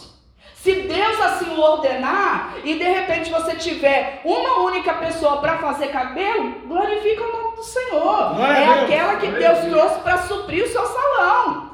Se 0.67 0.81
Deus 0.81 1.21
assim 1.21 1.49
o 1.55 1.61
ordenar 1.61 2.55
e 2.61 2.73
de 2.73 2.83
repente 2.83 3.31
você 3.31 3.55
tiver 3.55 4.19
uma 4.25 4.63
única 4.65 4.93
pessoa 4.95 5.37
para 5.37 5.59
fazer 5.59 5.87
cabelo, 5.87 6.55
glorifica 6.65 7.23
o 7.23 7.31
nome 7.31 7.55
do 7.55 7.63
Senhor. 7.63 8.35
é 8.41 8.83
aquela 8.83 9.15
que 9.15 9.27
Deus 9.27 9.59
trouxe 9.59 9.99
para 10.01 10.17
suprir 10.23 10.65
o 10.65 10.67
seu 10.67 10.85
salão. 10.85 11.71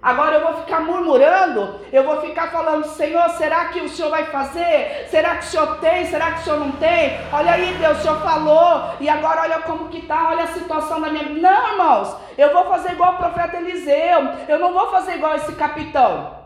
Agora 0.00 0.36
eu 0.36 0.40
vou 0.40 0.62
ficar 0.62 0.80
murmurando, 0.80 1.78
eu 1.92 2.04
vou 2.04 2.22
ficar 2.22 2.50
falando, 2.50 2.86
Senhor, 2.86 3.28
será 3.28 3.66
que 3.66 3.82
o 3.82 3.88
Senhor 3.90 4.08
vai 4.08 4.24
fazer? 4.24 5.08
Será 5.10 5.36
que 5.36 5.44
o 5.44 5.48
Senhor 5.48 5.76
tem? 5.76 6.06
Será 6.06 6.32
que 6.32 6.40
o 6.40 6.44
Senhor 6.44 6.58
não 6.58 6.72
tem? 6.72 7.18
Olha 7.30 7.52
aí, 7.52 7.74
Deus, 7.74 7.98
o 7.98 8.00
Senhor 8.00 8.18
falou, 8.22 8.94
e 8.98 9.10
agora 9.10 9.42
olha 9.42 9.58
como 9.58 9.90
que 9.90 10.00
tá, 10.06 10.30
olha 10.30 10.44
a 10.44 10.54
situação 10.54 11.02
da 11.02 11.10
minha. 11.10 11.28
Não, 11.28 11.72
irmãos, 11.72 12.16
eu 12.38 12.50
vou 12.50 12.64
fazer 12.64 12.92
igual 12.92 13.12
o 13.12 13.18
profeta 13.18 13.58
Eliseu, 13.58 14.20
eu 14.48 14.58
não 14.58 14.72
vou 14.72 14.90
fazer 14.90 15.16
igual 15.16 15.34
esse 15.34 15.52
capitão. 15.52 16.41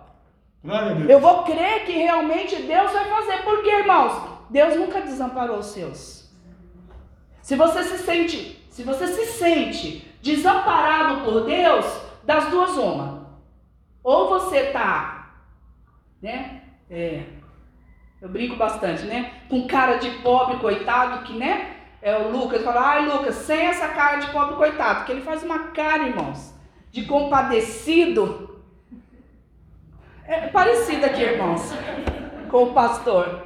Eu 1.09 1.21
vou 1.21 1.45
crer 1.45 1.85
que 1.85 1.93
realmente 1.93 2.57
Deus 2.63 2.93
vai 2.93 3.05
fazer. 3.05 3.43
Porque, 3.45 3.71
irmãos, 3.71 4.21
Deus 4.51 4.77
nunca 4.77 5.01
desamparou 5.01 5.59
os 5.59 5.67
seus. 5.67 6.31
Se 7.41 7.55
você 7.55 7.85
se 7.85 7.99
sente, 7.99 8.67
se 8.71 8.83
você 8.83 9.07
se 9.07 9.27
sente 9.27 10.13
desamparado 10.21 11.25
por 11.25 11.45
Deus, 11.45 11.87
das 12.25 12.49
duas 12.51 12.77
uma. 12.77 13.27
Ou 14.03 14.29
você 14.29 14.67
tá, 14.73 15.31
né? 16.21 16.63
É, 16.91 17.23
eu 18.21 18.29
brinco 18.29 18.57
bastante, 18.57 19.05
né? 19.05 19.33
Com 19.49 19.67
cara 19.67 19.97
de 19.97 20.11
pobre 20.19 20.57
coitado 20.59 21.25
que, 21.25 21.33
né? 21.35 21.77
É 22.03 22.17
o 22.17 22.31
Lucas 22.31 22.63
fala, 22.63 22.81
ai 22.81 23.07
Lucas, 23.07 23.35
sem 23.35 23.67
essa 23.67 23.89
cara 23.89 24.19
de 24.19 24.31
pobre 24.31 24.57
coitado, 24.57 25.05
que 25.05 25.13
ele 25.13 25.23
faz 25.23 25.43
uma 25.43 25.69
cara, 25.69 26.09
irmãos, 26.09 26.55
de 26.91 27.05
compadecido 27.05 28.56
é 30.29 30.49
parecido 30.49 31.07
aqui, 31.07 31.23
irmãos, 31.23 31.73
com 32.51 32.65
o 32.65 32.73
pastor. 32.73 33.43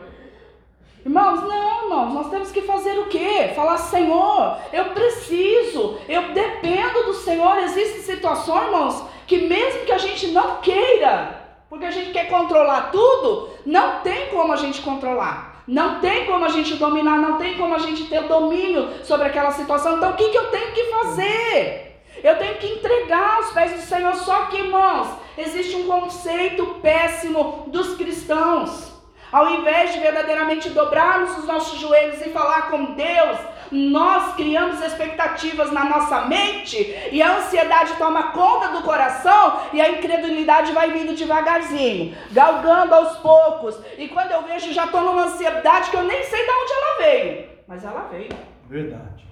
Irmãos, 1.04 1.42
não, 1.42 1.82
irmãos, 1.84 2.12
nós 2.12 2.30
temos 2.30 2.50
que 2.50 2.62
fazer 2.62 2.98
o 2.98 3.06
quê? 3.06 3.52
Falar, 3.54 3.78
Senhor, 3.78 4.58
eu 4.72 4.86
preciso, 4.86 5.98
eu 6.08 6.32
dependo 6.32 7.04
do 7.04 7.14
Senhor. 7.14 7.58
Existem 7.58 8.02
situações, 8.02 8.64
irmãos, 8.64 9.04
que 9.26 9.38
mesmo 9.38 9.86
que 9.86 9.92
a 9.92 9.98
gente 9.98 10.28
não 10.28 10.56
queira, 10.56 11.40
porque 11.68 11.86
a 11.86 11.90
gente 11.90 12.10
quer 12.10 12.28
controlar 12.28 12.90
tudo, 12.90 13.50
não 13.64 14.00
tem 14.00 14.28
como 14.28 14.52
a 14.52 14.56
gente 14.56 14.82
controlar. 14.82 15.62
Não 15.66 16.00
tem 16.00 16.26
como 16.26 16.44
a 16.44 16.48
gente 16.48 16.74
dominar, 16.74 17.18
não 17.18 17.38
tem 17.38 17.56
como 17.56 17.74
a 17.74 17.78
gente 17.78 18.06
ter 18.06 18.22
domínio 18.24 18.90
sobre 19.04 19.28
aquela 19.28 19.52
situação. 19.52 19.96
Então, 19.96 20.10
o 20.10 20.16
que, 20.16 20.28
que 20.28 20.36
eu 20.36 20.48
tenho 20.48 20.72
que 20.72 20.84
fazer? 20.84 21.90
Eu 22.22 22.36
tenho 22.36 22.56
que 22.56 22.66
entregar 22.66 23.36
aos 23.36 23.52
pés 23.52 23.72
do 23.72 23.80
Senhor. 23.80 24.14
Só 24.16 24.46
que, 24.46 24.56
irmãos, 24.56 25.08
existe 25.40 25.76
um 25.76 25.86
conceito 25.86 26.66
péssimo 26.82 27.64
dos 27.68 27.96
cristãos. 27.96 28.90
Ao 29.32 29.48
invés 29.54 29.92
de 29.92 30.00
verdadeiramente 30.00 30.70
dobrarmos 30.70 31.38
os 31.38 31.46
nossos 31.46 31.78
joelhos 31.78 32.20
e 32.20 32.30
falar 32.30 32.70
com 32.70 32.94
Deus, 32.94 33.38
nós 33.70 34.34
criamos 34.34 34.82
expectativas 34.82 35.70
na 35.70 35.84
nossa 35.84 36.22
mente 36.22 36.76
e 37.12 37.22
a 37.22 37.36
ansiedade 37.36 37.94
toma 37.96 38.32
conta 38.32 38.68
do 38.68 38.82
coração 38.82 39.60
e 39.72 39.80
a 39.80 39.90
incredulidade 39.90 40.72
vai 40.72 40.90
vindo 40.90 41.14
devagarzinho, 41.14 42.16
galgando 42.32 42.94
aos 42.94 43.18
poucos. 43.18 43.78
E 43.96 44.08
quando 44.08 44.32
eu 44.32 44.42
vejo, 44.42 44.72
já 44.72 44.86
estou 44.86 45.02
numa 45.02 45.26
ansiedade 45.26 45.90
que 45.90 45.96
eu 45.96 46.02
nem 46.02 46.24
sei 46.24 46.44
de 46.44 46.50
onde 46.50 46.72
ela 46.72 46.98
veio, 46.98 47.48
mas 47.68 47.84
ela 47.84 48.08
veio. 48.10 48.30
Verdade. 48.68 49.24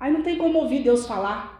Aí 0.00 0.12
não 0.12 0.22
tem 0.22 0.36
como 0.36 0.58
ouvir 0.58 0.82
Deus 0.82 1.06
falar. 1.06 1.53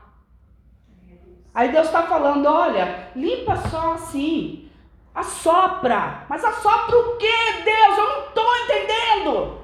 Aí 1.54 1.70
Deus 1.70 1.86
está 1.86 2.02
falando: 2.02 2.46
olha, 2.46 3.08
limpa 3.14 3.56
só 3.70 3.92
assim, 3.92 4.68
assopra. 5.14 6.24
Mas 6.28 6.44
assopra 6.44 6.98
o 6.98 7.16
que, 7.16 7.62
Deus? 7.64 7.98
Eu 7.98 8.08
não 8.08 8.24
estou 8.24 8.56
entendendo. 8.56 9.58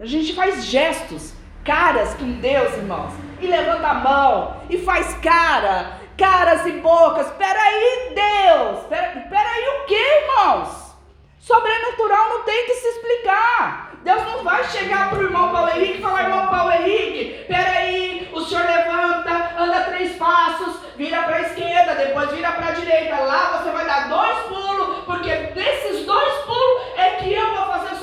A 0.00 0.06
gente 0.06 0.34
faz 0.34 0.64
gestos, 0.64 1.34
caras 1.64 2.14
com 2.14 2.40
Deus, 2.40 2.72
irmãos, 2.74 3.12
e 3.40 3.46
levanta 3.46 3.88
a 3.88 3.94
mão 3.94 4.56
e 4.70 4.78
faz 4.78 5.12
cara, 5.14 5.98
caras 6.16 6.64
e 6.66 6.72
bocas. 6.72 7.28
Peraí, 7.32 8.14
Deus, 8.14 8.86
peraí, 8.86 9.28
peraí 9.28 9.68
o 9.68 9.86
que, 9.86 9.94
irmãos? 9.94 10.96
Sobrenatural 11.40 12.28
não 12.28 12.42
tem 12.44 12.66
que 12.66 12.74
se 12.74 12.88
explicar. 12.88 13.87
Deus 14.08 14.24
não 14.24 14.42
vai 14.42 14.64
chegar 14.64 15.10
para 15.10 15.18
o 15.18 15.22
irmão 15.22 15.50
Paulo 15.50 15.68
Henrique 15.68 15.98
e 15.98 16.00
falar, 16.00 16.22
irmão 16.22 16.46
Paulo 16.46 16.72
Henrique, 16.72 17.44
peraí, 17.46 18.26
o 18.32 18.40
senhor 18.40 18.64
levanta, 18.64 19.50
anda 19.58 19.80
três 19.82 20.16
passos, 20.16 20.80
vira 20.96 21.24
para 21.24 21.36
a 21.36 21.40
esquerda, 21.42 21.94
depois 21.94 22.30
vira 22.30 22.52
para 22.52 22.68
a 22.68 22.70
direita. 22.70 23.16
Lá 23.16 23.58
você 23.58 23.70
vai 23.70 23.84
dar 23.84 24.08
dois 24.08 24.38
pulos, 24.46 25.04
porque 25.04 25.28
desses 25.52 26.06
dois 26.06 26.32
pulos 26.46 26.82
é 26.96 27.10
que 27.16 27.34
eu 27.34 27.54
vou 27.54 27.66
fazer 27.66 27.96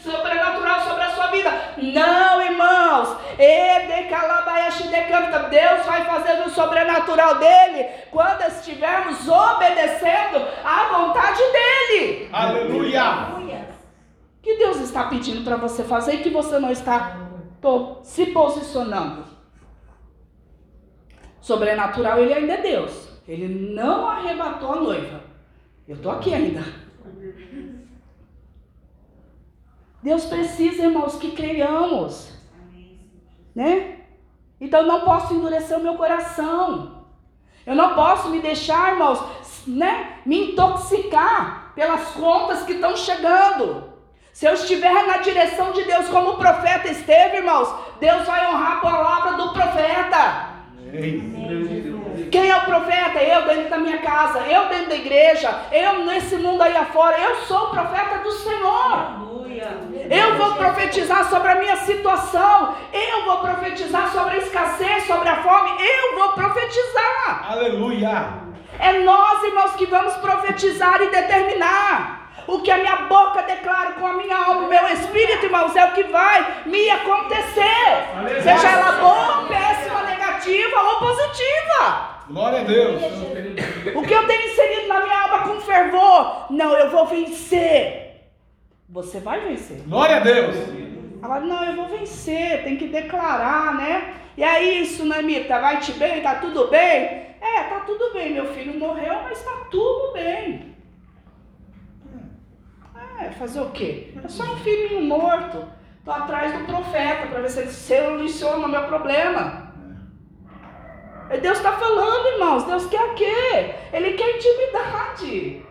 sobrenatural 0.00 0.80
sobre 0.80 1.04
a 1.04 1.10
sua 1.10 1.28
vida. 1.28 1.52
Não, 1.76 2.42
irmãos. 2.42 3.16
Deus 5.50 5.86
vai 5.86 6.04
fazer 6.04 6.42
o 6.46 6.50
sobrenatural 6.50 7.36
dele 7.36 7.86
quando 8.10 8.42
estivermos 8.42 9.28
obedecendo 9.28 10.44
à 10.64 10.96
vontade 10.96 11.42
dele. 11.52 12.28
Aleluia. 12.32 13.28
O 13.36 13.77
que 14.42 14.56
Deus 14.56 14.78
está 14.78 15.08
pedindo 15.08 15.44
para 15.44 15.56
você 15.56 15.82
fazer 15.84 16.14
e 16.14 16.22
que 16.22 16.30
você 16.30 16.58
não 16.58 16.70
está 16.70 17.28
se 18.02 18.26
posicionando? 18.26 19.24
Sobrenatural, 21.40 22.18
ele 22.18 22.32
ainda 22.32 22.54
é 22.54 22.62
Deus. 22.62 23.08
Ele 23.26 23.74
não 23.74 24.06
arrebatou 24.08 24.72
a 24.72 24.76
noiva. 24.76 25.22
Eu 25.86 25.96
estou 25.96 26.12
aqui 26.12 26.32
ainda. 26.32 26.62
Deus 30.02 30.24
precisa, 30.26 30.84
irmãos, 30.84 31.16
que 31.16 31.32
creiamos. 31.32 32.32
Né? 33.54 33.98
Então 34.60 34.80
eu 34.80 34.86
não 34.86 35.00
posso 35.02 35.34
endurecer 35.34 35.76
o 35.78 35.82
meu 35.82 35.94
coração. 35.94 37.06
Eu 37.66 37.74
não 37.74 37.94
posso 37.94 38.30
me 38.30 38.40
deixar, 38.40 38.92
irmãos, 38.92 39.20
né, 39.66 40.20
me 40.24 40.52
intoxicar 40.52 41.72
pelas 41.74 42.12
contas 42.12 42.62
que 42.62 42.72
estão 42.72 42.96
chegando. 42.96 43.92
Se 44.38 44.46
eu 44.46 44.54
estiver 44.54 45.04
na 45.04 45.16
direção 45.16 45.72
de 45.72 45.82
Deus 45.82 46.06
como 46.10 46.30
o 46.30 46.36
profeta 46.36 46.86
esteve, 46.86 47.38
irmãos, 47.38 47.74
Deus 47.98 48.24
vai 48.24 48.46
honrar 48.46 48.74
a 48.74 48.80
palavra 48.80 49.32
do 49.32 49.52
profeta. 49.52 50.50
Quem 52.30 52.48
é 52.48 52.56
o 52.56 52.64
profeta? 52.64 53.18
Eu 53.18 53.48
dentro 53.48 53.70
da 53.70 53.78
minha 53.78 53.98
casa, 53.98 54.38
eu 54.46 54.68
dentro 54.68 54.90
da 54.90 54.94
igreja, 54.94 55.50
eu 55.72 56.04
nesse 56.04 56.36
mundo 56.36 56.62
aí 56.62 56.76
afora. 56.76 57.18
Eu 57.18 57.34
sou 57.46 57.64
o 57.64 57.70
profeta 57.70 58.18
do 58.18 58.30
Senhor. 58.30 59.26
Eu 60.08 60.36
vou 60.36 60.54
profetizar 60.54 61.28
sobre 61.28 61.50
a 61.50 61.56
minha 61.56 61.76
situação. 61.78 62.76
Eu 62.92 63.24
vou 63.24 63.38
profetizar 63.38 64.12
sobre 64.12 64.36
a 64.36 64.38
escassez, 64.38 65.04
sobre 65.08 65.28
a 65.28 65.42
fome. 65.42 65.70
Eu 65.80 66.16
vou 66.16 66.34
profetizar. 66.34 67.44
Aleluia. 67.50 68.34
É 68.78 69.00
nós, 69.00 69.42
irmãos, 69.42 69.72
que 69.72 69.86
vamos 69.86 70.14
profetizar 70.18 71.02
e 71.02 71.10
determinar. 71.10 72.27
O 72.48 72.62
que 72.62 72.70
a 72.70 72.78
minha 72.78 72.96
boca 73.02 73.42
declara 73.42 73.92
com 73.92 74.06
a 74.06 74.14
minha 74.14 74.34
alma, 74.34 74.62
o 74.62 74.68
meu 74.70 74.88
espírito, 74.88 75.44
irmãos, 75.44 75.76
é 75.76 75.84
o 75.84 75.92
que 75.92 76.04
vai 76.04 76.64
me 76.64 76.88
acontecer. 76.88 78.08
Aleluia. 78.16 78.42
Seja 78.42 78.70
ela 78.70 78.92
boa, 78.92 79.46
péssima, 79.46 80.02
negativa 80.04 80.80
ou 80.80 80.98
positiva. 80.98 82.24
Glória 82.26 82.60
a 82.60 82.64
Deus. 82.64 83.02
O 83.94 84.02
que 84.02 84.14
eu 84.14 84.26
tenho 84.26 84.50
inserido 84.50 84.88
na 84.88 85.00
minha 85.00 85.22
alma 85.24 85.38
com 85.40 85.60
fervor? 85.60 86.46
Não, 86.48 86.72
eu 86.72 86.88
vou 86.90 87.04
vencer. 87.04 88.30
Você 88.88 89.20
vai 89.20 89.40
vencer. 89.40 89.82
Glória 89.86 90.16
a 90.16 90.20
Deus. 90.20 90.56
Ela, 91.22 91.40
não, 91.40 91.64
eu 91.64 91.76
vou 91.76 91.88
vencer, 91.88 92.64
tem 92.64 92.78
que 92.78 92.86
declarar, 92.86 93.74
né? 93.74 94.14
E 94.38 94.42
é 94.42 94.62
isso, 94.62 95.04
Namita, 95.04 95.60
vai 95.60 95.80
te 95.80 95.92
bem? 95.92 96.22
Tá 96.22 96.36
tudo 96.36 96.68
bem? 96.68 97.26
É, 97.42 97.62
tá 97.68 97.80
tudo 97.80 98.14
bem, 98.14 98.32
meu 98.32 98.46
filho 98.54 98.78
morreu, 98.78 99.16
mas 99.24 99.42
tá 99.44 99.66
tudo 99.70 100.14
bem. 100.14 100.77
É, 103.20 103.30
fazer 103.32 103.60
o 103.60 103.70
quê? 103.70 104.14
É 104.24 104.28
só 104.28 104.44
um 104.44 104.56
filhinho 104.58 105.02
morto. 105.02 105.64
Tô 106.04 106.10
atrás 106.10 106.52
do 106.52 106.64
profeta 106.64 107.26
para 107.26 107.40
ver 107.40 107.50
se 107.50 107.60
ele 107.60 107.70
soluciona 107.72 108.66
o 108.66 108.68
meu 108.68 108.84
problema. 108.84 109.68
Deus 111.42 111.58
está 111.58 111.72
falando, 111.72 112.34
irmãos. 112.34 112.64
Deus 112.64 112.86
quer 112.86 113.02
o 113.02 113.14
quê? 113.14 113.74
Ele 113.92 114.12
quer 114.12 114.36
intimidade. 114.36 115.62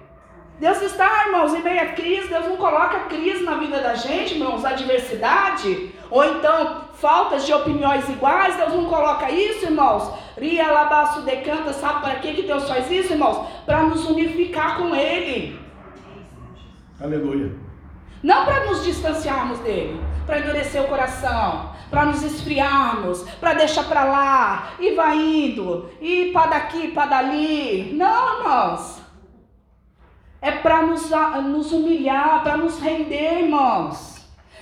Deus 0.60 0.82
está, 0.82 1.26
irmãos, 1.28 1.54
em 1.54 1.62
meio 1.62 1.82
à 1.82 1.86
crise, 1.94 2.30
Deus 2.30 2.48
não 2.48 2.58
coloca 2.58 3.02
crise 3.02 3.44
na 3.44 3.56
vida 3.56 3.80
da 3.80 3.94
gente, 3.94 4.34
irmãos, 4.34 4.66
adversidade, 4.66 5.92
ou 6.10 6.26
então 6.26 6.86
faltas 6.96 7.46
de 7.46 7.54
opiniões 7.54 8.10
iguais, 8.10 8.56
Deus 8.56 8.74
não 8.74 8.86
coloca 8.86 9.30
isso, 9.30 9.66
irmãos. 9.66 10.12
Ria 10.36 10.72
labaço 10.72 11.22
decanta, 11.22 11.74
sabe 11.74 12.02
para 12.02 12.16
que, 12.16 12.34
que 12.34 12.42
Deus 12.42 12.68
faz 12.68 12.90
isso, 12.90 13.14
irmãos? 13.14 13.48
Para 13.68 13.84
nos 13.84 14.04
unificar 14.06 14.78
com 14.78 14.96
Ele. 14.96 15.67
Aleluia. 17.00 17.52
Não 18.24 18.46
para 18.46 18.66
nos 18.66 18.84
distanciarmos 18.84 19.60
dele, 19.60 20.02
para 20.26 20.40
endurecer 20.40 20.82
o 20.82 20.88
coração, 20.88 21.72
para 21.90 22.06
nos 22.06 22.24
esfriarmos, 22.24 23.22
para 23.40 23.54
deixar 23.54 23.84
para 23.84 24.04
lá, 24.04 24.74
e 24.80 24.96
vai 24.96 25.18
indo, 25.18 25.90
e 26.02 26.32
para 26.32 26.48
daqui, 26.48 26.90
para 26.90 27.06
dali. 27.06 27.94
Não, 27.94 28.40
irmãos 28.40 29.08
é 30.42 30.52
para 30.52 30.82
nos, 30.84 31.10
nos 31.46 31.72
humilhar, 31.72 32.44
para 32.44 32.58
nos 32.58 32.80
render, 32.80 33.42
irmãos. 33.42 34.18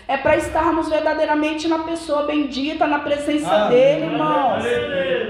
É 0.08 0.18
para 0.18 0.38
estarmos 0.38 0.88
verdadeiramente 0.88 1.68
na 1.68 1.80
pessoa 1.80 2.24
bendita, 2.24 2.86
na 2.86 3.00
presença 3.00 3.52
ah, 3.52 3.68
dele, 3.68 4.06
irmãos. 4.06 4.64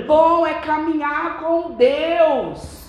Bom 0.06 0.46
é 0.46 0.56
caminhar 0.56 1.40
com 1.40 1.72
Deus. 1.72 2.85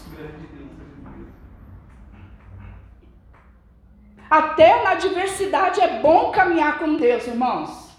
Até 4.29 4.83
na 4.83 4.91
adversidade 4.91 5.81
é 5.81 6.01
bom 6.01 6.31
caminhar 6.31 6.79
com 6.79 6.97
Deus, 6.97 7.27
irmãos. 7.27 7.91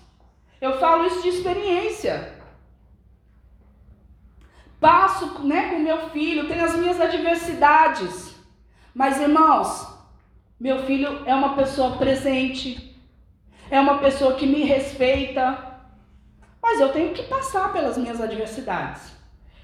Eu 0.60 0.80
falo 0.80 1.06
isso 1.06 1.22
de 1.22 1.30
experiência. 1.30 2.34
Passo 4.80 5.44
né, 5.44 5.70
com 5.70 5.80
meu 5.80 6.10
filho, 6.10 6.48
tenho 6.48 6.64
as 6.64 6.76
minhas 6.76 6.99
adversidades. 6.99 8.36
Mas 8.94 9.20
irmãos, 9.20 9.88
meu 10.60 10.84
filho 10.84 11.22
é 11.26 11.34
uma 11.34 11.56
pessoa 11.56 11.98
presente, 11.98 12.95
é 13.70 13.80
uma 13.80 13.99
pessoa 13.99 14.34
que 14.34 14.45
me 14.45 14.64
respeita, 14.64 15.80
mas 16.62 16.80
eu 16.80 16.91
tenho 16.91 17.14
que 17.14 17.24
passar 17.24 17.72
pelas 17.72 17.98
minhas 17.98 18.20
adversidades. 18.20 19.16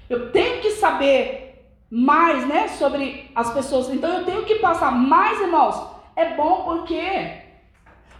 Eu 0.08 0.30
tenho 0.30 0.60
que 0.62 0.70
saber 0.72 1.44
mais, 1.90 2.46
né, 2.46 2.68
sobre 2.68 3.30
as 3.34 3.52
pessoas. 3.52 3.88
Então 3.88 4.18
eu 4.18 4.24
tenho 4.24 4.44
que 4.44 4.56
passar 4.56 4.90
mais, 4.90 5.40
irmãos. 5.40 5.93
É 6.16 6.34
bom 6.34 6.64
porque 6.64 7.42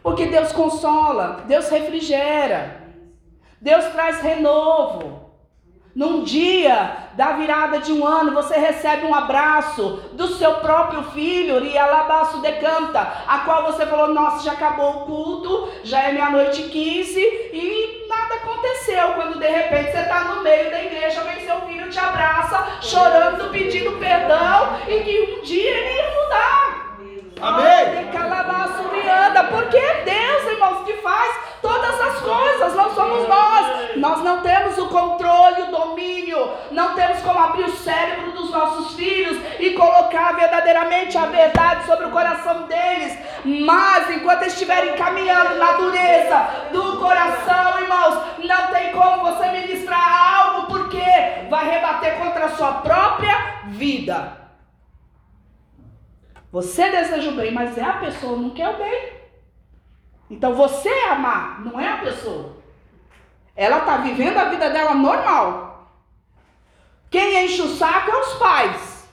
porque 0.05 0.27
Deus 0.27 0.53
consola, 0.53 1.45
Deus 1.47 1.71
refrigera, 1.71 2.83
Deus 3.59 3.87
traz 3.87 4.21
renovo. 4.21 5.25
Num 5.95 6.25
dia 6.25 7.09
da 7.15 7.33
virada 7.33 7.79
de 7.79 7.93
um 7.93 8.05
ano, 8.05 8.35
você 8.35 8.59
recebe 8.59 9.07
um 9.07 9.15
abraço 9.15 10.11
do 10.13 10.27
seu 10.35 10.57
próprio 10.57 11.05
filho, 11.05 11.61
Rialabaço 11.61 12.39
decanta, 12.43 13.01
a 13.01 13.39
qual 13.47 13.65
você 13.65 13.87
falou: 13.87 14.09
Nossa, 14.09 14.45
já 14.45 14.53
acabou 14.53 14.91
o 14.91 15.07
culto, 15.07 15.71
já 15.85 16.03
é 16.03 16.13
meia-noite 16.13 16.65
15 16.65 17.21
e 17.21 18.07
nada 18.09 18.35
aconteceu. 18.35 19.15
Quando 19.15 19.39
de 19.39 19.47
repente 19.49 19.93
você 19.93 20.01
está 20.01 20.25
no 20.25 20.43
meio 20.43 20.71
da 20.71 20.83
igreja, 20.83 21.23
vem 21.23 21.47
seu 21.47 21.61
filho 21.63 21.89
te 21.89 21.99
abraça, 21.99 22.79
chorando, 22.83 23.51
pedindo 23.51 23.93
perdão 23.93 24.77
e 24.89 25.01
que 25.01 25.39
um 25.39 25.43
dia 25.43 25.71
ele 25.71 25.97
ia 25.97 26.11
mudar. 26.11 26.64
Amém. 27.45 28.05
Porque 29.51 29.77
é 29.77 30.03
Deus, 30.03 30.53
irmãos, 30.53 30.85
que 30.85 30.95
faz 30.95 31.37
todas 31.61 32.01
as 32.01 32.21
coisas, 32.21 32.75
não 32.75 32.95
somos 32.95 33.29
nós. 33.29 33.97
Nós 33.97 34.23
não 34.23 34.41
temos 34.41 34.77
o 34.79 34.89
controle, 34.89 35.63
o 35.63 35.71
domínio, 35.71 36.51
não 36.71 36.95
temos 36.95 37.21
como 37.23 37.39
abrir 37.39 37.65
o 37.65 37.77
cérebro 37.77 38.33
dos 38.33 38.51
nossos 38.51 38.95
filhos 38.95 39.39
e 39.61 39.71
colocar 39.71 40.33
verdadeiramente 40.33 41.17
a 41.17 41.27
verdade 41.27 41.87
sobre 41.87 42.07
o 42.07 42.11
coração 42.11 42.63
deles. 42.65 43.19
Mas 43.45 44.11
enquanto 44.11 44.45
estiverem 44.45 44.95
caminhando 44.97 45.57
na 45.57 45.73
dureza 45.73 46.49
do 46.73 46.99
coração, 46.99 47.81
irmãos, 47.81 48.25
não 48.39 48.67
tem 48.69 48.93
como 48.93 49.23
você 49.23 49.49
ministrar 49.49 50.45
algo 50.45 50.67
porque 50.67 51.05
vai 51.49 51.71
rebater 51.71 52.19
contra 52.19 52.47
a 52.47 52.51
sua 52.51 52.73
própria 52.75 53.63
vida. 53.67 54.44
Você 56.55 56.89
deseja 56.89 57.33
o 57.33 57.35
bem, 57.35 57.53
mas 57.53 57.77
é 57.77 57.83
a 57.83 57.95
pessoa 57.95 58.37
não 58.37 58.51
quer 58.51 58.69
o 58.69 58.77
bem. 58.77 59.13
Então 60.31 60.55
você 60.55 60.89
é 60.89 61.11
amar, 61.11 61.61
não 61.65 61.81
é 61.81 61.89
a 61.89 61.97
pessoa. 61.97 62.59
Ela 63.57 63.79
está 63.79 63.97
vivendo 63.97 64.39
a 64.39 64.45
vida 64.45 64.71
dela 64.71 64.95
normal. 64.95 65.91
Quem 67.11 67.45
enche 67.45 67.61
o 67.61 67.75
saco 67.75 68.09
é 68.09 68.21
os 68.21 68.35
pais. 68.35 69.09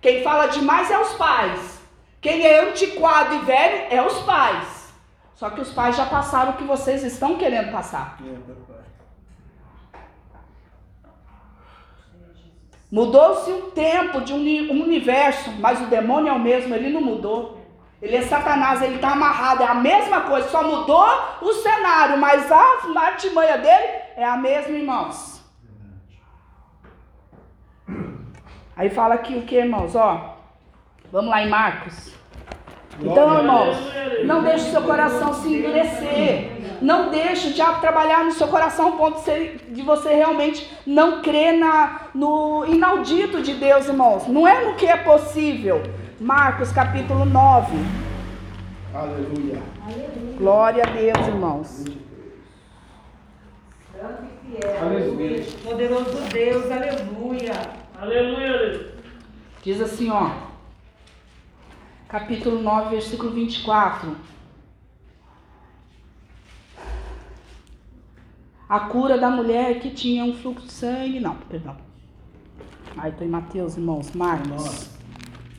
Quem 0.00 0.22
fala 0.22 0.46
demais 0.46 0.88
é 0.88 0.96
os 0.96 1.14
pais. 1.14 1.80
Quem 2.20 2.46
é 2.46 2.60
antiquado 2.60 3.34
e 3.34 3.38
velho 3.40 3.88
é 3.90 4.00
os 4.00 4.20
pais. 4.20 4.94
Só 5.34 5.50
que 5.50 5.60
os 5.60 5.72
pais 5.72 5.96
já 5.96 6.06
passaram 6.06 6.52
o 6.52 6.56
que 6.56 6.62
vocês 6.62 7.02
estão 7.02 7.36
querendo 7.36 7.72
passar. 7.72 8.18
Mudou-se 12.94 13.50
o 13.50 13.62
tempo 13.72 14.20
de 14.20 14.32
um 14.32 14.82
universo, 14.84 15.50
mas 15.58 15.80
o 15.80 15.86
demônio 15.86 16.28
é 16.28 16.32
o 16.32 16.38
mesmo, 16.38 16.72
ele 16.72 16.90
não 16.90 17.00
mudou. 17.00 17.60
Ele 18.00 18.14
é 18.14 18.22
Satanás, 18.22 18.80
ele 18.82 18.94
está 18.94 19.10
amarrado, 19.10 19.64
é 19.64 19.66
a 19.66 19.74
mesma 19.74 20.20
coisa, 20.20 20.48
só 20.48 20.62
mudou 20.62 21.04
o 21.42 21.52
cenário, 21.54 22.16
mas 22.18 22.52
a 22.52 22.62
artimanha 23.00 23.58
dele 23.58 23.88
é 24.16 24.24
a 24.24 24.36
mesma, 24.36 24.78
irmãos. 24.78 25.42
Aí 28.76 28.88
fala 28.90 29.16
aqui 29.16 29.38
o 29.38 29.42
que, 29.42 29.56
irmãos? 29.56 29.96
Ó, 29.96 30.36
vamos 31.10 31.30
lá 31.30 31.42
em 31.42 31.48
Marcos. 31.48 32.14
Então, 33.00 33.38
irmãos, 33.40 33.76
não 34.24 34.44
deixe 34.44 34.68
o 34.68 34.70
seu 34.70 34.82
coração 34.82 35.34
se 35.34 35.52
endurecer. 35.52 36.53
Não 36.80 37.10
deixe 37.10 37.48
o 37.48 37.52
diabo 37.52 37.80
trabalhar 37.80 38.24
no 38.24 38.32
seu 38.32 38.48
coração 38.48 38.86
ao 38.86 38.92
ponto 38.92 39.20
de 39.68 39.82
você 39.82 40.14
realmente 40.14 40.70
não 40.86 41.22
crer 41.22 41.58
na, 41.58 42.08
no 42.14 42.64
inaudito 42.66 43.42
de 43.42 43.54
Deus, 43.54 43.86
irmãos. 43.86 44.26
Não 44.26 44.46
é 44.46 44.64
no 44.64 44.74
que 44.74 44.86
é 44.86 44.96
possível. 44.96 45.82
Marcos 46.20 46.72
capítulo 46.72 47.24
9. 47.24 47.76
Aleluia. 48.94 49.62
Glória 50.38 50.84
a 50.84 50.86
Deus, 50.86 51.26
irmãos. 51.26 51.84
Aleluia. 54.80 55.44
Poderoso 55.64 56.20
Deus, 56.32 56.70
aleluia. 56.70 57.52
Aleluia. 58.00 58.94
Diz 59.62 59.80
assim, 59.80 60.10
ó. 60.10 60.30
Capítulo 62.08 62.62
9, 62.62 62.90
versículo 62.90 63.30
24. 63.32 64.33
A 68.68 68.80
cura 68.80 69.18
da 69.18 69.28
mulher 69.28 69.80
que 69.80 69.90
tinha 69.90 70.24
um 70.24 70.34
fluxo 70.34 70.66
de 70.66 70.72
sangue. 70.72 71.20
Não, 71.20 71.34
perdão. 71.48 71.76
Aí 72.96 73.10
estou 73.10 73.26
em 73.26 73.30
Mateus, 73.30 73.76
irmãos. 73.76 74.12
Marcos. 74.12 74.90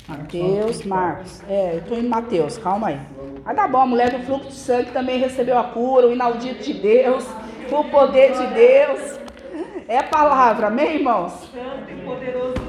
Mateus, 0.07 0.85
Marcos. 0.85 1.43
É, 1.49 1.75
eu 1.75 1.79
estou 1.79 1.97
em 1.97 2.07
Mateus, 2.07 2.57
calma 2.57 2.87
aí. 2.87 2.99
Aí 3.43 3.55
tá 3.55 3.67
bom, 3.67 3.81
a 3.81 3.85
mulher 3.85 4.11
do 4.11 4.23
fluxo 4.25 4.49
de 4.49 4.55
sangue 4.55 4.91
também 4.91 5.19
recebeu 5.19 5.57
a 5.57 5.63
cura, 5.63 6.07
o 6.07 6.13
inaudito 6.13 6.63
de 6.63 6.73
Deus, 6.73 7.25
o 7.71 7.83
poder 7.85 8.33
de 8.33 8.47
Deus. 8.53 9.19
É 9.87 10.01
palavra, 10.01 10.67
amém, 10.67 10.95
irmãos? 10.95 11.51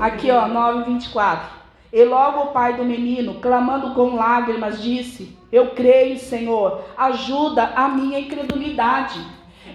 Aqui, 0.01 0.31
ó, 0.31 0.47
9, 0.47 0.85
24. 0.85 1.57
E 1.93 2.05
logo 2.05 2.41
o 2.41 2.47
pai 2.49 2.75
do 2.75 2.85
menino, 2.85 3.35
clamando 3.35 3.95
com 3.95 4.17
lágrimas, 4.17 4.83
disse: 4.83 5.37
Eu 5.51 5.71
creio, 5.71 6.19
Senhor, 6.19 6.83
ajuda 6.97 7.73
a 7.75 7.89
minha 7.89 8.19
incredulidade. 8.19 9.19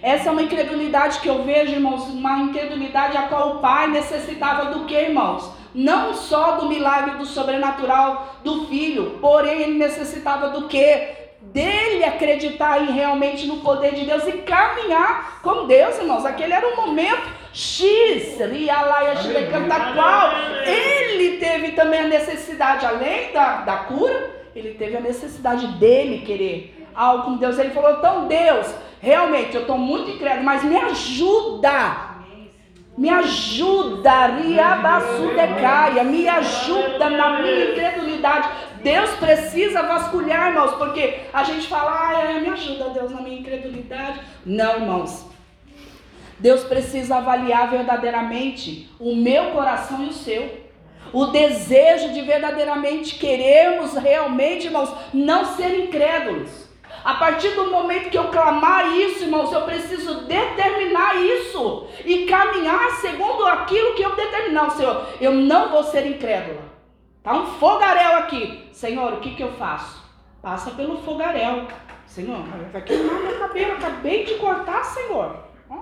Essa 0.02 0.30
é 0.30 0.32
uma 0.32 0.42
incredulidade 0.42 1.20
que 1.20 1.28
eu 1.28 1.44
vejo, 1.44 1.74
irmãos, 1.74 2.08
uma 2.08 2.40
incredulidade 2.40 3.18
a 3.18 3.24
qual 3.24 3.58
o 3.58 3.60
pai 3.60 3.88
necessitava 3.88 4.72
do 4.72 4.86
que, 4.86 4.96
irmãos? 4.96 5.62
não 5.74 6.14
só 6.14 6.58
do 6.58 6.68
milagre 6.68 7.16
do 7.16 7.26
sobrenatural 7.26 8.36
do 8.44 8.66
filho, 8.66 9.18
porém 9.22 9.62
ele 9.62 9.78
necessitava 9.78 10.50
do 10.50 10.68
que? 10.68 11.22
Dele 11.42 12.04
acreditar 12.04 12.84
em, 12.84 12.92
realmente 12.92 13.48
no 13.48 13.62
poder 13.62 13.96
de 13.96 14.06
Deus 14.06 14.28
e 14.28 14.34
caminhar 14.34 15.42
com 15.42 15.66
Deus, 15.66 15.98
irmãos. 15.98 16.24
Aquele 16.24 16.54
era 16.54 16.68
um 16.68 16.76
momento 16.76 17.28
X, 17.52 18.38
qual 19.96 20.34
ele 20.64 21.38
teve 21.38 21.72
também 21.72 22.02
a 22.02 22.08
necessidade, 22.08 22.86
além 22.86 23.34
da, 23.34 23.62
da 23.62 23.78
cura, 23.78 24.30
ele 24.56 24.76
teve 24.76 24.98
a 24.98 25.02
necessidade 25.02 25.66
dele 25.80 26.20
querer 26.20 26.81
algo 26.96 27.24
com 27.24 27.38
Deus. 27.38 27.58
Ele 27.58 27.72
falou: 27.72 27.92
então, 27.92 28.28
Deus, 28.28 28.74
realmente 29.00 29.56
eu 29.56 29.62
estou 29.62 29.78
muito 29.78 30.12
incrédulo, 30.12 30.44
mas 30.44 30.64
me 30.64 30.78
ajuda 30.78 32.12
me 32.98 33.10
ajuda, 33.10 34.28
Riabassudecaia, 34.28 36.04
me 36.04 36.28
ajuda 36.28 37.10
na 37.10 37.42
minha 37.42 37.72
incredulidade. 37.72 38.50
Deus 38.84 39.10
precisa 39.12 39.82
vasculhar, 39.82 40.50
irmãos, 40.50 40.74
porque 40.74 41.22
a 41.34 41.44
gente 41.44 41.68
fala, 41.68 41.92
ah, 41.92 42.40
me 42.40 42.50
ajuda, 42.50 42.90
Deus, 42.90 43.12
na 43.12 43.22
minha 43.22 43.40
incredulidade. 43.40 44.20
Não, 44.46 44.76
irmãos. 44.76 45.26
Deus 46.38 46.64
precisa 46.64 47.18
avaliar 47.18 47.70
verdadeiramente 47.70 48.90
o 49.00 49.16
meu 49.16 49.52
coração 49.52 50.04
e 50.04 50.10
o 50.10 50.14
seu. 50.14 50.62
O 51.14 51.28
desejo 51.28 52.10
de 52.14 52.22
verdadeiramente 52.22 53.16
querermos 53.16 53.94
realmente, 53.94 54.66
irmãos, 54.68 54.94
não 55.14 55.56
ser 55.56 55.86
incrédulos. 55.86 56.71
A 57.04 57.16
partir 57.16 57.50
do 57.50 57.72
momento 57.72 58.10
que 58.10 58.18
eu 58.18 58.30
clamar 58.30 58.96
isso, 58.96 59.24
irmãos, 59.24 59.52
eu 59.52 59.62
preciso 59.64 60.22
determinar 60.22 61.16
isso 61.16 61.88
e 62.06 62.26
caminhar 62.26 62.92
segundo 62.92 63.46
aquilo 63.46 63.96
que 63.96 64.04
eu 64.04 64.16
determinar. 64.16 64.70
Senhor, 64.72 65.08
eu 65.20 65.32
não 65.32 65.70
vou 65.70 65.84
ser 65.84 66.06
incrédula. 66.06 66.62
Tá 67.24 67.34
um 67.34 67.46
fogaréu 67.46 68.18
aqui. 68.18 68.70
Senhor, 68.72 69.14
o 69.14 69.20
que, 69.20 69.36
que 69.36 69.44
eu 69.44 69.52
faço? 69.54 70.04
Passa 70.42 70.72
pelo 70.72 71.02
fogaréu. 71.02 71.68
Senhor, 72.06 72.44
vai 72.72 72.82
queimar 72.82 73.22
meu 73.22 73.40
cabelo. 73.40 73.74
Acabei 73.74 74.24
de 74.26 74.36
cortar, 74.36 74.84
Senhor. 74.84 75.36
Ó. 75.70 75.76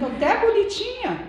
Tô 0.00 0.06
até 0.06 0.36
bonitinha. 0.38 1.27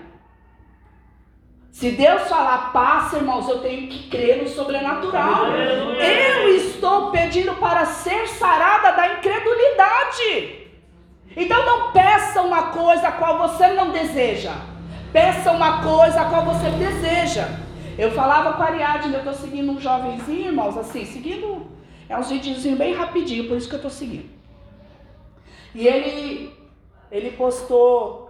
Se 1.80 1.92
Deus 1.92 2.24
falar 2.24 2.74
passa, 2.74 3.16
irmãos, 3.16 3.48
eu 3.48 3.60
tenho 3.60 3.88
que 3.88 4.10
crer 4.10 4.44
no 4.44 4.50
sobrenatural. 4.50 5.46
Eu 5.46 6.54
estou 6.58 7.10
pedindo 7.10 7.54
para 7.54 7.86
ser 7.86 8.28
sarada 8.28 8.92
da 8.92 9.14
incredulidade. 9.14 10.68
Então 11.38 11.66
não 11.66 11.94
peça 11.94 12.42
uma 12.42 12.64
coisa 12.64 13.08
a 13.08 13.12
qual 13.14 13.38
você 13.38 13.70
não 13.70 13.92
deseja. 13.92 14.56
Peça 15.14 15.54
uma 15.54 15.82
coisa 15.82 16.20
a 16.20 16.26
qual 16.26 16.44
você 16.44 16.70
deseja. 16.72 17.48
Eu 17.98 18.12
falava 18.12 18.58
com 18.58 18.64
a 18.64 18.66
Ariadne, 18.66 19.14
eu 19.14 19.20
estou 19.20 19.34
seguindo 19.34 19.72
um 19.72 19.80
jovenzinho, 19.80 20.48
irmãos, 20.48 20.78
assim, 20.78 21.06
seguindo. 21.06 21.66
É 22.10 22.18
um 22.18 22.24
videozinho 22.24 22.76
bem 22.76 22.94
rapidinho, 22.94 23.48
por 23.48 23.56
isso 23.56 23.70
que 23.70 23.76
eu 23.76 23.78
estou 23.78 23.92
seguindo. 23.92 24.30
E 25.74 25.88
ele, 25.88 26.54
ele 27.10 27.32
postou 27.38 28.29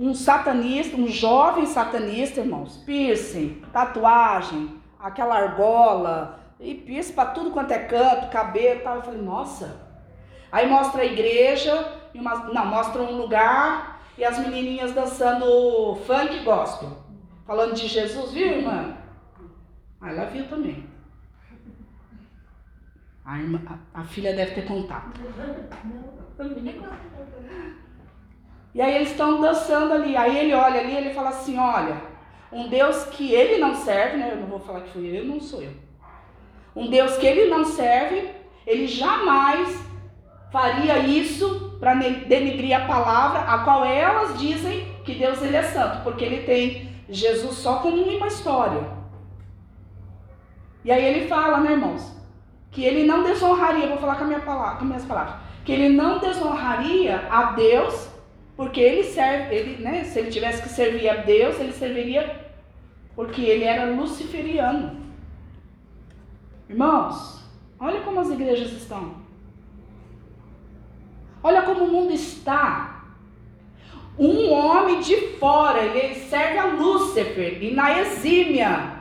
um 0.00 0.14
satanista, 0.14 0.96
um 0.96 1.06
jovem 1.06 1.66
satanista, 1.66 2.40
irmãos, 2.40 2.78
piercing, 2.86 3.62
tatuagem, 3.70 4.80
aquela 4.98 5.36
argola, 5.36 6.40
e 6.58 6.74
piercing 6.74 7.12
para 7.12 7.32
tudo 7.32 7.50
quanto 7.50 7.72
é 7.72 7.80
canto, 7.80 8.30
cabelo 8.30 8.80
e 8.80 8.82
tal. 8.82 8.96
Eu 8.96 9.02
falei, 9.02 9.20
nossa. 9.20 9.90
Aí 10.50 10.66
mostra 10.66 11.02
a 11.02 11.04
igreja, 11.04 12.00
uma, 12.14 12.48
não, 12.48 12.64
mostra 12.64 13.02
um 13.02 13.18
lugar 13.18 14.00
e 14.16 14.24
as 14.24 14.38
menininhas 14.38 14.92
dançando 14.92 15.96
funk 16.06 16.44
gospel, 16.44 16.96
falando 17.46 17.74
de 17.74 17.86
Jesus, 17.86 18.32
viu, 18.32 18.46
irmã? 18.46 18.96
Aí 20.00 20.16
ela 20.16 20.30
viu 20.30 20.48
também. 20.48 20.88
A, 23.22 23.38
irmã, 23.38 23.60
a, 23.66 24.00
a 24.00 24.04
filha 24.04 24.34
deve 24.34 24.54
ter 24.54 24.66
contado. 24.66 25.12
E 28.74 28.80
aí 28.80 28.94
eles 28.94 29.10
estão 29.10 29.40
dançando 29.40 29.92
ali. 29.92 30.16
Aí 30.16 30.38
ele 30.38 30.54
olha 30.54 30.80
ali 30.80 30.94
ele 30.94 31.14
fala 31.14 31.30
assim: 31.30 31.58
olha, 31.58 31.96
um 32.52 32.68
Deus 32.68 33.04
que 33.04 33.32
ele 33.32 33.58
não 33.58 33.74
serve, 33.74 34.16
né? 34.16 34.30
Eu 34.32 34.38
não 34.38 34.46
vou 34.46 34.60
falar 34.60 34.80
que 34.80 34.90
foi 34.90 35.06
eu, 35.06 35.24
não 35.24 35.40
sou 35.40 35.62
eu. 35.62 35.72
Um 36.74 36.88
Deus 36.88 37.16
que 37.16 37.26
ele 37.26 37.50
não 37.50 37.64
serve, 37.64 38.30
ele 38.66 38.86
jamais 38.86 39.90
faria 40.52 40.98
isso 40.98 41.76
para 41.80 41.94
denegrir 41.94 42.76
a 42.76 42.86
palavra 42.86 43.40
a 43.40 43.58
qual 43.64 43.84
elas 43.84 44.38
dizem 44.38 44.86
que 45.04 45.14
Deus 45.14 45.42
ele 45.42 45.56
é 45.56 45.62
santo, 45.62 46.02
porque 46.02 46.24
ele 46.24 46.42
tem 46.44 46.90
Jesus 47.08 47.56
só 47.56 47.76
como 47.76 48.02
uma 48.02 48.26
história. 48.26 49.00
E 50.84 50.92
aí 50.92 51.04
ele 51.04 51.26
fala, 51.26 51.58
né, 51.58 51.72
irmãos, 51.72 52.16
que 52.70 52.84
ele 52.84 53.04
não 53.04 53.22
desonraria, 53.22 53.88
vou 53.88 53.98
falar 53.98 54.16
com, 54.16 54.24
a 54.24 54.26
minha 54.26 54.40
palavra, 54.40 54.78
com 54.78 54.84
minhas 54.84 55.04
palavras, 55.04 55.34
que 55.64 55.72
ele 55.72 55.88
não 55.88 56.18
desonraria 56.18 57.26
a 57.30 57.52
Deus, 57.52 58.09
porque 58.60 58.78
ele 58.78 59.04
serve, 59.04 59.54
ele, 59.54 59.82
né, 59.82 60.04
se 60.04 60.18
ele 60.18 60.30
tivesse 60.30 60.60
que 60.60 60.68
servir 60.68 61.08
a 61.08 61.14
Deus, 61.14 61.58
ele 61.58 61.72
serviria 61.72 62.44
porque 63.16 63.40
ele 63.40 63.64
era 63.64 63.90
luciferiano. 63.90 65.00
Irmãos, 66.68 67.42
olha 67.78 68.02
como 68.02 68.20
as 68.20 68.28
igrejas 68.28 68.72
estão. 68.72 69.14
Olha 71.42 71.62
como 71.62 71.84
o 71.84 71.90
mundo 71.90 72.12
está. 72.12 73.02
Um 74.18 74.52
homem 74.52 75.00
de 75.00 75.16
fora, 75.38 75.80
ele 75.80 76.16
serve 76.16 76.58
a 76.58 76.66
Lúcifer 76.66 77.64
e 77.64 77.70
na 77.70 77.98
exímia. 77.98 78.92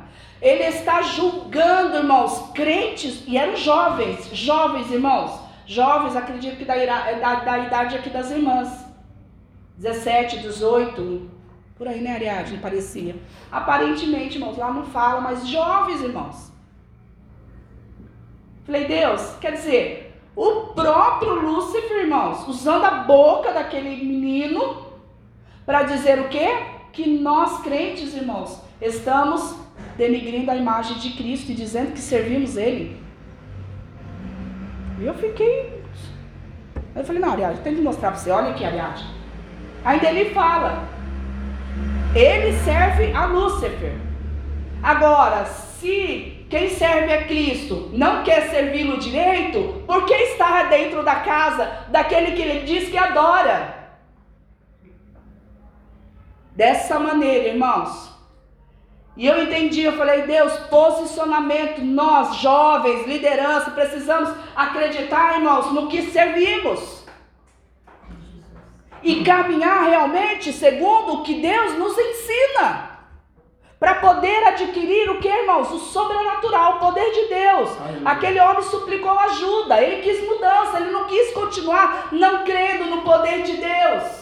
Ele 0.41 0.63
está 0.63 1.01
julgando, 1.01 1.97
irmãos, 1.97 2.49
crentes, 2.55 3.25
e 3.27 3.37
eram 3.37 3.57
jovens, 3.57 4.29
jovens, 4.31 4.89
irmãos, 4.89 5.37
jovens, 5.65 6.15
acredito 6.15 6.55
que 6.55 6.63
da, 6.63 6.75
da, 6.75 7.35
da 7.41 7.59
idade 7.59 7.97
aqui 7.97 8.09
das 8.09 8.31
irmãs, 8.31 8.87
17, 9.79 10.39
18, 10.39 11.29
por 11.77 11.87
aí, 11.87 12.01
né, 12.01 12.11
Ariadne, 12.11 12.57
parecia. 12.57 13.15
Aparentemente, 13.49 14.37
irmãos, 14.37 14.57
lá 14.57 14.73
não 14.73 14.83
fala, 14.83 15.21
mas 15.21 15.47
jovens, 15.47 16.01
irmãos. 16.01 16.51
Falei, 18.65 18.85
Deus, 18.85 19.37
quer 19.39 19.53
dizer, 19.53 20.13
o 20.35 20.73
próprio 20.73 21.33
Lúcifer, 21.35 22.01
irmãos, 22.01 22.45
usando 22.45 22.83
a 22.83 22.91
boca 23.03 23.53
daquele 23.53 24.03
menino 24.03 24.85
para 25.65 25.83
dizer 25.83 26.19
o 26.19 26.27
quê? 26.27 26.47
Que 26.91 27.17
nós 27.17 27.61
crentes, 27.61 28.13
irmãos, 28.13 28.61
estamos 28.81 29.55
denigrindo 29.97 30.51
a 30.51 30.57
imagem 30.57 30.97
de 30.97 31.11
Cristo 31.11 31.51
e 31.51 31.55
dizendo 31.55 31.93
que 31.93 31.99
servimos 31.99 32.57
Ele. 32.57 33.01
E 34.99 35.05
eu 35.05 35.13
fiquei. 35.13 35.81
Eu 36.93 37.05
falei, 37.05 37.21
não, 37.21 37.31
Ariadne, 37.31 37.63
tem 37.63 37.75
que 37.75 37.81
mostrar 37.81 38.11
para 38.11 38.19
você, 38.19 38.29
olha 38.29 38.49
aqui, 38.49 38.65
Ariadne. 38.65 39.18
Ainda 39.83 40.09
ele 40.09 40.33
fala, 40.33 40.83
ele 42.15 42.57
serve 42.63 43.13
a 43.13 43.25
Lúcifer. 43.25 43.93
Agora, 44.81 45.45
se 45.45 46.45
quem 46.49 46.69
serve 46.69 47.13
a 47.13 47.23
Cristo 47.25 47.89
não 47.93 48.23
quer 48.23 48.49
servi-lo 48.49 48.97
direito, 48.97 49.83
por 49.85 50.05
que 50.05 50.13
está 50.13 50.63
dentro 50.63 51.03
da 51.03 51.15
casa 51.15 51.85
daquele 51.89 52.31
que 52.31 52.41
ele 52.41 52.65
diz 52.65 52.89
que 52.89 52.97
adora? 52.97 53.77
Dessa 56.55 56.99
maneira, 56.99 57.49
irmãos. 57.49 58.09
E 59.15 59.27
eu 59.27 59.43
entendi, 59.43 59.83
eu 59.83 59.93
falei, 59.93 60.23
Deus, 60.23 60.53
posicionamento, 60.69 61.81
nós, 61.81 62.37
jovens, 62.37 63.05
liderança, 63.05 63.71
precisamos 63.71 64.33
acreditar, 64.55 65.35
irmãos, 65.35 65.71
no 65.73 65.87
que 65.87 66.03
servimos. 66.03 66.98
E 69.01 69.23
caminhar 69.23 69.89
realmente 69.89 70.51
segundo 70.51 71.13
o 71.13 71.23
que 71.23 71.35
Deus 71.35 71.77
nos 71.77 71.97
ensina. 71.97 72.89
Para 73.79 73.95
poder 73.95 74.43
adquirir 74.43 75.09
o 75.09 75.19
que, 75.19 75.27
irmãos? 75.29 75.71
O 75.71 75.79
sobrenatural, 75.79 76.75
o 76.75 76.79
poder 76.79 77.11
de 77.11 77.25
Deus. 77.27 77.79
Aleluia. 77.79 78.01
Aquele 78.09 78.39
homem 78.41 78.63
suplicou 78.63 79.17
ajuda, 79.17 79.81
ele 79.81 80.01
quis 80.01 80.21
mudança, 80.27 80.79
ele 80.79 80.91
não 80.91 81.05
quis 81.05 81.31
continuar 81.33 82.09
não 82.11 82.43
crendo 82.43 82.85
no 82.87 83.03
poder 83.03 83.43
de 83.43 83.53
Deus. 83.53 84.19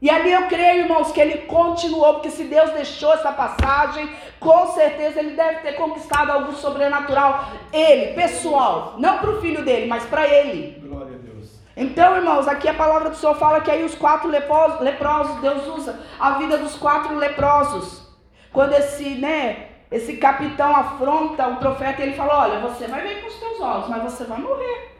E 0.00 0.08
ali 0.08 0.32
eu 0.32 0.46
creio, 0.46 0.84
irmãos, 0.84 1.12
que 1.12 1.20
ele 1.20 1.38
continuou, 1.42 2.14
porque 2.14 2.30
se 2.30 2.44
Deus 2.44 2.70
deixou 2.70 3.12
essa 3.12 3.30
passagem, 3.30 4.08
com 4.38 4.68
certeza 4.68 5.20
ele 5.20 5.36
deve 5.36 5.60
ter 5.60 5.72
conquistado 5.74 6.32
algo 6.32 6.54
sobrenatural. 6.54 7.44
Ele, 7.70 8.14
pessoal, 8.14 8.94
não 8.96 9.18
para 9.18 9.30
o 9.30 9.40
filho 9.42 9.62
dele, 9.62 9.86
mas 9.86 10.04
para 10.04 10.26
ele. 10.26 10.80
Glória 10.80 11.14
a 11.14 11.18
Deus. 11.18 11.29
Então, 11.76 12.16
irmãos, 12.16 12.48
aqui 12.48 12.68
a 12.68 12.74
palavra 12.74 13.10
do 13.10 13.16
Senhor 13.16 13.34
fala 13.34 13.60
que 13.60 13.70
aí 13.70 13.84
os 13.84 13.94
quatro 13.94 14.28
leprosos, 14.28 14.80
leprosos, 14.80 15.40
Deus 15.40 15.66
usa 15.68 16.00
a 16.18 16.32
vida 16.32 16.58
dos 16.58 16.76
quatro 16.76 17.16
leprosos. 17.16 18.08
Quando 18.52 18.72
esse, 18.72 19.14
né, 19.14 19.68
esse 19.90 20.16
capitão 20.16 20.74
afronta 20.74 21.46
o 21.48 21.56
profeta, 21.56 22.02
ele 22.02 22.14
fala: 22.14 22.42
Olha, 22.42 22.60
você 22.60 22.86
vai 22.86 23.00
ver 23.00 23.20
com 23.20 23.28
os 23.28 23.34
teus 23.38 23.60
olhos, 23.60 23.88
mas 23.88 24.02
você 24.02 24.24
vai 24.24 24.38
morrer. 24.38 24.96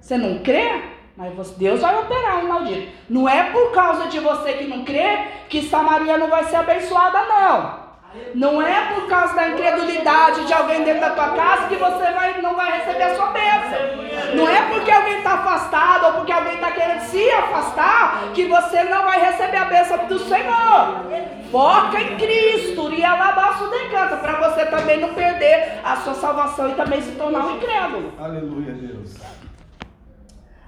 Você 0.00 0.16
não 0.16 0.38
crê? 0.40 0.82
Mas 1.16 1.50
Deus 1.52 1.80
vai 1.80 1.96
operar 1.96 2.38
um 2.38 2.48
maldito. 2.48 2.92
Não 3.08 3.28
é 3.28 3.50
por 3.52 3.72
causa 3.72 4.08
de 4.08 4.18
você 4.18 4.54
que 4.54 4.64
não 4.64 4.84
crê 4.84 5.28
que 5.48 5.62
Samaria 5.62 6.18
não 6.18 6.28
vai 6.28 6.44
ser 6.44 6.56
abençoada, 6.56 7.22
não. 7.24 7.83
Não 8.34 8.60
é 8.60 8.94
por 8.94 9.06
causa 9.06 9.34
da 9.34 9.48
incredulidade 9.48 10.46
de 10.46 10.52
alguém 10.52 10.82
dentro 10.84 11.00
da 11.00 11.10
tua 11.10 11.30
casa 11.30 11.68
que 11.68 11.76
você 11.76 12.12
vai, 12.12 12.40
não 12.40 12.54
vai 12.54 12.78
receber 12.78 13.02
a 13.04 13.14
sua 13.16 13.26
bênção. 13.26 14.34
Não 14.34 14.48
é 14.48 14.62
porque 14.62 14.90
alguém 14.90 15.18
está 15.18 15.34
afastado 15.34 16.06
ou 16.06 16.12
porque 16.14 16.32
alguém 16.32 16.54
está 16.54 16.70
querendo 16.72 17.00
se 17.00 17.30
afastar 17.30 18.32
que 18.34 18.46
você 18.46 18.84
não 18.84 19.04
vai 19.04 19.20
receber 19.20 19.56
a 19.56 19.64
bênção 19.66 20.06
do 20.06 20.18
Senhor. 20.18 21.04
Foca 21.50 22.00
em 22.00 22.16
Cristo 22.16 22.92
e 22.92 23.04
alabaço 23.04 23.70
decanta 23.70 24.16
para 24.16 24.48
você 24.48 24.66
também 24.66 25.00
não 25.00 25.14
perder 25.14 25.80
a 25.84 25.96
sua 25.96 26.14
salvação 26.14 26.70
e 26.70 26.74
também 26.74 27.00
se 27.00 27.12
tornar 27.12 27.46
um 27.46 27.56
incrédulo. 27.56 28.12
Aleluia, 28.18 28.72
Deus. 28.72 29.16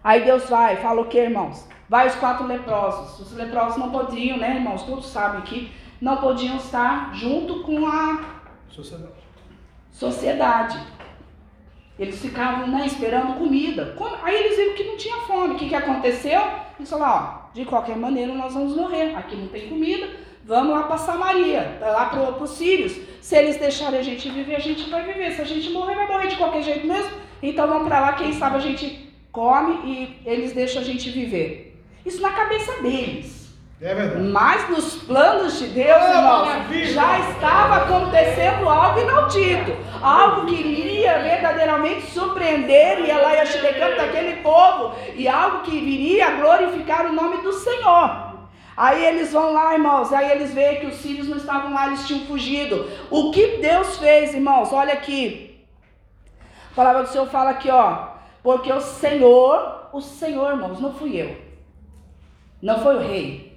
Aí 0.05 0.21
Deus 0.21 0.49
vai, 0.49 0.77
fala 0.77 1.01
o 1.01 1.07
que, 1.07 1.19
irmãos? 1.19 1.67
Vai 1.89 2.07
os 2.07 2.15
quatro 2.17 2.47
leprosos. 2.47 3.19
Os 3.19 3.37
leprosos 3.37 3.77
não 3.77 3.91
podiam, 3.91 4.39
né, 4.39 4.55
irmãos? 4.55 4.85
Todos 4.85 5.07
sabem 5.07 5.41
que 5.41 5.73
não 6.01 6.19
podiam 6.19 6.57
estar 6.57 7.15
junto 7.15 7.63
com 7.63 7.87
a 7.87 8.25
sociedade. 8.69 9.13
sociedade. 9.91 10.79
Eles 11.99 12.21
ficavam 12.21 12.67
né, 12.67 12.87
esperando 12.87 13.39
comida. 13.39 13.97
Aí 14.23 14.37
eles 14.37 14.57
viram 14.57 14.75
que 14.75 14.85
não 14.85 14.97
tinha 14.97 15.17
fome. 15.21 15.55
O 15.55 15.57
que, 15.57 15.69
que 15.69 15.75
aconteceu? 15.75 16.41
Eles 16.79 16.91
falaram: 16.91 17.15
ó, 17.15 17.55
de 17.55 17.65
qualquer 17.65 17.97
maneira 17.97 18.35
nós 18.35 18.53
vamos 18.53 18.77
morrer. 18.77 19.15
Aqui 19.17 19.35
não 19.35 19.49
tem 19.49 19.69
comida. 19.69 20.07
Vamos 20.45 20.77
lá 20.77 20.85
para 20.85 20.99
Samaria, 20.99 21.79
lá 21.81 22.07
para 22.07 22.43
os 22.43 22.51
sírios. 22.51 22.97
Se 23.21 23.35
eles 23.35 23.57
deixarem 23.57 23.99
a 23.99 24.03
gente 24.03 24.29
viver, 24.29 24.55
a 24.55 24.61
gente 24.61 24.89
vai 24.89 25.03
viver. 25.03 25.33
Se 25.33 25.43
a 25.43 25.45
gente 25.45 25.71
morrer, 25.71 25.97
vai 25.97 26.07
morrer 26.07 26.29
de 26.29 26.37
qualquer 26.37 26.63
jeito 26.63 26.87
mesmo. 26.87 27.11
Então 27.43 27.67
vamos 27.67 27.89
para 27.89 28.01
lá, 28.01 28.13
quem 28.13 28.33
sabe 28.33 28.57
a 28.57 28.61
gente 28.61 29.13
come 29.33 29.75
e 29.85 30.21
eles 30.25 30.53
deixam 30.53 30.83
a 30.83 30.85
gente 30.85 31.11
viver. 31.11 31.83
Isso 32.05 32.23
na 32.23 32.31
cabeça 32.31 32.81
deles. 32.81 33.46
É 33.81 33.95
verdade. 33.95 34.23
Mas 34.29 34.71
nos 34.71 34.95
planos 35.03 35.59
de 35.59 35.67
Deus, 35.67 36.03
irmãos, 36.03 36.49
já 36.93 37.19
estava 37.19 37.77
acontecendo 37.77 38.69
algo 38.69 39.01
inaudito. 39.01 39.77
Algo 40.03 40.47
que 40.47 40.55
iria 40.55 41.19
verdadeiramente 41.19 42.11
surpreender 42.11 43.01
e 43.01 43.11
ela 43.11 43.35
ia 43.35 43.45
chegando 43.45 43.97
daquele 43.97 44.43
povo. 44.43 44.95
E 45.15 45.29
algo 45.29 45.61
que 45.61 45.79
viria 45.79 46.37
glorificar 46.37 47.07
o 47.07 47.13
nome 47.13 47.43
do 47.43 47.53
Senhor. 47.53 48.27
Aí 48.75 49.05
eles 49.05 49.33
vão 49.33 49.53
lá, 49.53 49.73
irmãos, 49.73 50.13
aí 50.13 50.33
eles 50.33 50.53
veem 50.53 50.81
que 50.81 50.87
os 50.87 50.97
sírios 50.97 51.27
não 51.29 51.39
estavam 51.39 51.73
lá, 51.73 51.87
eles 51.87 52.07
tinham 52.07 52.27
fugido. 52.27 52.91
O 53.11 53.31
que 53.31 53.57
Deus 53.57 53.97
fez, 53.97 54.35
irmãos? 54.35 54.71
Olha 54.71 54.93
aqui. 54.93 55.65
A 56.73 56.75
palavra 56.75 57.03
do 57.05 57.09
Senhor 57.09 57.27
fala 57.29 57.51
aqui, 57.51 57.71
ó. 57.71 58.09
Porque 58.43 58.71
o 58.71 58.81
Senhor, 58.81 59.89
o 59.95 60.01
Senhor, 60.03 60.51
irmãos, 60.51 60.79
não 60.79 60.93
fui 60.93 61.17
eu. 61.17 61.37
Não 62.61 62.81
foi 62.81 62.97
o 62.97 63.01
rei. 63.01 63.56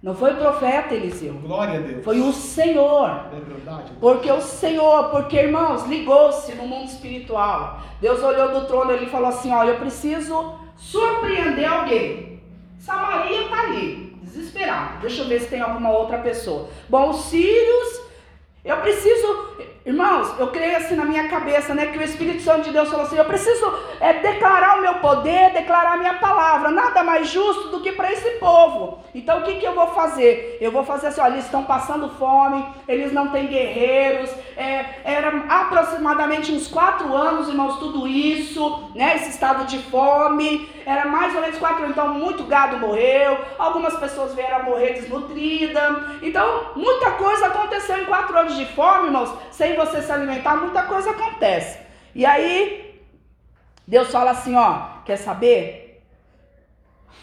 Não 0.00 0.14
foi 0.14 0.32
o 0.32 0.36
profeta 0.36 0.94
Eliseu. 0.94 1.34
Glória 1.34 1.78
a 1.78 1.82
Deus. 1.82 2.04
Foi 2.04 2.20
o 2.20 2.32
Senhor. 2.32 3.26
É 3.32 3.40
verdade. 3.40 3.92
Porque 4.00 4.30
o 4.30 4.40
Senhor, 4.40 5.10
porque 5.10 5.36
irmãos, 5.36 5.84
ligou-se 5.86 6.54
no 6.54 6.68
mundo 6.68 6.86
espiritual. 6.88 7.80
Deus 8.00 8.22
olhou 8.22 8.52
do 8.52 8.66
trono 8.66 8.92
e 8.92 8.94
ele 8.94 9.06
falou 9.06 9.28
assim: 9.28 9.52
Olha, 9.52 9.70
eu 9.70 9.78
preciso 9.78 10.54
surpreender 10.76 11.70
alguém. 11.70 12.40
Samaria 12.78 13.42
está 13.42 13.60
ali, 13.62 14.16
desesperado. 14.22 15.00
Deixa 15.00 15.22
eu 15.22 15.28
ver 15.28 15.40
se 15.40 15.48
tem 15.48 15.60
alguma 15.60 15.90
outra 15.90 16.18
pessoa. 16.18 16.68
Bom, 16.88 17.10
os 17.10 17.22
sírios, 17.22 18.00
eu 18.68 18.76
preciso 18.78 19.48
Irmãos, 19.88 20.38
eu 20.38 20.48
creio 20.48 20.76
assim 20.76 20.94
na 20.94 21.06
minha 21.06 21.30
cabeça, 21.30 21.74
né? 21.74 21.86
Que 21.86 21.96
o 21.96 22.02
Espírito 22.02 22.42
Santo 22.42 22.64
de 22.64 22.72
Deus 22.72 22.90
falou 22.90 23.06
assim: 23.06 23.16
eu 23.16 23.24
preciso 23.24 23.72
é, 24.00 24.12
declarar 24.12 24.76
o 24.76 24.82
meu 24.82 24.96
poder, 24.96 25.50
declarar 25.54 25.94
a 25.94 25.96
minha 25.96 26.12
palavra. 26.18 26.70
Nada 26.70 27.02
mais 27.02 27.30
justo 27.30 27.68
do 27.68 27.80
que 27.80 27.92
para 27.92 28.12
esse 28.12 28.32
povo. 28.32 28.98
Então 29.14 29.38
o 29.38 29.42
que, 29.44 29.54
que 29.54 29.66
eu 29.66 29.74
vou 29.74 29.86
fazer? 29.86 30.58
Eu 30.60 30.70
vou 30.70 30.84
fazer 30.84 31.06
assim: 31.06 31.22
olha, 31.22 31.32
eles 31.32 31.46
estão 31.46 31.64
passando 31.64 32.10
fome, 32.18 32.62
eles 32.86 33.14
não 33.14 33.28
têm 33.28 33.46
guerreiros. 33.46 34.30
É, 34.58 34.84
era 35.04 35.28
aproximadamente 35.48 36.52
uns 36.52 36.68
quatro 36.68 37.14
anos, 37.14 37.48
irmãos, 37.48 37.78
tudo 37.78 38.06
isso, 38.06 38.90
né? 38.94 39.16
Esse 39.16 39.30
estado 39.30 39.64
de 39.64 39.78
fome. 39.78 40.68
Era 40.88 41.04
mais 41.04 41.34
ou 41.34 41.42
menos 41.42 41.58
quatro 41.58 41.84
anos. 41.84 41.90
Então 41.90 42.14
muito 42.14 42.44
gado 42.44 42.78
morreu, 42.78 43.38
algumas 43.58 43.94
pessoas 43.98 44.34
vieram 44.34 44.56
a 44.56 44.62
morrer 44.62 44.94
desnutridas. 44.94 45.98
Então 46.22 46.72
muita 46.74 47.10
coisa 47.10 47.48
aconteceu 47.48 47.98
em 47.98 48.06
quatro 48.06 48.34
anos 48.38 48.56
de 48.56 48.64
fome, 48.64 49.08
irmãos, 49.08 49.34
sem 49.50 49.76
você 49.76 50.00
se 50.00 50.10
alimentar, 50.10 50.56
muita 50.56 50.84
coisa 50.84 51.10
acontece. 51.10 51.78
E 52.14 52.24
aí, 52.24 53.02
Deus 53.86 54.10
fala 54.10 54.30
assim: 54.30 54.56
ó, 54.56 55.02
quer 55.04 55.16
saber? 55.16 56.02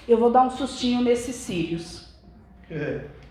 Eu 0.07 0.19
vou 0.19 0.29
dar 0.29 0.43
um 0.43 0.51
sustinho 0.51 1.01
nesses 1.01 1.35
cílios. 1.35 2.07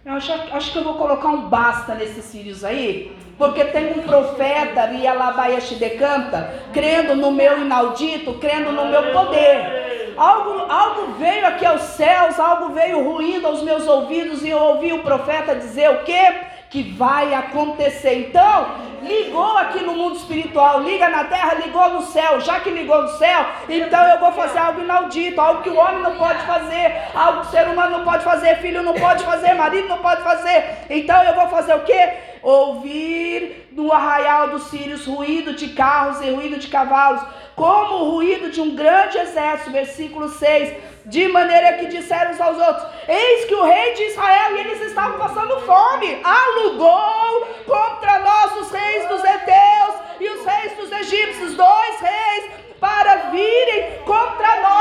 Eu 0.05 0.15
acho, 0.15 0.33
acho 0.33 0.73
que 0.73 0.79
eu 0.79 0.85
vou 0.85 0.99
colocar 0.99 1.29
um 1.29 1.49
basta 1.49 1.95
nesses 1.95 2.25
sírios 2.25 2.65
aí, 2.65 3.17
porque 3.39 3.65
tem 3.67 3.93
um 3.93 4.03
profeta, 4.03 4.87
Rialabayashi 4.87 5.77
decanta, 5.77 6.53
crendo 6.73 7.15
no 7.15 7.31
meu 7.31 7.61
inaudito, 7.61 8.35
crendo 8.35 8.73
no 8.73 8.87
meu 8.87 9.13
poder. 9.13 9.84
Algo, 10.17 10.73
algo 10.73 11.13
veio 11.15 11.47
aqui 11.47 11.67
aos 11.67 11.83
céus, 11.83 12.39
algo 12.39 12.73
veio 12.73 13.03
ruindo 13.03 13.47
aos 13.47 13.63
meus 13.63 13.87
ouvidos 13.87 14.43
e 14.43 14.49
eu 14.49 14.59
ouvi 14.59 14.93
o 14.93 15.03
profeta 15.03 15.55
dizer 15.55 15.91
o 15.91 16.05
quê? 16.05 16.54
Que 16.75 16.83
vai 16.83 17.33
acontecer. 17.33 18.15
Então, 18.19 18.67
ligou 19.01 19.57
aqui 19.59 19.85
no 19.85 19.93
mundo 19.93 20.17
espiritual, 20.17 20.83
liga 20.83 21.09
na 21.09 21.23
terra, 21.23 21.55
ligou 21.55 21.89
no 21.91 22.03
céu. 22.03 22.41
Já 22.41 22.59
que 22.59 22.69
ligou 22.69 23.01
no 23.01 23.11
céu, 23.11 23.47
então 23.69 24.05
eu 24.09 24.19
vou 24.19 24.33
fazer 24.33 24.59
algo 24.59 24.81
inaudito, 24.81 25.41
algo 25.41 25.63
que 25.63 25.71
o 25.71 25.77
homem 25.77 26.03
não 26.03 26.17
pode 26.17 26.43
fazer, 26.43 26.97
algo 27.15 27.43
que 27.43 27.47
o 27.47 27.51
ser 27.53 27.69
humano 27.69 27.99
não 27.99 28.05
pode 28.05 28.25
fazer, 28.25 28.57
filho 28.57 28.83
não 28.83 28.95
pode 28.95 29.23
fazer, 29.23 29.55
marido 29.55 29.87
não 29.87 29.99
pode 29.99 30.23
fazer. 30.23 30.79
Então 30.91 31.23
eu 31.23 31.37
vou 31.37 31.47
fazer 31.47 31.75
o 31.75 31.85
quê? 31.85 32.13
Ouvir 32.43 33.69
no 33.71 33.93
arraial 33.93 34.49
dos 34.49 34.65
sírios 34.65 35.07
ruído 35.07 35.55
de 35.55 35.69
carros 35.69 36.21
e 36.23 36.31
ruído 36.33 36.59
de 36.59 36.67
cavalos, 36.67 37.23
como 37.55 37.99
o 37.99 38.11
ruído 38.11 38.51
de 38.51 38.61
um 38.61 38.75
grande 38.75 39.17
exército. 39.17 39.71
Versículo 39.71 40.29
6 40.29 40.94
de 41.07 41.29
maneira 41.29 41.75
que 41.75 41.87
disseram 41.87 42.33
uns 42.33 42.41
aos 42.41 42.59
outros: 42.59 42.87
Eis 43.09 43.45
que 43.45 43.55
o 43.55 43.65
rei 43.65 43.95
de 43.95 44.03
Israel, 44.05 44.57
e 44.57 44.61
eles 44.61 44.81
estavam 44.83 45.19
passando 45.19 45.61
fome, 45.61 46.21
alugou 46.25 47.47
contra 47.67 48.19
nós 48.21 48.57
os 48.61 48.71
reis 48.71 49.09
dos 49.09 49.23
Eteus 49.23 49.95
e 50.21 50.29
os 50.29 50.45
reis 50.45 50.73
dos 50.77 50.93
egípcios, 50.93 51.55
dois 51.55 52.01
reis, 52.01 52.51
para 52.81 53.17
virem 53.31 53.99
contra 54.05 54.61
nós. 54.61 54.75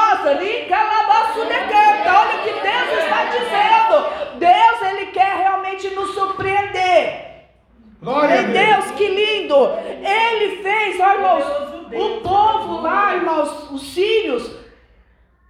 decanta. 1.45 2.19
Olha 2.19 2.39
o 2.39 2.43
que 2.43 2.53
Deus 2.53 3.03
está 3.03 3.25
dizendo. 3.25 4.39
Deus, 4.39 4.81
Ele 4.91 5.05
quer 5.07 5.35
realmente 5.37 5.89
nos 5.89 6.13
surpreender. 6.13 7.33
Glória 8.01 8.41
Meu 8.41 8.53
Deus, 8.53 8.91
que 8.91 9.07
lindo! 9.07 9.55
Ele 10.03 10.61
fez, 10.61 10.99
ó, 10.99 11.13
irmãos, 11.13 11.45
o 11.93 12.21
povo 12.21 12.81
lá, 12.81 13.15
irmãos, 13.15 13.71
os 13.71 13.93
sírios 13.93 14.62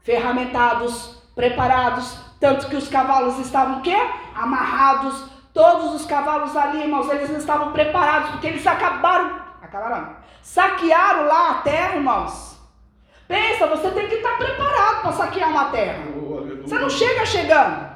ferramentados, 0.04 1.18
preparados, 1.34 2.18
tanto 2.40 2.68
que 2.68 2.76
os 2.76 2.88
cavalos 2.88 3.40
estavam 3.40 3.82
quê? 3.82 3.96
Amarrados. 4.36 5.32
Todos 5.54 5.94
os 5.94 6.06
cavalos 6.06 6.56
ali, 6.58 6.82
irmãos, 6.82 7.10
eles 7.10 7.30
estavam 7.30 7.72
preparados, 7.72 8.32
porque 8.32 8.48
eles 8.48 8.66
acabaram, 8.66 9.40
acabaram, 9.62 10.16
saquearam 10.42 11.26
lá 11.26 11.52
a 11.52 11.54
terra, 11.56 11.96
irmãos. 11.96 12.60
Pensa, 13.28 13.68
você 13.68 13.92
tem 13.92 14.08
que 14.08 14.16
estar 14.16 14.38
preparado 14.38 15.02
para 15.04 15.12
saquear 15.14 15.50
uma 15.50 15.66
terra. 15.66 16.04
Você 16.62 16.78
não 16.78 16.90
chega 16.90 17.26
chegando. 17.26 17.94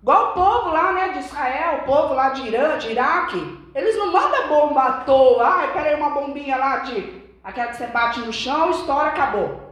Igual 0.00 0.30
o 0.30 0.34
povo 0.34 0.70
lá, 0.70 0.92
né, 0.92 1.08
de 1.08 1.18
Israel, 1.18 1.78
o 1.78 1.84
povo 1.84 2.14
lá 2.14 2.30
de 2.30 2.46
Irã, 2.46 2.78
de 2.78 2.92
Iraque. 2.92 3.70
Eles 3.74 3.96
não 3.96 4.12
mandam 4.12 4.48
bomba 4.48 4.82
à 4.82 4.92
toa. 5.00 5.46
Ai, 5.46 5.72
peraí, 5.72 5.94
uma 5.94 6.10
bombinha 6.10 6.56
lá 6.56 6.78
de. 6.78 7.22
Aquela 7.42 7.68
que 7.68 7.76
você 7.76 7.86
bate 7.88 8.20
no 8.20 8.32
chão, 8.32 8.70
estoura, 8.70 9.08
acabou. 9.08 9.63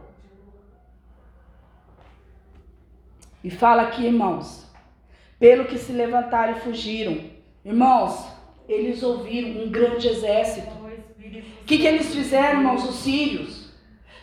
E 3.43 3.49
fala 3.49 3.83
aqui, 3.83 4.05
irmãos, 4.05 4.65
pelo 5.39 5.65
que 5.65 5.77
se 5.77 5.91
levantaram 5.91 6.53
e 6.53 6.61
fugiram. 6.61 7.17
Irmãos, 7.65 8.25
eles 8.67 9.03
ouviram 9.03 9.63
um 9.63 9.69
grande 9.69 10.07
exército. 10.07 10.71
O 10.71 11.65
que, 11.65 11.77
que 11.77 11.87
eles 11.87 12.13
fizeram, 12.13 12.59
irmãos? 12.59 12.87
Os 12.87 12.95
sírios 12.95 13.69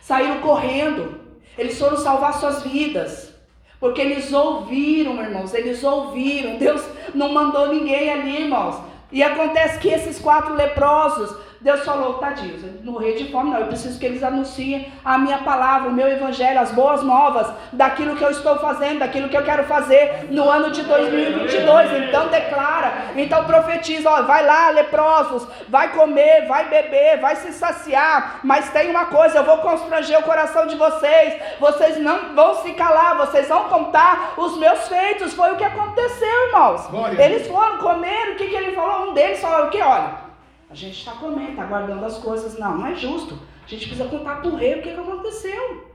saíram 0.01 0.39
correndo. 0.41 1.19
Eles 1.57 1.77
foram 1.77 1.97
salvar 1.97 2.33
suas 2.33 2.63
vidas. 2.63 3.31
Porque 3.79 4.01
eles 4.01 4.31
ouviram, 4.31 5.21
irmãos, 5.21 5.53
eles 5.53 5.83
ouviram. 5.83 6.57
Deus 6.57 6.83
não 7.13 7.33
mandou 7.33 7.73
ninguém 7.73 8.11
ali, 8.11 8.43
irmãos. 8.43 8.79
E 9.11 9.21
acontece 9.21 9.79
que 9.79 9.89
esses 9.89 10.19
quatro 10.19 10.55
leprosos 10.55 11.35
Deus 11.61 11.81
falou, 11.85 12.15
tadinhos, 12.15 12.63
morrer 12.83 13.13
de 13.13 13.31
fome 13.31 13.51
não, 13.51 13.59
eu 13.59 13.67
preciso 13.67 13.99
que 13.99 14.05
eles 14.07 14.23
anunciem 14.23 14.91
a 15.05 15.15
minha 15.19 15.37
palavra, 15.39 15.89
o 15.89 15.93
meu 15.93 16.07
evangelho, 16.07 16.59
as 16.59 16.71
boas 16.71 17.03
novas, 17.03 17.47
daquilo 17.71 18.15
que 18.15 18.23
eu 18.23 18.31
estou 18.31 18.57
fazendo, 18.57 18.99
daquilo 18.99 19.29
que 19.29 19.37
eu 19.37 19.43
quero 19.43 19.63
fazer 19.65 20.27
no 20.31 20.49
ano 20.49 20.71
de 20.71 20.81
2022. 20.81 22.07
Então 22.07 22.29
declara, 22.29 23.11
então 23.15 23.45
profetiza, 23.45 24.09
ó, 24.09 24.23
vai 24.23 24.43
lá, 24.43 24.71
leprosos, 24.71 25.47
vai 25.69 25.89
comer, 25.93 26.47
vai 26.47 26.67
beber, 26.67 27.19
vai 27.19 27.35
se 27.35 27.53
saciar, 27.53 28.39
mas 28.43 28.71
tem 28.71 28.89
uma 28.89 29.05
coisa, 29.05 29.37
eu 29.37 29.43
vou 29.43 29.59
constranger 29.59 30.17
o 30.19 30.23
coração 30.23 30.65
de 30.65 30.75
vocês, 30.75 31.39
vocês 31.59 31.99
não 31.99 32.33
vão 32.33 32.55
se 32.63 32.73
calar, 32.73 33.17
vocês 33.17 33.47
vão 33.47 33.65
contar 33.65 34.33
os 34.35 34.57
meus 34.57 34.87
feitos, 34.87 35.35
foi 35.35 35.51
o 35.51 35.57
que 35.57 35.63
aconteceu, 35.63 36.47
irmãos. 36.47 36.87
Glória. 36.87 37.23
Eles 37.23 37.47
foram 37.47 37.77
comer, 37.77 38.31
o 38.31 38.35
que, 38.35 38.47
que 38.47 38.55
ele 38.55 38.71
falou? 38.71 39.11
Um 39.11 39.13
deles 39.13 39.39
falou 39.39 39.67
o 39.67 39.69
que? 39.69 39.79
Olha, 39.79 40.30
a 40.71 40.73
gente 40.73 40.99
está 40.99 41.11
comendo, 41.11 41.51
está 41.51 41.65
guardando 41.65 42.05
as 42.05 42.17
coisas. 42.17 42.57
Não, 42.57 42.77
não 42.77 42.87
é 42.87 42.95
justo. 42.95 43.37
A 43.65 43.67
gente 43.67 43.87
precisa 43.87 44.07
contar 44.07 44.37
para 44.37 44.49
o 44.49 44.55
rei 44.55 44.79
o 44.79 44.81
que, 44.81 44.93
que 44.93 44.99
aconteceu. 44.99 45.85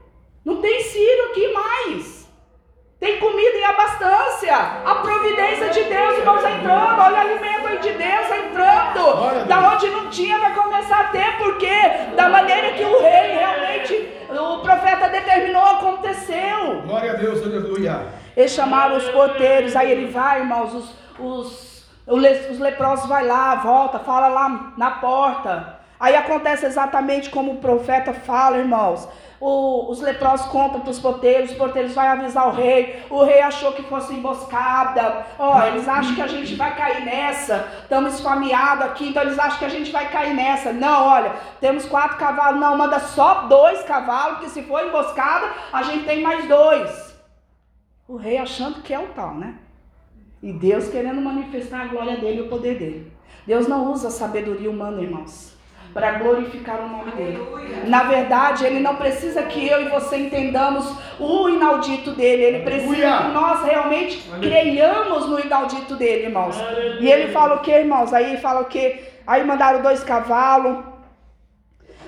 Não 0.45 0.61
tem 0.61 0.83
Ciro 0.83 1.31
aqui 1.31 1.53
mais. 1.53 2.31
Tem 3.01 3.19
comida 3.19 3.57
em 3.57 3.65
abastância. 3.65 4.55
A 4.55 4.97
providência 4.97 5.71
de 5.71 5.83
Deus, 5.85 6.19
irmãos, 6.19 6.45
entrando. 6.45 7.01
Olha 7.01 7.17
o 7.17 7.21
alimento 7.21 7.69
aí 7.69 7.79
de 7.79 7.91
Deus 7.91 8.27
entrando. 8.31 9.47
Da 9.49 9.73
onde 9.73 9.89
não 9.89 10.11
tinha, 10.11 10.39
vai 10.39 10.55
começar 10.55 11.01
a 11.01 11.05
ter, 11.09 11.39
porque 11.39 11.71
da 12.15 12.29
maneira 12.29 12.73
que 12.73 12.85
o 12.85 13.01
rei 13.01 13.33
realmente, 13.33 14.09
o 14.31 14.59
profeta 14.59 15.09
determinou, 15.09 15.63
aconteceu. 15.63 16.83
Glória 16.83 17.13
a 17.13 17.17
Deus, 17.17 17.43
aleluia. 17.43 18.07
Eles 18.37 18.53
chamaram 18.53 18.99
os 18.99 19.09
porteiros, 19.09 19.75
aí 19.75 19.91
ele 19.91 20.07
vai, 20.07 20.41
irmãos, 20.41 20.75
os, 20.75 20.95
os 21.19 21.66
os 22.07 22.59
leprosos 22.59 23.07
vai 23.07 23.27
lá, 23.27 23.57
volta, 23.57 23.99
fala 23.99 24.29
lá 24.29 24.73
na 24.77 24.93
porta. 24.93 25.81
Aí 25.99 26.15
acontece 26.15 26.67
exatamente 26.67 27.31
como 27.31 27.53
o 27.53 27.57
profeta 27.57 28.13
fala, 28.13 28.59
irmãos. 28.59 29.09
O, 29.41 29.91
os 29.91 30.01
leprosos 30.01 30.47
contam 30.47 30.81
para 30.81 30.91
os 30.91 30.99
porteiros, 30.99 31.51
os 31.51 31.57
porteiros 31.57 31.95
vão 31.95 32.05
avisar 32.05 32.49
o 32.49 32.53
rei. 32.53 33.03
O 33.11 33.23
rei 33.23 33.41
achou 33.41 33.73
que 33.73 33.83
fosse 33.83 34.15
emboscada. 34.15 35.27
Ó, 35.39 35.57
oh, 35.59 35.63
eles 35.67 35.89
acham 35.89 36.15
que 36.15 36.23
a 36.23 36.27
gente 36.27 36.55
vai 36.55 36.75
cair 36.77 37.05
nessa. 37.05 37.69
Estamos 37.83 38.15
esfameados 38.15 38.85
aqui, 38.85 39.09
então 39.09 39.23
eles 39.23 39.39
acham 39.39 39.59
que 39.59 39.65
a 39.65 39.71
gente 39.71 39.91
vai 39.91 40.09
cair 40.11 40.35
nessa. 40.35 40.73
Não, 40.73 41.07
olha, 41.07 41.33
temos 41.61 41.85
quatro 41.87 42.19
cavalos. 42.19 42.61
Não, 42.61 42.77
manda 42.77 42.99
só 43.01 43.43
dois 43.43 43.83
cavalos, 43.83 44.39
porque 44.39 44.51
se 44.51 44.63
for 44.63 44.87
emboscada, 44.87 45.51
a 45.73 45.83
gente 45.83 46.05
tem 46.05 46.23
mais 46.23 46.47
dois. 46.47 47.15
O 48.09 48.17
rei 48.17 48.39
achando 48.39 48.81
que 48.83 48.95
é 48.95 48.99
o 48.99 49.09
tal, 49.09 49.35
né? 49.35 49.55
E 50.43 50.53
Deus 50.53 50.89
querendo 50.89 51.21
manifestar 51.21 51.83
a 51.83 51.87
glória 51.87 52.17
dele 52.17 52.39
e 52.39 52.43
o 52.43 52.49
poder 52.49 52.79
dele. 52.79 53.13
Deus 53.47 53.67
não 53.67 53.93
usa 53.93 54.09
a 54.09 54.11
sabedoria 54.11 54.71
humana, 54.71 55.01
irmãos, 55.01 55.57
para 55.95 56.19
glorificar 56.19 56.85
o 56.85 56.89
nome 56.89 57.13
dele. 57.13 57.39
Na 57.87 58.03
verdade, 58.03 58.67
ele 58.67 58.81
não 58.81 58.97
precisa 58.97 59.43
que 59.45 59.67
eu 59.67 59.83
e 59.83 59.89
você 59.89 60.17
entendamos 60.17 60.93
o 61.19 61.49
inaudito 61.49 62.13
dele. 62.13 62.43
Ele 62.43 62.65
precisa 62.65 63.19
que 63.19 63.29
nós 63.33 63.65
realmente 63.65 64.29
creiamos 64.41 65.27
no 65.27 65.41
inaudito 65.41 65.95
dele, 65.97 66.27
irmãos. 66.27 66.57
E 67.01 67.09
ele 67.09 67.33
fala 67.33 67.57
o 67.57 67.61
que, 67.61 67.71
irmãos? 67.71 68.13
Aí 68.13 68.37
fala 68.37 68.61
o 68.61 68.67
que? 68.67 69.01
Aí 69.27 69.45
mandaram 69.45 69.83
dois 69.83 70.05
cavalos 70.05 70.97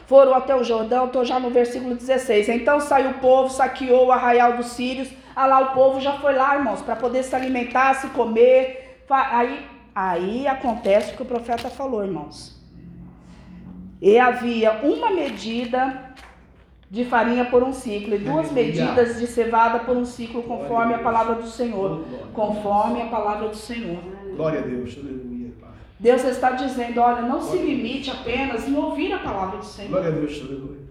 foram 0.08 0.32
até 0.32 0.56
o 0.56 0.64
Jordão, 0.64 1.04
estou 1.04 1.22
já 1.22 1.38
no 1.38 1.50
versículo 1.50 1.94
16. 1.94 2.48
Então 2.48 2.80
saiu 2.80 3.10
o 3.10 3.14
povo, 3.14 3.50
saqueou 3.50 4.06
o 4.06 4.12
arraial 4.12 4.54
dos 4.54 4.68
sírios 4.68 5.10
ah 5.38 5.46
lá, 5.46 5.60
o 5.60 5.72
povo 5.72 6.00
já 6.00 6.14
foi 6.14 6.34
lá, 6.34 6.56
irmãos, 6.56 6.82
para 6.82 6.96
poder 6.96 7.22
se 7.22 7.32
alimentar, 7.36 7.94
se 7.94 8.08
comer. 8.08 9.04
Aí, 9.08 9.64
aí 9.94 10.48
acontece 10.48 11.12
o 11.12 11.16
que 11.16 11.22
o 11.22 11.26
profeta 11.26 11.70
falou, 11.70 12.04
irmãos. 12.04 12.60
E 14.02 14.18
havia 14.18 14.72
uma 14.82 15.10
medida 15.12 16.12
de 16.90 17.04
farinha 17.04 17.44
por 17.44 17.62
um 17.62 17.72
ciclo 17.72 18.16
e 18.16 18.18
duas 18.18 18.50
medidas 18.50 19.20
de 19.20 19.28
cevada 19.28 19.78
por 19.78 19.96
um 19.96 20.04
ciclo, 20.04 20.42
conforme 20.42 20.94
a 20.94 20.98
palavra 20.98 21.36
do 21.36 21.46
Senhor. 21.46 22.04
Conforme 22.32 23.02
a 23.02 23.06
palavra 23.06 23.48
do 23.48 23.56
Senhor. 23.56 23.98
Glória 24.34 24.58
a 24.58 24.62
Deus, 24.62 24.98
aleluia. 24.98 25.52
Deus 26.00 26.24
está 26.24 26.50
dizendo: 26.50 27.00
olha, 27.00 27.22
não 27.22 27.40
se 27.40 27.58
limite 27.58 28.10
apenas 28.10 28.66
em 28.66 28.74
ouvir 28.74 29.12
a 29.12 29.20
palavra 29.20 29.58
do 29.58 29.64
Senhor. 29.64 29.90
Glória 29.90 30.08
a 30.08 30.12
Deus, 30.12 30.40
aleluia. 30.40 30.87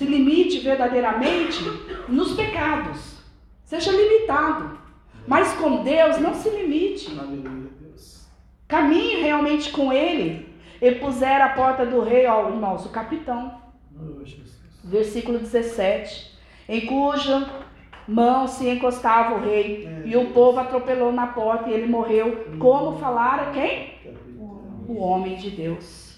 Se 0.00 0.06
limite 0.06 0.60
verdadeiramente 0.60 1.62
nos 2.08 2.32
pecados. 2.32 3.18
Seja 3.66 3.92
limitado. 3.92 4.78
Mas 5.28 5.52
com 5.52 5.84
Deus, 5.84 6.18
não 6.18 6.32
se 6.32 6.48
limite. 6.48 7.14
Caminhe 8.66 9.20
realmente 9.20 9.70
com 9.70 9.92
Ele. 9.92 10.48
E 10.80 10.92
puser 10.92 11.42
a 11.42 11.50
porta 11.50 11.84
do 11.84 12.00
rei, 12.00 12.26
ó, 12.26 12.48
irmãos, 12.48 12.86
o 12.86 12.88
capitão. 12.88 13.60
Versículo 14.82 15.38
17. 15.38 16.34
Em 16.66 16.86
cuja 16.86 17.46
mão 18.08 18.48
se 18.48 18.70
encostava 18.70 19.34
o 19.34 19.44
rei. 19.44 19.86
E 20.06 20.16
o 20.16 20.30
povo 20.30 20.60
atropelou 20.60 21.12
na 21.12 21.26
porta 21.26 21.68
e 21.68 21.74
ele 21.74 21.86
morreu. 21.86 22.46
Como 22.58 22.98
falara 22.98 23.50
quem? 23.50 23.98
O 24.88 24.96
homem 24.96 25.36
de 25.36 25.50
Deus. 25.50 26.09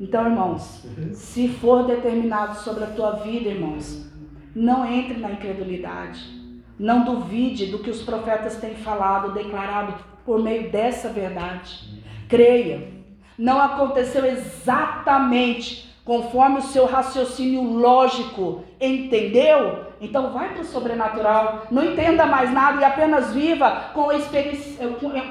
Então, 0.00 0.24
irmãos, 0.24 0.86
se 1.12 1.46
for 1.46 1.84
determinado 1.84 2.56
sobre 2.60 2.84
a 2.84 2.86
tua 2.86 3.16
vida, 3.16 3.50
irmãos, 3.50 4.10
não 4.56 4.86
entre 4.86 5.18
na 5.18 5.32
incredulidade. 5.32 6.40
Não 6.78 7.04
duvide 7.04 7.66
do 7.66 7.80
que 7.80 7.90
os 7.90 8.02
profetas 8.02 8.56
têm 8.56 8.74
falado, 8.76 9.34
declarado 9.34 9.94
por 10.24 10.42
meio 10.42 10.70
dessa 10.70 11.10
verdade. 11.10 12.00
Creia. 12.26 12.88
Não 13.36 13.60
aconteceu 13.60 14.24
exatamente 14.24 15.90
conforme 16.02 16.58
o 16.58 16.62
seu 16.62 16.86
raciocínio 16.86 17.62
lógico 17.62 18.64
entendeu, 18.80 19.84
então 20.00 20.32
vai 20.32 20.54
para 20.54 20.62
o 20.62 20.64
sobrenatural. 20.64 21.66
Não 21.70 21.84
entenda 21.84 22.24
mais 22.24 22.50
nada 22.52 22.80
e 22.80 22.84
apenas 22.84 23.34
viva 23.34 23.90
com, 23.92 24.10
experi 24.10 24.58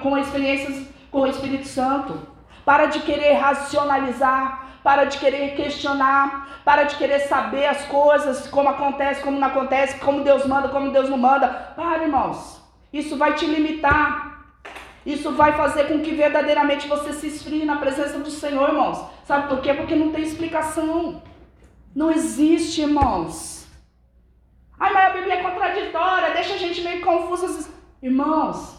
com 0.01 0.17
experiências 0.17 0.87
com 1.09 1.21
o 1.21 1.27
Espírito 1.27 1.67
Santo. 1.67 2.13
Para 2.65 2.85
de 2.85 2.99
querer 2.99 3.33
racionalizar, 3.33 4.67
para 4.83 5.05
de 5.05 5.17
querer 5.17 5.55
questionar, 5.55 6.61
para 6.63 6.83
de 6.83 6.95
querer 6.95 7.19
saber 7.19 7.65
as 7.65 7.85
coisas, 7.85 8.47
como 8.47 8.69
acontece, 8.69 9.23
como 9.23 9.39
não 9.39 9.47
acontece, 9.47 9.99
como 9.99 10.23
Deus 10.23 10.45
manda, 10.45 10.69
como 10.69 10.91
Deus 10.91 11.09
não 11.09 11.17
manda. 11.17 11.47
Para, 11.75 12.03
irmãos. 12.03 12.61
Isso 12.91 13.17
vai 13.17 13.33
te 13.35 13.45
limitar. 13.45 14.29
Isso 15.05 15.31
vai 15.31 15.53
fazer 15.53 15.87
com 15.87 15.99
que 15.99 16.13
verdadeiramente 16.13 16.87
você 16.87 17.13
se 17.13 17.27
esfrie 17.27 17.65
na 17.65 17.77
presença 17.77 18.19
do 18.19 18.29
Senhor, 18.29 18.69
irmãos. 18.69 19.03
Sabe 19.25 19.47
por 19.47 19.61
quê? 19.61 19.73
Porque 19.73 19.95
não 19.95 20.11
tem 20.11 20.23
explicação. 20.23 21.21
Não 21.95 22.11
existe, 22.11 22.81
irmãos. 22.81 23.67
Ai, 24.79 24.93
mas 24.93 25.09
a 25.09 25.13
Bíblia 25.13 25.35
é 25.35 25.43
contraditória, 25.43 26.33
deixa 26.33 26.53
a 26.53 26.57
gente 26.57 26.81
meio 26.81 27.01
confusa. 27.01 27.69
Irmãos, 28.01 28.78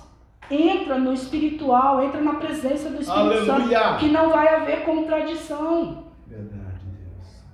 entra 0.51 0.99
no 0.99 1.13
espiritual, 1.13 2.03
entra 2.03 2.21
na 2.21 2.35
presença 2.35 2.91
do 2.91 3.01
Espírito 3.01 3.11
Aleluia. 3.11 3.79
Santo, 3.79 3.99
que 3.99 4.09
não 4.09 4.31
vai 4.31 4.49
haver 4.55 4.83
contradição. 4.83 6.05
Verdade, 6.27 6.81
Deus. 6.85 7.45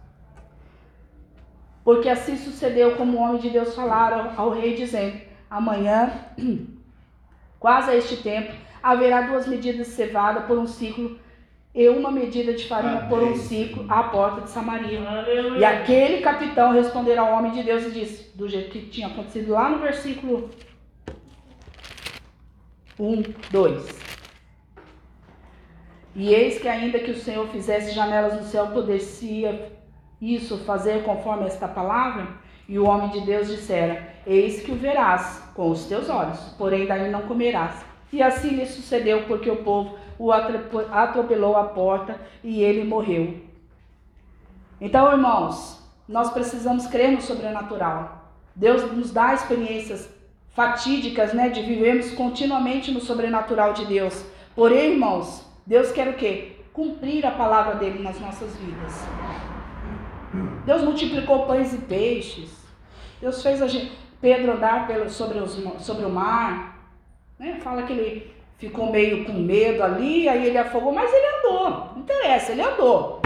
Porque 1.85 2.09
assim 2.09 2.37
sucedeu 2.37 2.97
como 2.97 3.19
o 3.19 3.21
homem 3.21 3.41
de 3.41 3.51
Deus 3.51 3.75
falaram 3.75 4.33
ao 4.37 4.51
rei, 4.51 4.75
dizendo: 4.75 5.21
Amanhã, 5.51 6.11
quase 7.61 7.91
a 7.91 7.97
este 7.97 8.17
tempo, 8.17 8.53
haverá 8.83 9.23
duas 9.23 9.47
medidas 9.47 9.87
de 9.87 9.93
cevada 9.93 10.41
por 10.43 10.59
um 10.59 10.67
ciclo 10.67 11.19
e 11.75 11.91
uma 11.91 12.11
medida 12.11 12.55
de 12.55 12.67
farinha 12.67 13.01
Amém. 13.01 13.09
por 13.11 13.23
um 13.23 13.37
ciclo 13.37 13.85
à 13.87 14.05
porta 14.05 14.41
de 14.41 14.51
Samaria. 14.51 15.07
Aleluia. 15.07 15.59
E 15.59 15.65
aquele 15.65 16.23
capitão 16.23 16.73
responderá 16.73 17.21
ao 17.21 17.35
homem 17.35 17.53
de 17.53 17.63
Deus 17.63 17.85
e 17.85 17.91
disse, 17.91 18.35
do 18.35 18.49
jeito 18.49 18.71
que 18.71 18.87
tinha 18.87 19.09
acontecido 19.09 19.53
lá 19.53 19.69
no 19.69 19.79
versículo 19.79 20.49
1, 22.99 23.23
2. 23.51 24.07
E 26.15 26.33
eis 26.33 26.59
que 26.59 26.67
ainda 26.67 26.99
que 26.99 27.11
o 27.11 27.19
Senhor 27.19 27.47
fizesse 27.49 27.93
janelas 27.93 28.35
no 28.35 28.45
céu, 28.45 28.69
poderia 28.69 29.71
isso 30.21 30.57
fazer 30.65 31.05
conforme 31.05 31.47
esta 31.47 31.69
palavra? 31.69 32.27
E 32.67 32.79
o 32.79 32.87
homem 32.87 33.11
de 33.11 33.21
Deus 33.21 33.49
dissera: 33.49 34.15
Eis 34.27 34.63
que 34.63 34.73
o 34.73 34.77
verás 34.77 35.43
com 35.55 35.71
os 35.71 35.85
teus 35.85 36.09
olhos, 36.09 36.41
porém 36.57 36.87
daí 36.87 37.11
não 37.11 37.23
comerás. 37.23 37.85
E 38.11 38.23
assim 38.23 38.51
lhe 38.51 38.65
sucedeu, 38.65 39.25
porque 39.27 39.51
o 39.51 39.63
povo 39.63 39.99
o 40.19 40.33
atropelou 40.33 41.57
à 41.57 41.65
porta 41.65 42.19
e 42.43 42.63
ele 42.63 42.85
morreu. 42.85 43.43
Então, 44.81 45.13
irmãos, 45.13 45.83
nós 46.09 46.31
precisamos 46.31 46.87
crer 46.87 47.13
no 47.13 47.21
sobrenatural. 47.21 48.33
Deus 48.55 48.91
nos 48.93 49.13
dá 49.13 49.35
experiências 49.35 50.09
fatídicas, 50.57 51.35
né, 51.35 51.51
de 51.51 51.61
vivermos 51.61 52.13
continuamente 52.13 52.91
no 52.91 53.01
sobrenatural 53.01 53.75
de 53.75 53.85
Deus. 53.85 54.25
Porém, 54.55 54.93
irmãos, 54.93 55.47
Deus 55.67 55.93
quer 55.93 56.09
o 56.09 56.15
quê? 56.15 56.57
Cumprir 56.73 57.27
a 57.27 57.31
palavra 57.31 57.75
dele 57.75 58.03
nas 58.03 58.19
nossas 58.19 58.57
vidas. 58.57 59.07
Deus 60.65 60.83
multiplicou 60.83 61.45
pães 61.45 61.75
e 61.75 61.79
peixes. 61.79 62.51
Deus 63.21 63.43
fez 63.43 63.61
a 63.61 63.69
gente, 63.69 63.93
Pedro 64.19 64.53
andar 64.53 64.87
pelo, 64.87 65.11
sobre, 65.11 65.39
os, 65.39 65.53
sobre 65.85 66.07
o 66.07 66.11
mar. 66.11 66.79
Né? 67.39 67.61
Fala 67.63 67.83
que 67.83 67.93
ele 67.93 68.35
ficou 68.57 68.91
meio 68.91 69.27
com 69.27 69.35
medo 69.35 69.83
ali, 69.83 70.27
aí 70.27 70.47
ele 70.47 70.57
afogou, 70.57 70.93
mas 70.93 71.13
ele 71.13 71.39
andou. 71.39 71.71
Não 71.95 71.99
interessa, 71.99 72.53
ele 72.53 72.63
andou. 72.63 73.21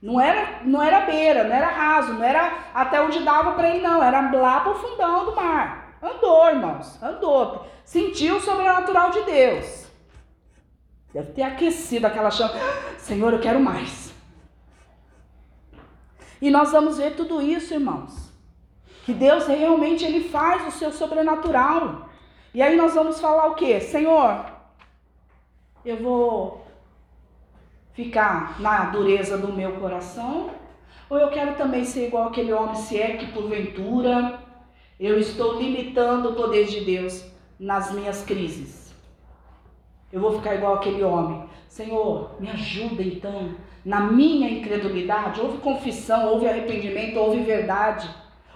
Não 0.00 0.20
era, 0.20 0.60
não 0.64 0.80
era 0.80 1.00
beira, 1.00 1.42
não 1.42 1.54
era 1.54 1.66
raso, 1.66 2.14
não 2.14 2.24
era 2.24 2.52
até 2.72 3.00
onde 3.02 3.18
dava 3.20 3.52
para 3.52 3.68
ele, 3.68 3.82
não. 3.82 4.00
Era 4.00 4.30
lá 4.30 4.60
para 4.60 4.72
o 4.72 4.76
fundão 4.76 5.24
do 5.24 5.34
mar. 5.34 5.89
Andou, 6.02 6.48
irmãos, 6.48 7.02
andou. 7.02 7.66
Sentiu 7.84 8.36
o 8.36 8.40
sobrenatural 8.40 9.10
de 9.10 9.22
Deus. 9.22 9.86
Deve 11.12 11.32
ter 11.32 11.42
aquecido 11.42 12.06
aquela 12.06 12.30
chama. 12.30 12.54
Senhor, 12.98 13.32
eu 13.32 13.40
quero 13.40 13.60
mais. 13.60 14.12
E 16.40 16.50
nós 16.50 16.72
vamos 16.72 16.96
ver 16.96 17.16
tudo 17.16 17.42
isso, 17.42 17.74
irmãos. 17.74 18.30
Que 19.04 19.12
Deus 19.12 19.46
realmente 19.46 20.04
ele 20.04 20.28
faz 20.28 20.66
o 20.66 20.70
seu 20.70 20.92
sobrenatural. 20.92 22.08
E 22.54 22.62
aí 22.62 22.76
nós 22.76 22.94
vamos 22.94 23.20
falar 23.20 23.48
o 23.48 23.54
quê? 23.54 23.80
Senhor, 23.80 24.46
eu 25.84 25.96
vou 25.98 26.66
ficar 27.92 28.60
na 28.60 28.86
dureza 28.86 29.36
do 29.36 29.52
meu 29.52 29.78
coração? 29.80 30.50
Ou 31.10 31.18
eu 31.18 31.28
quero 31.30 31.56
também 31.56 31.84
ser 31.84 32.06
igual 32.06 32.28
aquele 32.28 32.52
homem, 32.52 32.76
se 32.76 33.00
é 33.00 33.16
que 33.16 33.32
porventura 33.32 34.39
eu 35.00 35.18
estou 35.18 35.58
limitando 35.58 36.28
o 36.28 36.34
poder 36.34 36.66
de 36.66 36.84
Deus 36.84 37.24
nas 37.58 37.90
minhas 37.90 38.22
crises? 38.22 38.94
Eu 40.12 40.20
vou 40.20 40.34
ficar 40.34 40.56
igual 40.56 40.74
aquele 40.74 41.02
homem. 41.02 41.48
Senhor, 41.66 42.36
me 42.38 42.50
ajuda 42.50 43.02
então 43.02 43.54
na 43.82 44.00
minha 44.00 44.50
incredulidade. 44.50 45.40
Houve 45.40 45.56
confissão, 45.58 46.28
houve 46.28 46.46
arrependimento, 46.46 47.18
houve 47.18 47.40
verdade, 47.40 48.10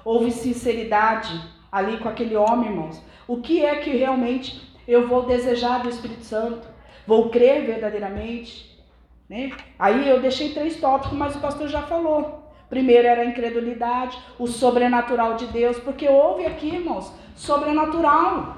houve 0.04 0.30
sinceridade 0.30 1.40
ali 1.72 1.96
com 1.96 2.10
aquele 2.10 2.36
homem, 2.36 2.68
irmãos. 2.68 3.02
O 3.26 3.40
que 3.40 3.64
é 3.64 3.76
que 3.76 3.96
realmente 3.96 4.76
eu 4.86 5.08
vou 5.08 5.22
desejar 5.22 5.82
do 5.82 5.88
Espírito 5.88 6.24
Santo? 6.24 6.68
Vou 7.06 7.30
crer 7.30 7.64
verdadeiramente? 7.64 8.78
Né? 9.30 9.50
Aí 9.78 10.06
eu 10.06 10.20
deixei 10.20 10.52
três 10.52 10.78
tópicos, 10.78 11.16
mas 11.16 11.34
o 11.34 11.40
pastor 11.40 11.68
já 11.68 11.80
falou. 11.82 12.43
Primeiro 12.74 13.06
era 13.06 13.22
a 13.22 13.24
incredulidade, 13.24 14.18
o 14.36 14.48
sobrenatural 14.48 15.34
de 15.34 15.46
Deus, 15.46 15.78
porque 15.78 16.08
houve 16.08 16.44
aqui, 16.44 16.74
irmãos, 16.74 17.14
sobrenatural. 17.36 18.56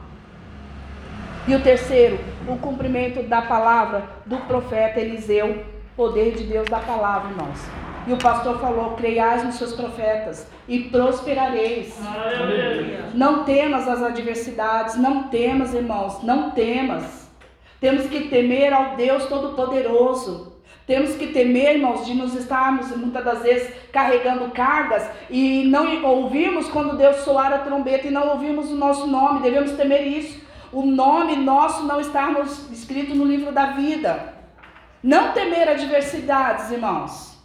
E 1.46 1.54
o 1.54 1.60
terceiro, 1.60 2.18
o 2.48 2.56
cumprimento 2.56 3.22
da 3.24 3.42
palavra 3.42 4.04
do 4.24 4.38
profeta 4.38 4.98
Eliseu, 4.98 5.62
poder 5.94 6.34
de 6.34 6.44
Deus 6.44 6.66
da 6.66 6.78
palavra, 6.78 7.28
irmãos. 7.28 7.60
E 8.06 8.14
o 8.14 8.16
pastor 8.16 8.58
falou: 8.58 8.96
creiais 8.96 9.44
nos 9.44 9.56
seus 9.56 9.74
profetas 9.74 10.50
e 10.66 10.84
prosperareis. 10.84 11.94
Aleluia. 12.02 13.10
Não 13.12 13.44
temas 13.44 13.86
as 13.86 14.02
adversidades, 14.02 14.96
não 14.96 15.24
temas, 15.24 15.74
irmãos, 15.74 16.22
não 16.22 16.52
temas. 16.52 17.28
Temos 17.78 18.06
que 18.06 18.28
temer 18.30 18.72
ao 18.72 18.96
Deus 18.96 19.26
Todo-Poderoso. 19.26 20.55
Temos 20.86 21.16
que 21.16 21.26
temer, 21.26 21.76
irmãos, 21.76 22.06
de 22.06 22.14
nos 22.14 22.32
estarmos 22.34 22.96
muitas 22.96 23.24
das 23.24 23.42
vezes 23.42 23.74
carregando 23.92 24.52
cargas 24.52 25.08
e 25.28 25.64
não 25.64 26.04
ouvirmos 26.04 26.68
quando 26.68 26.96
Deus 26.96 27.16
soar 27.16 27.52
a 27.52 27.58
trombeta 27.58 28.06
e 28.06 28.12
não 28.12 28.28
ouvirmos 28.28 28.70
o 28.70 28.76
nosso 28.76 29.06
nome. 29.08 29.40
Devemos 29.40 29.72
temer 29.72 30.06
isso. 30.06 30.46
O 30.72 30.82
nome 30.82 31.36
nosso 31.36 31.84
não 31.84 32.00
estarmos 32.00 32.70
escrito 32.70 33.16
no 33.16 33.24
livro 33.24 33.50
da 33.50 33.72
vida. 33.72 34.34
Não 35.02 35.32
temer 35.32 35.68
adversidades, 35.68 36.70
irmãos. 36.70 37.36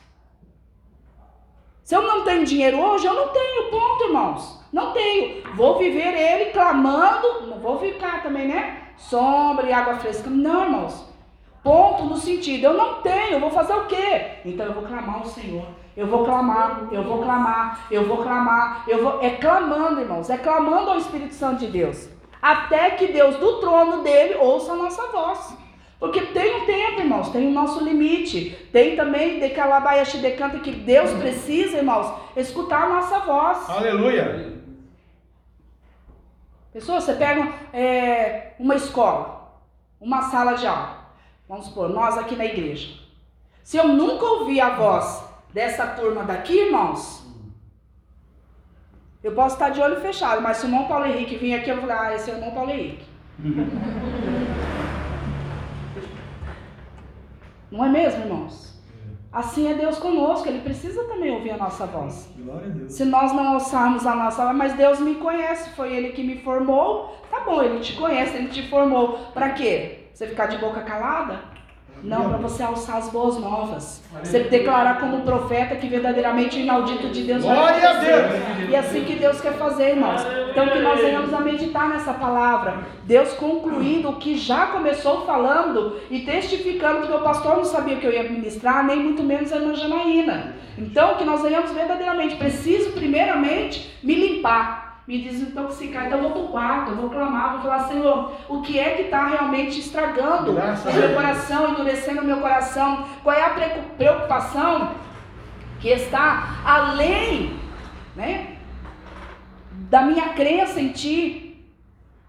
Se 1.83 1.95
eu 1.95 2.03
não 2.03 2.23
tenho 2.23 2.45
dinheiro 2.45 2.79
hoje, 2.79 3.07
eu 3.07 3.13
não 3.13 3.29
tenho, 3.29 3.71
ponto, 3.71 4.03
irmãos. 4.03 4.63
Não 4.71 4.93
tenho. 4.93 5.43
Vou 5.55 5.79
viver 5.79 6.13
ele 6.13 6.51
clamando, 6.51 7.47
não 7.47 7.59
vou 7.59 7.79
ficar 7.79 8.21
também, 8.21 8.47
né? 8.47 8.83
Sombra 8.97 9.67
e 9.67 9.73
água 9.73 9.95
fresca. 9.95 10.29
Não, 10.29 10.63
irmãos. 10.63 11.10
Ponto 11.63 12.05
no 12.05 12.17
sentido, 12.17 12.63
eu 12.63 12.73
não 12.73 13.01
tenho, 13.01 13.33
eu 13.33 13.39
vou 13.39 13.51
fazer 13.51 13.73
o 13.73 13.85
quê? 13.85 14.39
Então 14.43 14.65
eu 14.65 14.73
vou 14.73 14.83
clamar 14.83 15.17
ao 15.17 15.25
Senhor. 15.25 15.65
Eu 15.95 16.07
vou 16.07 16.23
clamar, 16.23 16.87
eu 16.91 17.03
vou 17.03 17.21
clamar, 17.21 17.85
eu 17.91 18.05
vou 18.05 18.17
clamar, 18.17 18.83
eu 18.87 19.03
vou. 19.03 19.21
É 19.21 19.31
clamando, 19.31 19.99
irmãos, 19.99 20.29
é 20.29 20.37
clamando 20.37 20.89
ao 20.89 20.97
Espírito 20.97 21.33
Santo 21.33 21.59
de 21.59 21.67
Deus. 21.67 22.09
Até 22.41 22.91
que 22.91 23.07
Deus 23.07 23.35
do 23.35 23.59
trono 23.59 24.01
dele 24.01 24.35
ouça 24.35 24.71
a 24.71 24.75
nossa 24.75 25.07
voz. 25.11 25.55
Porque 25.99 26.21
tem 26.21 26.55
um 26.55 26.65
tempo, 26.65 27.01
irmãos, 27.01 27.29
tem 27.29 27.47
o 27.47 27.51
nosso 27.51 27.83
limite. 27.83 28.57
Tem 28.71 28.95
também 28.95 29.39
de 29.39 29.49
Calabaiaxi 29.49 30.17
decanta 30.17 30.57
que 30.57 30.71
Deus 30.71 31.11
precisa, 31.11 31.77
irmãos, 31.77 32.11
escutar 32.35 32.85
a 32.85 32.89
nossa 32.89 33.19
voz. 33.19 33.69
Aleluia. 33.69 34.59
Pessoa, 36.73 36.99
você 36.99 37.13
pega 37.13 37.53
é, 37.71 38.53
uma 38.57 38.75
escola, 38.75 39.59
uma 39.99 40.23
sala 40.23 40.53
de 40.53 40.65
aula. 40.65 41.00
Vamos 41.51 41.65
supor, 41.65 41.89
nós 41.89 42.17
aqui 42.17 42.33
na 42.33 42.45
igreja. 42.45 42.97
Se 43.61 43.75
eu 43.75 43.85
nunca 43.89 44.23
ouvi 44.23 44.61
a 44.61 44.69
voz 44.69 45.21
dessa 45.53 45.85
turma 45.85 46.23
daqui, 46.23 46.57
irmãos, 46.57 47.25
eu 49.21 49.33
posso 49.33 49.55
estar 49.55 49.69
de 49.69 49.81
olho 49.81 49.99
fechado, 49.99 50.41
mas 50.41 50.55
se 50.55 50.65
o 50.65 50.69
irmão 50.69 50.87
Paulo 50.87 51.07
Henrique 51.07 51.35
vir 51.35 51.55
aqui, 51.55 51.69
eu 51.69 51.75
vou 51.75 51.89
falar, 51.89 52.07
ah, 52.07 52.15
esse 52.15 52.31
é 52.31 52.35
o 52.35 52.37
irmão 52.37 52.51
Paulo 52.51 52.71
Henrique. 52.71 53.03
Não 57.69 57.83
é 57.83 57.89
mesmo, 57.89 58.21
irmãos? 58.21 58.81
Assim 59.29 59.69
é 59.69 59.73
Deus 59.73 59.99
conosco, 59.99 60.47
Ele 60.47 60.61
precisa 60.61 61.03
também 61.03 61.31
ouvir 61.31 61.51
a 61.51 61.57
nossa 61.57 61.85
voz. 61.85 62.33
Se 62.87 63.03
nós 63.03 63.33
não 63.33 63.55
alçarmos 63.55 64.07
a 64.07 64.15
nossa 64.15 64.45
voz, 64.45 64.55
mas 64.55 64.71
Deus 64.75 65.01
me 65.01 65.15
conhece, 65.15 65.71
foi 65.71 65.93
Ele 65.93 66.13
que 66.13 66.23
me 66.23 66.37
formou, 66.37 67.13
tá 67.29 67.41
bom, 67.41 67.61
Ele 67.61 67.81
te 67.81 67.91
conhece, 67.97 68.37
Ele 68.37 68.47
te 68.47 68.69
formou. 68.69 69.17
Para 69.33 69.49
quê? 69.49 70.00
Você 70.13 70.27
ficar 70.27 70.47
de 70.47 70.57
boca 70.57 70.81
calada? 70.81 71.39
Não, 72.03 72.29
para 72.29 72.37
você 72.37 72.63
alçar 72.63 72.97
as 72.97 73.09
boas 73.09 73.37
novas. 73.37 74.03
Você 74.23 74.39
declarar 74.39 74.99
como 74.99 75.21
profeta 75.21 75.75
que 75.75 75.87
verdadeiramente 75.87 76.57
o 76.57 76.61
inaudito 76.61 77.09
de 77.09 77.23
Deus 77.23 77.43
Glória 77.43 77.87
a 77.87 77.91
acontecer. 77.91 78.69
E 78.69 78.75
é 78.75 78.79
assim 78.79 79.03
que 79.03 79.15
Deus 79.15 79.39
quer 79.39 79.53
fazer, 79.53 79.89
irmãos. 79.89 80.21
Então 80.49 80.67
que 80.67 80.79
nós 80.79 80.99
venhamos 80.99 81.31
a 81.31 81.39
meditar 81.39 81.89
nessa 81.89 82.13
palavra. 82.13 82.79
Deus 83.03 83.33
concluindo 83.33 84.09
o 84.09 84.15
que 84.15 84.35
já 84.35 84.67
começou 84.67 85.25
falando 85.27 85.99
e 86.09 86.21
testificando, 86.21 87.01
porque 87.01 87.15
o 87.15 87.21
pastor 87.21 87.57
não 87.57 87.65
sabia 87.65 87.97
que 87.97 88.07
eu 88.07 88.13
ia 88.13 88.23
ministrar, 88.23 88.83
nem 88.83 88.97
muito 88.97 89.21
menos 89.21 89.53
a 89.53 89.57
irmã 89.57 89.75
Janaína. 89.75 90.55
Então 90.77 91.15
que 91.15 91.23
nós 91.23 91.43
venhamos 91.43 91.71
verdadeiramente. 91.71 92.35
Preciso 92.35 92.93
primeiramente 92.93 93.95
me 94.01 94.15
limpar 94.15 94.90
me 95.11 95.21
desintoxicar. 95.21 96.05
Então 96.05 96.19
eu 96.19 96.23
vou 96.23 96.31
para 96.31 96.41
o 96.41 96.47
quarto, 96.47 96.91
eu 96.91 96.95
vou 96.95 97.09
clamar, 97.09 97.51
vou 97.51 97.61
falar, 97.63 97.89
Senhor, 97.89 98.31
o 98.47 98.61
que 98.61 98.79
é 98.79 98.91
que 98.91 99.01
está 99.03 99.27
realmente 99.27 99.77
estragando 99.77 100.53
Graças 100.53 100.95
o 100.95 100.97
meu 100.97 101.13
coração, 101.13 101.71
endurecendo 101.71 102.21
o 102.21 102.23
meu 102.23 102.37
coração? 102.37 103.05
Qual 103.21 103.35
é 103.35 103.43
a 103.43 103.49
preocupação 103.97 104.91
que 105.81 105.89
está 105.89 106.61
além 106.63 107.59
né, 108.15 108.55
da 109.89 110.03
minha 110.03 110.29
crença 110.29 110.79
em 110.79 110.93
Ti? 110.93 111.61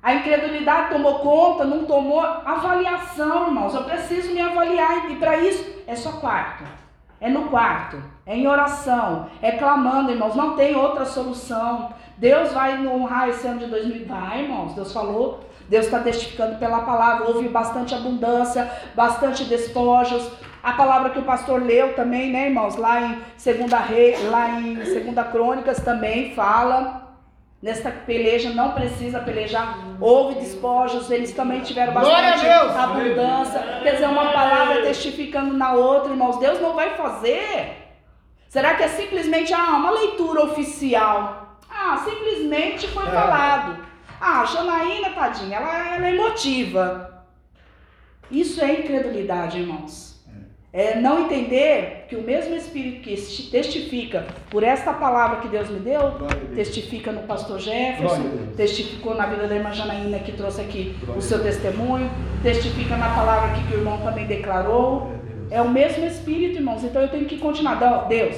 A 0.02 0.14
incredulidade 0.14 0.90
tomou 0.90 1.20
conta, 1.20 1.64
não 1.64 1.84
tomou 1.84 2.20
avaliação, 2.20 3.46
irmãos. 3.46 3.72
Eu 3.72 3.84
preciso 3.84 4.34
me 4.34 4.40
avaliar 4.40 5.08
e 5.08 5.14
para 5.14 5.36
isso 5.36 5.64
é 5.86 5.94
só 5.94 6.10
quarto. 6.14 6.64
É 7.20 7.30
no 7.30 7.44
quarto, 7.44 8.02
é 8.24 8.36
em 8.36 8.46
oração, 8.46 9.26
é 9.40 9.52
clamando, 9.52 10.12
irmãos. 10.12 10.34
Não 10.34 10.54
tem 10.54 10.76
outra 10.76 11.04
solução. 11.04 11.92
Deus 12.16 12.52
vai 12.52 12.86
honrar 12.86 13.28
esse 13.28 13.46
ano 13.46 13.58
de 13.58 13.66
2000. 13.66 14.06
Vai, 14.06 14.42
irmãos. 14.42 14.74
Deus 14.74 14.92
falou. 14.92 15.40
Deus 15.68 15.86
está 15.86 15.98
testificando 16.00 16.56
pela 16.58 16.82
palavra. 16.82 17.26
Houve 17.26 17.48
bastante 17.48 17.94
abundância, 17.94 18.70
bastante 18.94 19.44
despojos. 19.44 20.30
A 20.62 20.72
palavra 20.74 21.10
que 21.10 21.18
o 21.18 21.24
pastor 21.24 21.60
leu 21.60 21.94
também, 21.94 22.30
né, 22.30 22.46
irmãos? 22.46 22.76
Lá 22.76 23.00
em 23.00 23.18
Segunda 23.36 23.78
Rei, 23.78 24.16
lá 24.28 24.60
em 24.60 24.84
Segunda 24.84 25.24
Crônicas 25.24 25.80
também 25.80 26.32
fala. 26.34 27.02
Nesta 27.60 27.90
peleja 27.90 28.50
não 28.50 28.72
precisa 28.72 29.18
pelejar. 29.18 29.78
Houve 30.00 30.36
despojos, 30.36 31.10
eles 31.10 31.32
também 31.32 31.60
tiveram 31.60 31.92
bastante 31.92 32.46
abundância. 32.48 33.60
Quer 33.82 33.92
dizer, 33.92 34.06
uma 34.06 34.32
palavra 34.32 34.82
testificando 34.82 35.54
na 35.54 35.72
outra, 35.72 36.10
irmãos. 36.10 36.38
Deus 36.38 36.60
não 36.60 36.74
vai 36.74 36.90
fazer. 36.96 37.82
Será 38.52 38.74
que 38.74 38.82
é 38.82 38.88
simplesmente 38.88 39.50
ah, 39.54 39.76
uma 39.78 39.90
leitura 39.90 40.44
oficial? 40.44 41.56
Ah, 41.70 41.96
simplesmente 42.04 42.86
foi 42.88 43.06
É. 43.06 43.10
falado. 43.10 43.78
Ah, 44.20 44.44
Janaína, 44.44 45.08
tadinha, 45.14 45.56
ela, 45.56 45.94
ela 45.96 46.06
é 46.06 46.14
emotiva. 46.14 47.24
Isso 48.30 48.62
é 48.62 48.80
incredulidade, 48.80 49.58
irmãos. 49.58 50.22
É 50.70 50.96
não 51.00 51.20
entender 51.20 52.04
que 52.10 52.14
o 52.16 52.20
mesmo 52.22 52.54
Espírito 52.54 53.00
que 53.02 53.14
esti- 53.14 53.50
testifica 53.50 54.26
por 54.50 54.62
esta 54.62 54.92
palavra 54.92 55.40
que 55.40 55.48
Deus 55.48 55.70
me 55.70 55.80
deu, 55.80 56.10
Deus. 56.10 56.32
testifica 56.54 57.10
no 57.10 57.22
pastor 57.22 57.58
Jefferson, 57.58 58.52
testificou 58.54 59.14
na 59.14 59.26
vida 59.26 59.46
da 59.48 59.54
irmã 59.56 59.72
Janaína 59.72 60.18
que 60.18 60.32
trouxe 60.32 60.60
aqui 60.60 60.94
Glória 61.00 61.18
o 61.18 61.22
seu 61.22 61.42
testemunho, 61.42 62.10
testifica 62.42 62.96
na 62.98 63.14
palavra 63.14 63.50
que 63.54 63.74
o 63.74 63.78
irmão 63.78 63.98
também 64.02 64.26
declarou. 64.26 65.10
É 65.52 65.60
o 65.60 65.68
mesmo 65.68 66.06
Espírito, 66.06 66.56
irmãos. 66.56 66.82
Então 66.82 67.02
eu 67.02 67.08
tenho 67.08 67.26
que 67.26 67.36
continuar. 67.36 67.74
Deus, 68.08 68.34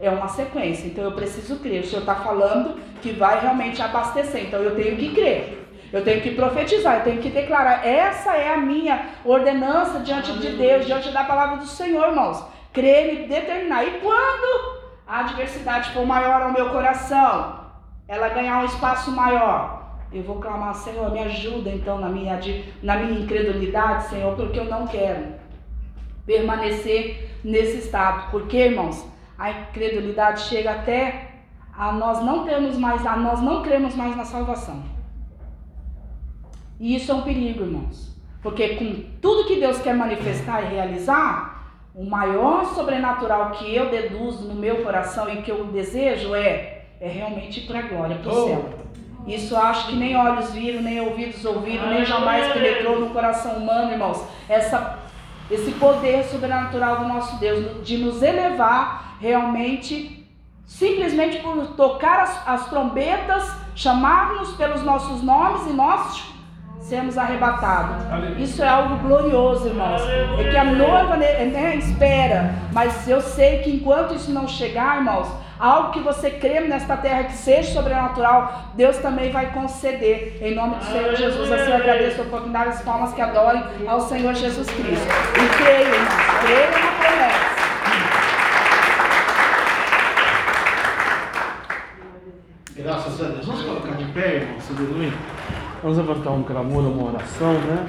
é 0.00 0.10
uma 0.10 0.26
sequência. 0.26 0.88
Então 0.88 1.04
eu 1.04 1.12
preciso 1.12 1.60
crer. 1.60 1.82
O 1.82 1.86
Senhor 1.86 2.00
está 2.00 2.16
falando 2.16 2.80
que 3.00 3.12
vai 3.12 3.40
realmente 3.40 3.80
abastecer. 3.80 4.46
Então 4.46 4.60
eu 4.60 4.74
tenho 4.74 4.96
que 4.96 5.14
crer. 5.14 5.64
Eu 5.92 6.02
tenho 6.02 6.20
que 6.20 6.32
profetizar, 6.32 6.96
eu 6.96 7.04
tenho 7.04 7.22
que 7.22 7.30
declarar. 7.30 7.86
Essa 7.86 8.36
é 8.36 8.52
a 8.52 8.56
minha 8.56 9.10
ordenança 9.24 10.00
diante 10.00 10.32
de 10.40 10.56
Deus, 10.56 10.84
diante 10.84 11.10
da 11.10 11.22
palavra 11.22 11.58
do 11.58 11.66
Senhor, 11.66 12.08
irmãos. 12.08 12.44
Crer 12.72 13.14
e 13.14 13.26
determinar. 13.28 13.84
E 13.84 14.00
quando 14.00 14.80
a 15.06 15.20
adversidade 15.20 15.90
for 15.90 16.04
maior 16.04 16.42
ao 16.42 16.52
meu 16.52 16.70
coração, 16.70 17.60
ela 18.08 18.28
ganhar 18.30 18.62
um 18.62 18.64
espaço 18.64 19.12
maior, 19.12 20.00
eu 20.12 20.24
vou 20.24 20.40
clamar, 20.40 20.74
Senhor, 20.74 21.12
me 21.12 21.20
ajuda 21.20 21.70
então 21.70 21.98
na 22.00 22.08
minha, 22.08 22.40
na 22.82 22.96
minha 22.96 23.20
incredulidade, 23.20 24.08
Senhor, 24.08 24.34
porque 24.34 24.58
eu 24.58 24.64
não 24.64 24.84
quero 24.88 25.45
permanecer 26.26 27.38
nesse 27.44 27.78
estado. 27.78 28.30
Porque, 28.30 28.56
irmãos, 28.56 29.06
a 29.38 29.50
incredulidade 29.50 30.42
chega 30.42 30.72
até 30.72 31.30
a 31.76 31.92
nós 31.92 32.22
não 32.24 32.44
termos 32.44 32.76
mais, 32.76 33.06
a 33.06 33.16
nós 33.16 33.40
não 33.40 33.62
cremos 33.62 33.94
mais 33.94 34.16
na 34.16 34.24
salvação. 34.24 34.82
E 36.78 36.94
isso 36.96 37.10
é 37.10 37.14
um 37.14 37.22
perigo, 37.22 37.62
irmãos. 37.64 38.14
Porque 38.42 38.76
com 38.76 39.02
tudo 39.20 39.46
que 39.46 39.58
Deus 39.60 39.78
quer 39.80 39.94
manifestar 39.94 40.62
e 40.62 40.74
realizar, 40.74 41.54
o 41.94 42.04
maior 42.04 42.66
sobrenatural 42.74 43.52
que 43.52 43.74
eu 43.74 43.88
deduzo 43.90 44.46
no 44.46 44.54
meu 44.54 44.82
coração 44.82 45.28
e 45.32 45.42
que 45.42 45.50
eu 45.50 45.64
desejo 45.66 46.34
é, 46.34 46.84
é 47.00 47.08
realmente 47.08 47.60
ir 47.60 47.66
para 47.66 47.78
a 47.78 47.82
glória, 47.82 48.16
para 48.16 48.32
o 48.32 48.42
Oh. 48.44 48.46
céu. 48.48 48.64
Isso 49.26 49.56
acho 49.56 49.88
que 49.88 49.96
nem 49.96 50.16
olhos 50.16 50.52
viram, 50.52 50.82
nem 50.82 51.00
ouvidos 51.00 51.44
ouviram, 51.44 51.88
nem 51.90 52.04
jamais 52.04 52.52
penetrou 52.52 53.00
no 53.00 53.10
coração 53.10 53.54
humano, 53.56 53.90
irmãos. 53.90 54.22
Essa, 54.48 55.00
esse 55.50 55.72
poder 55.72 56.24
sobrenatural 56.24 57.00
do 57.00 57.08
nosso 57.08 57.36
Deus 57.38 57.84
de 57.84 57.98
nos 57.98 58.22
elevar 58.22 59.16
realmente, 59.20 60.26
simplesmente 60.66 61.38
por 61.38 61.68
tocar 61.68 62.20
as, 62.20 62.48
as 62.48 62.68
trombetas, 62.68 63.50
chamar-nos 63.74 64.52
pelos 64.52 64.82
nossos 64.82 65.22
nomes 65.22 65.66
e 65.70 65.72
nós 65.72 66.36
sermos 66.80 67.18
arrebatados. 67.18 68.04
Isso 68.38 68.62
é 68.62 68.68
algo 68.68 68.96
glorioso, 68.96 69.68
irmãos. 69.68 70.02
É 70.38 70.50
que 70.50 70.56
a 70.56 70.64
noiva 70.64 71.16
né, 71.16 71.44
né, 71.46 71.76
espera, 71.76 72.54
mas 72.72 73.08
eu 73.08 73.20
sei 73.20 73.58
que 73.58 73.70
enquanto 73.70 74.14
isso 74.14 74.30
não 74.30 74.46
chegar, 74.46 74.98
irmãos, 74.98 75.28
algo 75.58 75.90
que 75.90 76.00
você 76.00 76.30
crê 76.30 76.60
nesta 76.60 76.96
terra 76.96 77.24
que 77.24 77.34
seja 77.34 77.72
sobrenatural, 77.72 78.72
Deus 78.74 78.96
também 78.98 79.30
vai 79.30 79.52
conceder. 79.52 80.38
Em 80.40 80.54
nome 80.54 80.76
do 80.76 80.84
Senhor 80.84 81.14
Jesus, 81.14 81.50
assim 81.50 81.70
eu 81.70 81.76
agradeço 81.76 82.20
a 82.20 82.24
oportunidade 82.24 82.70
das 82.70 82.82
palmas 82.82 83.12
que 83.12 83.20
adorem 83.20 83.62
ao 83.86 84.00
Senhor 84.00 84.34
Jesus 84.34 84.68
Cristo. 84.68 85.06
E 85.34 85.62
creio, 85.62 85.94
irmãos, 85.94 86.14
creio 86.44 86.70
na 86.70 86.92
promessa. 87.00 87.56
Graças 92.76 93.20
a 93.20 93.28
Deus. 93.28 93.46
Vamos 93.46 93.62
colocar 93.62 93.96
de 93.96 94.04
pé, 94.12 94.36
irmãos, 94.36 94.64
aleluia. 94.70 95.12
Vamos 95.82 95.98
levantar 95.98 96.30
um 96.30 96.42
clamor, 96.42 96.84
uma 96.84 97.08
oração, 97.10 97.52
né? 97.52 97.86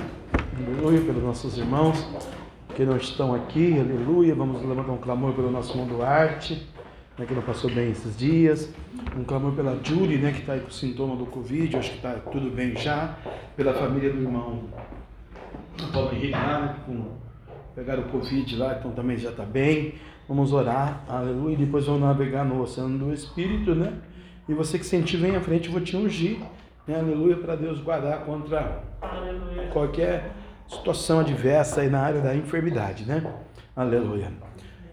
Aleluia, 0.58 1.02
pelos 1.02 1.24
nossos 1.24 1.58
irmãos 1.58 2.08
que 2.78 2.86
não 2.86 2.96
estão 2.96 3.34
aqui, 3.34 3.80
aleluia. 3.80 4.36
Vamos 4.36 4.62
levantar 4.62 4.92
um 4.92 4.98
clamor 4.98 5.34
pelo 5.34 5.50
nosso 5.50 5.76
mundo 5.76 6.04
arte, 6.04 6.68
né, 7.18 7.26
que 7.26 7.34
não 7.34 7.42
passou 7.42 7.70
bem 7.70 7.92
esses 7.92 8.18
dias. 8.18 8.74
Um 9.16 9.24
clamor 9.24 9.54
pela 9.54 9.78
Julie, 9.84 10.18
né, 10.18 10.32
que 10.32 10.40
está 10.40 10.54
aí 10.54 10.60
com 10.60 10.70
sintoma 10.70 11.16
do 11.16 11.26
Covid, 11.26 11.78
acho 11.78 11.92
que 11.92 11.98
está 11.98 12.14
tudo 12.14 12.50
bem 12.50 12.76
já. 12.76 13.16
Pela 13.56 13.74
família 13.74 14.12
do 14.12 14.22
irmão 14.22 14.64
Paulo 15.92 16.12
Henrique 16.14 16.32
lá, 16.32 16.60
né, 16.60 16.76
com, 16.86 17.12
pegaram 17.76 18.04
o 18.04 18.10
Covid 18.10 18.56
lá, 18.56 18.78
então 18.80 18.92
também 18.92 19.18
já 19.18 19.30
está 19.30 19.44
bem. 19.44 19.96
Vamos 20.28 20.52
orar, 20.52 21.04
aleluia, 21.08 21.54
e 21.54 21.58
depois 21.58 21.86
vamos 21.86 22.02
navegar 22.02 22.44
no 22.44 22.62
oceano 22.62 22.98
do 22.98 23.14
Espírito, 23.14 23.74
né? 23.74 23.94
E 24.48 24.54
você 24.54 24.78
que 24.78 24.86
sentir, 24.86 25.18
vem 25.18 25.36
à 25.36 25.42
frente, 25.42 25.68
eu 25.68 25.72
vou 25.72 25.82
te 25.82 25.96
ungir, 25.96 26.40
né? 26.86 27.00
aleluia, 27.00 27.38
para 27.38 27.56
Deus 27.56 27.80
guardar 27.80 28.26
contra 28.26 28.84
qualquer 29.72 30.32
situação 30.68 31.20
adversa 31.20 31.82
aí 31.82 31.90
na 31.90 32.02
área 32.02 32.22
da 32.22 32.36
enfermidade, 32.36 33.06
né? 33.06 33.24
Aleluia. 33.76 34.47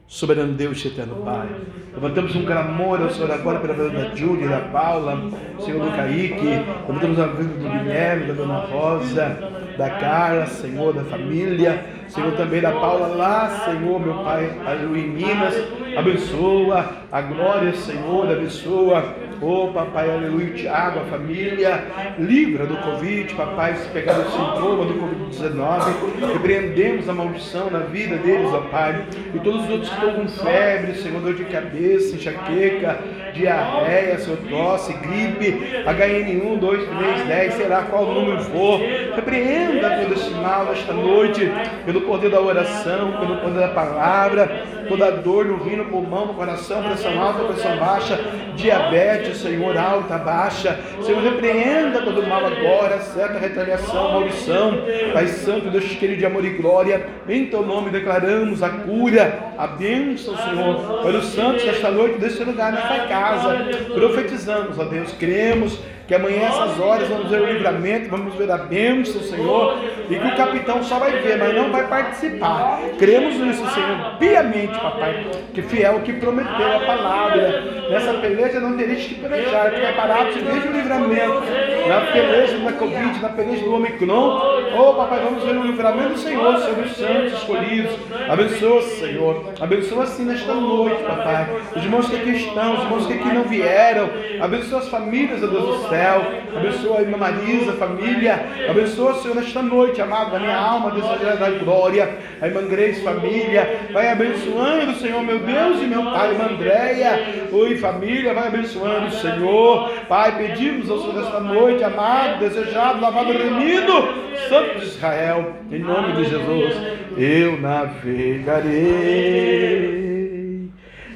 Soberano 0.06 0.52
Deus, 0.52 0.84
eterno 0.84 1.16
Pai. 1.24 1.48
Levantamos 1.94 2.36
um 2.36 2.44
clamor 2.44 3.00
ao 3.00 3.10
Senhor 3.10 3.30
agora 3.30 3.58
pela 3.58 3.72
vida 3.72 3.90
da 3.90 4.14
Júlia, 4.14 4.48
da 4.48 4.60
Paula, 4.60 5.30
Senhor 5.60 5.82
do 5.82 5.96
Kaique. 5.96 6.62
Levantamos 6.86 7.18
a 7.18 7.26
vida 7.28 7.54
do 7.54 7.68
Guilherme, 7.68 8.26
da 8.26 8.34
Dona 8.34 8.58
Rosa, 8.58 9.38
da 9.78 9.90
Carla, 9.90 10.46
Senhor, 10.46 10.92
da 10.92 11.04
família. 11.04 12.04
Senhor, 12.08 12.32
também 12.36 12.60
da 12.60 12.70
Paula 12.70 13.08
lá, 13.08 13.48
Senhor, 13.64 13.98
meu 13.98 14.14
Pai, 14.22 14.50
em 14.94 15.08
Minas. 15.08 15.54
Abençoa 15.96 16.84
a 17.10 17.20
glória, 17.22 17.72
Senhor, 17.72 18.30
abençoa. 18.30 19.23
Oh, 19.46 19.70
papai, 19.74 20.10
aleluia, 20.10 20.54
Tiago, 20.54 21.00
a 21.00 21.04
família, 21.04 21.84
livra 22.18 22.64
do 22.64 22.78
Covid, 22.78 23.34
papai, 23.34 23.76
se 23.76 23.86
pegar 23.90 24.18
o 24.18 24.24
sintoma 24.24 24.86
do 24.86 24.94
Covid-19, 24.94 26.32
repreendemos 26.32 27.06
a 27.10 27.12
maldição 27.12 27.68
na 27.68 27.80
vida 27.80 28.16
deles, 28.16 28.50
ó 28.54 28.62
Pai, 28.70 29.04
e 29.34 29.38
todos 29.40 29.64
os 29.64 29.70
outros 29.70 29.90
que 29.90 29.96
estão 29.96 30.14
com 30.14 30.28
febre, 30.28 30.94
Senhor, 30.94 31.20
dor 31.20 31.34
de 31.34 31.44
cabeça, 31.44 32.16
enxaqueca, 32.16 32.98
diarreia, 33.34 34.18
Senhor, 34.18 34.38
tosse, 34.48 34.94
gripe, 34.94 35.60
HN1, 35.84 36.58
2, 36.58 36.88
3, 36.88 37.26
10, 37.26 37.54
será 37.54 37.82
qual 37.82 38.06
número 38.06 38.40
for, 38.44 38.80
repreenda 39.14 39.90
todo 39.90 40.14
esse 40.14 40.30
mal 40.30 40.64
nesta 40.64 40.94
noite, 40.94 41.52
pelo 41.84 42.00
poder 42.00 42.30
da 42.30 42.40
oração, 42.40 43.12
pelo 43.20 43.36
poder 43.36 43.60
da 43.60 43.68
palavra, 43.68 44.64
toda 44.88 45.10
dor 45.10 45.44
no 45.44 45.62
rim, 45.62 45.76
no 45.76 45.86
pulmão, 45.86 46.26
no 46.26 46.34
coração, 46.34 46.82
pressão 46.82 47.20
alta, 47.20 47.44
pressão 47.44 47.76
baixa, 47.78 48.18
diabetes, 48.56 49.38
Senhor, 49.38 49.76
alta, 49.76 50.18
baixa. 50.18 50.78
Senhor, 51.02 51.22
repreenda 51.22 52.02
todo 52.02 52.26
mal 52.26 52.44
agora, 52.44 52.98
certa 53.00 53.38
retaliação, 53.38 54.12
maldição. 54.12 54.78
Pai 55.12 55.26
Santo, 55.26 55.70
Deus 55.70 55.84
querido 55.84 56.18
de 56.18 56.26
amor 56.26 56.44
e 56.44 56.50
glória, 56.50 57.06
em 57.28 57.46
teu 57.46 57.64
nome 57.64 57.90
declaramos 57.90 58.62
a 58.62 58.68
cura, 58.68 59.52
a 59.56 59.66
bênção, 59.66 60.36
Senhor, 60.36 61.02
para 61.02 61.18
os 61.18 61.26
santos 61.26 61.64
nesta 61.64 61.90
noite, 61.90 62.18
desse 62.18 62.42
lugar, 62.44 62.72
nesta 62.72 63.06
casa. 63.06 63.58
Profetizamos, 63.94 64.78
ó 64.78 64.84
Deus, 64.84 65.12
cremos 65.12 65.78
que 66.06 66.14
amanhã, 66.14 66.48
essas 66.48 66.78
horas, 66.78 67.08
vamos 67.08 67.30
ver 67.30 67.40
o 67.40 67.46
livramento, 67.46 68.10
vamos 68.10 68.34
ver 68.34 68.50
a 68.50 68.58
bênção, 68.58 69.22
Senhor, 69.22 69.78
e 70.10 70.14
que 70.14 70.26
o 70.26 70.36
capitão 70.36 70.82
só 70.82 70.98
vai 70.98 71.12
ver, 71.12 71.38
mas 71.38 71.54
não 71.54 71.72
vai 71.72 71.86
participar. 71.86 72.80
Cremos 72.98 73.36
nisso, 73.36 73.66
Senhor, 73.70 74.16
piamente, 74.18 74.78
papai, 74.78 75.26
que 75.54 75.62
fiel 75.62 76.00
que 76.00 76.12
prometeu 76.12 76.76
a 76.76 76.80
palavra. 76.80 77.62
Nessa 77.90 78.12
peleja 78.14 78.60
não 78.60 78.76
tereis 78.76 79.04
que 79.06 79.14
pelejar, 79.14 79.70
ficar 79.70 79.96
parado, 79.96 80.32
se 80.34 80.40
veja 80.40 80.68
o 80.68 80.72
livramento. 80.72 81.42
Na 81.88 82.00
peleja 82.12 82.58
da 82.58 82.72
Covid, 82.72 83.22
na 83.22 83.28
peleja 83.30 83.64
do 83.64 83.74
Omicron, 83.74 84.72
oh 84.78 84.94
papai, 84.94 85.20
vamos 85.24 85.42
ver 85.42 85.56
o 85.56 85.62
livramento 85.62 86.10
do 86.10 86.18
Senhor 86.18 86.58
sobre 86.58 86.82
os 86.82 86.96
santos 86.96 87.32
escolhidos. 87.32 87.92
Abençoa, 88.28 88.82
Senhor, 88.82 89.52
abençoa 89.58 90.04
assim 90.04 90.24
nesta 90.24 90.52
noite, 90.52 91.02
papai. 91.02 91.48
Os 91.74 91.82
irmãos 91.82 92.08
que 92.08 92.16
aqui 92.16 92.30
estão, 92.30 92.74
os 92.74 92.82
irmãos 92.82 93.06
que 93.06 93.12
aqui 93.14 93.28
não 93.28 93.44
vieram, 93.44 94.10
abençoa 94.40 94.80
as 94.80 94.88
famílias, 94.88 95.42
ó 95.42 95.46
Deus 95.46 95.64
do 95.64 95.88
céu 95.88 95.93
céu. 95.94 96.22
Abençoa 96.56 96.98
a 96.98 97.02
irmã 97.02 97.16
Marisa, 97.16 97.72
família. 97.74 98.44
Abençoa, 98.68 99.14
Senhor, 99.14 99.36
nesta 99.36 99.62
noite, 99.62 100.02
amado, 100.02 100.34
a 100.34 100.40
minha 100.40 100.56
alma 100.56 100.90
deseja 100.90 101.36
dar 101.36 101.52
glória. 101.52 102.18
A 102.40 102.48
irmã 102.48 102.66
Grace, 102.66 103.00
família. 103.02 103.80
Vai 103.92 104.08
abençoando, 104.08 104.94
Senhor, 104.96 105.22
meu 105.22 105.38
Deus 105.38 105.80
e 105.82 105.86
meu 105.86 106.02
Pai, 106.02 106.32
irmã 106.32 106.46
Andréia. 106.50 107.46
Oi, 107.52 107.76
família, 107.76 108.34
vai 108.34 108.48
abençoando, 108.48 109.10
Senhor. 109.12 109.90
Pai, 110.08 110.36
pedimos 110.36 110.90
ao 110.90 110.98
Senhor 110.98 111.14
nesta 111.14 111.38
noite, 111.40 111.84
amado, 111.84 112.40
desejado, 112.40 113.00
lavado, 113.00 113.32
remido. 113.32 114.24
Santo 114.48 114.80
de 114.80 114.86
Israel, 114.86 115.52
em 115.70 115.78
nome 115.78 116.14
de 116.14 116.24
Jesus, 116.24 116.74
eu 117.16 117.60
navegarei 117.60 118.74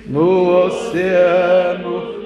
no 0.07 0.65
oceano 0.65 2.18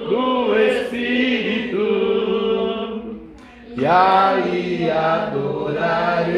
e 3.83 3.85
aí 3.85 4.89
adorarei, 4.89 6.37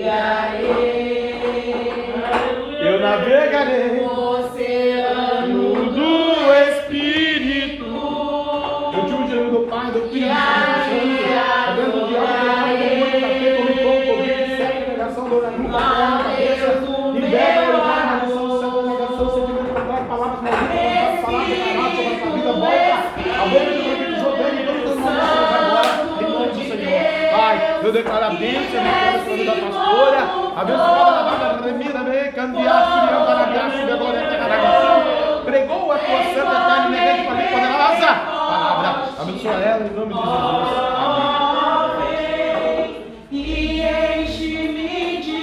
Eu 2.79 2.95
navegarei 3.01 3.98
eu 27.89 27.93
declaro 27.93 28.25
a 28.25 28.29
bênção 28.29 28.83
na 28.83 29.17
vida 29.17 29.45
da 29.45 29.53
pastora, 29.67 30.19
abençoada 30.55 31.11
da 31.11 31.23
vaga 31.31 31.65
remida, 31.65 31.99
bem, 32.03 32.31
cambiaste, 32.31 32.99
agarabiaste, 32.99 33.81
glória, 33.97 34.29
tegaragação. 34.29 35.01
Pregou 35.43 35.91
a 35.91 35.97
tua 35.97 36.23
santa 36.35 36.51
carne, 36.51 36.95
negante, 36.95 37.23
para 37.25 37.47
poderosa 37.47 38.13
palavra. 38.25 38.89
Abençoa 39.19 39.53
ela 39.53 39.87
em 39.87 39.89
nome 39.95 40.13
de 40.13 40.19
Jesus. 40.19 40.29
Amém. 41.81 43.07
e 43.31 43.81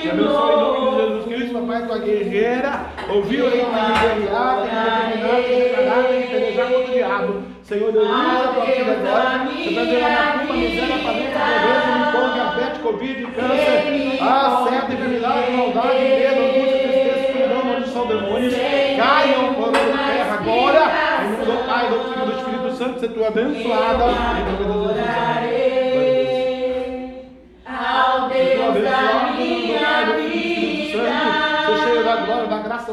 abençoe 0.09 0.53
em 0.53 0.57
nome 0.57 0.79
de 0.79 0.85
Jesus 0.97 1.25
Cristo, 1.25 1.53
papai, 1.55 1.83
tua 1.87 1.99
guerreira. 1.99 2.73
Ouviu 3.09 3.47
aí, 3.47 3.53
tem 3.53 3.61
que 3.61 4.21
guerrear, 4.21 4.65
tem 5.13 5.43
que 5.43 5.55
determinar, 5.55 6.03
tem 6.09 6.23
que 6.23 6.29
pelejar 6.29 6.67
contra 6.67 6.91
o 6.91 6.95
diabo. 6.95 7.43
Senhor, 7.63 7.93
Deus, 7.93 8.09
usa 8.09 8.15
a 8.15 8.53
tua 8.53 8.67
filha 8.67 8.93
agora. 8.93 9.47
Você 9.47 9.69
está 9.69 9.83
dizendo 9.85 10.05
a 10.05 10.11
macumba, 10.11 10.55
miséria, 10.55 10.99
falência, 10.99 11.39
pobreza, 11.47 11.99
licor, 11.99 12.35
diabetes, 12.35 12.81
covid, 12.83 13.27
câncer, 13.27 14.19
ah, 14.21 14.67
certa, 14.69 14.93
enfermidade, 14.93 15.51
maldade, 15.53 15.99
medo, 15.99 16.41
angústia, 16.41 16.79
tristeza, 16.79 17.19
escuridão, 17.21 17.65
maldição, 17.65 18.07
demônios. 18.07 18.55
Caiam 18.55 19.55
por 19.55 19.73
terra 19.73 20.35
agora. 20.35 20.83
Em 21.23 21.31
nome 21.31 21.45
do 21.45 21.67
Pai, 21.67 21.89
do 21.89 21.99
Filho 22.05 22.23
e 22.23 22.27
do 22.27 22.37
Espírito 22.39 22.77
Santo, 22.77 23.01
seja 23.01 23.13
tu 23.13 23.25
abençoada. 23.25 24.05
Em 24.05 24.45
nome 24.45 24.57
de 24.59 24.65
Jesus. 24.65 25.56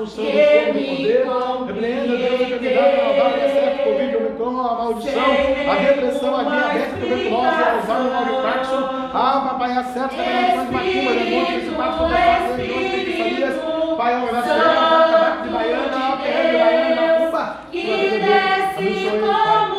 Glória, 0.06 0.34
graça, 0.34 0.44
do 0.44 0.46
fogo, 0.46 0.74
do 0.74 0.86
poder. 0.86 1.26
Repreenda, 1.68 2.18
Deus, 2.18 2.42
a 2.42 2.44
enfermidade, 2.44 3.00
a 3.00 3.04
maldade, 3.04 3.40
a 3.58 3.84
Covid, 3.84 4.16
Omicron, 4.18 4.62
a 4.62 4.76
maldição, 4.76 5.32
a 5.72 5.76
depressão, 5.76 6.36
a 6.36 6.44
diabetes, 6.44 6.94
a 6.94 6.98
tuberculose, 7.00 7.48
a 7.48 7.74
Alzheimer, 7.74 8.28
a 8.28 8.42
Parkinson, 8.42 8.84
a 9.14 9.42
papai, 9.42 9.72
a 9.72 9.84
certo, 9.84 10.16
a 10.16 10.72
macumba, 10.72 11.14
demônios, 11.14 11.48
principados, 11.50 11.98
potestades, 11.98 12.58
regiões, 12.58 12.92
feitiçarias, 12.92 13.56
pai, 13.98 14.14
a 14.14 14.24
oração, 14.24 14.58
a 14.60 15.08
tabaco 15.12 15.44
de 15.44 15.50
baiana, 15.50 15.98
a 15.98 16.18
pele 16.18 16.52
de 16.52 16.58
baiana, 16.58 17.02
macumba. 17.02 17.44
Que 17.72 17.84
desce 18.20 19.10
como 19.10 19.24
fogo, 19.24 19.73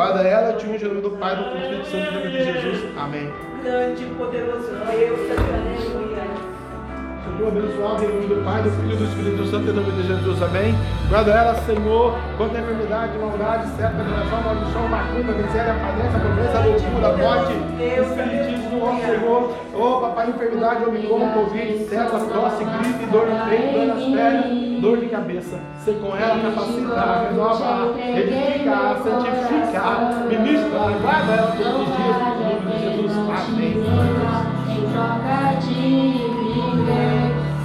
Guarda 0.00 0.22
ela, 0.22 0.54
te 0.54 0.66
unge 0.66 0.82
em 0.82 0.88
nome 0.88 1.02
do 1.02 1.10
Pai, 1.10 1.36
do 1.36 1.44
Filho 1.52 1.60
e 1.60 1.76
do 1.76 1.82
Espírito 1.82 1.90
Santo, 1.90 2.08
em 2.08 2.14
nome 2.16 2.30
de 2.30 2.42
Jesus. 2.42 2.96
Amém. 2.96 3.30
Grande 3.62 4.02
e 4.02 4.06
poderoso 4.16 4.66
Deus, 4.66 4.80
aleluia. 4.80 6.24
Senhor, 7.20 7.48
abençoado 7.48 8.04
em 8.04 8.08
nome 8.08 8.26
do 8.28 8.42
Pai, 8.42 8.62
do 8.62 8.70
Filho 8.70 8.92
e 8.92 8.96
do 8.96 9.04
Espírito 9.04 9.44
Santo, 9.44 9.70
em 9.70 9.74
nome 9.74 9.92
de 9.92 10.02
Jesus, 10.08 10.42
amém. 10.42 10.74
Guarda 11.10 11.30
ela, 11.32 11.54
Senhor, 11.66 12.18
contra 12.38 12.58
a 12.58 12.62
enfermidade, 12.62 13.18
maldade, 13.18 13.68
certa, 13.76 13.96
condenação, 13.98 14.40
maldição, 14.40 14.88
macumba, 14.88 15.32
miséria, 15.34 15.74
falência, 15.74 16.18
pobreza, 16.18 16.60
loucura, 16.64 17.16
morte, 17.20 17.52
espiritismo, 18.00 18.80
ó 18.80 18.96
Senhor, 19.04 19.54
ó 19.74 20.00
papai, 20.00 20.30
enfermidade, 20.30 20.84
omicron, 20.84 21.28
covid, 21.34 21.84
célula, 21.84 22.20
tosse, 22.20 22.64
gripe, 22.64 23.04
dor 23.12 23.26
no 23.26 23.50
peito, 23.50 23.72
dor 23.74 23.84
nas 23.84 24.02
pernas, 24.02 24.69
dor 24.80 24.96
de 24.98 25.06
cabeça. 25.06 25.58
Ser 25.84 25.94
com 26.00 26.16
ela, 26.16 26.40
capacita, 26.40 27.28
renova, 27.28 27.94
edifica, 27.98 28.96
santifica, 29.02 29.82
ministra, 30.28 30.78
guarda 31.00 31.32
ela 31.32 31.56
todos 31.56 31.80
os 31.80 31.96
dias, 31.96 32.16
em 32.16 32.40
nome 32.40 32.66
de 32.66 32.78
Jesus, 32.80 33.12
amém. 33.18 33.72
troca 34.92 35.38
de 35.60 35.74
viver. 36.50 37.20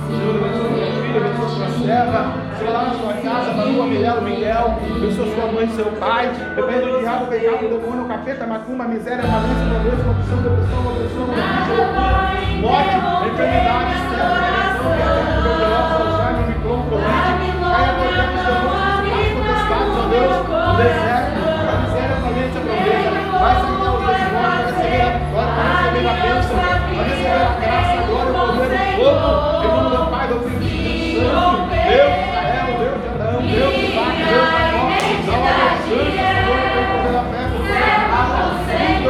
Senhor, 0.05 0.35
abençoa 0.35 0.69
minha 0.69 0.91
filha, 0.91 1.19
abençoa 1.25 1.49
sua 1.49 1.69
serva, 1.85 2.21
Senhor, 2.57 2.73
lá 2.73 2.81
na 2.83 2.93
sua 2.93 3.13
casa, 3.13 3.53
Maria, 3.53 3.83
Miguel, 3.83 4.21
Miguel, 4.21 4.65
abençoa 4.95 5.25
sua 5.33 5.51
mãe 5.51 5.65
e 5.65 5.69
seu 5.69 5.85
pai, 5.93 6.31
repreenda 6.55 6.85
o 6.85 6.99
diabo, 6.99 7.25
o 7.25 7.27
pecado, 7.27 7.65
o 7.65 7.69
demônio, 7.69 8.03
o 8.03 8.07
capeta, 8.07 8.45
macumba, 8.45 8.83
a 8.83 8.87
miséria, 8.87 9.23
a 9.23 9.27
malícia, 9.27 9.65
a 9.65 9.69
pobreza, 9.73 10.01
a 10.01 10.05
corrupção, 10.05 10.37
a 10.37 10.41
depressão, 10.41 10.79
a 10.79 10.91
opressão, 10.91 11.27
morte, 12.61 12.95
enfermidade, 13.33 13.95
Deus, 20.75 20.91
o 20.91 20.95
deserto, 20.95 21.39
a 21.45 21.79
miséria, 21.81 22.15
a 22.15 22.21
falência, 22.21 22.59
a 22.59 22.65
pobreza, 22.65 23.09
vai 23.39 23.55
sair 23.55 23.79
aos 23.85 23.99
demônios, 24.03 24.31
vai 24.35 24.57
receber 24.65 25.01
a 25.01 25.11
glória, 25.31 25.53
vai 25.55 25.67
receber 25.75 26.07
a 26.07 26.15
bênção, 26.15 26.55
vai 26.55 27.03
receber 27.05 27.35
a 27.35 27.55
graça, 27.61 27.95
a 27.95 28.05
glória, 28.05 28.31
o 28.31 28.35
poder, 28.35 28.75
o 28.75 28.97
fogo, 28.97 29.27
em 29.63 29.69
nome 29.71 29.89
do 29.95 30.03
Pai, 30.11 30.25
do 30.27 30.35
Filho 30.39 30.55
e 30.55 30.59
do 30.59 30.75
Espírito 30.75 31.25
Santo, 31.25 31.63
Deus 31.71 32.11
de 32.13 32.19
Israel, 32.25 32.67
Deus 32.79 32.97
de 33.01 33.07
Adão, 33.07 33.37
Deus 33.41 33.71
de 33.73 33.81
Isaac, 33.85 34.15
Deus 34.15 34.45
de 34.45 34.55
Jacó, 34.55 34.83
salva 35.25 35.47
a 35.47 35.55
Deus 35.55 35.79
Santo, 35.85 36.11
Senhor, 36.15 36.59
tem 36.73 36.85
poder 36.91 37.13
da 37.13 37.23
fé, 37.23 37.41
por 37.51 37.61
toda 37.63 37.79
a 37.79 38.11
casa, 38.11 38.75
em 38.75 39.03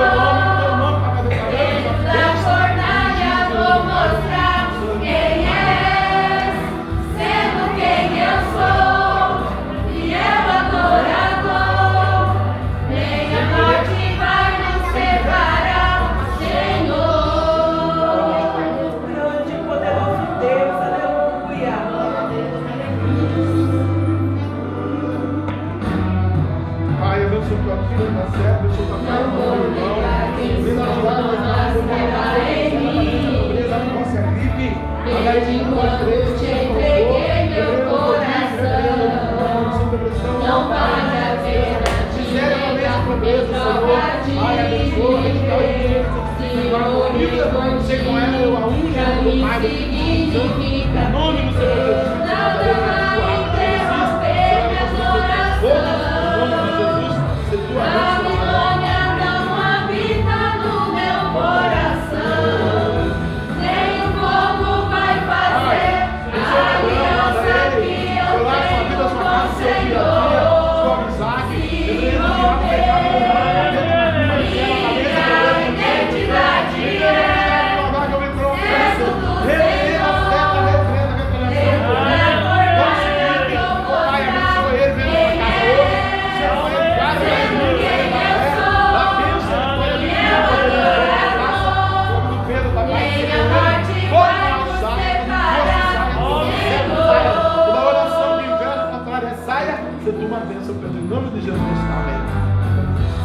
Você 100.03 100.11
toma 100.11 100.37
a 100.37 100.41
para 100.41 100.55
Pedro, 100.55 100.99
em 100.99 101.07
nome 101.07 101.29
de 101.31 101.41
Jesus. 101.41 101.59
Amém. 101.59 102.19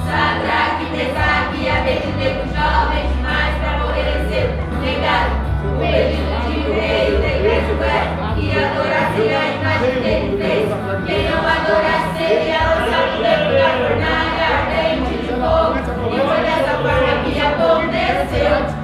Sadraque, 0.07 0.85
Mesaque 0.91 1.61
e 1.61 1.69
Abednego, 1.69 2.43
jovem 2.51 3.05
demais 3.15 3.55
para 3.61 3.85
oferecer, 3.85 4.47
legado. 4.81 5.33
o 5.61 5.79
pedido 5.79 6.33
de 6.47 6.57
rei 6.73 7.15
o 7.15 7.21
decreto 7.21 7.77
é, 7.85 7.95
que 8.35 8.47
adorasse 8.57 9.23
a 9.29 9.45
imagem 9.55 9.93
que 10.01 10.09
ele 10.09 10.31
fez. 10.41 10.69
Quem 11.07 11.31
não 11.31 11.43
adorasse 11.45 12.11
seria 12.17 12.61
lançado 12.65 13.13
tempo 13.21 13.51
da 13.53 13.69
fornalha 13.77 14.47
ardente 14.57 15.13
de 15.21 15.31
fogo. 15.37 15.77
E 16.09 16.19
foi 16.19 16.41
dessa 16.45 16.75
forma 16.81 17.13
que 17.25 17.41
aconteceu 17.41 18.80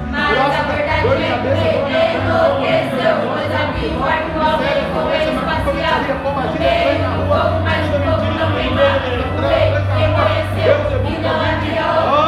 verdade 0.67 1.07
é 1.07 1.31
que 1.43 1.57
ele 1.57 2.07
enlouqueceu, 2.17 3.15
pois 3.27 3.51
havia 3.55 3.91
o 3.97 4.03
arco 4.03 4.37
meio 4.59 4.85
com 4.93 5.03
ele 5.11 5.31
espacial. 5.35 5.97
O 5.97 6.11
um 6.11 7.27
pouco 7.27 7.59
mais 7.61 7.83
um 7.85 7.99
pouco, 8.01 8.25
não 8.25 8.49
tem 8.55 8.69
nada. 8.75 9.07
O 9.07 9.41
meio 9.41 9.73
reconheceu 9.97 10.75
e 11.05 11.17
não 11.21 11.37
havia 11.41 11.85
outro. 12.01 12.26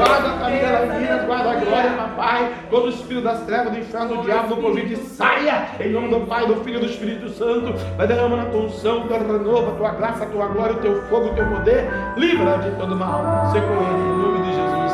Guarda 0.00 0.28
a 0.30 0.38
família 0.38 0.72
das 0.72 0.88
meninas, 0.88 1.26
guarda 1.26 1.50
a 1.50 1.54
glória, 1.56 1.90
papai. 1.90 2.54
Todo 2.70 2.88
espírito 2.88 3.22
das 3.22 3.40
trevas, 3.42 3.70
do 3.70 3.78
inferno, 3.80 4.16
do 4.16 4.22
diabo, 4.22 4.54
do 4.54 4.62
Covid, 4.62 4.96
saia. 4.96 5.68
Em 5.78 5.92
nome 5.92 6.08
do 6.08 6.20
Pai, 6.26 6.46
do 6.46 6.56
Filho 6.64 6.78
e 6.78 6.80
do 6.80 6.86
Espírito 6.86 7.28
Santo. 7.28 7.74
Vai 7.98 8.06
derramando 8.06 8.40
a 8.40 8.44
tua 8.46 8.62
unção, 8.62 9.06
tua 9.06 9.18
renova, 9.18 9.72
tua 9.76 9.90
graça, 9.90 10.24
tua 10.24 10.46
glória, 10.46 10.76
o 10.76 10.78
teu 10.78 11.02
fogo, 11.02 11.26
o 11.26 11.34
teu 11.34 11.44
poder. 11.44 11.86
Livra 12.16 12.56
de 12.56 12.70
todo 12.78 12.96
mal. 12.96 13.50
Seja 13.52 13.66
com 13.66 13.74
ele, 13.74 14.02
em 14.02 14.22
nome 14.22 14.46
de 14.46 14.54
Jesus. 14.54 14.89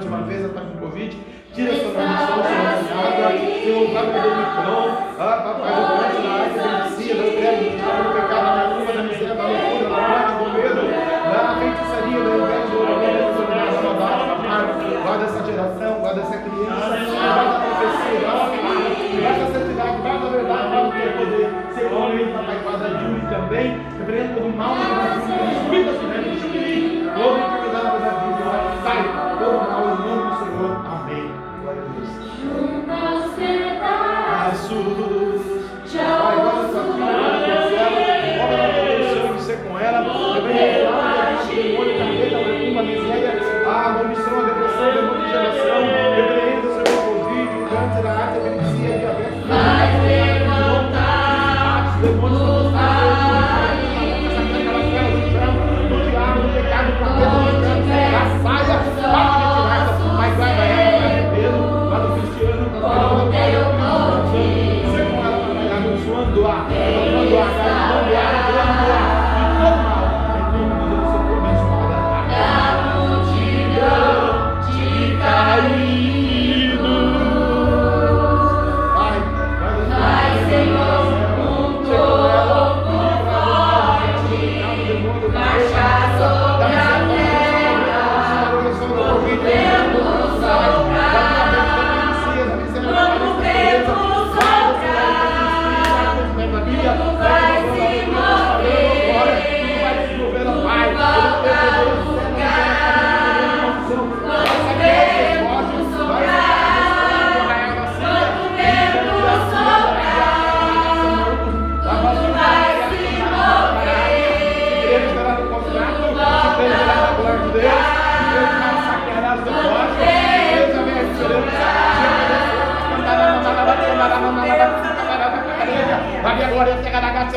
de 0.00 0.08
uma 0.08 0.22
vez, 0.22 0.40
ela 0.40 0.48
está 0.48 0.60
com 0.60 0.78
Covid, 0.78 1.16
tira 1.54 1.72
essa 1.72 1.90
transmissão, 1.90 2.26
sua 2.26 2.42
cunhada, 2.42 3.38
seu 3.62 3.78
lugar 3.80 4.06
para 4.06 4.28
o 4.28 4.40
ah, 5.18 5.36
papai, 5.44 5.99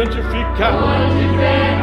santifica. 0.00 1.79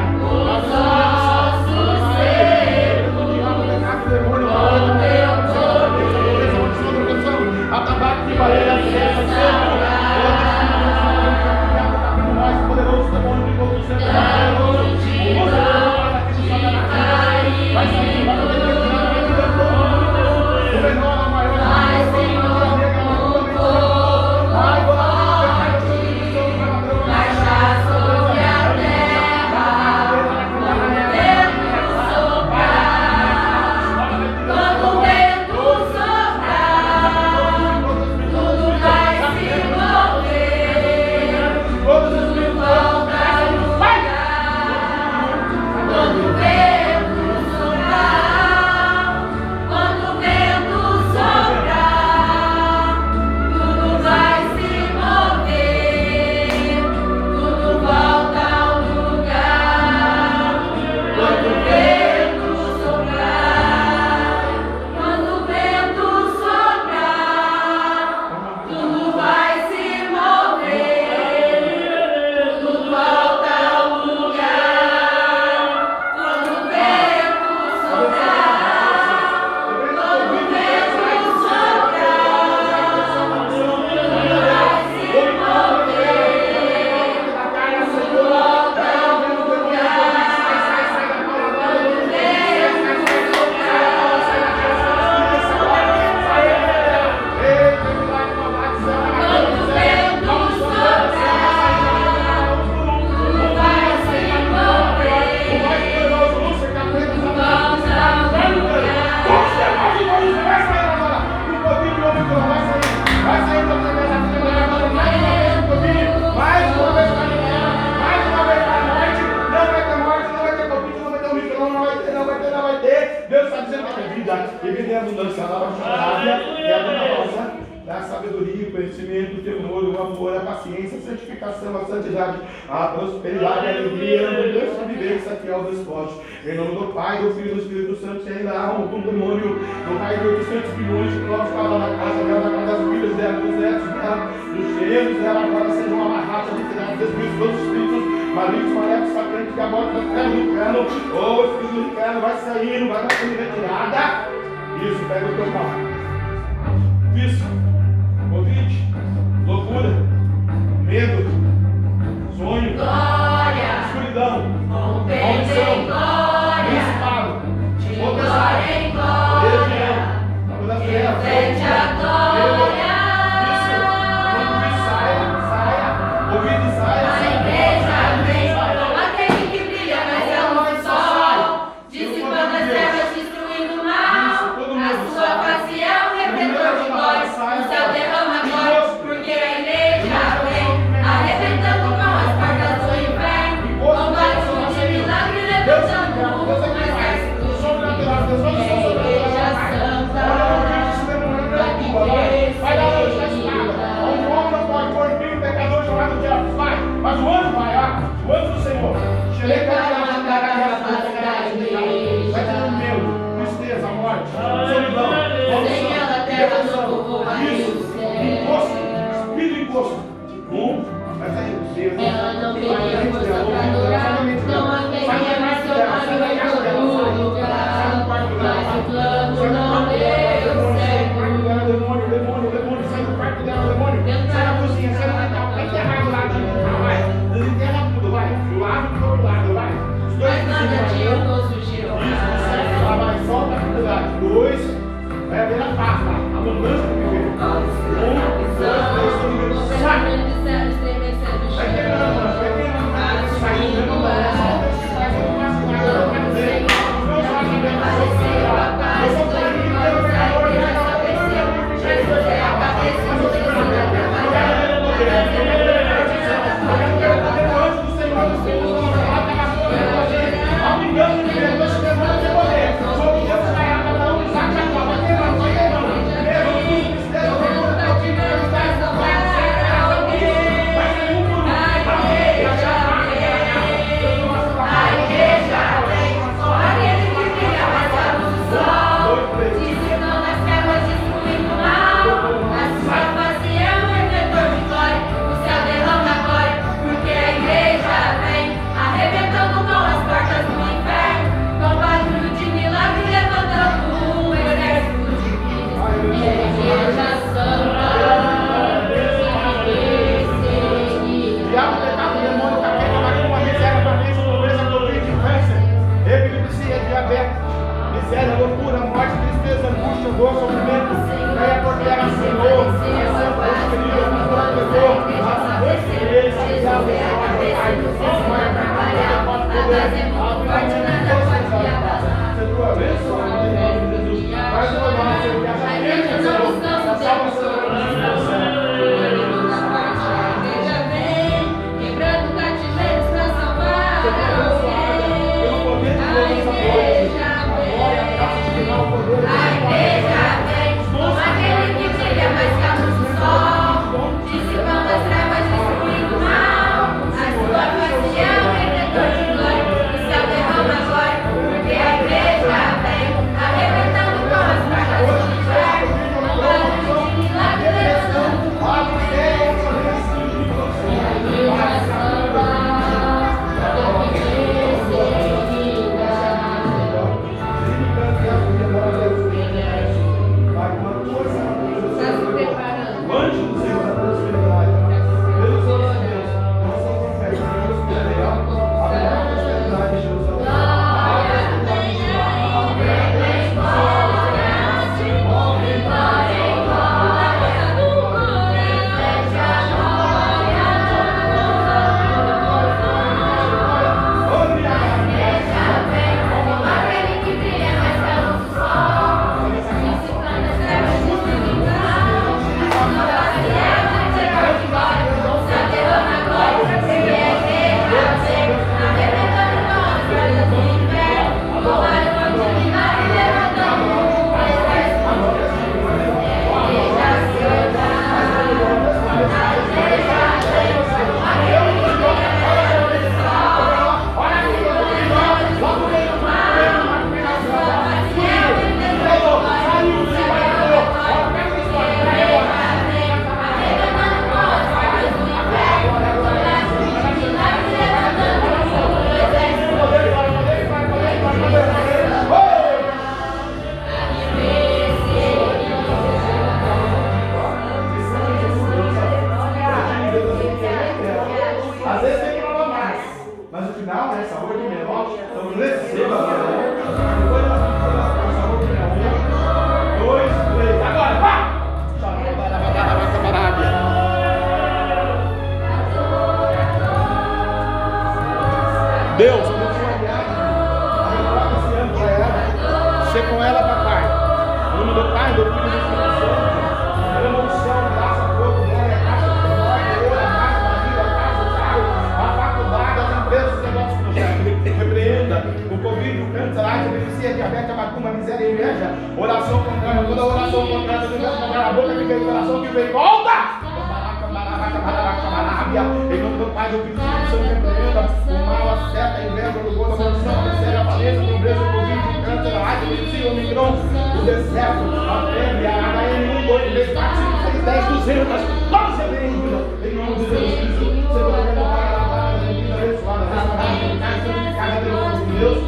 200, 518.38 518.70
todos 518.70 518.96
se 518.96 519.04
bem-vindos. 519.10 519.66
Em 519.84 519.96
nome 519.96 520.16
de 520.16 520.26
Jesus 520.30 520.60
Cristo, 520.60 521.18
eu 521.18 521.32
quero 521.32 521.56
pagar 521.56 521.88
a 521.88 522.06
palavra 522.08 522.40
da 522.40 522.54
vida 522.54 522.74
abençoada, 522.76 523.26
restaurada, 523.26 523.74
santificada, 523.74 524.18
santificada 524.22 524.76
pelo 524.82 524.98
nome 525.02 525.26
de 525.26 525.32
Deus. 525.40 525.60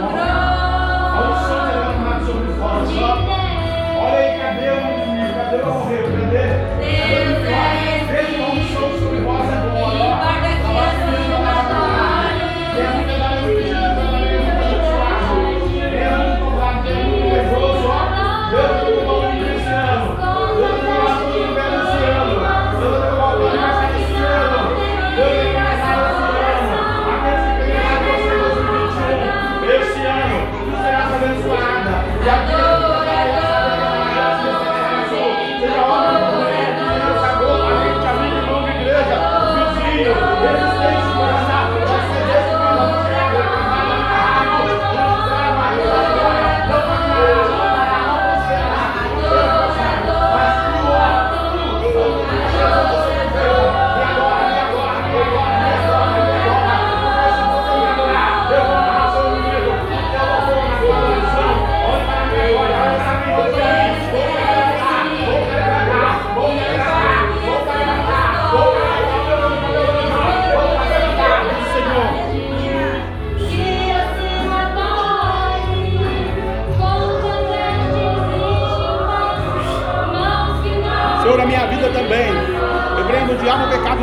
A 0.00 1.20
unção, 1.30 1.60
derramada 1.66 2.20
sobre 2.26 2.48
ó. 2.60 3.16
Olha 4.02 4.18
aí, 4.18 4.30
cadê 4.38 4.66
o 4.70 4.76
inimigo? 4.76 5.32
Cadê 5.34 5.56
o 5.56 5.68
rei? 5.88 6.02
Cadê? 6.02 6.44
Cadê 7.00 7.33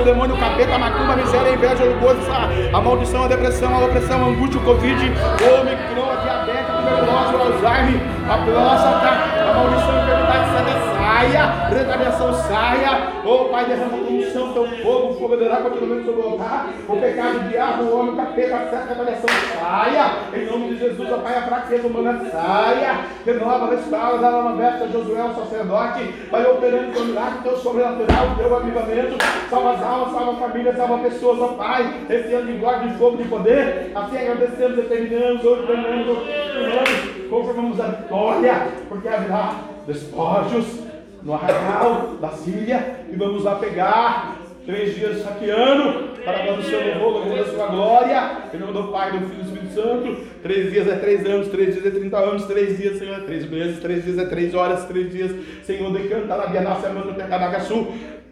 diabo, 0.04 0.24
o 0.24 0.38
pecado, 0.38 0.38
o 0.38 0.38
demônio, 0.38 0.38
capeta, 0.38 0.78
macumba, 0.78 1.16
miséria, 1.16 1.54
inveja, 1.54 1.84
orgulho, 1.84 2.20
a 2.32 2.78
a 2.78 2.82
maldição, 2.82 3.24
a 3.24 3.28
depressão, 3.28 3.76
a 3.76 3.86
opressão, 3.86 4.24
a 4.24 4.28
angústia, 4.28 4.60
o 4.60 4.64
covid, 4.64 4.96
o 4.96 5.62
omicron, 5.62 6.12
a 6.12 6.16
diabetes, 6.16 6.70
a 6.70 6.74
tuberculose, 6.78 7.36
o 7.36 7.42
Alzheimer, 7.42 8.02
a 8.30 8.38
próstata, 8.38 9.10
a 9.10 9.54
maldição, 9.54 9.96
a 9.96 10.02
enfermidade, 10.02 10.52
saia, 10.98 11.44
retaliação, 11.70 12.34
saia. 12.34 12.92
Ô 13.26 13.46
Pai, 13.46 13.66
derrama 13.66 13.98
a 14.38 14.44
unção, 14.44 14.54
teu 14.54 14.68
fogo, 14.84 15.10
o 15.10 15.14
fogo 15.16 15.38
derá 15.38 15.58
continuamente 15.58 16.06
sobre 16.06 16.22
o 16.22 16.30
altar. 16.30 16.70
O 16.88 16.98
pecado, 16.98 17.38
o 17.38 17.50
diabo, 17.50 17.84
o 17.84 18.00
homem, 18.00 18.14
o 18.14 18.18
capeta, 18.18 18.56
a 18.56 18.82
a 18.82 18.86
retaliação, 18.86 19.30
saia. 19.60 20.12
Em 20.34 20.46
nome 20.46 20.70
de 20.70 20.80
Jesus, 20.80 21.12
ó 21.12 21.18
Pai, 21.18 21.36
a 21.36 21.42
fraqueza 21.44 21.88
humana, 21.88 22.26
saia. 22.32 23.06
Renova, 23.26 23.76
restaura, 23.76 24.18
dá 24.20 24.40
uma 24.40 24.52
besta, 24.54 24.88
Josué, 24.88 25.24
o 25.24 25.36
sacerdote, 25.36 26.04
vai 26.30 26.46
operando 26.46 26.94
teu 26.94 27.06
milagre, 27.06 27.40
teu 27.44 27.58
sobrenatural, 27.58 28.36
teu 28.38 28.56
avivamento. 28.56 29.18
Salva 29.50 29.72
as 29.72 29.84
almas, 29.84 30.12
salva 30.14 30.32
a 30.32 30.48
família, 30.48 30.76
salva 30.76 30.98
pessoas, 31.00 31.40
ó 31.40 31.48
Pai. 31.50 32.06
Esse 32.10 32.34
ano 32.34 32.48
de 32.48 32.58
glória, 32.58 32.88
de 32.88 32.98
fogo, 32.98 33.18
de 33.18 33.26
poder. 33.26 33.92
Assim 33.96 34.18
agradecemos 34.18 34.78
e 34.78 34.82
terminamos, 34.84 35.46
hoje 35.46 35.68
terminamos, 35.68 36.08
hoje 36.08 36.26
terminamos. 36.26 37.30
Confirmamos 37.30 37.80
a 37.80 37.88
vitória, 37.88 38.68
porque 38.90 39.08
haverá 39.08 39.56
despojos 39.88 40.91
no 41.24 41.34
arraial 41.34 42.16
da 42.20 42.30
Síria 42.30 43.06
e 43.12 43.16
vamos 43.16 43.44
lá 43.44 43.56
pegar 43.56 44.38
três 44.66 44.96
dias 44.96 45.24
saqueando 45.24 46.12
para 46.24 46.38
a 46.38 46.44
glória 46.44 46.62
do 46.62 46.64
seu 46.64 46.80
louvor, 46.80 47.14
louvor 47.14 47.38
da 47.38 47.46
sua 47.46 47.68
glória, 47.68 48.38
em 48.54 48.58
nome 48.58 48.74
do 48.74 48.92
Pai, 48.92 49.12
do 49.12 49.28
Filho 49.28 49.34
e 49.34 49.44
do 49.44 49.46
Espírito 49.46 49.74
Santo. 49.74 50.18
Três 50.44 50.72
dias 50.72 50.88
é 50.88 50.96
três 50.98 51.26
anos, 51.26 51.48
três 51.48 51.74
dias 51.74 51.86
é 51.86 51.90
trinta 51.92 52.18
anos, 52.18 52.46
três 52.46 52.78
dias, 52.78 53.00
Senhor, 53.00 53.16
é 53.16 53.20
três 53.22 53.50
meses, 53.50 53.80
três 53.80 54.04
dias 54.04 54.18
é 54.18 54.26
três 54.26 54.54
horas, 54.54 54.86
três 54.86 55.12
dias, 55.12 55.32
Senhor, 55.64 55.92
decanta 55.92 56.38
na 56.38 56.48
Bia 56.48 56.62
Nossa, 56.62 56.90
Mano, 56.90 57.14
Tecadagaçu. 57.14 57.88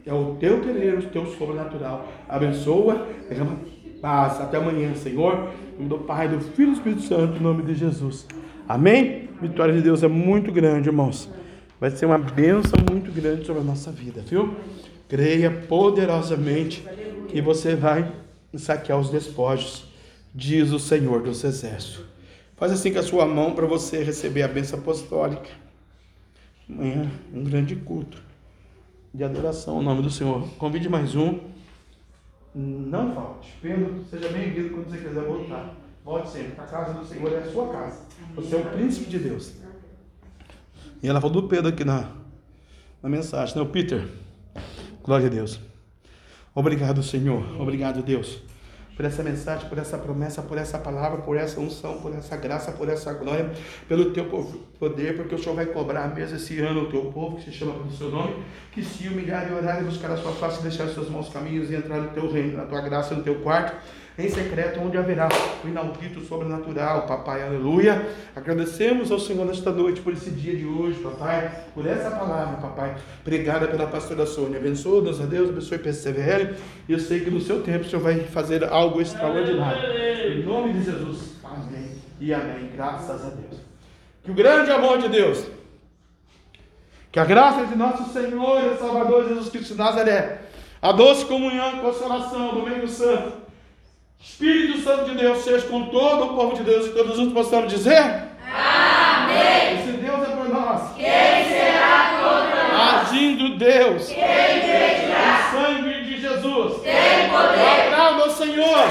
É 0.06 0.14
o 0.14 0.38
teu 0.40 0.62
querer, 0.62 0.98
o 0.98 1.02
teu 1.04 1.26
sobrenatural. 1.26 2.08
Abençoa, 2.28 3.08
derrama 3.28 3.58
paz. 4.02 4.40
Até 4.42 4.58
amanhã, 4.58 4.94
Senhor. 4.96 5.50
Em 5.78 5.84
nome 5.84 5.90
do 5.90 5.98
Pai, 6.00 6.28
do 6.28 6.40
Filho 6.40 6.70
e 6.70 6.72
do 6.72 6.78
Espírito 6.78 7.02
Santo, 7.04 7.38
em 7.38 7.44
nome 7.44 7.64
de 7.64 7.74
Jesus. 7.76 8.28
Amém? 8.68 9.30
Vitória 9.42 9.74
de 9.74 9.82
Deus 9.82 10.04
é 10.04 10.08
muito 10.08 10.52
grande, 10.52 10.90
irmãos. 10.90 11.30
Vai 11.80 11.92
ser 11.92 12.06
uma 12.06 12.18
bênção 12.18 12.78
muito 12.92 13.10
grande 13.12 13.46
sobre 13.46 13.62
a 13.62 13.66
nossa 13.66 13.90
vida, 13.92 14.22
viu? 14.22 14.54
Creia 15.08 15.50
poderosamente 15.50 16.86
que 17.30 17.42
você 17.42 17.76
vai 17.76 18.12
saquear 18.54 19.00
os 19.00 19.10
despojos, 19.10 19.86
diz 20.36 20.72
o 20.72 20.80
Senhor 20.80 21.22
dos 21.22 21.44
Exércitos. 21.44 22.06
Faz 22.58 22.74
assim 22.74 22.92
com 22.92 23.00
a 23.00 23.04
sua 23.04 23.26
mão 23.26 23.56
para 23.56 23.66
você 23.66 24.04
receber 24.04 24.44
a 24.44 24.48
bênção 24.48 24.80
apostólica. 24.80 25.50
Amanhã, 26.70 27.10
um 27.34 27.44
grande 27.46 27.76
culto 27.78 28.22
de 29.14 29.24
adoração 29.24 29.78
ao 29.78 29.82
nome 29.82 30.02
do 30.02 30.10
Senhor. 30.10 30.48
Convide 30.58 30.90
mais 30.90 31.16
um. 31.16 31.40
Não 32.54 33.16
falte. 33.16 33.54
Pedro, 33.62 34.04
seja 34.10 34.28
bem-vindo 34.30 34.72
quando 34.72 34.90
você 34.90 34.98
quiser 34.98 35.24
voltar. 35.24 35.76
Volte 36.04 36.30
sempre. 36.30 36.60
A 36.60 36.66
casa 36.66 36.94
do 36.94 37.06
Senhor 37.06 37.32
é 37.32 37.38
a 37.38 37.52
sua 37.52 37.70
casa. 37.70 38.02
Você 38.36 38.56
é 38.56 38.60
o 38.60 38.66
príncipe 38.66 39.10
de 39.10 39.20
Deus. 39.20 39.54
E 41.02 41.08
ela 41.08 41.22
falou 41.22 41.42
do 41.42 41.48
Pedro 41.48 41.70
aqui 41.70 41.86
na, 41.86 42.10
na 43.02 43.10
mensagem, 43.10 43.56
né? 43.56 43.62
O 43.62 43.68
Peter. 43.68 44.06
Glória 45.02 45.28
a 45.28 45.30
Deus. 45.30 45.60
Obrigado, 46.54 47.02
Senhor. 47.02 47.62
Obrigado, 47.62 48.04
Deus. 48.04 48.42
Por 48.98 49.06
essa 49.06 49.24
mensagem, 49.24 49.70
por 49.70 49.78
essa 49.78 49.98
promessa, 49.98 50.42
por 50.42 50.58
essa 50.58 50.78
palavra, 50.78 51.22
por 51.22 51.38
essa 51.38 51.58
unção, 51.62 52.02
por 52.02 52.14
essa 52.14 52.36
graça, 52.36 52.74
por 52.74 52.90
essa 52.90 53.14
glória, 53.14 53.50
pelo 53.88 54.12
teu 54.12 54.26
poder, 54.78 55.16
porque 55.16 55.36
o 55.36 55.38
Senhor 55.38 55.56
vai 55.56 55.68
cobrar 55.68 56.14
mesmo 56.14 56.36
esse 56.36 56.60
ano 56.60 56.82
o 56.82 56.90
teu 56.92 57.06
povo, 57.06 57.38
que 57.38 57.46
se 57.46 57.54
chama 57.54 57.76
pelo 57.76 57.92
seu 57.92 58.10
nome, 58.10 58.44
que 58.74 58.84
se 58.84 59.08
humilhar 59.08 59.50
e 59.50 59.54
orar 59.54 59.82
e 59.82 59.86
buscar 59.86 60.12
a 60.12 60.18
sua 60.18 60.34
face, 60.34 60.62
deixar 60.62 60.84
os 60.84 60.94
seus 60.94 61.10
maus 61.10 61.30
caminhos 61.30 61.72
e 61.72 61.76
entrar 61.76 62.02
no 62.02 62.10
teu 62.10 62.30
reino, 62.30 62.58
na 62.58 62.66
tua 62.66 62.82
graça, 62.82 63.16
no 63.16 63.24
teu 63.24 63.36
quarto 63.36 63.74
em 64.20 64.30
secreto, 64.30 64.82
onde 64.82 64.98
haverá 64.98 65.30
o 65.64 65.68
inaudito 65.68 66.20
sobrenatural, 66.26 67.04
papai, 67.04 67.42
aleluia. 67.42 68.06
Agradecemos 68.36 69.12
ao 69.12 69.18
Senhor 69.18 69.46
nesta 69.46 69.72
noite 69.72 70.02
por 70.02 70.12
esse 70.12 70.30
dia 70.30 70.54
de 70.58 70.66
hoje, 70.66 71.00
papai, 71.00 71.50
por 71.74 71.88
essa 71.88 72.12
palavra, 72.12 72.58
papai, 72.58 72.96
pregada 73.24 73.68
pela 73.68 73.88
pastora 73.88 74.26
Sônia. 74.26 74.60
Abençoa-nos 74.60 75.22
a 75.22 75.26
Deus, 75.26 75.50
abençoe 75.50 75.78
PCVL, 75.78 76.54
e 76.90 76.92
eu 76.92 77.00
sei 77.00 77.22
que 77.22 77.30
no 77.30 77.40
seu 77.40 77.64
tempo 77.64 77.86
o 77.86 77.90
Senhor 77.90 78.02
vai 78.02 78.20
fazer 78.26 78.66
algo 78.66 79.00
extraordinário. 79.00 79.82
Em 80.34 80.44
nome 80.44 80.74
de 80.74 80.84
Jesus, 80.84 81.36
amém 81.42 81.92
e 82.20 82.34
amém. 82.34 82.72
Graças 82.76 83.26
a 83.26 83.30
Deus. 83.30 83.62
Que 84.22 84.32
o 84.32 84.34
grande 84.34 84.70
amor 84.70 84.98
de 84.98 85.08
Deus, 85.08 85.46
que 87.10 87.22
a 87.22 87.26
graça 87.26 87.66
de 87.66 87.76
nosso 87.78 88.12
Senhor 88.12 88.62
e 88.66 88.78
Salvador 88.78 89.30
Jesus 89.30 89.48
Cristo 89.48 89.72
de 89.72 89.80
Nazaré, 89.80 90.42
a 90.82 90.92
doce 90.92 91.26
comunhão, 91.26 91.80
consolação, 91.80 92.54
domingo 92.54 92.88
santo, 92.88 93.39
Espírito 94.22 94.82
Santo 94.84 95.06
de 95.06 95.16
Deus 95.16 95.40
seja 95.40 95.66
com 95.68 95.86
todo 95.86 96.26
o 96.26 96.36
povo 96.36 96.56
de 96.56 96.64
Deus 96.64 96.88
e 96.88 96.90
todos 96.90 97.16
juntos 97.16 97.34
possamos 97.34 97.72
dizer: 97.72 98.02
Amém. 98.54 99.76
E 99.76 99.86
se 99.86 99.92
Deus 99.94 100.22
é 100.28 100.36
por 100.36 100.50
nós, 100.50 100.94
quem 100.96 101.06
será 101.06 102.20
contra 102.20 102.68
nós? 102.68 103.08
Agindo 103.10 103.58
Deus, 103.58 104.08
quem 104.08 104.18
impedirá? 104.18 105.40
O 105.40 105.52
sangue 105.52 106.04
de 106.04 106.22
Jesus 106.22 106.82
tem 106.82 107.30
poder. 107.30 107.94
Aplauda 107.94 108.26
o 108.26 108.32
Senhor. 108.32 108.88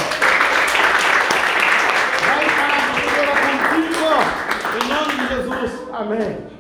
Vai 2.25 2.45
para 2.57 2.79
Senhor 2.95 3.29
contigo. 3.45 4.09
Em 4.83 4.89
nome 4.89 5.13
de 5.15 5.29
Jesus. 5.35 5.89
Amém. 5.93 6.58